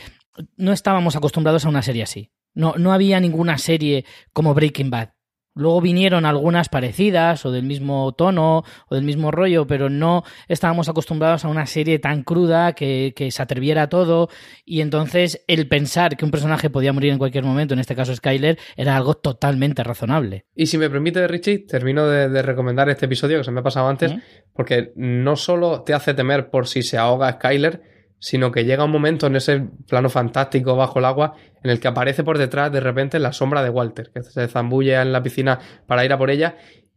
no 0.56 0.72
estábamos 0.72 1.16
acostumbrados 1.16 1.66
a 1.66 1.70
una 1.70 1.82
serie 1.82 2.04
así. 2.04 2.32
No, 2.54 2.76
no 2.78 2.94
había 2.94 3.20
ninguna 3.20 3.58
serie 3.58 4.06
como 4.32 4.54
Breaking 4.54 4.92
Bad. 4.92 5.14
Luego 5.56 5.82
vinieron 5.82 6.26
algunas 6.26 6.70
parecidas 6.70 7.46
o 7.46 7.52
del 7.52 7.64
mismo 7.64 8.12
tono 8.14 8.64
o 8.88 8.96
del 8.96 9.04
mismo 9.04 9.30
rollo, 9.30 9.68
pero 9.68 9.90
no 9.90 10.24
estábamos 10.48 10.90
acostumbrados 10.90 11.46
a 11.46 11.48
una 11.48 11.66
serie 11.68 12.00
tan 12.00 12.24
cruda 12.24 12.74
que, 12.74 13.14
se 13.30 13.42
atreviera 13.42 13.84
a 13.84 13.90
todo 13.90 14.30
y 14.66 14.82
entonces 14.82 15.44
el 15.48 15.68
pensar 15.68 16.18
que 16.18 16.26
un 16.26 16.32
personaje 16.32 16.70
podía 16.70 16.92
morir 16.92 17.12
en 17.12 17.18
cualquier 17.18 17.44
momento, 17.44 17.74
en 17.74 17.80
este 17.80 17.96
caso 17.96 18.16
Skyler, 18.16 18.58
era 18.76 18.98
algo 18.98 19.14
totalmente 19.16 19.84
razonable. 19.84 20.46
Y 20.56 20.66
si 20.66 20.78
me 20.78 20.90
permite, 20.90 21.28
Richie, 21.28 21.60
termino 21.60 22.08
de, 22.08 22.42
recomendar 22.42 22.90
este 22.90 23.06
episodio 23.06 23.38
que 23.38 23.44
se 23.44 23.52
me 23.52 23.62
ha 23.62 23.64
pasado 23.64 23.88
antes, 23.88 24.14
porque 24.54 24.92
no 24.96 25.36
solo 25.36 25.84
te 25.84 25.94
hace 25.94 26.14
temer 26.14 26.50
por 26.50 26.68
si 26.68 26.84
se 26.84 26.98
ahoga 26.98 27.32
Skyler, 27.34 27.93
sino 28.24 28.54
que 28.54 28.64
llega 28.64 28.86
un 28.86 28.92
momento 28.92 29.28
en 29.28 29.36
ese 29.36 29.68
plano 29.86 30.10
fantástico 30.10 30.78
bajo 30.78 31.00
el 31.00 31.04
agua 31.04 31.34
en 31.62 31.70
el 31.70 31.82
que 31.82 31.90
aparece 31.90 32.24
por 32.24 32.38
detrás 32.38 32.72
de 32.72 32.80
repente 32.80 33.20
la 33.20 33.34
sombra 33.34 33.62
de 33.62 33.70
Walter, 33.70 34.12
que 34.14 34.24
se 34.24 34.48
zambulle 34.48 34.96
en 34.96 35.12
la 35.12 35.22
piscina 35.22 35.60
para 35.88 36.06
ir 36.06 36.14
a 36.14 36.18
por 36.18 36.32
ella 36.32 36.56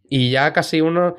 y 0.09 0.31
ya 0.31 0.53
casi 0.53 0.81
uno 0.81 1.17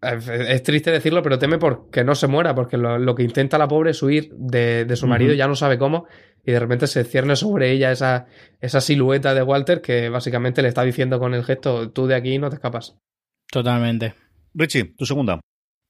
es 0.00 0.62
triste 0.62 0.90
decirlo, 0.90 1.22
pero 1.22 1.38
teme 1.38 1.58
porque 1.58 2.04
no 2.04 2.14
se 2.14 2.26
muera, 2.26 2.54
porque 2.54 2.78
lo, 2.78 3.14
que 3.14 3.22
intenta 3.22 3.58
la 3.58 3.68
pobre 3.68 3.90
es 3.90 4.02
huir 4.02 4.30
de, 4.34 4.96
su 4.96 5.06
marido, 5.06 5.34
ya 5.34 5.46
no 5.46 5.56
sabe 5.56 5.76
cómo, 5.76 6.06
y 6.42 6.52
de 6.52 6.60
repente 6.60 6.86
se 6.86 7.04
cierne 7.04 7.36
sobre 7.36 7.70
ella 7.70 7.92
esa, 7.92 8.28
esa 8.62 8.80
silueta 8.80 9.34
de 9.34 9.42
Walter 9.42 9.82
que 9.82 10.08
básicamente 10.08 10.62
le 10.62 10.68
está 10.68 10.84
diciendo 10.84 11.18
con 11.18 11.34
el 11.34 11.44
gesto, 11.44 11.90
tú 11.90 12.06
de 12.06 12.14
aquí 12.14 12.38
no 12.38 12.48
te 12.48 12.54
escapas. 12.54 12.96
Totalmente. 13.50 14.14
Richie, 14.54 14.94
tu 14.96 15.04
segunda. 15.04 15.38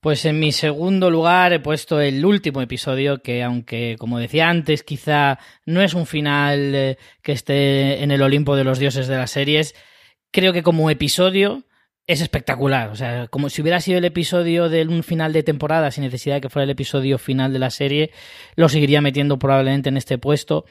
Pues 0.01 0.24
en 0.24 0.38
mi 0.38 0.53
segundo 0.53 1.11
lugar 1.11 1.53
he 1.53 1.59
puesto 1.59 2.01
el 2.01 2.24
último 2.24 2.62
episodio 2.62 3.20
que 3.20 3.42
aunque 3.42 3.96
como 3.99 4.20
decía 4.20 4.49
antes 4.49 4.84
quizá 4.84 5.40
no 5.66 5.82
es 5.82 5.94
un 5.94 6.07
final 6.07 6.74
eh, 6.74 6.99
que 7.20 7.32
esté 7.32 8.03
en 8.03 8.12
el 8.12 8.22
Olimpo 8.22 8.55
de 8.55 8.62
los 8.62 8.78
dioses 8.78 9.09
de 9.09 9.16
las 9.16 9.32
series, 9.32 9.74
creo 10.30 10.53
que 10.53 10.62
como 10.62 10.88
episodio 10.88 11.64
es 12.09 12.22
espectacular. 12.22 12.88
O 12.88 12.96
sea, 12.96 13.28
como 13.28 13.51
si 13.51 13.61
hubiera 13.61 13.80
sido 13.80 13.99
el 13.99 14.05
episodio 14.05 14.68
de 14.68 14.82
un 14.86 15.03
final 15.03 15.32
de 15.32 15.42
temporada 15.42 15.90
sin 15.90 16.05
necesidad 16.05 16.36
de 16.36 16.40
que 16.40 16.49
fuera 16.49 16.64
el 16.64 16.70
episodio 16.70 17.18
final 17.18 17.53
de 17.53 17.59
la 17.59 17.70
serie, 17.70 18.11
lo 18.57 18.68
seguiría 18.68 19.03
metiendo 19.03 19.38
probablemente 19.38 19.90
en 19.90 19.99
este 19.99 20.16
puesto. 20.16 20.64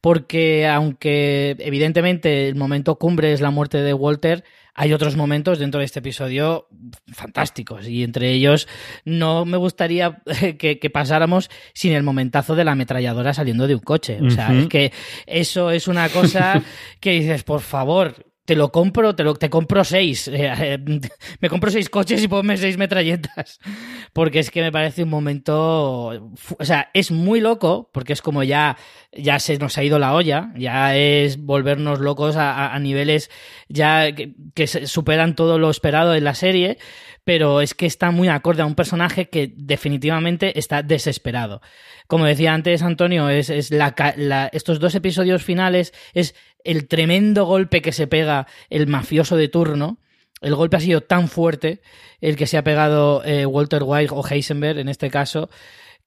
Porque 0.00 0.68
aunque 0.68 1.56
evidentemente 1.58 2.48
el 2.48 2.54
momento 2.54 2.96
cumbre 2.96 3.32
es 3.32 3.40
la 3.40 3.50
muerte 3.50 3.78
de 3.78 3.92
Walter, 3.92 4.44
hay 4.74 4.92
otros 4.92 5.16
momentos 5.16 5.58
dentro 5.58 5.78
de 5.78 5.86
este 5.86 6.00
episodio 6.00 6.68
fantásticos 7.12 7.86
y 7.86 8.02
entre 8.02 8.32
ellos 8.32 8.68
no 9.04 9.44
me 9.44 9.56
gustaría 9.56 10.22
que, 10.58 10.90
pasáramos 10.92 11.50
sin 11.72 11.92
el 11.92 12.02
momentazo 12.02 12.54
de 12.56 12.64
la 12.64 12.72
ametralladora 12.72 13.34
saliendo 13.34 13.66
de 13.66 13.76
un 13.76 13.80
coche. 13.80 14.18
O 14.20 14.30
sea, 14.30 14.52
es 14.52 14.66
que 14.66 14.92
eso 15.26 15.70
es 15.70 15.88
una 15.88 16.08
cosa 16.08 16.62
que 17.00 17.12
dices, 17.12 17.44
por 17.44 17.60
favor, 17.60 18.33
te 18.44 18.56
lo 18.56 18.70
compro, 18.70 19.14
te, 19.14 19.24
lo, 19.24 19.34
te 19.34 19.48
compro 19.48 19.84
seis. 19.84 20.28
Eh, 20.28 20.52
eh, 20.58 20.78
me 21.40 21.48
compro 21.48 21.70
seis 21.70 21.88
coches 21.88 22.22
y 22.22 22.28
ponme 22.28 22.56
seis 22.56 22.76
metralletas. 22.76 23.58
Porque 24.12 24.38
es 24.38 24.50
que 24.50 24.60
me 24.60 24.70
parece 24.70 25.04
un 25.04 25.08
momento. 25.08 26.32
O 26.58 26.64
sea, 26.64 26.90
es 26.92 27.10
muy 27.10 27.40
loco, 27.40 27.90
porque 27.92 28.12
es 28.12 28.22
como 28.22 28.42
ya, 28.42 28.76
ya 29.12 29.38
se 29.38 29.58
nos 29.58 29.76
ha 29.76 29.82
ido 29.82 29.98
la 29.98 30.14
olla, 30.14 30.52
ya 30.56 30.96
es 30.96 31.38
volvernos 31.38 32.00
locos 32.00 32.36
a, 32.36 32.78
niveles 32.78 33.30
ya 33.68 34.12
que, 34.12 34.66
superan 34.66 35.34
todo 35.34 35.58
lo 35.58 35.70
esperado 35.70 36.14
en 36.14 36.24
la 36.24 36.34
serie. 36.34 36.78
Pero 37.24 37.62
es 37.62 37.72
que 37.74 37.86
está 37.86 38.10
muy 38.10 38.28
acorde 38.28 38.62
a 38.62 38.66
un 38.66 38.74
personaje 38.74 39.30
que 39.30 39.52
definitivamente 39.56 40.58
está 40.58 40.82
desesperado. 40.82 41.62
Como 42.06 42.26
decía 42.26 42.52
antes 42.52 42.82
Antonio, 42.82 43.30
es, 43.30 43.48
es 43.48 43.70
la, 43.70 43.94
estos 44.52 44.78
dos 44.78 44.94
episodios 44.94 45.42
finales 45.42 45.94
es 46.12 46.34
el 46.64 46.88
tremendo 46.88 47.44
golpe 47.44 47.82
que 47.82 47.92
se 47.92 48.06
pega 48.06 48.46
el 48.70 48.86
mafioso 48.86 49.36
de 49.36 49.48
turno. 49.48 49.98
El 50.40 50.54
golpe 50.54 50.76
ha 50.76 50.80
sido 50.80 51.00
tan 51.02 51.28
fuerte, 51.28 51.80
el 52.20 52.36
que 52.36 52.46
se 52.46 52.58
ha 52.58 52.64
pegado 52.64 53.22
eh, 53.24 53.46
Walter 53.46 53.82
White 53.84 54.12
o 54.12 54.26
Heisenberg 54.26 54.78
en 54.78 54.88
este 54.88 55.08
caso, 55.08 55.48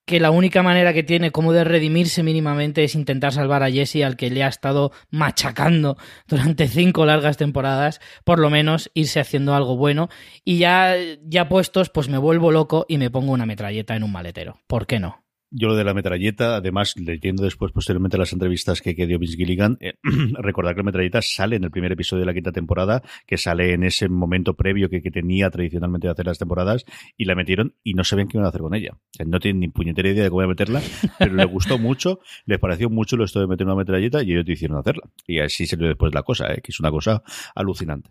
que 0.08 0.20
la 0.22 0.32
única 0.32 0.64
manera 0.64 0.94
que 0.94 1.04
tiene 1.04 1.32
como 1.32 1.52
de 1.52 1.66
redimirse 1.66 2.24
mínimamente 2.24 2.84
es 2.84 2.96
intentar 2.96 3.34
salvar 3.34 3.62
a 3.62 3.70
Jesse 3.70 4.04
al 4.06 4.16
que 4.16 4.30
le 4.30 4.42
ha 4.42 4.48
estado 4.48 4.94
machacando 5.10 5.98
durante 6.28 6.68
cinco 6.70 7.06
largas 7.06 7.36
temporadas, 7.36 8.00
por 8.24 8.40
lo 8.40 8.50
menos 8.50 8.90
irse 8.94 9.20
haciendo 9.20 9.54
algo 9.54 9.76
bueno 9.76 10.08
y 10.46 10.60
ya 10.60 10.96
ya 11.24 11.50
puestos 11.50 11.90
pues 11.90 12.08
me 12.08 12.18
vuelvo 12.18 12.52
loco 12.52 12.86
y 12.88 12.98
me 12.98 13.12
pongo 13.12 13.34
una 13.34 13.46
metralleta 13.46 13.98
en 13.98 14.04
un 14.04 14.14
maletero. 14.14 14.62
¿Por 14.68 14.88
qué 14.88 15.00
no? 15.00 15.27
Yo 15.50 15.70
lo 15.70 15.76
de 15.76 15.86
la 15.86 15.94
metralleta, 15.94 16.58
además, 16.58 16.96
leyendo 16.98 17.44
después 17.44 17.72
posteriormente 17.72 18.18
las 18.18 18.34
entrevistas 18.34 18.82
que, 18.82 18.94
dio 18.94 19.18
Vince 19.18 19.38
Gilligan, 19.38 19.78
eh, 19.80 19.94
recordar 20.40 20.76
que 20.76 20.80
la 20.80 20.86
metralleta 20.86 21.22
sale 21.22 21.56
en 21.56 21.64
el 21.64 21.72
primer 21.72 21.94
episodio 21.94 22.22
de 22.22 22.26
la 22.26 22.34
quinta 22.34 22.52
temporada, 22.52 23.02
que 23.26 23.38
sale 23.38 23.72
en 23.74 23.84
ese 23.84 24.10
momento 24.10 24.56
previo 24.56 24.90
que, 24.90 25.00
tenía 25.08 25.50
tradicionalmente 25.50 26.08
de 26.08 26.12
hacer 26.12 26.26
las 26.26 26.38
temporadas, 26.38 26.84
y 27.16 27.26
la 27.26 27.36
metieron 27.36 27.76
y 27.82 27.94
no 27.94 28.04
sabían 28.04 28.28
qué 28.28 28.38
iban 28.38 28.46
a 28.46 28.50
hacer 28.50 28.62
con 28.62 28.76
ella. 28.76 28.98
no 29.26 29.40
tienen 29.40 29.62
ni 29.62 29.70
puñetera 29.70 30.10
idea 30.10 30.24
de 30.24 30.30
cómo 30.30 30.46
meterla, 30.46 30.82
pero 31.18 31.34
le 31.34 31.46
gustó 31.46 31.78
mucho, 31.80 32.20
les 32.46 32.60
pareció 32.60 32.90
mucho 32.90 33.16
lo 33.16 33.24
esto 33.24 33.40
de 33.40 33.48
meter 33.48 33.66
una 33.66 33.76
metralleta 33.76 34.22
y 34.24 34.34
ellos 34.34 34.46
te 34.46 34.52
hicieron 34.52 34.78
hacerla. 34.78 35.10
Y 35.26 35.40
así 35.40 35.66
salió 35.66 35.88
después 35.88 36.14
la 36.14 36.24
cosa, 36.24 36.52
¿eh? 36.54 36.62
que 36.62 36.72
es 36.72 36.80
una 36.82 36.92
cosa 36.92 37.24
alucinante. 37.56 38.10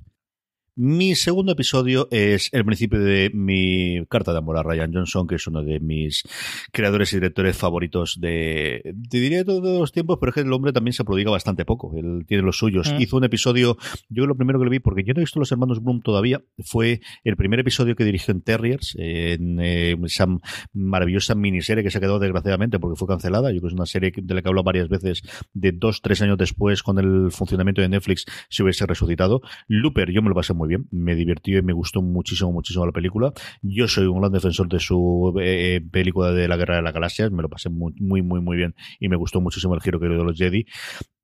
Mi 0.79 1.15
segundo 1.15 1.53
episodio 1.53 2.07
es 2.11 2.51
el 2.53 2.63
principio 2.67 3.01
de 3.01 3.31
mi 3.33 4.05
carta 4.11 4.33
de 4.33 4.39
amor 4.39 4.59
a 4.59 4.63
Ryan 4.63 4.93
Johnson, 4.93 5.27
que 5.27 5.37
es 5.37 5.47
uno 5.47 5.63
de 5.63 5.81
mis 5.81 6.23
creadores 6.71 7.15
y 7.15 7.17
directores 7.17 7.57
favoritos 7.57 8.21
de, 8.21 8.95
te 9.09 9.19
diría 9.19 9.39
de 9.39 9.47
todos 9.47 9.81
los 9.81 9.93
tiempos, 9.93 10.19
pero 10.21 10.29
es 10.29 10.35
que 10.35 10.43
el 10.43 10.53
hombre 10.53 10.75
también 10.75 10.93
se 10.93 11.03
prodiga 11.03 11.31
bastante 11.31 11.65
poco. 11.65 11.97
Él 11.97 12.27
tiene 12.29 12.43
los 12.43 12.59
suyos. 12.59 12.93
Mm. 12.93 13.01
Hizo 13.01 13.17
un 13.17 13.25
episodio, 13.25 13.79
yo 14.11 14.27
lo 14.27 14.37
primero 14.37 14.59
que 14.59 14.67
le 14.67 14.71
vi, 14.71 14.79
porque 14.79 15.03
yo 15.03 15.15
no 15.15 15.21
he 15.21 15.23
visto 15.23 15.41
Los 15.41 15.51
Hermanos 15.51 15.83
Bloom 15.83 16.03
todavía, 16.03 16.43
fue 16.59 17.01
el 17.25 17.37
primer 17.37 17.61
episodio 17.61 17.97
que 17.97 18.05
dirigió 18.05 18.33
en 18.33 18.43
Terriers, 18.43 18.95
en 18.99 19.59
eh, 19.61 19.97
esa 20.05 20.27
maravillosa 20.75 21.35
miniserie 21.35 21.85
que 21.85 21.91
se 21.91 21.97
ha 21.97 22.03
quedado 22.03 22.19
desgraciadamente 22.19 22.79
porque 22.79 22.99
fue 22.99 23.09
cancelada. 23.09 23.51
Yo 23.51 23.61
creo 23.61 23.71
que 23.71 23.75
es 23.75 23.79
una 23.79 23.87
serie 23.87 24.13
de 24.15 24.35
la 24.35 24.43
que 24.43 24.49
hablo 24.49 24.63
varias 24.63 24.91
veces, 24.91 25.23
de 25.55 25.73
dos, 25.73 26.03
tres 26.03 26.21
años 26.21 26.37
después, 26.37 26.83
con 26.83 26.99
el 26.99 27.31
funcionamiento 27.31 27.81
de 27.81 27.89
Netflix, 27.89 28.27
se 28.51 28.63
hubiese 28.63 28.85
resucitado. 28.85 29.41
Looper, 29.69 30.13
yo 30.13 30.21
me 30.21 30.29
lo 30.29 30.35
pasé 30.35 30.53
muy 30.53 30.66
bien, 30.67 30.89
me 30.91 31.15
divirtió 31.15 31.59
y 31.59 31.63
me 31.63 31.73
gustó 31.73 32.03
muchísimo, 32.03 32.53
muchísimo 32.53 32.87
la 32.87 32.93
película. 32.93 33.33
Yo 33.63 33.89
soy 33.89 34.07
un 34.07 34.21
gran 34.21 34.33
defensor 34.33 34.69
de 34.69 34.81
su 34.81 35.35
eh, 35.41 35.81
película 35.91 36.33
de 36.33 36.49
la 36.49 36.57
Guerra 36.57 36.77
de 36.77 36.83
las 36.83 36.95
Galaxias, 36.95 37.31
me 37.31 37.43
lo 37.43 37.49
pasé 37.49 37.69
muy, 37.71 37.93
muy, 37.99 38.23
muy, 38.23 38.41
muy 38.41 38.57
bien 38.57 38.75
y 39.01 39.09
me 39.09 39.17
gustó 39.17 39.41
muchísimo 39.41 39.75
el 39.75 39.81
giro 39.81 40.01
que 40.01 40.09
dio 40.09 40.19
de 40.19 40.25
los 40.25 40.37
Jedi. 40.37 40.67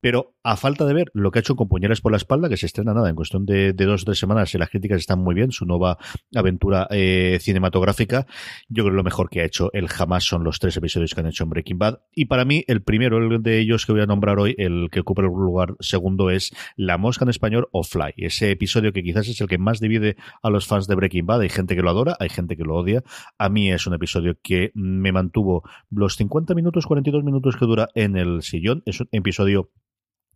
Pero 0.03 0.35
a 0.43 0.57
falta 0.57 0.85
de 0.85 0.95
ver 0.95 1.11
lo 1.15 1.31
que 1.31 1.39
ha 1.39 1.41
hecho 1.41 1.55
con 1.55 1.69
Puñales 1.69 2.01
por 2.01 2.11
la 2.11 2.17
espalda, 2.17 2.49
que 2.49 2.57
se 2.57 2.67
estrena 2.67 2.93
nada 2.93 3.09
en 3.09 3.15
cuestión 3.15 3.47
de, 3.47 3.73
dos 3.73 4.03
o 4.03 4.05
tres 4.05 4.19
semanas 4.19 4.53
y 4.53 4.59
las 4.59 4.69
críticas 4.69 4.99
están 4.99 5.21
muy 5.21 5.33
bien, 5.35 5.53
su 5.53 5.65
nueva 5.65 5.97
aventura 6.35 6.89
eh, 6.91 7.39
cinematográfica, 7.41 8.27
yo 8.69 8.83
creo 8.83 8.93
que 8.93 8.97
lo 8.97 9.05
mejor 9.05 9.31
que 9.31 9.41
ha 9.41 9.45
hecho 9.45 9.71
él 9.73 9.89
jamás 9.89 10.25
son 10.25 10.43
los 10.43 10.59
tres 10.59 10.77
episodios 10.77 11.15
que 11.15 11.21
han 11.21 11.29
hecho 11.29 11.45
en 11.45 11.51
Breaking 11.51 11.79
Bad. 11.79 12.01
Y 12.15 12.25
para 12.25 12.45
mí, 12.45 12.65
el 12.67 12.83
primero 12.83 13.19
el 13.19 13.43
de 13.43 13.61
ellos 13.61 13.87
que 13.87 13.93
voy 13.93 14.01
a 14.01 14.07
nombrar 14.07 14.41
hoy, 14.41 14.57
el 14.59 14.89
que 14.91 15.01
ocupa 15.01 15.23
el 15.23 15.29
lugar 15.29 15.77
segundo, 15.79 16.31
es 16.31 16.53
La 16.77 16.99
Mosca 16.99 17.25
en 17.25 17.31
español 17.31 17.69
o 17.71 17.85
Fly. 17.85 18.15
Ese 18.17 18.51
episodio 18.51 18.93
que 18.93 19.05
quizás 19.05 19.29
es 19.29 19.41
el 19.41 19.47
que 19.47 19.59
más 19.59 19.79
divide 19.79 20.17
a 20.43 20.51
los 20.51 20.67
fans 20.67 20.89
de 20.89 20.97
Breaking 20.97 21.27
Bad. 21.27 21.43
Hay 21.43 21.49
gente 21.49 21.77
que 21.77 21.83
lo 21.83 21.91
adora, 21.91 22.17
hay 22.19 22.29
gente 22.29 22.57
que 22.57 22.65
lo 22.65 22.75
odia. 22.75 23.05
A 23.39 23.49
mí 23.49 23.71
es 23.71 23.87
un 23.87 23.95
episodio 23.95 24.37
que 24.43 24.73
me 24.75 25.13
mantuvo 25.13 25.63
los 25.91 26.17
50 26.17 26.55
minutos, 26.55 26.87
42 26.87 27.23
minutos 27.23 27.57
que 27.57 27.67
dura 27.67 27.89
en 27.95 28.17
el 28.17 28.43
sillón. 28.43 28.83
Es 28.85 29.01
un 29.01 29.09
episodio 29.13 29.71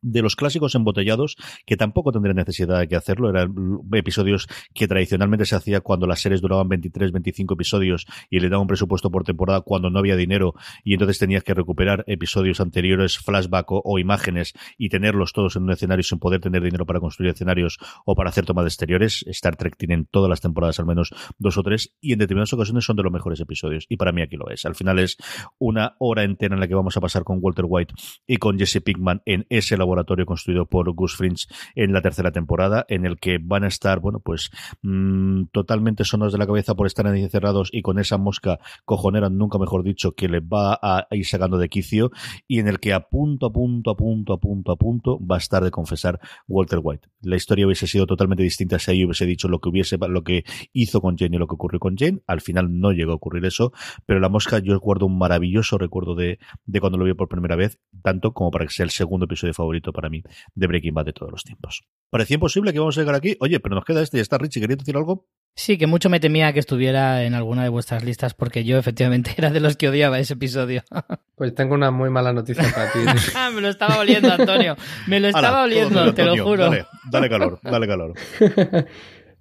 de 0.02 0.22
los 0.22 0.36
clásicos 0.36 0.74
embotellados, 0.74 1.36
que 1.64 1.76
tampoco 1.76 2.12
tendría 2.12 2.34
necesidad 2.34 2.80
de 2.80 2.88
que 2.88 2.96
hacerlo, 2.96 3.30
eran 3.30 3.54
episodios 3.92 4.46
que 4.74 4.88
tradicionalmente 4.88 5.46
se 5.46 5.56
hacía 5.56 5.80
cuando 5.80 6.06
las 6.06 6.20
series 6.20 6.40
duraban 6.40 6.68
23, 6.68 7.12
25 7.12 7.54
episodios 7.54 8.06
y 8.30 8.40
le 8.40 8.48
daban 8.48 8.62
un 8.62 8.68
presupuesto 8.68 9.10
por 9.10 9.24
temporada 9.24 9.60
cuando 9.60 9.90
no 9.90 9.98
había 9.98 10.16
dinero 10.16 10.54
y 10.84 10.92
entonces 10.92 11.18
tenías 11.18 11.42
que 11.44 11.54
recuperar 11.54 12.04
episodios 12.06 12.60
anteriores, 12.60 13.18
flashback 13.18 13.66
o, 13.68 13.98
imágenes 13.98 14.52
y 14.76 14.88
tenerlos 14.88 15.32
todos 15.32 15.56
en 15.56 15.64
un 15.64 15.70
escenario 15.72 16.02
sin 16.02 16.18
poder 16.18 16.40
tener 16.40 16.62
dinero 16.62 16.86
para 16.86 17.00
construir 17.00 17.32
escenarios 17.32 17.78
o 18.04 18.14
para 18.14 18.30
hacer 18.30 18.44
tomas 18.44 18.64
de 18.64 18.68
exteriores. 18.68 19.24
Star 19.28 19.56
Trek 19.56 19.76
tiene 19.76 19.94
en 19.94 20.06
todas 20.06 20.28
las 20.28 20.40
temporadas 20.40 20.78
al 20.78 20.86
menos 20.86 21.14
dos 21.38 21.56
o 21.56 21.62
tres 21.62 21.94
y 22.00 22.12
en 22.12 22.18
determinadas 22.18 22.52
ocasiones 22.52 22.84
son 22.84 22.96
de 22.96 23.02
los 23.02 23.12
mejores 23.12 23.40
episodios 23.40 23.86
y 23.88 23.96
para 23.96 24.12
mí 24.12 24.22
aquí 24.22 24.36
lo 24.36 24.50
es. 24.50 24.64
Al 24.64 24.74
final 24.74 24.98
es 24.98 25.16
una 25.58 25.96
hora 25.98 26.24
entera 26.24 26.54
en 26.54 26.60
la 26.60 26.68
que 26.68 26.74
vamos 26.74 26.96
a 26.96 27.00
pasar 27.00 27.24
con 27.24 27.38
Walter 27.40 27.64
White 27.66 27.94
y 28.26 28.36
con 28.36 28.58
Jesse 28.58 28.80
Pinkman 28.82 29.22
en 29.24 29.46
ese 29.48 29.76
laboratorio 29.86 30.26
construido 30.26 30.66
por 30.66 30.90
Gus 30.92 31.16
Fringe 31.16 31.46
en 31.74 31.92
la 31.92 32.02
tercera 32.02 32.32
temporada, 32.32 32.84
en 32.88 33.06
el 33.06 33.18
que 33.18 33.38
van 33.40 33.64
a 33.64 33.68
estar, 33.68 34.00
bueno, 34.00 34.20
pues 34.20 34.50
mmm, 34.82 35.44
totalmente 35.52 36.04
sonos 36.04 36.32
de 36.32 36.38
la 36.38 36.46
cabeza 36.46 36.74
por 36.74 36.86
estar 36.86 37.06
ahí 37.06 37.22
encerrados 37.22 37.70
y 37.72 37.82
con 37.82 37.98
esa 37.98 38.18
mosca 38.18 38.58
cojonera, 38.84 39.30
nunca 39.30 39.58
mejor 39.58 39.84
dicho, 39.84 40.12
que 40.12 40.28
le 40.28 40.40
va 40.40 40.78
a 40.82 41.06
ir 41.10 41.26
sacando 41.26 41.58
de 41.58 41.68
quicio 41.68 42.10
y 42.48 42.58
en 42.58 42.68
el 42.68 42.80
que 42.80 42.92
a 42.92 43.00
punto, 43.08 43.46
a 43.46 43.52
punto, 43.52 43.90
a 43.90 43.96
punto, 43.96 44.32
a 44.32 44.40
punto, 44.40 44.72
a 44.72 44.76
punto 44.76 45.18
va 45.24 45.36
a 45.36 45.38
estar 45.38 45.62
de 45.62 45.70
confesar 45.70 46.20
Walter 46.48 46.80
White. 46.82 47.08
La 47.22 47.36
historia 47.36 47.66
hubiese 47.66 47.86
sido 47.86 48.06
totalmente 48.06 48.42
distinta 48.42 48.78
si 48.78 48.90
ahí 48.90 49.04
hubiese 49.04 49.26
dicho 49.26 49.48
lo 49.48 49.60
que 49.60 49.68
hubiese, 49.68 49.98
lo 49.98 50.22
que 50.22 50.44
hizo 50.72 51.00
con 51.00 51.16
Jane 51.16 51.36
y 51.36 51.38
lo 51.38 51.46
que 51.46 51.54
ocurrió 51.54 51.80
con 51.80 51.96
Jane. 51.96 52.20
Al 52.26 52.40
final 52.40 52.80
no 52.80 52.92
llegó 52.92 53.12
a 53.12 53.16
ocurrir 53.16 53.44
eso, 53.44 53.72
pero 54.04 54.20
la 54.20 54.28
mosca 54.28 54.58
yo 54.58 54.74
recuerdo 54.74 55.06
un 55.06 55.18
maravilloso 55.18 55.78
recuerdo 55.78 56.14
de, 56.14 56.38
de 56.64 56.80
cuando 56.80 56.98
lo 56.98 57.04
vi 57.04 57.14
por 57.14 57.28
primera 57.28 57.56
vez, 57.56 57.78
tanto 58.02 58.32
como 58.32 58.50
para 58.50 58.66
que 58.66 58.72
sea 58.72 58.84
el 58.84 58.90
segundo 58.90 59.26
episodio 59.26 59.54
favorito 59.54 59.75
para 59.80 60.08
mí 60.08 60.22
de 60.54 60.66
Breaking 60.66 60.94
Bad 60.94 61.06
de 61.06 61.12
todos 61.12 61.30
los 61.32 61.44
tiempos. 61.44 61.84
Parecía 62.10 62.34
imposible 62.34 62.72
que 62.72 62.78
vamos 62.78 62.96
a 62.96 63.00
llegar 63.00 63.14
aquí. 63.14 63.36
Oye, 63.40 63.60
pero 63.60 63.74
nos 63.74 63.84
queda 63.84 64.02
este 64.02 64.18
y 64.18 64.20
está 64.20 64.38
Richie. 64.38 64.60
¿Quería 64.60 64.76
decir 64.76 64.96
algo? 64.96 65.26
Sí, 65.54 65.78
que 65.78 65.86
mucho 65.86 66.10
me 66.10 66.20
temía 66.20 66.52
que 66.52 66.60
estuviera 66.60 67.24
en 67.24 67.34
alguna 67.34 67.62
de 67.62 67.70
vuestras 67.70 68.04
listas 68.04 68.34
porque 68.34 68.64
yo 68.64 68.78
efectivamente 68.78 69.32
era 69.38 69.50
de 69.50 69.60
los 69.60 69.76
que 69.76 69.88
odiaba 69.88 70.18
ese 70.18 70.34
episodio. 70.34 70.82
Pues 71.36 71.54
tengo 71.54 71.74
una 71.74 71.90
muy 71.90 72.08
mala 72.08 72.32
noticia 72.32 72.64
para 72.74 72.90
ti. 72.90 72.98
me 73.54 73.60
lo 73.60 73.68
estaba 73.68 73.98
oliendo, 73.98 74.32
Antonio. 74.32 74.74
Me 75.06 75.20
lo 75.20 75.28
estaba 75.28 75.48
Ala, 75.48 75.62
oliendo, 75.64 76.02
todo 76.02 76.14
te 76.14 76.24
lo 76.24 76.42
juro. 76.42 76.64
Dale, 76.64 76.86
dale 77.10 77.28
calor, 77.28 77.60
dale 77.62 77.86
calor. 77.86 78.14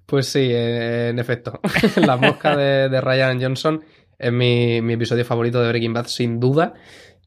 Pues 0.06 0.28
sí, 0.28 0.50
eh, 0.52 1.08
en 1.10 1.20
efecto. 1.20 1.62
La 1.96 2.18
mosca 2.18 2.58
de, 2.58 2.90
de 2.90 3.00
Ryan 3.00 3.42
Johnson 3.42 3.82
es 4.20 4.32
mi, 4.34 4.82
mi 4.82 4.94
episodio 4.94 5.24
favorito 5.24 5.62
de 5.62 5.70
Breaking 5.70 5.94
Bad, 5.94 6.08
sin 6.08 6.40
duda. 6.40 6.74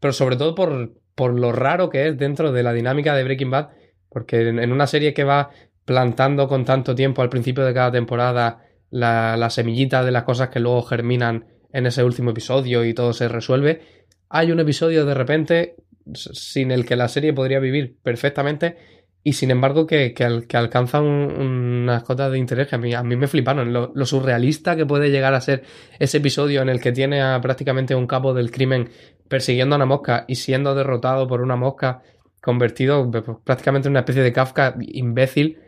Pero 0.01 0.13
sobre 0.13 0.37
todo 0.37 0.55
por, 0.55 0.93
por 1.19 1.37
lo 1.37 1.51
raro 1.51 1.91
que 1.91 2.07
es 2.07 2.17
dentro 2.17 2.53
de 2.53 2.63
la 2.63 2.73
dinámica 2.73 3.17
de 3.17 3.25
Breaking 3.25 3.51
Bad. 3.51 3.71
Porque 4.09 4.49
en, 4.49 4.61
en 4.61 4.71
una 4.71 4.87
serie 4.87 5.13
que 5.13 5.25
va 5.25 5.51
plantando 5.85 6.47
con 6.47 6.65
tanto 6.65 6.95
tiempo 6.95 7.23
al 7.23 7.29
principio 7.29 7.65
de 7.65 7.75
cada 7.75 7.91
temporada 7.91 8.63
la, 8.91 9.37
la 9.37 9.51
semillita 9.51 10.05
de 10.05 10.13
las 10.13 10.23
cosas 10.23 10.51
que 10.51 10.61
luego 10.61 10.83
germinan 10.83 11.47
en 11.73 11.87
ese 11.87 12.05
último 12.05 12.31
episodio 12.31 12.85
y 12.85 12.95
todo 12.95 13.13
se 13.13 13.27
resuelve, 13.29 13.81
hay 14.29 14.53
un 14.53 14.61
episodio 14.61 15.05
de 15.05 15.15
repente 15.15 15.75
sin 16.15 16.71
el 16.71 16.87
que 16.87 16.95
la 16.95 17.09
serie 17.09 17.33
podría 17.33 17.59
vivir 17.59 17.97
perfectamente 18.01 18.77
y 19.29 19.35
sin 19.35 19.51
embargo 19.51 19.87
que, 19.87 20.15
que, 20.15 20.25
al- 20.25 20.47
unas 21.03 22.03
cotas 22.03 22.33
de 22.33 22.39
interés 22.39 22.67
que 22.67 22.77
a 22.77 22.79
mí, 22.79 22.95
a 22.95 23.03
mí 23.03 23.15
me 23.15 23.27
fliparon. 23.27 23.75
Lo, 23.75 24.07
surrealista 24.07 24.75
que 24.75 24.87
puede 24.87 25.11
llegar 25.11 25.35
a 25.35 25.41
ser 25.43 25.65
ese 25.99 26.17
episodio 26.17 26.63
en 26.63 26.71
el 26.71 26.81
que 26.81 26.93
tiene 26.93 27.21
a 27.21 27.39
prácticamente 27.43 27.95
un 27.95 28.07
capo 28.07 28.33
del 28.33 28.51
crimen 28.51 28.89
persiguiendo 29.29 29.75
a 29.75 29.77
una 29.77 29.85
mosca 29.85 30.25
y 30.29 30.37
siendo 30.37 30.75
derrotado 30.75 31.29
por 31.29 31.43
una 31.43 31.57
mosca 31.57 32.01
convertido 32.41 33.11
pues, 33.11 33.23
prácticamente 33.45 33.89
en 33.89 33.93
una 33.93 34.01
especie 34.01 34.23
de 34.23 34.33
Kafka 34.33 34.77
imbécil 34.81 35.59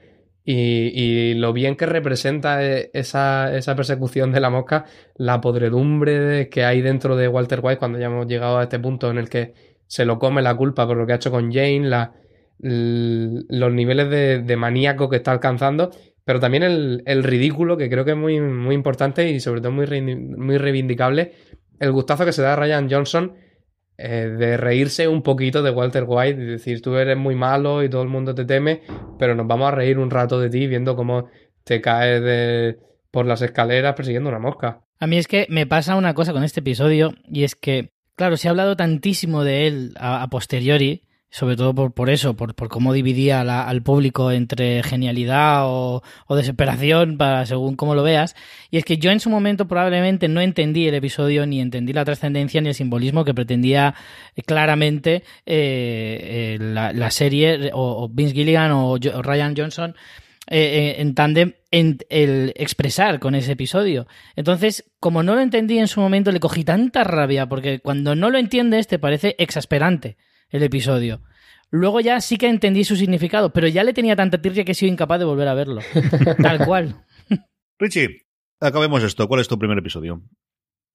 y, 0.42 0.54
y 0.94 1.34
lo 1.34 1.52
bien 1.52 1.76
que 1.76 1.84
representa 1.84 2.64
eh, 2.64 2.90
esa, 2.94 3.54
esa 3.54 3.76
persecución 3.76 4.32
de 4.32 4.40
la 4.40 4.48
mosca, 4.48 4.86
la 5.16 5.42
podredumbre 5.42 6.48
que 6.48 6.64
hay 6.64 6.80
dentro 6.80 7.14
de 7.14 7.28
Walter 7.28 7.61
White 7.62 7.78
cuando 7.78 7.98
ya 7.98 8.06
hemos 8.06 8.26
llegado 8.26 8.56
a 8.56 8.62
este 8.62 8.78
punto 8.78 9.11
en 9.11 9.18
el 9.18 9.28
que 9.28 9.52
se 9.86 10.06
lo 10.06 10.18
come 10.18 10.40
la 10.40 10.56
culpa 10.56 10.86
por 10.86 10.96
lo 10.96 11.06
que 11.06 11.12
ha 11.12 11.16
hecho 11.16 11.30
con 11.30 11.52
Jane, 11.52 11.80
la, 11.80 12.14
los 12.62 13.72
niveles 13.72 14.11
de, 14.46 14.56
maníaco 14.56 15.08
que 15.08 15.16
está 15.16 15.32
alcanzando, 15.32 15.90
pero 16.24 16.40
también 16.40 16.62
el, 16.62 17.24
ridículo, 17.24 17.76
que 17.76 17.88
creo 17.88 18.04
que 18.04 18.12
es 18.12 18.16
muy, 18.16 18.40
muy 18.40 18.74
importante 18.74 19.30
y 19.30 19.40
sobre 19.40 19.61
todo 19.61 19.72
muy, 19.72 19.86
muy 19.86 20.58
reivindicable, 20.58 21.32
el 21.78 21.92
gustazo 21.92 22.24
que 22.24 22.32
se 22.32 22.42
da 22.42 22.52
a 22.52 22.56
Ryan 22.56 22.90
Johnson 22.90 23.34
eh, 23.96 24.34
de 24.38 24.56
reírse 24.56 25.08
un 25.08 25.22
poquito 25.22 25.62
de 25.62 25.70
Walter 25.70 26.04
White 26.06 26.40
y 26.40 26.46
decir 26.46 26.80
tú 26.80 26.96
eres 26.96 27.16
muy 27.16 27.34
malo 27.34 27.82
y 27.82 27.90
todo 27.90 28.02
el 28.02 28.08
mundo 28.08 28.34
te 28.34 28.44
teme, 28.44 28.82
pero 29.18 29.34
nos 29.34 29.46
vamos 29.46 29.68
a 29.68 29.72
reír 29.72 29.98
un 29.98 30.11
rato 30.11 30.40
de 30.40 30.50
ti 30.50 30.66
viendo 30.66 30.96
cómo 30.96 31.28
te 31.64 31.80
caes 31.80 32.22
de, 32.22 32.78
por 33.11 33.26
las 33.26 33.42
escaleras 33.42 33.94
persiguiendo 33.94 34.30
una 34.30 34.38
mosca. 34.38 34.80
A 34.98 35.06
mí 35.06 35.18
es 35.18 35.26
que 35.26 35.46
me 35.50 35.66
pasa 35.66 35.96
una 35.96 36.14
cosa 36.14 36.32
con 36.32 36.44
este 36.44 36.61
episodio 36.61 37.12
y 37.24 37.44
es 37.44 37.54
que, 37.54 37.90
claro, 38.16 38.36
se 38.36 38.48
ha 38.48 38.52
hablado 38.52 38.76
tantísimo 38.76 39.44
de 39.44 39.66
él 39.66 39.94
a 39.98 40.26
posteriori, 40.30 41.02
sobre 41.31 41.57
todo 41.57 41.74
por, 41.74 41.93
por 41.93 42.11
eso, 42.11 42.35
por, 42.35 42.55
por 42.55 42.68
cómo 42.68 42.93
dividía 42.93 43.41
al 43.41 43.83
público 43.83 44.33
entre 44.33 44.83
genialidad 44.83 45.62
o, 45.66 46.03
o 46.26 46.37
desesperación, 46.37 47.18
para, 47.18 47.47
según 47.47 47.76
cómo 47.76 47.95
lo 47.95 48.03
veas. 48.03 48.35
Y 48.70 48.78
es 48.78 48.85
que 48.85 48.99
yo 48.99 49.11
en 49.11 49.20
su 49.20 49.31
momento 49.31 49.68
probablemente 49.68 50.28
no 50.28 50.41
entendí 50.41 50.89
el 50.89 50.95
episodio, 50.95 51.47
ni 51.47 51.61
entendí 51.61 51.93
la 51.93 52.05
trascendencia, 52.05 52.61
ni 52.61 52.68
el 52.68 52.74
simbolismo 52.74 53.24
que 53.24 53.33
pretendía 53.33 53.95
eh, 54.35 54.43
claramente 54.43 55.22
eh, 55.47 56.57
eh, 56.57 56.59
la, 56.61 56.93
la 56.93 57.11
serie, 57.11 57.70
o, 57.72 58.09
Vince 58.09 58.35
Gilligan 58.35 58.72
o, 58.72 58.97
Ryan 58.99 59.55
Johnson 59.57 59.95
eh, 60.49 60.97
en 60.99 61.14
tándem 61.14 61.53
en 61.70 61.99
el 62.09 62.53
expresar 62.57 63.20
con 63.20 63.37
ese 63.37 63.53
episodio. 63.53 64.09
Entonces, 64.35 64.91
como 64.99 65.22
no 65.22 65.37
lo 65.37 65.43
entendí 65.43 65.78
en 65.78 65.87
su 65.87 66.01
momento, 66.01 66.33
le 66.33 66.41
cogí 66.41 66.64
tanta 66.64 67.05
rabia, 67.05 67.47
porque 67.47 67.78
cuando 67.78 68.16
no 68.16 68.31
lo 68.31 68.39
entiendes 68.39 68.89
te 68.89 68.99
parece 68.99 69.37
exasperante 69.39 70.16
el 70.51 70.62
episodio. 70.62 71.22
Luego 71.70 72.01
ya 72.01 72.20
sí 72.20 72.36
que 72.36 72.48
entendí 72.48 72.84
su 72.84 72.96
significado, 72.96 73.53
pero 73.53 73.68
ya 73.68 73.84
le 73.84 73.92
tenía 73.92 74.16
tanta 74.16 74.42
tirria 74.42 74.64
que 74.64 74.72
he 74.72 74.74
sido 74.74 74.92
incapaz 74.92 75.18
de 75.18 75.24
volver 75.24 75.48
a 75.48 75.55
verlo. 75.55 75.80
Tal 76.42 76.64
cual. 76.64 77.05
Richie, 77.78 78.26
acabemos 78.61 79.03
esto. 79.03 79.28
¿Cuál 79.28 79.40
es 79.40 79.48
tu 79.48 79.59
primer 79.59 79.78
episodio? 79.78 80.22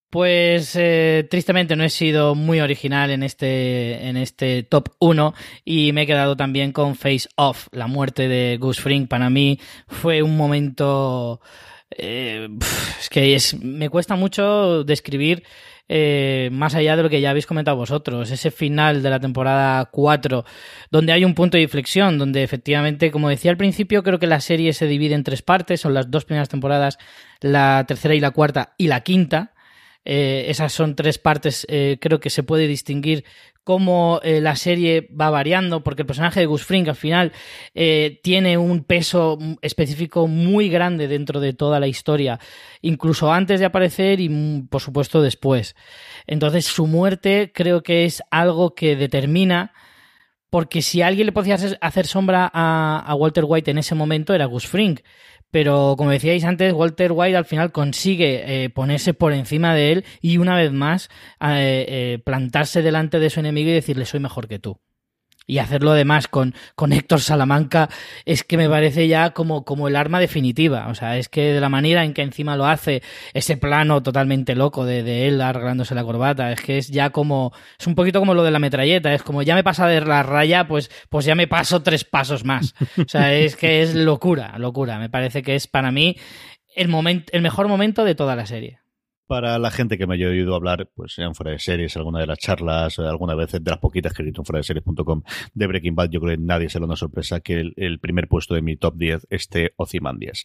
Pues 0.10 0.76
eh, 0.76 1.28
tristemente 1.30 1.76
no 1.76 1.84
he 1.84 1.89
sido 1.89 2.36
muy 2.36 2.60
original 2.60 3.10
en 3.10 3.24
este, 3.24 4.08
en 4.08 4.18
este 4.18 4.64
top 4.64 4.89
1 4.99 5.34
y 5.64 5.91
me 5.93 6.03
he 6.03 6.08
quedado 6.08 6.38
también 6.38 6.72
con 6.72 6.95
Face 6.95 7.28
Off, 7.36 7.68
la 7.72 7.88
muerte 7.88 8.28
de 8.28 8.58
Gus 8.58 8.80
Fring. 8.80 9.08
Para 9.08 9.30
mí 9.30 9.60
fue 9.88 10.22
un 10.22 10.38
momento 10.38 11.41
eh, 11.97 12.49
es 12.99 13.10
que 13.10 13.36
es, 13.36 13.60
me 13.62 13.89
cuesta 13.89 14.16
mucho 14.16 14.84
describir 14.84 15.43
eh, 15.88 16.50
más 16.52 16.74
allá 16.74 16.96
de 16.96 17.04
lo 17.04 17.10
que 17.10 17.22
ya 17.22 17.30
habéis 17.30 17.46
comentado 17.46 17.78
vosotros, 17.78 18.32
ese 18.32 18.50
final 18.50 19.04
de 19.04 19.10
la 19.10 19.20
temporada 19.20 19.86
4, 19.86 20.44
donde 20.90 21.14
hay 21.14 21.24
un 21.24 21.36
punto 21.36 21.58
de 21.58 21.64
inflexión, 21.64 22.18
donde 22.18 22.44
efectivamente, 22.44 23.12
como 23.12 23.30
decía 23.30 23.52
al 23.52 23.58
principio, 23.58 24.02
creo 24.04 24.18
que 24.18 24.28
la 24.28 24.42
serie 24.42 24.74
se 24.74 24.88
divide 24.88 25.14
en 25.14 25.24
tres 25.24 25.42
partes, 25.42 25.82
son 25.82 25.94
las 25.94 26.10
dos 26.10 26.26
primeras 26.26 26.50
temporadas, 26.50 26.98
la 27.42 27.86
tercera 27.88 28.16
y 28.16 28.20
la 28.20 28.32
cuarta 28.32 28.74
y 28.78 28.88
la 28.88 29.02
quinta. 29.02 29.54
Eh, 30.08 30.46
esas 30.50 30.72
son 30.72 30.96
tres 30.96 31.18
partes, 31.18 31.66
eh, 31.70 31.98
creo 32.00 32.20
que 32.20 32.30
se 32.30 32.44
puede 32.44 32.68
distinguir 32.68 33.26
cómo 33.66 34.20
eh, 34.24 34.41
la 34.41 34.55
serie 34.55 35.09
va 35.20 35.32
variando, 35.32 35.84
porque 35.84 36.03
el 36.03 36.05
personaje 36.05 36.39
de 36.39 36.45
Gus 36.45 36.63
Fring 36.63 36.88
al 36.88 36.95
final 36.95 37.34
eh, 37.74 38.22
tiene 38.24 38.59
un 38.59 38.84
peso 38.84 39.39
específico 39.61 40.28
muy 40.28 40.70
grande 40.70 41.07
dentro 41.07 41.39
de 41.39 41.51
toda 41.51 41.80
la 41.80 41.88
historia, 41.88 42.39
incluso 42.82 43.34
antes 43.34 43.59
de 43.59 43.66
aparecer 43.66 44.22
y 44.22 44.30
mm, 44.30 44.68
por 44.68 44.82
supuesto 44.82 45.22
después. 45.22 45.76
Entonces 46.28 46.66
su 46.66 46.86
muerte 46.86 47.51
creo 47.53 47.82
que 47.82 48.05
es 48.05 48.22
algo 48.30 48.76
que 48.76 48.95
determina 48.95 49.74
porque 50.51 50.84
si 50.84 51.01
alguien 51.01 51.26
le 51.26 51.34
podía 51.34 51.55
hacer 51.55 52.05
sombra 52.05 52.49
a, 52.53 53.03
a, 53.05 53.16
Walter 53.16 53.45
White 53.45 53.72
en 53.72 53.80
ese 53.80 53.95
momento 53.95 54.34
era 54.34 54.45
Gus 54.45 54.68
Fring. 54.68 54.99
Pero 55.52 55.96
como 55.98 56.12
decíais 56.12 56.43
antes, 56.43 56.74
Walter 56.74 57.12
White 57.14 57.38
al 57.38 57.46
final 57.46 57.72
consigue 57.72 58.66
eh, 58.66 58.70
ponerse 58.70 59.14
por 59.14 59.34
encima 59.34 59.74
de 59.74 59.91
él 59.91 60.06
y 60.22 60.38
una 60.38 60.56
vez 60.56 60.72
más 60.72 61.10
eh, 61.39 61.86
eh, 61.88 62.20
plantarse 62.26 62.82
delante 62.82 63.20
de 63.20 63.30
su 63.30 63.39
enemigo 63.39 63.70
y 63.70 63.74
decirle 63.74 64.06
soy 64.06 64.20
mejor 64.20 64.48
que 64.48 64.60
tú 64.60 64.80
y 65.48 65.60
hacerlo 65.60 65.91
además 65.91 66.28
con, 66.28 66.56
con 66.76 66.91
Héctor 66.91 67.22
Salamanca 67.22 67.89
es 68.26 68.43
que 68.43 68.58
me 68.58 68.70
parece 68.70 69.08
ya 69.08 69.32
como, 69.32 69.64
como 69.64 69.88
el 69.88 69.96
arma 69.96 70.20
definitiva. 70.20 70.88
O 70.89 70.96
sea, 70.96 71.18
es 71.18 71.30
que 71.30 71.54
de 71.54 71.60
la 71.60 71.70
manera 71.70 72.04
en 72.04 72.14
que 72.14 72.22
encima 72.22 72.58
lo 72.58 72.66
hace, 72.66 73.04
ese 73.34 73.58
plano 73.58 74.02
totalmente 74.02 74.56
loco 74.56 74.86
de, 74.86 75.04
de 75.04 75.28
él 75.28 75.41
arreglándose 75.41 75.96
la 75.96 76.04
corbata, 76.04 76.52
es 76.52 76.62
que 76.62 76.78
es 76.78 76.89
ya 76.89 77.12
como, 77.12 77.54
es 77.80 77.88
un 77.88 77.96
poquito 77.96 78.20
como 78.20 78.34
lo 78.34 78.43
de 78.43 78.52
la 78.52 78.60
metralleta, 78.60 79.14
es 79.14 79.24
como 79.24 79.43
ya 79.43 79.56
me 79.56 79.64
pasa 79.64 79.88
de 79.88 80.02
la 80.02 80.24
raya, 80.24 80.68
pues, 80.68 80.89
pues 81.10 81.26
ya 81.26 81.36
me 81.36 81.48
paso 81.48 81.82
tres 81.82 82.04
pasos 82.04 82.43
más. 82.43 82.74
O 82.98 83.08
sea, 83.08 83.34
es 83.34 83.56
que 83.56 83.82
es 83.82 83.93
locura, 83.93 84.58
locura. 84.58 85.00
Me 85.00 85.10
parece 85.10 85.43
que 85.43 85.56
es 85.56 85.68
para 85.68 85.91
mí 85.91 86.18
el, 86.76 86.88
momento 86.88 87.32
el 87.34 87.41
mejor 87.41 87.68
momento 87.68 88.04
de 88.04 88.16
toda 88.16 88.36
la 88.36 88.46
serie. 88.46 88.80
Para 89.28 89.57
la 89.59 89.71
gente 89.71 89.97
que 89.97 90.07
me 90.07 90.15
haya 90.15 90.28
oído 90.28 90.55
hablar, 90.55 90.89
pues 90.93 91.17
en 91.17 91.34
fuera 91.36 91.51
de 91.51 91.59
series, 91.59 91.97
alguna 91.97 92.19
de 92.19 92.28
las 92.28 92.39
charlas, 92.39 92.99
alguna 92.99 93.36
vez 93.36 93.51
de 93.51 93.59
las 93.63 93.80
poquitas 93.80 94.13
que 94.13 94.21
he 94.21 94.26
escrito 94.26 94.41
en 94.41 94.45
fuera 94.45 94.59
de 94.59 94.63
series.com 94.63 95.23
de 95.53 95.67
Breaking 95.67 95.95
Bad, 95.95 96.09
yo 96.09 96.21
creo 96.21 96.38
que 96.38 96.43
nadie 96.43 96.69
se 96.69 96.80
lo 96.80 96.86
una 96.86 96.95
sorpresa 96.95 97.39
que 97.39 97.59
el, 97.59 97.73
el, 97.78 97.99
primer 97.99 98.28
puesto 98.28 98.53
de 98.53 98.61
mi 98.61 98.78
top 98.78 98.95
10 98.95 99.28
esté 99.30 99.73
Ozymandias. 99.78 100.43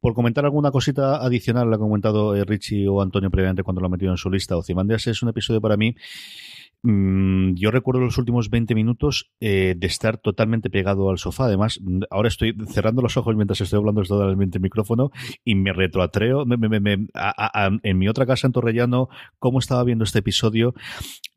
Por 0.00 0.14
comentar 0.14 0.44
alguna 0.44 0.70
cosita 0.70 1.16
adicional, 1.16 1.68
lo 1.68 1.76
ha 1.76 1.78
comentado 1.78 2.36
eh, 2.36 2.44
Richie 2.44 2.86
o 2.88 3.02
Antonio 3.02 3.30
previamente 3.30 3.62
cuando 3.62 3.80
lo 3.80 3.88
ha 3.88 3.90
metido 3.90 4.12
en 4.12 4.18
su 4.18 4.30
lista, 4.30 4.56
Ozymandias 4.56 5.06
es 5.08 5.22
un 5.22 5.30
episodio 5.30 5.60
para 5.60 5.76
mí 5.76 5.96
Mm, 6.82 7.54
yo 7.56 7.70
recuerdo 7.70 8.00
los 8.00 8.16
últimos 8.16 8.48
20 8.48 8.74
minutos 8.74 9.30
eh, 9.40 9.74
de 9.76 9.86
estar 9.86 10.16
totalmente 10.16 10.70
pegado 10.70 11.10
al 11.10 11.18
sofá. 11.18 11.44
Además, 11.44 11.78
mm, 11.82 12.02
ahora 12.10 12.28
estoy 12.28 12.54
cerrando 12.68 13.02
los 13.02 13.16
ojos 13.18 13.36
mientras 13.36 13.60
estoy 13.60 13.78
hablando 13.78 14.02
totalmente 14.02 14.58
el 14.58 14.62
micrófono 14.62 15.10
y 15.44 15.56
me 15.56 15.72
retroatreo 15.72 16.46
me, 16.46 16.56
me, 16.56 16.80
me, 16.80 17.06
a, 17.14 17.66
a, 17.66 17.70
en 17.82 17.98
mi 17.98 18.08
otra 18.08 18.24
casa 18.24 18.46
en 18.46 18.52
Torrellano, 18.52 19.08
cómo 19.38 19.58
estaba 19.58 19.84
viendo 19.84 20.04
este 20.04 20.20
episodio. 20.20 20.74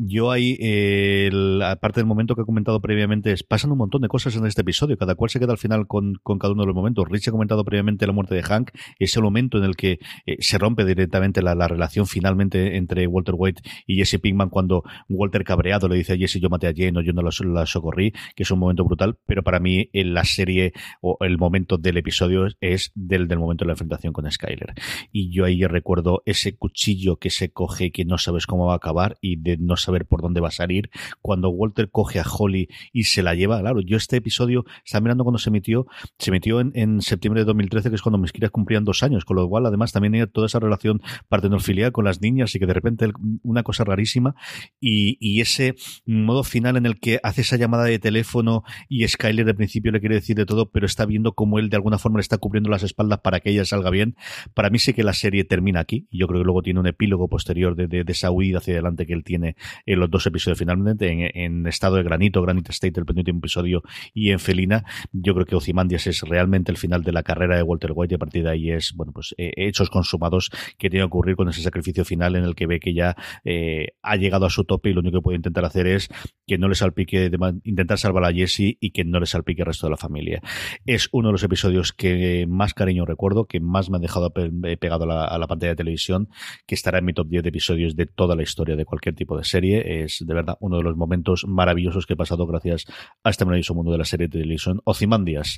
Yo 0.06 0.32
ahí, 0.32 0.58
eh, 0.60 1.30
aparte 1.64 2.02
del 2.02 2.08
momento 2.08 2.36
que 2.36 2.42
he 2.42 2.46
comentado 2.46 2.82
previamente, 2.82 3.32
es, 3.32 3.44
pasan 3.44 3.72
un 3.72 3.78
montón 3.78 4.02
de 4.02 4.10
cosas 4.10 4.36
en 4.36 4.46
este 4.46 4.62
episodio, 4.62 4.98
cada 4.98 5.16
cual 5.16 5.30
se 5.30 5.40
queda 5.40 5.54
al 5.54 5.58
final 5.58 5.88
con, 5.88 6.16
con 6.24 6.40
cada 6.40 6.52
uno 6.54 6.64
de 6.64 6.68
los 6.68 6.76
momentos. 6.76 7.08
Rich 7.08 7.30
ha 7.30 7.32
comentado 7.32 7.64
previamente 7.64 8.06
la 8.06 8.12
muerte 8.12 8.36
de 8.36 8.44
Hank, 8.44 8.72
ese 9.00 9.22
momento 9.22 9.58
en 9.60 9.64
el 9.64 9.78
que 9.78 10.00
eh, 10.26 10.36
se 10.40 10.58
rompe 10.58 10.84
directamente 10.84 11.42
la, 11.42 11.56
la, 11.56 11.70
relación 11.70 12.06
finalmente 12.06 12.76
entre 12.76 13.08
Walter 13.08 13.36
White 13.38 13.62
y 13.88 13.96
Jesse 13.96 14.20
Pinkman 14.20 14.50
cuando 14.50 14.84
Walter 15.08 15.46
cabreado 15.46 15.88
le 15.88 15.96
dice 15.96 16.14
a 16.14 16.18
Jesse 16.18 16.42
yo 16.42 16.50
maté 16.50 16.68
a 16.68 16.74
Jane 16.76 17.00
o 17.00 17.02
yo 17.02 17.14
no 17.14 17.22
la 17.22 17.66
socorrí, 17.66 18.12
que 18.36 18.44
es 18.44 18.52
un 18.52 18.60
momento 18.60 18.84
brutal, 18.84 19.18
pero 19.26 19.42
para 19.42 19.62
mí 19.62 19.90
en 19.94 20.14
la 20.14 20.26
serie 20.26 20.74
o 21.00 21.18
el 21.22 21.38
momento 21.38 21.78
del 21.78 21.98
episodio 21.98 22.48
es 22.60 22.92
del, 22.96 23.30
del 23.30 23.40
momento 23.40 23.64
de 23.64 23.68
la 23.68 23.74
enfrentación 23.74 24.12
con 24.12 24.30
Skyler. 24.30 24.74
Y 25.14 25.32
yo 25.34 25.46
ahí 25.46 25.64
recuerdo 25.66 26.24
ese 26.26 26.58
cuchillo 26.58 27.18
que 27.18 27.30
se 27.30 27.52
coge 27.52 27.92
que 27.92 28.04
no 28.04 28.18
sabes 28.18 28.48
cómo 28.48 28.66
va 28.66 28.74
a 28.74 28.78
acabar 28.78 29.18
y 29.22 29.38
de 29.38 29.58
no 29.58 29.78
saber 29.94 30.06
por 30.06 30.22
dónde 30.22 30.42
va 30.42 30.48
a 30.48 30.52
salir. 30.52 30.90
Cuando 31.22 31.50
Walter 31.50 31.90
coge 31.92 32.20
a 32.20 32.24
Holly 32.24 32.68
y 32.92 33.04
se 33.04 33.22
la 33.22 33.36
lleva, 33.36 33.60
claro, 33.60 33.82
yo 33.82 33.98
este 33.98 34.18
episodio, 34.18 34.66
estaba 34.86 35.04
mirando 35.04 35.24
cuando 35.24 35.38
se 35.38 35.50
emitió, 35.50 35.86
se 36.18 36.32
emitió 36.32 36.60
en, 36.60 37.02
septiembre 37.02 37.42
de 37.42 37.46
2013, 37.46 37.90
que 37.90 37.96
es 37.96 38.02
cuando 38.02 38.18
mis 38.18 38.32
cumplían 38.52 38.84
dos 38.84 39.04
años, 39.04 39.26
con 39.26 39.38
lo 39.38 39.48
cual 39.48 39.66
además 39.66 39.92
también 39.92 40.16
hay 40.16 40.28
toda 40.28 40.48
esa 40.48 40.60
relación 40.60 41.02
partenofilial 41.30 41.92
con 41.92 42.06
las 42.06 42.22
niñas 42.22 42.54
y 42.56 42.60
que 42.60 42.66
de 42.66 42.74
repente 42.74 43.10
una 43.44 43.64
cosa 43.64 43.84
rarísima 43.84 44.36
y, 44.80 45.18
y 45.20 45.42
ese 45.42 45.76
modo 46.06 46.44
final 46.44 46.78
en 46.78 46.86
el 46.86 47.00
que 47.00 47.20
hace 47.24 47.42
esa 47.42 47.58
llamada 47.58 47.86
de 47.86 48.00
teléfono 48.00 48.64
y 48.90 49.08
Skyler 49.08 49.46
de 49.46 49.54
principio 49.54 49.92
le 49.92 50.00
quiere 50.00 50.16
decir 50.16 50.36
de 50.36 50.46
todo, 50.46 50.72
pero 50.72 50.86
está 50.86 51.06
viendo 51.06 51.34
cómo 51.34 51.60
él 51.60 51.70
de 51.70 51.78
alguna 51.78 51.98
forma 51.98 52.18
le 52.18 52.22
está 52.22 52.38
cubriendo 52.38 52.70
las 52.70 52.84
espaldas 52.84 53.20
para 53.20 53.40
que 53.40 53.52
ella 53.52 53.66
salga 53.66 53.90
bien. 53.90 54.16
Para 54.54 54.70
mí 54.70 54.80
sí 54.80 54.94
que 54.94 55.04
la 55.04 55.14
serie 55.14 55.44
termina 55.44 55.80
aquí. 55.80 56.08
Y 56.10 56.20
yo 56.20 56.28
creo 56.28 56.42
que 56.42 56.46
luego 56.46 56.62
tiene 56.62 56.80
un 56.80 56.88
epílogo 56.88 57.28
posterior 57.28 57.76
de, 57.76 57.88
de, 57.88 58.04
de 58.04 58.12
esa 58.12 58.32
huida 58.32 58.58
hacia 58.58 58.74
adelante 58.74 59.06
que 59.06 59.14
él 59.14 59.24
tiene 59.24 59.56
en 59.86 60.00
los 60.00 60.10
dos 60.10 60.26
episodios 60.26 60.58
finalmente, 60.58 61.32
en, 61.34 61.68
estado 61.68 61.98
de 61.98 62.04
granito, 62.04 62.42
Granite 62.42 62.72
State, 62.72 63.00
el 63.00 63.06
penúltimo 63.06 63.40
episodio, 63.40 63.84
y 64.14 64.32
en 64.32 64.40
Felina. 64.40 64.84
Yo 65.12 65.34
creo 65.34 65.46
que 65.46 65.56
Ozymandias 65.56 66.08
es 66.08 66.22
realmente 66.22 66.72
el 66.72 66.78
final 66.78 67.04
de 67.04 67.12
la 67.12 67.24
carrera 67.24 67.56
de 67.56 67.64
Walter 67.64 67.92
White 67.94 68.14
y 68.14 68.16
a 68.16 68.20
partir 68.20 68.44
de 68.44 68.52
ahí 68.52 68.72
es, 68.72 68.94
bueno, 68.96 69.12
pues 69.12 69.34
eh, 69.38 69.52
hechos 69.56 69.90
consumados 69.90 70.50
que 70.78 70.90
tiene 70.90 71.04
que 71.04 71.08
ocurrir 71.08 71.36
con 71.36 71.50
ese 71.50 71.62
sacrificio 71.62 72.06
final 72.06 72.36
en 72.36 72.44
el 72.44 72.56
que 72.56 72.68
ve 72.68 72.80
que 72.80 72.94
ya 72.94 73.16
eh, 73.44 73.90
ha 74.02 74.16
llegado 74.16 74.46
a 74.46 74.50
su 74.50 74.64
tope 74.64 74.90
y 74.90 74.94
lo 74.94 75.02
único 75.02 75.18
que 75.18 75.24
puede 75.24 75.38
intentar 75.38 75.66
hacer 75.66 75.88
es 75.88 76.10
que 76.46 76.58
no 76.58 76.68
le 76.68 76.76
salpique, 76.76 77.32
intentar 77.64 77.98
salvar 77.98 78.26
a 78.26 78.34
Jesse 78.34 78.78
y 78.80 78.92
que 78.92 79.04
no 79.04 79.20
le 79.20 79.26
salpique 79.26 79.62
el 79.62 79.68
resto 79.68 79.88
de 79.88 79.92
la 79.92 79.98
familia. 79.98 80.42
Es 80.86 81.10
uno 81.12 81.30
de 81.30 81.34
los 81.34 81.44
episodios 81.44 81.94
que 81.94 82.46
más 82.48 82.74
cariño 82.74 83.06
recuerdo, 83.06 83.46
que 83.46 83.60
más 83.60 83.90
me 83.90 83.98
ha 83.98 84.00
dejado 84.00 84.32
pegado 84.32 85.10
a 85.10 85.38
la, 85.38 85.48
pantalla 85.48 85.72
de 85.72 85.76
televisión, 85.76 86.30
que 86.66 86.76
estará 86.76 87.00
en 87.00 87.06
mi 87.06 87.14
top 87.14 87.28
10 87.28 87.44
de 87.44 87.50
episodios 87.50 87.96
de 87.96 88.06
toda 88.06 88.36
la 88.36 88.44
historia 88.44 88.76
de 88.76 88.86
cualquier 88.86 89.16
tipo 89.16 89.38
de 89.38 89.44
serie. 89.44 89.63
Es 89.72 90.24
de 90.26 90.34
verdad 90.34 90.58
uno 90.60 90.78
de 90.78 90.84
los 90.84 90.98
momentos 90.98 91.46
maravillosos 91.48 92.06
que 92.06 92.14
he 92.14 92.18
pasado 92.18 92.46
gracias 92.46 92.86
a 93.24 93.30
este 93.30 93.46
maravilloso 93.46 93.74
mundo 93.74 93.92
de 93.92 93.98
la 93.98 94.06
serie 94.06 94.28
de 94.28 94.40
televisión. 94.40 94.82
Ozymandias, 94.84 95.58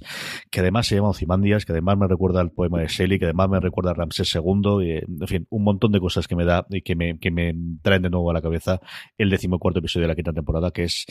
que 0.51 0.60
además 0.60 0.88
se 0.88 0.95
llama 0.95 1.10
Ozymandias, 1.10 1.66
que 1.66 1.72
además 1.72 1.97
me 1.97 2.08
recuerda 2.08 2.41
al 2.41 2.51
poema 2.51 2.80
de 2.80 2.88
Shelley, 2.88 3.20
que 3.20 3.26
además 3.26 3.49
me 3.49 3.60
recuerda 3.60 3.91
a 3.91 3.93
Ramsés 3.95 4.34
II, 4.36 4.86
y, 4.86 4.91
en 4.91 5.28
fin, 5.28 5.47
un 5.49 5.64
montón 5.64 5.91
de 5.91 5.99
cosas 5.99 6.28
que 6.28 6.36
me 6.36 6.45
da 6.45 6.66
y 6.70 6.82
que 6.82 6.95
me, 6.95 7.20
que 7.20 7.32
me 7.32 7.53
traen 7.82 8.03
de 8.03 8.10
nuevo 8.10 8.30
a 8.30 8.34
la 8.34 8.41
cabeza 8.41 8.80
el 9.18 9.30
decimocuarto 9.30 9.80
episodio 9.80 10.03
de 10.03 10.10
la 10.10 10.16
quinta 10.16 10.34
temporada, 10.34 10.72
que 10.72 10.84
es 10.84 11.06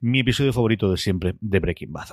mi 0.00 0.20
episodio 0.20 0.52
favorito 0.52 0.90
de 0.90 0.96
siempre 0.96 1.34
de 1.40 1.60
Breaking 1.60 1.92
Bad. 1.92 2.08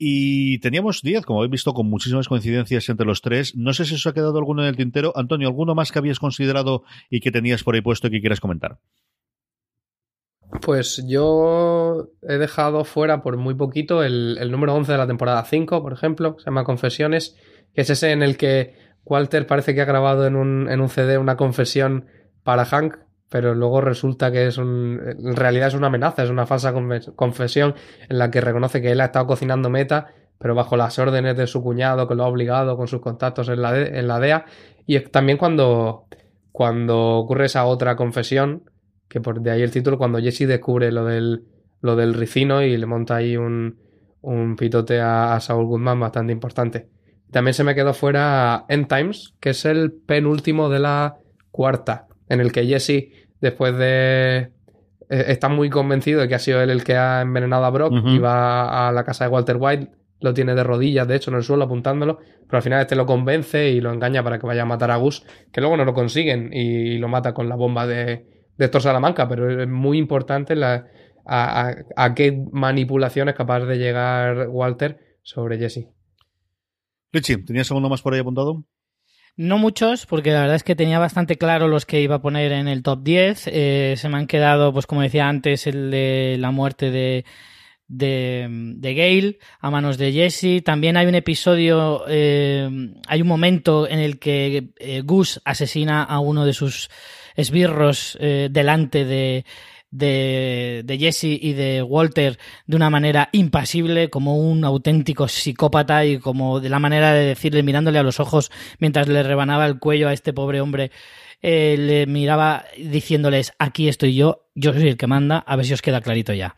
Y 0.00 0.60
teníamos 0.60 1.02
10, 1.02 1.26
como 1.26 1.40
habéis 1.40 1.50
visto, 1.50 1.74
con 1.74 1.90
muchísimas 1.90 2.28
coincidencias 2.28 2.88
entre 2.88 3.04
los 3.04 3.20
tres. 3.20 3.56
No 3.56 3.72
sé 3.72 3.84
si 3.84 3.96
os 3.96 4.06
ha 4.06 4.12
quedado 4.12 4.38
alguno 4.38 4.62
en 4.62 4.68
el 4.68 4.76
tintero. 4.76 5.12
Antonio, 5.16 5.48
¿alguno 5.48 5.74
más 5.74 5.90
que 5.90 5.98
habías 5.98 6.20
considerado 6.20 6.84
y 7.10 7.18
que 7.18 7.32
tenías 7.32 7.64
por 7.64 7.74
ahí 7.74 7.80
puesto 7.80 8.06
y 8.06 8.12
que 8.12 8.20
quieras 8.20 8.38
comentar? 8.38 8.78
Pues 10.62 11.04
yo 11.06 12.08
he 12.22 12.38
dejado 12.38 12.84
fuera 12.84 13.22
por 13.22 13.36
muy 13.36 13.54
poquito 13.54 14.02
el, 14.02 14.50
número 14.50 14.74
11 14.74 14.92
de 14.92 14.98
la 14.98 15.06
temporada 15.06 15.44
5, 15.44 15.82
por 15.82 15.92
ejemplo, 15.92 16.36
se 16.38 16.46
llama 16.46 16.64
Confesiones, 16.64 17.36
que 17.74 17.82
es 17.82 17.90
ese 17.90 18.12
en 18.12 18.22
el 18.22 18.36
que 18.38 18.74
Walter 19.04 19.46
parece 19.46 19.74
que 19.74 19.82
ha 19.82 19.86
grabado 19.86 20.26
en 20.26 20.36
un, 20.36 20.70
en 20.70 20.80
un 20.80 20.88
CD 20.88 21.18
una 21.18 21.36
confesión 21.36 22.06
para 22.44 22.64
Hank, 22.64 22.96
pero 23.28 23.54
luego 23.54 23.82
resulta 23.82 24.32
que 24.32 24.46
es 24.46 24.56
un, 24.56 25.00
en 25.04 25.36
realidad 25.36 25.68
es 25.68 25.74
una 25.74 25.88
amenaza, 25.88 26.22
es 26.22 26.30
una 26.30 26.46
falsa 26.46 26.72
confesión 27.14 27.74
en 28.08 28.18
la 28.18 28.30
que 28.30 28.40
reconoce 28.40 28.80
que 28.80 28.92
él 28.92 29.00
ha 29.02 29.06
estado 29.06 29.26
cocinando 29.26 29.68
meta, 29.68 30.08
pero 30.38 30.54
bajo 30.54 30.76
las 30.76 30.98
órdenes 30.98 31.36
de 31.36 31.46
su 31.46 31.62
cuñado 31.62 32.08
que 32.08 32.14
lo 32.14 32.24
ha 32.24 32.28
obligado 32.28 32.76
con 32.76 32.88
sus 32.88 33.00
contactos 33.00 33.48
en 33.50 33.60
la, 33.60 33.72
de, 33.72 33.98
en 33.98 34.08
la 34.08 34.18
DEA. 34.18 34.46
Y 34.86 34.98
también 35.00 35.36
cuando, 35.36 36.06
cuando 36.52 37.18
ocurre 37.18 37.46
esa 37.46 37.66
otra 37.66 37.96
confesión, 37.96 38.62
que 39.08 39.20
por 39.20 39.40
de 39.40 39.50
ahí 39.50 39.62
el 39.62 39.70
título, 39.70 39.98
cuando 39.98 40.18
Jesse 40.20 40.46
descubre 40.46 40.92
lo 40.92 41.04
del, 41.04 41.44
lo 41.80 41.96
del 41.96 42.14
ricino 42.14 42.62
y 42.62 42.76
le 42.76 42.86
monta 42.86 43.16
ahí 43.16 43.36
un, 43.36 43.76
un 44.20 44.56
pitote 44.56 45.00
a, 45.00 45.34
a 45.34 45.40
Saul 45.40 45.66
Goodman 45.66 46.00
bastante 46.00 46.32
importante. 46.32 46.88
También 47.30 47.54
se 47.54 47.64
me 47.64 47.74
quedó 47.74 47.92
fuera 47.92 48.64
End 48.68 48.88
Times, 48.88 49.34
que 49.40 49.50
es 49.50 49.64
el 49.64 49.92
penúltimo 49.92 50.68
de 50.68 50.78
la 50.78 51.16
cuarta, 51.50 52.06
en 52.28 52.40
el 52.40 52.52
que 52.52 52.66
Jesse, 52.66 53.12
después 53.40 53.76
de... 53.76 54.50
está 55.08 55.48
muy 55.48 55.70
convencido 55.70 56.20
de 56.20 56.28
que 56.28 56.34
ha 56.34 56.38
sido 56.38 56.62
él 56.62 56.70
el 56.70 56.84
que 56.84 56.96
ha 56.96 57.20
envenenado 57.22 57.64
a 57.64 57.70
Brock 57.70 57.92
uh 57.92 57.96
-huh. 57.96 58.16
y 58.16 58.18
va 58.18 58.88
a 58.88 58.92
la 58.92 59.04
casa 59.04 59.24
de 59.24 59.30
Walter 59.30 59.56
White, 59.58 59.88
lo 60.20 60.34
tiene 60.34 60.54
de 60.54 60.64
rodillas, 60.64 61.06
de 61.06 61.16
hecho, 61.16 61.30
en 61.30 61.36
el 61.36 61.42
suelo 61.42 61.64
apuntándolo, 61.64 62.18
pero 62.46 62.56
al 62.56 62.62
final 62.62 62.80
este 62.80 62.96
lo 62.96 63.06
convence 63.06 63.70
y 63.70 63.80
lo 63.80 63.92
engaña 63.92 64.22
para 64.22 64.38
que 64.38 64.46
vaya 64.46 64.62
a 64.62 64.66
matar 64.66 64.90
a 64.90 64.96
Gus, 64.96 65.24
que 65.52 65.60
luego 65.60 65.76
no 65.76 65.84
lo 65.84 65.94
consiguen 65.94 66.50
y 66.52 66.98
lo 66.98 67.08
mata 67.08 67.34
con 67.34 67.48
la 67.48 67.54
bomba 67.56 67.86
de, 67.86 68.26
de 68.58 68.64
Héctor 68.66 68.82
Salamanca, 68.82 69.28
pero 69.28 69.62
es 69.62 69.68
muy 69.68 69.98
importante 69.98 70.56
la, 70.56 70.86
a, 71.24 71.68
a, 71.68 71.76
a, 71.96 72.14
qué 72.14 72.44
manipulación 72.52 73.28
es 73.28 73.34
capaz 73.34 73.60
de 73.60 73.78
llegar 73.78 74.48
Walter 74.48 74.98
sobre 75.22 75.58
Jesse. 75.58 75.86
Richie, 77.12 77.38
¿tenías 77.38 77.70
alguno 77.70 77.88
más 77.88 78.02
por 78.02 78.14
ahí 78.14 78.20
apuntado? 78.20 78.64
No 79.36 79.56
muchos, 79.56 80.04
porque 80.04 80.32
la 80.32 80.40
verdad 80.40 80.56
es 80.56 80.64
que 80.64 80.74
tenía 80.74 80.98
bastante 80.98 81.36
claro 81.36 81.68
los 81.68 81.86
que 81.86 82.00
iba 82.00 82.16
a 82.16 82.22
poner 82.22 82.50
en 82.50 82.66
el 82.66 82.82
top 82.82 83.04
10. 83.04 83.44
Eh, 83.46 83.94
se 83.96 84.08
me 84.08 84.18
han 84.18 84.26
quedado, 84.26 84.72
pues 84.72 84.86
como 84.86 85.02
decía 85.02 85.28
antes, 85.28 85.68
el 85.68 85.92
de 85.92 86.36
la 86.40 86.50
muerte 86.50 86.90
de, 86.90 87.24
de, 87.86 88.48
de 88.50 88.94
Gale 88.94 89.38
a 89.60 89.70
manos 89.70 89.96
de 89.96 90.12
Jesse. 90.12 90.64
También 90.64 90.96
hay 90.96 91.06
un 91.06 91.14
episodio, 91.14 92.02
eh, 92.08 92.68
hay 93.06 93.22
un 93.22 93.28
momento 93.28 93.88
en 93.88 94.00
el 94.00 94.18
que 94.18 94.70
eh, 94.78 95.02
Gus 95.02 95.40
asesina 95.44 96.02
a 96.02 96.18
uno 96.18 96.44
de 96.44 96.52
sus 96.52 96.90
esbirros 97.38 98.18
eh, 98.20 98.48
delante 98.50 99.04
de 99.04 99.44
de, 99.90 100.82
de 100.84 100.98
Jesse 100.98 101.24
y 101.24 101.52
de 101.54 101.82
Walter 101.82 102.38
de 102.66 102.76
una 102.76 102.90
manera 102.90 103.28
impasible, 103.32 104.10
como 104.10 104.36
un 104.36 104.64
auténtico 104.64 105.28
psicópata 105.28 106.04
y 106.04 106.18
como 106.18 106.60
de 106.60 106.68
la 106.68 106.78
manera 106.78 107.12
de 107.12 107.24
decirle, 107.24 107.62
mirándole 107.62 107.98
a 107.98 108.02
los 108.02 108.20
ojos 108.20 108.50
mientras 108.78 109.08
le 109.08 109.22
rebanaba 109.22 109.66
el 109.66 109.78
cuello 109.78 110.08
a 110.08 110.12
este 110.12 110.32
pobre 110.32 110.60
hombre, 110.60 110.90
eh, 111.40 111.76
le 111.78 112.06
miraba 112.06 112.64
diciéndoles, 112.76 113.52
aquí 113.58 113.88
estoy 113.88 114.14
yo, 114.14 114.46
yo 114.54 114.72
soy 114.72 114.88
el 114.88 114.96
que 114.96 115.06
manda, 115.06 115.38
a 115.38 115.56
ver 115.56 115.64
si 115.64 115.72
os 115.72 115.82
queda 115.82 116.00
clarito 116.00 116.32
ya. 116.34 116.56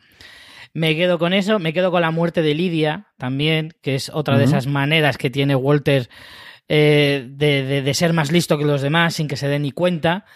Me 0.73 0.95
quedo 0.97 1.19
con 1.19 1.33
eso, 1.33 1.59
me 1.59 1.73
quedo 1.73 1.91
con 1.91 2.01
la 2.01 2.13
muerte 2.13 2.43
de 2.43 2.55
Lidia 2.55 3.09
también, 3.19 3.75
que 3.83 3.97
es 3.97 4.09
otra 4.09 4.39
de 4.39 4.45
esas 4.45 4.69
maneras 4.69 5.19
que 5.19 5.29
tiene 5.29 5.57
Walter 5.57 6.09
eh, 6.69 7.27
de, 7.29 7.65
de, 7.65 7.83
de 7.83 7.95
ser 7.95 8.13
más 8.13 8.31
listo 8.31 8.57
que 8.57 8.65
los 8.65 8.81
demás 8.81 9.15
sin 9.15 9.27
que 9.27 9.37
se 9.37 9.49
dé 9.49 9.59
ni 9.59 9.73
cuenta. 9.73 10.27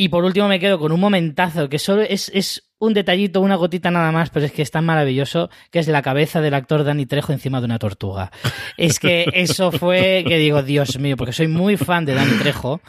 Y 0.00 0.10
por 0.10 0.24
último 0.24 0.46
me 0.46 0.60
quedo 0.60 0.78
con 0.78 0.92
un 0.92 1.00
momentazo 1.00 1.68
que 1.68 1.80
solo 1.80 2.02
es, 2.02 2.30
es, 2.32 2.62
un 2.78 2.94
detallito, 2.94 3.40
una 3.40 3.56
gotita 3.56 3.90
nada 3.90 4.12
más, 4.12 4.30
pero 4.30 4.46
es 4.46 4.52
que 4.52 4.62
es 4.62 4.70
tan 4.70 4.84
maravilloso, 4.84 5.50
que 5.72 5.80
es 5.80 5.88
la 5.88 6.02
cabeza 6.02 6.40
del 6.40 6.54
actor 6.54 6.84
Dani 6.84 7.06
Trejo 7.06 7.32
encima 7.32 7.58
de 7.58 7.64
una 7.64 7.80
tortuga. 7.80 8.30
Es 8.76 9.00
que 9.00 9.26
eso 9.34 9.72
fue 9.72 10.24
que 10.26 10.38
digo, 10.38 10.62
Dios 10.62 11.00
mío, 11.00 11.16
porque 11.16 11.32
soy 11.32 11.48
muy 11.48 11.76
fan 11.76 12.04
de 12.04 12.14
Dani 12.14 12.38
Trejo, 12.38 12.80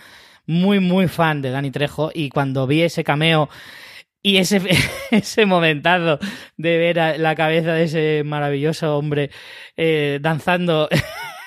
muy, 0.45 0.79
muy 0.79 1.07
fan 1.07 1.41
de 1.41 1.49
Dani 1.49 1.71
Trejo, 1.71 2.11
y 2.13 2.29
cuando 2.29 2.67
vi 2.67 2.83
ese 2.83 3.03
cameo 3.03 3.49
y 4.21 4.37
ese, 4.37 4.61
ese 5.11 5.47
momentazo 5.47 6.19
de 6.57 6.77
ver 6.77 7.19
la 7.19 7.33
cabeza 7.33 7.73
de 7.73 7.85
ese 7.85 8.23
maravilloso 8.23 8.95
hombre 8.95 9.31
eh, 9.75 10.19
danzando 10.21 10.87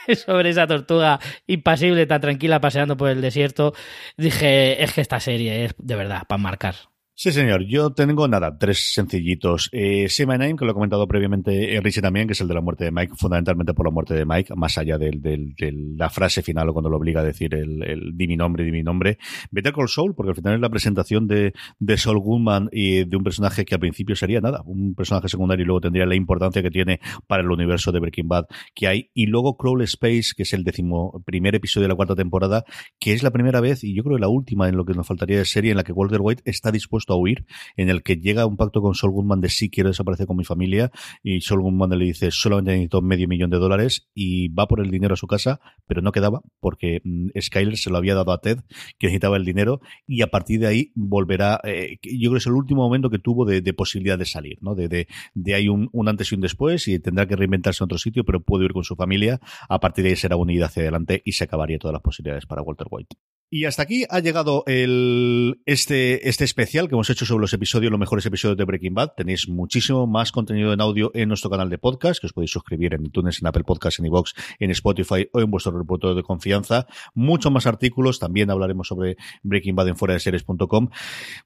sobre 0.27 0.51
esa 0.51 0.67
tortuga 0.67 1.21
impasible, 1.47 2.07
tan 2.07 2.21
tranquila, 2.21 2.61
paseando 2.61 2.97
por 2.97 3.11
el 3.11 3.21
desierto, 3.21 3.75
dije, 4.17 4.83
es 4.83 4.93
que 4.93 5.01
esta 5.01 5.21
serie 5.21 5.65
es 5.65 5.75
de 5.79 5.97
verdad 5.97 6.23
para 6.27 6.39
marcar. 6.39 6.92
Sí, 7.15 7.31
señor. 7.31 7.65
Yo 7.69 7.93
tengo 7.93 8.27
nada, 8.27 8.57
tres 8.59 8.91
sencillitos. 8.95 9.69
Eh, 9.73 10.09
My 10.21 10.39
Name, 10.39 10.57
que 10.57 10.65
lo 10.65 10.71
he 10.71 10.75
comentado 10.75 11.07
previamente 11.07 11.79
Richie 11.83 12.01
también, 12.01 12.27
que 12.27 12.33
es 12.33 12.41
el 12.41 12.49
de 12.49 12.55
la 12.55 12.63
muerte 12.63 12.85
de 12.85 12.91
Mike, 12.91 13.13
fundamentalmente 13.17 13.75
por 13.75 13.87
la 13.87 13.93
muerte 13.93 14.15
de 14.15 14.25
Mike, 14.25 14.55
más 14.57 14.79
allá 14.79 14.97
de 14.97 15.11
del, 15.21 15.53
del, 15.55 15.97
la 15.97 16.09
frase 16.09 16.43
final 16.43 16.71
o 16.71 16.73
cuando 16.73 16.89
lo 16.89 16.97
obliga 16.97 17.21
a 17.21 17.25
decir 17.25 17.55
el, 17.55 17.83
el 17.83 18.17
di 18.17 18.27
mi 18.27 18.37
nombre, 18.37 18.65
di 18.65 18.73
mi 18.73 18.83
nombre. 18.83 19.19
Better 19.51 19.75
Call 19.75 19.89
Saul, 19.89 20.15
porque 20.15 20.31
al 20.31 20.37
final 20.37 20.55
es 20.55 20.61
la 20.61 20.71
presentación 20.71 21.29
de, 21.29 21.53
de 21.79 21.99
Saul 21.99 22.19
Goodman 22.19 22.71
y 22.73 23.05
de 23.05 23.17
un 23.17 23.23
personaje 23.23 23.67
que 23.67 23.75
al 23.75 23.81
principio 23.81 24.17
sería 24.17 24.41
nada, 24.41 24.63
un 24.65 24.95
personaje 24.95 25.29
secundario 25.29 25.65
y 25.65 25.67
luego 25.67 25.83
tendría 25.83 26.07
la 26.07 26.15
importancia 26.15 26.63
que 26.63 26.71
tiene 26.71 26.99
para 27.27 27.43
el 27.43 27.51
universo 27.51 27.93
de 27.93 28.01
Breaking 28.01 28.29
Bad 28.29 28.47
que 28.75 28.89
hay. 28.89 29.11
Y 29.13 29.27
luego 29.27 29.59
Crawl 29.59 29.83
Space, 29.83 30.31
que 30.35 30.45
es 30.45 30.55
el 30.55 30.65
décimo 30.65 31.23
primer 31.27 31.55
episodio 31.55 31.85
de 31.85 31.89
la 31.91 31.95
cuarta 31.95 32.17
temporada, 32.17 32.65
que 32.99 33.13
es 33.13 33.23
la 33.23 33.31
primera 33.31 33.61
vez, 33.61 33.85
y 33.85 33.95
yo 33.95 34.03
creo 34.03 34.17
que 34.17 34.23
la 34.23 34.29
última 34.29 34.69
en 34.69 34.77
lo 34.77 34.87
que 34.87 34.95
nos 34.95 35.07
faltaría 35.07 35.37
de 35.37 35.45
serie, 35.45 35.73
en 35.73 35.77
la 35.77 35.85
que 35.85 35.93
Walter 35.93 36.21
White 36.23 36.43
está 36.47 36.73
dispuesto 36.73 37.02
a 37.09 37.17
huir, 37.17 37.47
en 37.77 37.89
el 37.89 38.03
que 38.03 38.17
llega 38.17 38.47
un 38.47 38.57
pacto 38.57 38.81
con 38.81 38.95
Sol 38.95 39.11
Goodman 39.11 39.41
de 39.41 39.49
sí 39.49 39.71
quiero 39.71 39.91
desaparecer 39.91 40.27
con 40.27 40.37
mi 40.37 40.45
familia 40.45 40.91
y 41.23 41.41
Sol 41.41 41.61
Goodman 41.61 41.91
le 41.91 42.05
dice 42.05 42.31
solamente 42.31 42.73
necesito 42.73 43.03
medio 43.03 43.29
millón 43.29 43.51
de 43.51 43.59
dólares 43.59 44.09
y 44.15 44.49
va 44.49 44.67
por 44.67 44.81
el 44.81 44.91
dinero 44.91 45.15
a 45.15 45.17
su 45.17 45.27
casa, 45.27 45.61
pero 45.87 46.03
no 46.03 46.13
quedaba 46.13 46.43
porque 46.61 47.01
mm, 47.05 47.31
Skyler 47.41 47.77
se 47.77 47.91
lo 47.91 47.97
había 47.97 48.15
dado 48.15 48.33
a 48.33 48.41
Ted 48.41 48.59
que 48.99 49.07
necesitaba 49.07 49.37
el 49.37 49.45
dinero 49.45 49.81
y 50.07 50.23
a 50.23 50.29
partir 50.29 50.61
de 50.61 50.67
ahí 50.67 50.93
volverá, 50.95 51.61
eh, 51.65 51.99
yo 52.03 52.31
creo 52.31 52.33
que 52.33 52.39
es 52.39 52.47
el 52.47 52.53
último 52.53 52.83
momento 52.83 53.11
que 53.11 53.19
tuvo 53.19 53.45
de, 53.45 53.73
posibilidad 53.73 54.19
de 54.19 54.27
salir, 54.27 54.59
¿no? 54.61 54.75
De, 54.75 55.07
de, 55.35 55.71
un, 55.71 55.89
un, 55.93 56.09
antes 56.09 56.31
y 56.33 56.35
un 56.35 56.41
después 56.41 56.87
y 56.89 56.99
tendrá 56.99 57.27
que 57.27 57.37
reinventarse 57.37 57.83
en 57.83 57.87
otro 57.87 57.99
sitio, 57.99 58.25
pero 58.25 58.43
puede 58.43 58.67
ir 58.67 58.73
con 58.73 58.85
su 58.85 58.97
familia, 58.97 59.41
a 59.69 59.81
partir 59.81 60.05
de 60.05 60.11
ahí 60.11 60.17
será 60.17 60.37
unida 60.37 60.67
hacia 60.67 60.83
adelante 60.83 61.23
y 61.25 61.33
se 61.33 61.45
acabaría 61.45 61.79
todas 61.79 61.93
las 61.93 62.03
posibilidades 62.03 62.47
para 62.47 62.63
Walter 62.63 62.87
White. 62.91 63.17
Y 63.55 63.67
hasta 63.67 63.83
aquí 63.83 64.07
ha 64.09 64.21
llegado 64.21 64.65
el, 64.67 65.61
este, 65.67 66.27
este 66.27 66.45
especial 66.45 66.89
que 66.89 66.95
hemos 66.95 67.11
hecho 67.11 67.27
sobre 67.27 67.43
los 67.43 67.53
episodios, 67.53 67.91
los 67.91 68.01
mejores 68.01 68.25
episodios 68.25 68.57
de 68.57 68.65
Breaking 68.65 68.95
Bad. 68.95 69.11
Tenéis 69.15 69.47
muchísimo 69.47 70.07
más 70.07 70.33
contenido 70.33 70.73
en 70.73 70.81
audio 70.81 71.11
en 71.13 71.29
nuestro 71.29 71.51
canal 71.51 71.69
de 71.69 71.77
podcast, 71.77 72.19
que 72.19 72.29
os 72.29 72.33
podéis 72.33 72.51
suscribir 72.51 72.95
en 72.95 73.05
iTunes, 73.05 73.43
en 73.43 73.49
Apple 73.49 73.65
Podcasts, 73.65 74.01
en 74.01 74.07
iVoox, 74.07 74.33
en 74.59 74.71
Spotify 74.71 75.29
o 75.35 75.41
en 75.43 75.51
vuestro 75.51 75.77
reportero 75.77 76.15
de 76.15 76.23
confianza. 76.23 76.87
Muchos 77.13 77.53
más 77.53 77.67
artículos. 77.67 78.19
También 78.19 78.49
hablaremos 78.49 78.89
sobre 78.89 79.19
Breaking 79.43 79.77
Bad 79.77 79.89
en 79.89 79.97
fuera 79.97 80.15
de 80.15 80.21
series.com. 80.21 80.89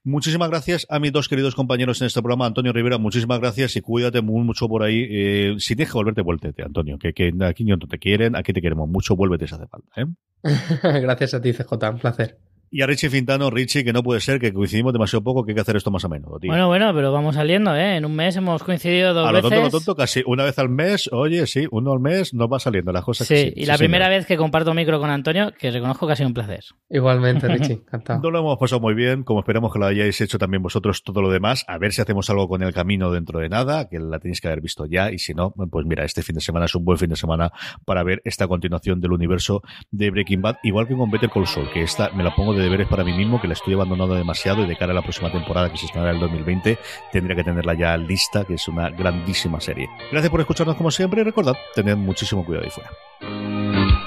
Muchísimas 0.05 0.49
gracias 0.49 0.87
a 0.89 0.99
mis 0.99 1.11
dos 1.11 1.27
queridos 1.27 1.55
compañeros 1.55 1.99
en 1.99 2.07
este 2.07 2.21
programa. 2.21 2.45
Antonio 2.45 2.71
Rivera, 2.71 2.97
muchísimas 2.97 3.41
gracias 3.41 3.75
y 3.75 3.81
cuídate 3.81 4.21
muy 4.21 4.45
mucho 4.45 4.69
por 4.69 4.83
ahí. 4.83 5.05
Eh, 5.09 5.55
si 5.57 5.75
que 5.75 5.85
volverte, 5.91 6.21
vuélvete, 6.21 6.63
Antonio, 6.63 6.97
que, 6.97 7.11
que 7.11 7.33
aquí 7.41 7.65
no 7.65 7.77
te 7.79 7.99
quieren, 7.99 8.37
aquí 8.37 8.53
te 8.53 8.61
queremos 8.61 8.87
mucho, 8.87 9.17
vuélvete 9.17 9.45
si 9.45 9.55
hace 9.55 9.67
falta. 9.67 9.89
¿eh? 9.97 10.05
gracias 10.83 11.33
a 11.33 11.41
ti, 11.41 11.53
CJ 11.53 11.89
un 11.89 11.99
placer. 11.99 12.39
Y 12.69 12.81
a 12.81 12.85
Richie 12.87 13.09
Fintano, 13.09 13.49
Richie, 13.49 13.83
que 13.83 13.93
no 13.93 14.03
puede 14.03 14.19
ser, 14.19 14.39
que 14.39 14.51
coincidimos 14.53 14.93
demasiado 14.93 15.23
poco, 15.23 15.43
que 15.45 15.51
hay 15.51 15.55
que 15.55 15.61
hacer 15.61 15.75
esto 15.77 15.91
más 15.91 16.03
a 16.05 16.09
menudo, 16.09 16.39
tío. 16.39 16.51
Bueno, 16.51 16.67
bueno, 16.67 16.93
pero 16.93 17.11
vamos 17.11 17.35
saliendo, 17.35 17.75
¿eh? 17.75 17.95
En 17.97 18.05
un 18.05 18.15
mes 18.15 18.35
hemos 18.35 18.63
coincidido 18.63 19.13
dos 19.13 19.27
a 19.27 19.31
lo 19.31 19.37
veces. 19.37 19.49
tonto, 19.49 19.63
lo 19.63 19.71
tonto, 19.71 19.95
casi 19.95 20.21
una 20.25 20.43
vez 20.43 20.59
al 20.59 20.69
mes, 20.69 21.09
oye, 21.11 21.47
sí, 21.47 21.65
uno 21.71 21.93
al 21.93 21.99
mes 21.99 22.33
nos 22.33 22.47
va 22.51 22.59
saliendo 22.59 22.91
las 22.91 23.03
cosas 23.03 23.27
sí, 23.27 23.33
que 23.33 23.41
sí. 23.41 23.53
y 23.55 23.65
la 23.65 23.75
sí, 23.77 23.79
primera 23.83 24.05
señor. 24.05 24.19
vez 24.19 24.27
que 24.27 24.37
comparto 24.37 24.73
micro 24.73 24.99
con 24.99 25.09
Antonio, 25.09 25.53
que 25.57 25.71
reconozco 25.71 26.07
que 26.07 26.13
ha 26.13 26.15
sido 26.15 26.27
un 26.27 26.33
placer. 26.33 26.63
Igualmente, 26.89 27.47
Richie, 27.47 27.73
encantado. 27.73 28.19
No 28.21 28.31
lo 28.31 28.39
hemos 28.39 28.57
pasado 28.57 28.81
muy 28.81 28.93
bien, 28.93 29.23
como 29.23 29.39
esperamos 29.39 29.71
que 29.71 29.79
lo 29.79 29.85
hayáis 29.85 30.19
hecho 30.19 30.37
también 30.37 30.61
vosotros 30.61 31.03
todo 31.03 31.21
lo 31.21 31.29
demás. 31.29 31.63
A 31.67 31.77
ver 31.77 31.93
si 31.93 32.01
hacemos 32.01 32.29
algo 32.29 32.47
con 32.47 32.63
el 32.63 32.73
camino 32.73 33.11
dentro 33.11 33.39
de 33.39 33.49
nada, 33.49 33.87
que 33.87 33.99
la 33.99 34.19
tenéis 34.19 34.41
que 34.41 34.47
haber 34.47 34.61
visto 34.61 34.85
ya, 34.85 35.11
y 35.11 35.19
si 35.19 35.33
no, 35.33 35.53
pues 35.71 35.85
mira, 35.85 36.03
este 36.03 36.21
fin 36.21 36.35
de 36.35 36.41
semana 36.41 36.65
es 36.65 36.75
un 36.75 36.83
buen 36.83 36.97
fin 36.97 37.09
de 37.09 37.15
semana 37.15 37.51
para 37.85 38.03
ver 38.03 38.21
esta 38.25 38.47
continuación 38.47 38.99
del 38.99 39.11
universo 39.13 39.61
de 39.91 40.09
Breaking 40.11 40.41
Bad, 40.41 40.57
igual 40.63 40.87
que 40.87 40.95
con 40.95 41.09
Better 41.09 41.29
Call 41.29 41.47
Saul, 41.47 41.69
que 41.71 41.81
esta 41.83 42.09
me 42.11 42.23
la 42.23 42.35
pongo 42.35 42.56
de 42.57 42.63
deberes 42.63 42.87
para 42.87 43.03
mí 43.03 43.13
mismo, 43.13 43.39
que 43.39 43.47
la 43.47 43.53
estoy 43.53 43.73
abandonando 43.73 44.15
demasiado 44.15 44.63
y 44.63 44.67
de 44.67 44.75
cara 44.75 44.91
a 44.91 44.95
la 44.95 45.01
próxima 45.01 45.31
temporada 45.31 45.71
que 45.71 45.77
se 45.77 45.85
estrenará 45.85 46.11
en 46.11 46.17
el 46.17 46.21
2020 46.21 46.77
tendría 47.11 47.35
que 47.35 47.43
tenerla 47.43 47.73
ya 47.73 47.97
lista, 47.97 48.45
que 48.45 48.55
es 48.55 48.67
una 48.67 48.89
grandísima 48.89 49.59
serie. 49.59 49.89
Gracias 50.11 50.29
por 50.29 50.41
escucharnos 50.41 50.75
como 50.75 50.91
siempre 50.91 51.21
y 51.21 51.23
recordad, 51.23 51.55
tened 51.73 51.95
muchísimo 51.95 52.45
cuidado 52.45 52.65
ahí 52.65 52.71
fuera. 52.71 54.06